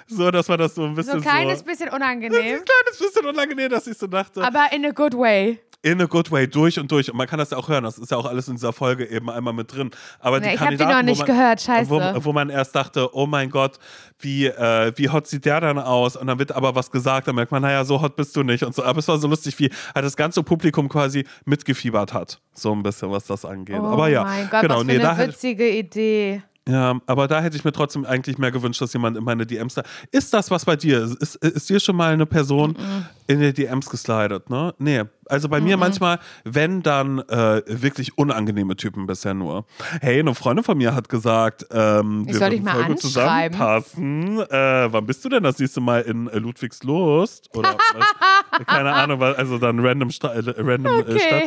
so, 0.07 0.31
dass 0.31 0.49
man 0.49 0.59
das 0.59 0.75
so 0.75 0.85
ein 0.85 0.91
So 0.91 0.95
bisschen 0.97 1.17
ein 1.17 1.21
kleines 1.21 1.59
so, 1.59 1.65
bisschen 1.67 1.89
ein 1.91 1.95
unangenehm, 1.95 2.41
kleines 2.65 2.99
bisschen 2.99 3.27
unangenehm, 3.27 3.69
dass 3.69 3.87
ich 3.87 3.99
so 3.99 4.07
dachte, 4.07 4.43
aber 4.43 4.73
in 4.73 4.87
a 4.87 4.91
good 4.91 5.13
way. 5.15 5.61
In 5.83 6.01
a 6.01 6.07
good 6.07 6.31
way, 6.31 6.47
durch 6.49 6.79
und 6.79 6.91
durch. 6.91 7.11
Und 7.11 7.17
man 7.17 7.27
kann 7.27 7.39
das 7.39 7.51
ja 7.51 7.59
auch 7.59 7.69
hören, 7.69 7.85
das 7.85 7.99
ist 7.99 8.11
ja 8.11 8.17
auch 8.17 8.25
alles 8.25 8.49
in 8.49 8.55
dieser 8.55 8.73
Folge 8.73 9.05
eben 9.05 9.29
einmal 9.29 9.53
mit 9.53 9.73
drin. 9.73 9.91
Aber 10.21 10.41
die 10.41 10.51
ich 10.51 10.61
hab 10.61 10.71
die 10.71 10.77
noch 10.77 11.03
nicht 11.03 11.19
man, 11.19 11.27
gehört, 11.27 11.61
scheiße. 11.61 11.91
Wo, 11.91 12.01
wo 12.25 12.33
man 12.33 12.51
erst 12.51 12.75
dachte, 12.75 13.15
oh 13.15 13.27
mein 13.27 13.51
Gott, 13.51 13.79
wie, 14.21 14.47
äh, 14.47 14.93
wie 14.97 15.09
hot 15.09 15.27
sieht 15.27 15.45
der 15.45 15.61
dann 15.61 15.79
aus? 15.79 16.17
Und 16.17 16.29
dann 16.29 16.39
wird 16.39 16.53
aber 16.53 16.75
was 16.75 16.91
gesagt, 16.91 17.27
dann 17.27 17.35
merkt 17.35 17.51
man, 17.51 17.63
naja, 17.63 17.85
so 17.85 18.01
hot 18.01 18.15
bist 18.17 18.35
du 18.37 18.43
nicht. 18.43 18.63
Und 18.63 18.75
so. 18.75 18.85
Aber 18.85 19.01
es 19.01 19.09
war 19.09 19.19
so 19.19 19.27
lustig, 19.27 19.59
wie 19.59 19.71
halt 19.95 20.05
das 20.05 20.17
ganze 20.17 20.43
Publikum 20.43 20.89
quasi 20.89 21.27
mitgefiebert 21.45 22.13
hat. 22.13 22.41
So 22.55 22.73
ein 22.73 22.83
bisschen, 22.83 23.11
was 23.11 23.27
das 23.27 23.45
angeht. 23.45 23.81
Oh 23.81 23.87
aber 23.87 24.09
ja, 24.09 24.23
mein 24.25 24.49
Gott, 24.51 24.63
genau, 24.63 24.75
was 24.77 24.81
für 24.83 24.87
nee, 24.87 24.99
da 24.99 25.11
eine 25.11 25.19
hätte, 25.19 25.33
witzige 25.33 25.69
Idee. 25.69 26.43
ja, 26.69 27.01
aber 27.07 27.27
da 27.27 27.41
hätte 27.41 27.57
ich 27.57 27.65
mir 27.65 27.73
trotzdem 27.73 28.05
eigentlich 28.05 28.39
mehr 28.39 28.53
gewünscht, 28.53 28.81
dass 28.81 28.93
jemand 28.93 29.17
in 29.17 29.25
meine 29.25 29.47
DMs 29.47 29.75
da. 29.75 29.83
Ist 30.13 30.33
das 30.33 30.51
was 30.51 30.65
bei 30.65 30.77
dir? 30.77 31.03
Ist, 31.19 31.37
ist 31.37 31.69
dir 31.69 31.81
schon 31.81 31.97
mal 31.97 32.13
eine 32.13 32.27
Person 32.27 32.77
in 33.33 33.41
die 33.41 33.53
DMs 33.53 33.89
geslidet, 33.91 34.51
ne? 34.51 34.75
Nee. 34.79 35.03
Also 35.27 35.49
bei 35.49 35.61
mir 35.61 35.77
manchmal, 35.77 36.19
wenn 36.45 36.83
dann 36.83 37.21
äh, 37.21 37.63
wirklich 37.67 38.19
unangenehme 38.19 38.77
Typen 38.77 39.07
bisher 39.07 39.33
nur. 39.35 39.65
Hey, 40.01 40.19
eine 40.21 40.35
Freundin 40.35 40.65
von 40.65 40.77
mir 40.77 40.95
hat 40.95 41.09
gesagt, 41.09 41.65
ähm, 41.71 42.25
Ich 42.29 42.35
wir 42.35 42.41
würden 42.41 42.67
voll 42.67 42.85
gut 42.85 43.01
zusammenpassen. 43.01 44.41
Äh, 44.41 44.93
wann 44.93 45.07
bist 45.07 45.25
du 45.25 45.29
denn 45.29 45.43
das 45.43 45.59
nächste 45.59 45.81
Mal 45.81 46.03
in 46.03 46.29
äh, 46.29 46.39
Ludwigslust? 46.39 47.57
Oder 47.57 47.77
keine 48.67 48.93
Ahnung, 48.93 49.21
weil- 49.21 49.35
also 49.37 49.59
dann 49.59 49.79
random, 49.81 50.11
Sta 50.11 50.29
äh, 50.35 50.43
random 50.59 50.99
äh, 51.01 51.03
Okay. 51.03 51.19
Stadt, 51.19 51.43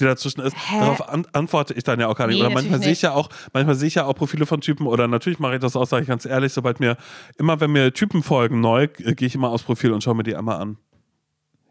die 0.00 0.04
dazwischen 0.04 0.40
ist. 0.40 0.56
Hä? 0.56 0.80
Darauf 0.80 1.08
an 1.08 1.26
antworte 1.32 1.74
ich 1.74 1.84
dann 1.84 2.00
ja 2.00 2.08
auch 2.08 2.16
gar 2.16 2.26
nicht. 2.26 2.36
Nee, 2.36 2.44
oder 2.44 2.50
manchmal 2.54 2.82
sehe 2.82 2.92
ich 2.92 3.02
ja 3.02 3.12
auch, 3.12 3.28
manchmal 3.52 3.74
sehe 3.74 3.88
ich 3.88 3.94
ja 3.96 4.04
auch 4.04 4.14
Profile 4.14 4.46
von 4.46 4.60
Typen 4.60 4.86
oder 4.86 5.06
natürlich 5.06 5.38
mache 5.38 5.54
ich 5.54 5.60
das 5.60 5.76
auch, 5.76 5.86
sage 5.86 6.02
ich 6.02 6.08
ganz 6.08 6.24
ehrlich, 6.26 6.52
sobald 6.52 6.80
mir, 6.80 6.96
immer 7.38 7.60
wenn 7.60 7.70
mir 7.72 7.92
Typen 7.92 8.22
folgen 8.22 8.60
neu, 8.60 8.84
äh, 8.84 9.14
gehe 9.14 9.26
ich 9.28 9.34
immer 9.34 9.50
aufs 9.50 9.64
Profil 9.64 9.92
und 9.92 10.02
schaue 10.02 10.14
mir 10.14 10.22
die 10.24 10.34
einmal 10.34 10.60
an. 10.60 10.78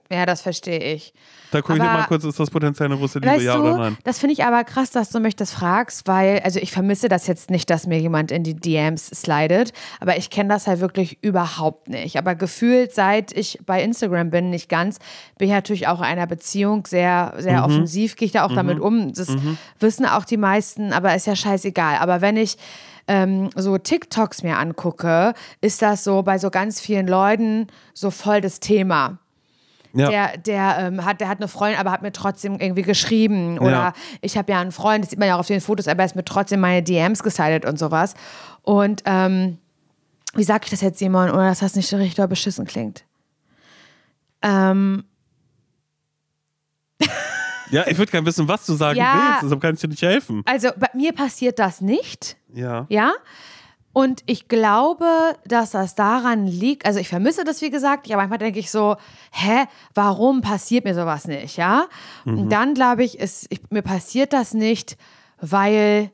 Ja, 0.09 0.25
das 0.25 0.41
verstehe 0.41 0.79
ich. 0.79 1.13
Da 1.51 1.61
gucke 1.61 1.75
ich 1.75 1.81
Aber- 1.81 1.99
mal 1.99 2.05
kurz, 2.07 2.23
ist 2.23 2.39
das 2.39 2.49
potenziell 2.49 2.87
eine 2.87 2.97
große 2.97 3.19
Liebe, 3.19 3.33
Weißt 3.33 3.43
ja 3.43 3.55
du, 3.55 3.61
oder 3.63 3.77
nein? 3.77 3.97
das 4.03 4.19
finde 4.19 4.33
ich 4.33 4.43
aber 4.45 4.63
krass, 4.63 4.89
dass 4.91 5.09
du 5.09 5.19
mich 5.19 5.35
das 5.35 5.51
fragst, 5.51 6.07
weil, 6.07 6.39
also 6.43 6.59
ich 6.59 6.71
vermisse 6.71 7.07
das 7.09 7.27
jetzt 7.27 7.49
nicht, 7.49 7.69
dass 7.69 7.87
mir 7.87 7.99
jemand 7.99 8.31
in 8.31 8.43
die 8.43 8.53
DMs 8.53 9.07
slidet, 9.07 9.71
aber 9.99 10.17
ich 10.17 10.29
kenne 10.29 10.49
das 10.49 10.67
halt 10.67 10.79
wirklich 10.81 11.17
überhaupt 11.21 11.87
nicht. 11.89 12.17
Aber 12.17 12.35
gefühlt, 12.35 12.93
seit 12.93 13.31
ich 13.35 13.59
bei 13.65 13.81
Instagram 13.83 14.29
bin, 14.29 14.49
nicht 14.49 14.67
ganz, 14.69 14.99
bin 15.37 15.47
ich 15.47 15.53
natürlich 15.53 15.87
auch 15.87 15.99
in 15.99 16.05
einer 16.05 16.27
Beziehung 16.27 16.85
sehr, 16.85 17.33
Mhm. 17.35 17.41
sehr 17.41 17.65
offensiv, 17.65 18.15
gehe 18.15 18.25
ich 18.27 18.31
da 18.33 18.45
auch 18.45 18.53
damit 18.53 18.79
um. 18.79 19.13
Das 19.13 19.33
wissen 19.79 20.05
auch 20.05 20.25
die 20.25 20.37
meisten, 20.37 20.91
aber 20.93 21.15
ist 21.15 21.27
ja 21.27 21.35
scheißegal. 21.35 21.97
Aber 21.99 22.21
wenn 22.21 22.37
ich 22.37 22.57
ähm, 23.09 23.49
so 23.55 23.77
TikToks 23.77 24.43
mir 24.43 24.57
angucke, 24.57 25.33
ist 25.61 25.81
das 25.81 26.03
so 26.03 26.23
bei 26.23 26.37
so 26.39 26.49
ganz 26.49 26.81
vielen 26.81 27.07
Leuten 27.07 27.67
so 27.93 28.11
voll 28.11 28.41
das 28.41 28.59
Thema 28.59 29.17
Ja. 29.93 30.09
der, 30.09 30.37
der, 30.37 30.77
ähm, 30.79 31.05
hat, 31.05 31.21
der 31.21 31.29
hat 31.29 31.39
eine 31.39 31.47
Freundin, 31.47 31.79
aber 31.79 31.91
hat 31.91 32.01
mir 32.01 32.11
trotzdem 32.11 32.59
irgendwie 32.59 32.81
geschrieben. 32.83 33.57
Oder 33.59 33.71
Ja. 33.71 33.93
ich 34.21 34.37
habe 34.37 34.51
ja 34.51 34.59
einen 34.61 34.71
Freund, 34.71 35.03
das 35.03 35.09
sieht 35.11 35.19
man 35.19 35.27
ja 35.27 35.35
auch 35.35 35.39
auf 35.39 35.47
den 35.47 35.61
Fotos, 35.61 35.87
aber 35.87 36.01
er 36.01 36.05
ist 36.05 36.15
mir 36.15 36.25
trotzdem 36.25 36.59
meine 36.59 36.83
DMs 36.83 37.23
gesidet 37.23 37.65
und 37.65 37.79
sowas. 37.79 38.13
Und 38.61 39.01
ähm, 39.05 39.57
wie 40.33 40.43
sag 40.43 40.65
ich 40.65 40.71
das 40.71 40.81
jetzt, 40.81 40.99
Simon, 40.99 41.31
ohne 41.31 41.47
dass 41.47 41.59
das 41.59 41.75
nicht 41.75 41.87
so 41.87 41.97
richtig 41.97 42.23
beschissen 42.27 42.65
klingt? 42.65 43.05
Ähm, 44.41 45.03
ja, 47.71 47.85
ich 47.87 47.97
würde 47.97 48.11
gerne 48.11 48.25
wissen, 48.27 48.47
was 48.47 48.65
du 48.65 48.73
sagen 48.73 48.97
Ja. 48.99 49.13
willst, 49.31 49.43
deshalb 49.43 49.61
kann 49.61 49.73
ich 49.75 49.81
dir 49.81 49.87
nicht 49.87 50.01
helfen. 50.01 50.41
also 50.45 50.69
bei 50.77 50.89
mir 50.93 51.13
passiert 51.13 51.59
das 51.59 51.81
nicht. 51.81 52.37
Ja. 52.53 52.85
Ja. 52.89 53.13
Und 53.97 54.21
ich 54.27 54.47
glaube, 54.47 55.07
dass 55.47 55.71
das 55.71 55.95
daran 55.95 56.45
liegt, 56.45 56.85
also 56.85 56.99
ich 56.99 57.09
vermisse 57.09 57.43
das, 57.43 57.63
wie 57.63 57.71
gesagt, 57.71 58.05
aber 58.11 58.17
manchmal 58.17 58.37
denke 58.37 58.59
ich 58.59 58.69
so, 58.69 58.95
hä, 59.31 59.65
warum 59.95 60.41
passiert 60.41 60.85
mir 60.85 60.93
sowas 60.93 61.27
nicht, 61.27 61.57
ja? 61.57 61.87
Und 62.23 62.51
dann 62.51 62.75
glaube 62.75 63.03
ich, 63.03 63.17
ist, 63.17 63.47
ich, 63.49 63.59
mir 63.71 63.81
passiert 63.81 64.33
das 64.33 64.53
nicht, 64.53 64.97
weil 65.41 66.11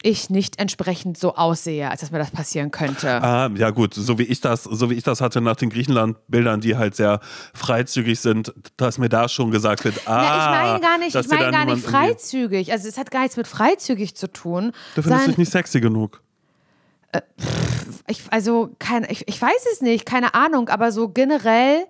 ich 0.00 0.30
nicht 0.30 0.60
entsprechend 0.60 1.18
so 1.18 1.34
aussehe, 1.34 1.90
als 1.90 2.02
dass 2.02 2.12
mir 2.12 2.18
das 2.18 2.30
passieren 2.30 2.70
könnte. 2.70 3.20
Ah, 3.20 3.50
ja 3.52 3.70
gut, 3.70 3.94
so 3.94 4.16
wie 4.20 4.22
ich 4.22 4.40
das, 4.40 4.62
so 4.62 4.88
wie 4.88 4.94
ich 4.94 5.02
das 5.02 5.20
hatte 5.20 5.40
nach 5.40 5.56
den 5.56 5.70
Griechenland-Bildern, 5.70 6.60
die 6.60 6.76
halt 6.76 6.94
sehr 6.94 7.18
freizügig 7.52 8.20
sind, 8.20 8.54
dass 8.76 8.98
mir 8.98 9.08
da 9.08 9.28
schon 9.28 9.50
gesagt 9.50 9.84
wird, 9.84 10.06
ah, 10.06 10.22
Na, 10.22 10.36
ich 10.36 10.62
meine 10.62 10.80
gar 10.80 10.98
nicht, 10.98 11.16
ich 11.16 11.28
meine 11.28 11.50
gar 11.50 11.64
nicht 11.64 11.84
freizügig. 11.84 12.70
Also 12.70 12.86
es 12.86 12.96
hat 12.96 13.10
gar 13.10 13.22
nichts 13.22 13.36
mit 13.36 13.48
freizügig 13.48 14.14
zu 14.14 14.32
tun. 14.32 14.70
Du 14.94 15.02
findest 15.02 15.26
dich 15.26 15.38
nicht 15.38 15.50
sexy 15.50 15.80
genug. 15.80 16.22
Ich, 18.06 18.22
also 18.30 18.70
kein, 18.78 19.06
ich, 19.08 19.26
ich 19.28 19.40
weiß 19.40 19.66
es 19.72 19.80
nicht, 19.80 20.06
keine 20.06 20.34
Ahnung, 20.34 20.68
aber 20.68 20.92
so 20.92 21.08
generell 21.08 21.86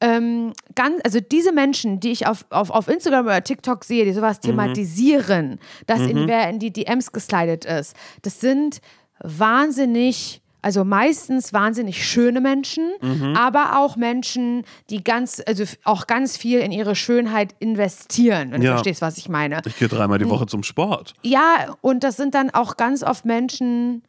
ähm, 0.00 0.52
ganz, 0.74 1.00
also 1.04 1.18
diese 1.20 1.52
Menschen, 1.52 1.98
die 2.00 2.10
ich 2.12 2.26
auf, 2.26 2.44
auf, 2.50 2.70
auf 2.70 2.88
Instagram 2.88 3.26
oder 3.26 3.42
TikTok 3.42 3.84
sehe, 3.84 4.04
die 4.04 4.12
sowas 4.12 4.38
thematisieren, 4.40 5.58
dass 5.86 6.00
in, 6.00 6.28
wer 6.28 6.48
in 6.48 6.58
die 6.60 6.72
DMs 6.72 7.10
geslidet 7.12 7.64
ist, 7.64 7.96
das 8.22 8.40
sind 8.40 8.80
wahnsinnig, 9.20 10.40
also 10.62 10.84
meistens 10.84 11.52
wahnsinnig 11.52 12.06
schöne 12.06 12.40
Menschen, 12.40 12.90
aber 13.36 13.78
auch 13.80 13.96
Menschen, 13.96 14.64
die 14.90 15.02
ganz, 15.02 15.42
also 15.46 15.64
auch 15.84 16.06
ganz 16.06 16.36
viel 16.36 16.60
in 16.60 16.70
ihre 16.70 16.94
Schönheit 16.94 17.54
investieren, 17.58 18.52
wenn 18.52 18.60
du 18.60 18.66
Ja. 18.68 18.72
verstehst, 18.74 19.02
was 19.02 19.18
ich 19.18 19.28
meine. 19.28 19.60
Ich 19.66 19.76
gehe 19.78 19.88
dreimal 19.88 20.18
die 20.18 20.28
Woche 20.28 20.46
zum 20.46 20.62
Sport. 20.62 21.14
Ja, 21.22 21.74
und 21.80 22.04
das 22.04 22.16
sind 22.16 22.34
dann 22.36 22.50
auch 22.50 22.76
ganz 22.76 23.02
oft 23.02 23.24
Menschen, 23.24 24.02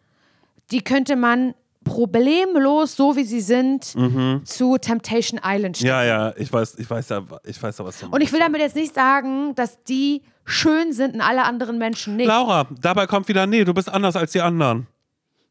die 0.72 0.82
könnte 0.82 1.16
man 1.16 1.54
problemlos, 1.84 2.96
so 2.96 3.16
wie 3.16 3.24
sie 3.24 3.42
sind, 3.42 3.96
zu 4.44 4.78
Temptation 4.78 5.40
Island 5.44 5.78
stellen. 5.78 5.90
Ja, 5.90 6.04
ja, 6.04 6.34
ich 6.38 6.52
weiß, 6.52 6.76
ich 6.78 6.90
weiß 6.90 7.10
ja, 7.10 7.24
ich 7.46 7.62
weiß 7.62 7.78
ja, 7.80 7.86
was 7.86 8.00
du 8.00 8.08
Und 8.08 8.22
ich 8.22 8.32
will 8.32 8.40
damit 8.40 8.62
jetzt 8.62 8.76
nicht 8.76 8.94
sagen, 8.94 9.56
dass 9.56 9.84
die 9.84 10.22
schön 10.46 10.94
sind 10.94 11.16
und 11.16 11.22
alle 11.22 11.44
anderen 11.44 11.78
Menschen 11.78 12.16
nicht. 12.16 12.28
Laura, 12.28 12.68
dabei 12.82 13.08
kommt 13.08 13.28
wieder, 13.28 13.48
nee, 13.48 13.64
du 13.64 13.74
bist 13.74 13.90
anders 13.90 14.16
als 14.16 14.32
die 14.32 14.42
anderen. 14.42 14.88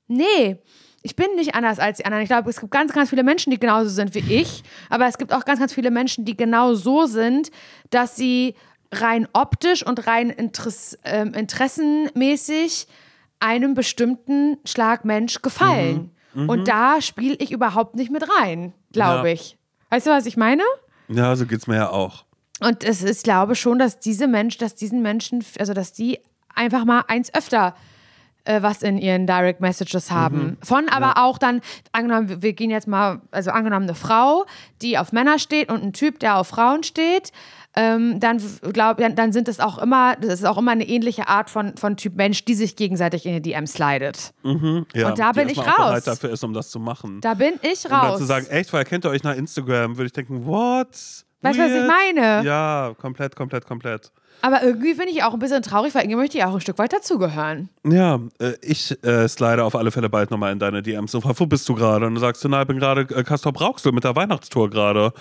Nee, 0.06 0.58
ich 1.02 1.16
bin 1.16 1.34
nicht 1.36 1.54
anders 1.54 1.78
als 1.78 1.98
die 1.98 2.04
anderen. 2.04 2.22
Ich 2.22 2.28
glaube, 2.28 2.50
es 2.50 2.60
gibt 2.60 2.72
ganz, 2.72 2.92
ganz 2.92 3.10
viele 3.10 3.22
Menschen, 3.22 3.50
die 3.50 3.58
genauso 3.58 3.88
sind 3.88 4.14
wie 4.14 4.34
ich. 4.34 4.62
Aber 4.90 5.06
es 5.06 5.18
gibt 5.18 5.32
auch 5.32 5.44
ganz, 5.44 5.60
ganz 5.60 5.72
viele 5.72 5.90
Menschen, 5.90 6.24
die 6.24 6.36
genau 6.36 6.74
so 6.74 7.06
sind, 7.06 7.50
dass 7.90 8.16
sie 8.16 8.54
rein 8.92 9.28
optisch 9.32 9.86
und 9.86 10.06
rein 10.06 10.30
Interess 10.30 10.98
ähm, 11.04 11.34
interessenmäßig 11.34 12.86
einem 13.40 13.74
bestimmten 13.74 14.58
Schlag 14.64 15.04
Mensch 15.04 15.42
gefallen. 15.42 16.10
Und 16.34 16.68
da 16.68 17.00
spiele 17.00 17.34
ich 17.38 17.50
überhaupt 17.50 17.96
nicht 17.96 18.10
mit 18.12 18.24
rein, 18.40 18.72
glaube 18.92 19.28
Ja. 19.28 19.34
ich. 19.34 19.56
Weißt 19.90 20.06
du, 20.06 20.10
was 20.10 20.26
ich 20.26 20.36
meine? 20.36 20.62
Ja, 21.08 21.34
so 21.34 21.46
geht's 21.46 21.66
mir 21.66 21.76
ja 21.76 21.90
auch. 21.90 22.24
Und 22.60 22.84
es 22.84 23.02
ist, 23.02 23.24
glaube 23.24 23.54
schon, 23.54 23.78
dass 23.78 23.98
diese 23.98 24.26
Menschen, 24.28 24.58
dass 24.60 24.74
diesen 24.74 25.00
Menschen, 25.02 25.44
also 25.58 25.72
dass 25.74 25.92
die 25.92 26.18
einfach 26.54 26.84
mal 26.84 27.04
eins 27.08 27.32
öfter 27.34 27.74
äh, 28.44 28.62
was 28.62 28.82
in 28.82 28.98
ihren 28.98 29.26
Direct 29.26 29.60
Messages 29.60 30.10
haben. 30.10 30.56
Von 30.62 30.88
aber 30.88 31.22
auch 31.22 31.38
dann, 31.38 31.60
angenommen, 31.92 32.40
wir 32.42 32.52
gehen 32.52 32.70
jetzt 32.70 32.88
mal, 32.88 33.20
also 33.30 33.50
angenommen 33.50 33.84
eine 33.86 33.94
Frau, 33.94 34.46
die 34.80 34.96
auf 34.96 35.12
Männer 35.12 35.38
steht 35.38 35.70
und 35.70 35.82
ein 35.82 35.92
Typ, 35.92 36.18
der 36.20 36.36
auf 36.36 36.48
Frauen 36.48 36.82
steht, 36.82 37.32
ähm, 37.80 38.18
dann 38.18 38.42
glaube 38.72 39.00
dann, 39.02 39.14
dann 39.14 39.32
sind 39.32 39.46
es 39.46 39.60
auch 39.60 39.78
immer, 39.78 40.16
das 40.16 40.40
ist 40.40 40.44
auch 40.44 40.58
immer 40.58 40.72
eine 40.72 40.86
ähnliche 40.88 41.28
Art 41.28 41.48
von, 41.48 41.76
von 41.76 41.96
Typ 41.96 42.16
Mensch, 42.16 42.44
die 42.44 42.54
sich 42.54 42.74
gegenseitig 42.74 43.24
in 43.24 43.34
die 43.34 43.42
DM 43.42 43.68
slidet. 43.68 44.32
Ja, 44.42 45.08
Und 45.10 45.18
da 45.18 45.30
bin 45.30 45.48
ich 45.48 45.58
raus. 45.58 45.76
bereit 45.76 46.06
dafür 46.08 46.30
ist, 46.30 46.42
um 46.42 46.52
das 46.52 46.70
zu 46.70 46.80
machen. 46.80 47.20
Da 47.20 47.34
bin 47.34 47.54
ich 47.62 47.84
Und 47.84 47.92
dann 47.92 48.00
raus. 48.06 48.18
zu 48.18 48.24
sagen, 48.24 48.46
echt, 48.46 48.72
weil 48.72 48.84
kennt 48.84 49.04
ihr 49.04 49.10
euch 49.10 49.22
nach 49.22 49.36
Instagram, 49.36 49.96
würde 49.96 50.06
ich 50.06 50.12
denken, 50.12 50.44
what? 50.44 50.88
Weißt 51.40 51.56
du, 51.56 51.62
was 51.62 51.70
ich 51.72 51.86
meine? 51.86 52.44
Ja, 52.44 52.94
komplett, 53.00 53.36
komplett, 53.36 53.64
komplett. 53.64 54.10
Aber 54.42 54.62
irgendwie 54.64 54.94
finde 54.94 55.10
ich 55.10 55.22
auch 55.22 55.32
ein 55.34 55.38
bisschen 55.38 55.62
traurig, 55.62 55.94
weil 55.94 56.02
irgendwie 56.02 56.16
möchte 56.20 56.38
ich 56.38 56.44
auch 56.44 56.54
ein 56.54 56.60
Stück 56.60 56.78
weit 56.78 56.92
dazugehören. 56.92 57.68
Ja, 57.84 58.18
äh, 58.40 58.54
ich 58.62 58.96
äh, 59.04 59.28
slide 59.28 59.62
auf 59.62 59.76
alle 59.76 59.92
Fälle 59.92 60.08
bald 60.08 60.32
nochmal 60.32 60.52
in 60.52 60.58
deine 60.58 60.82
DMs. 60.82 61.12
So, 61.12 61.22
wo 61.24 61.46
bist 61.46 61.68
du 61.68 61.74
gerade? 61.74 62.06
Und 62.06 62.14
du 62.16 62.20
sagst, 62.20 62.44
na, 62.48 62.62
ich 62.62 62.66
bin 62.68 62.78
gerade 62.80 63.02
äh, 63.14 63.22
Castor 63.22 63.52
Brauxel 63.52 63.92
mit 63.92 64.02
der 64.02 64.16
Weihnachtstour 64.16 64.68
gerade. 64.70 65.12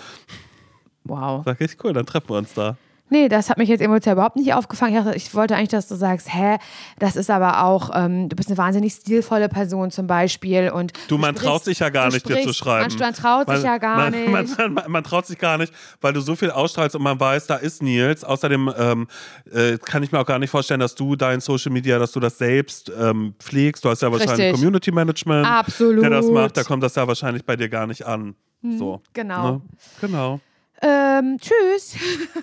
Wow. 1.08 1.42
Sag 1.44 1.60
ich, 1.60 1.76
cool, 1.82 1.92
dann 1.92 2.06
treffen 2.06 2.28
wir 2.30 2.36
uns 2.38 2.54
da. 2.54 2.76
Nee, 3.10 3.30
das 3.30 3.48
hat 3.48 3.56
mich 3.56 3.70
jetzt 3.70 3.80
emotional 3.80 4.16
überhaupt 4.16 4.36
nicht 4.36 4.52
aufgefangen. 4.52 4.94
Ich, 4.94 5.02
dachte, 5.02 5.16
ich 5.16 5.34
wollte 5.34 5.56
eigentlich, 5.56 5.70
dass 5.70 5.88
du 5.88 5.94
sagst, 5.94 6.28
hä, 6.30 6.58
das 6.98 7.16
ist 7.16 7.30
aber 7.30 7.64
auch, 7.64 7.88
ähm, 7.94 8.28
du 8.28 8.36
bist 8.36 8.50
eine 8.50 8.58
wahnsinnig 8.58 8.92
stilvolle 8.92 9.48
Person 9.48 9.90
zum 9.90 10.06
Beispiel. 10.06 10.68
Und 10.68 10.92
Du, 11.08 11.16
man 11.16 11.34
sprichst- 11.34 11.42
traut 11.46 11.64
sich 11.64 11.78
ja 11.78 11.88
gar 11.88 12.10
nicht, 12.10 12.28
dir 12.28 12.34
zu 12.42 12.50
sprichst- 12.50 12.54
schreiben. 12.58 12.92
Man, 12.92 12.98
man 12.98 13.14
traut 13.14 13.46
sich 13.48 13.56
Man- 13.56 13.64
ja 13.64 13.78
gar 13.78 13.96
man, 13.96 14.12
nicht. 14.44 14.88
Man, 14.88 15.04
traut 15.04 15.24
sich 15.24 15.38
gar 15.38 15.56
nicht, 15.56 15.72
weil 16.02 16.12
du 16.12 16.20
so 16.20 16.36
viel 16.36 16.50
ausstrahlst 16.50 16.96
und 16.96 17.02
man 17.02 17.18
weiß, 17.18 17.46
da 17.46 17.56
ist 17.56 17.82
Nils. 17.82 18.24
Außerdem 18.24 18.70
ähm, 18.76 19.06
äh, 19.50 19.78
kann 19.78 20.02
ich 20.02 20.12
mir 20.12 20.20
auch 20.20 20.26
gar 20.26 20.38
nicht 20.38 20.50
vorstellen, 20.50 20.80
dass 20.80 20.94
du 20.94 21.16
dein 21.16 21.40
Social 21.40 21.72
Media, 21.72 21.98
dass 21.98 22.12
du 22.12 22.20
das 22.20 22.36
selbst 22.36 22.92
ähm, 23.00 23.34
pflegst. 23.38 23.86
Du 23.86 23.88
hast 23.88 24.02
ja 24.02 24.12
wahrscheinlich 24.12 24.38
Richtig. 24.38 24.52
Community 24.52 24.92
Management, 24.92 25.46
Absolut. 25.46 26.02
der 26.02 26.10
das 26.10 26.26
macht. 26.26 26.58
Da 26.58 26.62
kommt 26.62 26.82
das 26.82 26.94
ja 26.94 27.08
wahrscheinlich 27.08 27.42
bei 27.42 27.56
dir 27.56 27.70
gar 27.70 27.86
nicht 27.86 28.04
an. 28.06 28.34
So. 28.76 29.00
genau. 29.14 29.52
Ne? 29.52 29.60
Genau. 30.02 30.40
Ähm, 30.80 31.38
tschüss. 31.40 31.96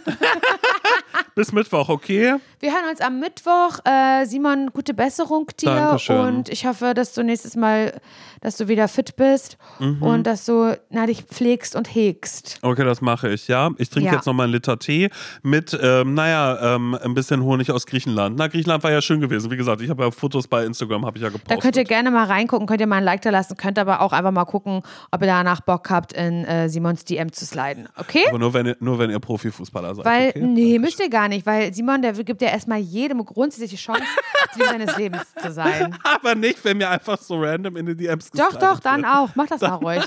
Bis 1.36 1.52
Mittwoch, 1.52 1.90
okay? 1.90 2.36
Wir 2.60 2.72
hören 2.72 2.90
uns 2.90 3.02
am 3.02 3.20
Mittwoch. 3.20 3.80
Äh, 3.86 4.26
Simon, 4.26 4.70
gute 4.74 4.94
Besserung 4.94 5.48
dir. 5.60 5.68
Dankeschön. 5.76 6.18
Und 6.20 6.50
ich 6.50 6.66
hoffe, 6.66 6.94
dass 6.94 7.14
du 7.14 7.24
nächstes 7.24 7.56
Mal, 7.56 7.94
dass 8.42 8.58
du 8.58 8.68
wieder 8.68 8.88
fit 8.88 9.16
bist 9.16 9.58
Mhm. 9.80 10.02
und 10.02 10.24
dass 10.28 10.46
du 10.46 10.78
na, 10.90 11.06
dich 11.06 11.24
pflegst 11.24 11.76
und 11.76 11.94
hegst. 11.94 12.60
Okay, 12.62 12.84
das 12.84 13.02
mache 13.02 13.30
ich, 13.30 13.48
ja. 13.48 13.72
Ich 13.78 13.90
trinke 13.90 14.10
Ja. 14.10 14.16
jetzt 14.16 14.26
noch 14.26 14.34
mal 14.34 14.44
einen 14.44 14.54
Liter 14.54 14.80
Tee 14.80 15.10
mit, 15.44 15.78
ähm, 15.82 16.14
naja, 16.14 16.76
ähm, 16.76 16.98
ein 17.02 17.14
bisschen 17.14 17.44
Honig 17.44 17.72
aus 17.72 17.86
Griechenland. 17.86 18.38
Na, 18.38 18.48
Griechenland 18.48 18.84
war 18.84 18.92
ja 18.92 19.02
schön 19.02 19.20
gewesen. 19.20 19.52
Wie 19.52 19.58
gesagt, 19.58 19.82
ich 19.82 19.90
habe 19.90 20.04
ja 20.04 20.12
Fotos 20.12 20.48
bei 20.48 20.66
Instagram, 20.66 21.06
habe 21.06 21.18
ich 21.18 21.24
ja 21.24 21.30
gepostet. 21.30 21.52
Da 21.52 21.58
könnt 21.58 21.76
ihr 21.76 21.84
gerne 21.84 22.12
mal 22.12 22.26
reingucken, 22.26 22.68
könnt 22.68 22.82
ihr 22.82 22.88
mal 22.88 22.98
ein 22.98 23.04
Like 23.04 23.22
da 23.22 23.30
lassen, 23.30 23.58
könnt 23.58 23.78
aber 23.80 24.02
auch 24.02 24.14
einfach 24.14 24.32
mal 24.32 24.46
gucken, 24.46 24.82
ob 25.12 25.22
ihr 25.22 25.28
danach 25.28 25.62
Bock 25.62 25.90
habt, 25.90 26.14
in 26.14 26.46
äh, 26.46 26.70
Simons 26.70 27.04
DM 27.06 27.32
zu 27.32 27.46
sliden. 27.46 27.88
Okay? 27.98 28.24
Aber 28.30 28.40
nur 28.40 28.54
wenn 28.54 28.66
ihr, 28.68 28.78
nur 28.80 28.98
wenn 29.00 29.10
ihr 29.10 29.20
Profifußballer 29.20 29.96
seid. 29.96 30.06
Weil, 30.06 30.30
okay? 30.30 30.42
nee, 30.42 30.80
müsst 30.80 31.00
ihr 31.00 31.05
gar 31.10 31.28
nicht, 31.28 31.46
weil 31.46 31.74
Simon, 31.74 32.02
der 32.02 32.14
gibt 32.14 32.42
ja 32.42 32.50
erstmal 32.50 32.80
jedem 32.80 33.24
grundsätzliche 33.26 33.76
Chance, 33.78 34.04
Ziel 34.54 34.66
seines 34.66 34.98
Lebens 34.98 35.24
zu 35.42 35.52
sein. 35.52 35.98
Aber 36.04 36.36
nicht, 36.36 36.64
wenn 36.64 36.78
mir 36.78 36.90
einfach 36.90 37.20
so 37.20 37.36
random 37.42 37.78
in 37.78 37.86
die 37.86 37.96
DMs 37.96 38.30
Doch, 38.32 38.56
doch, 38.56 38.80
dann 38.80 39.02
wird. 39.04 39.14
auch. 39.14 39.30
Mach 39.36 39.48
das 39.48 39.62
mal 39.62 39.74
ruhig. 39.76 40.04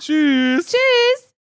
Tschüss. 0.00 0.66
Tschüss. 0.66 1.32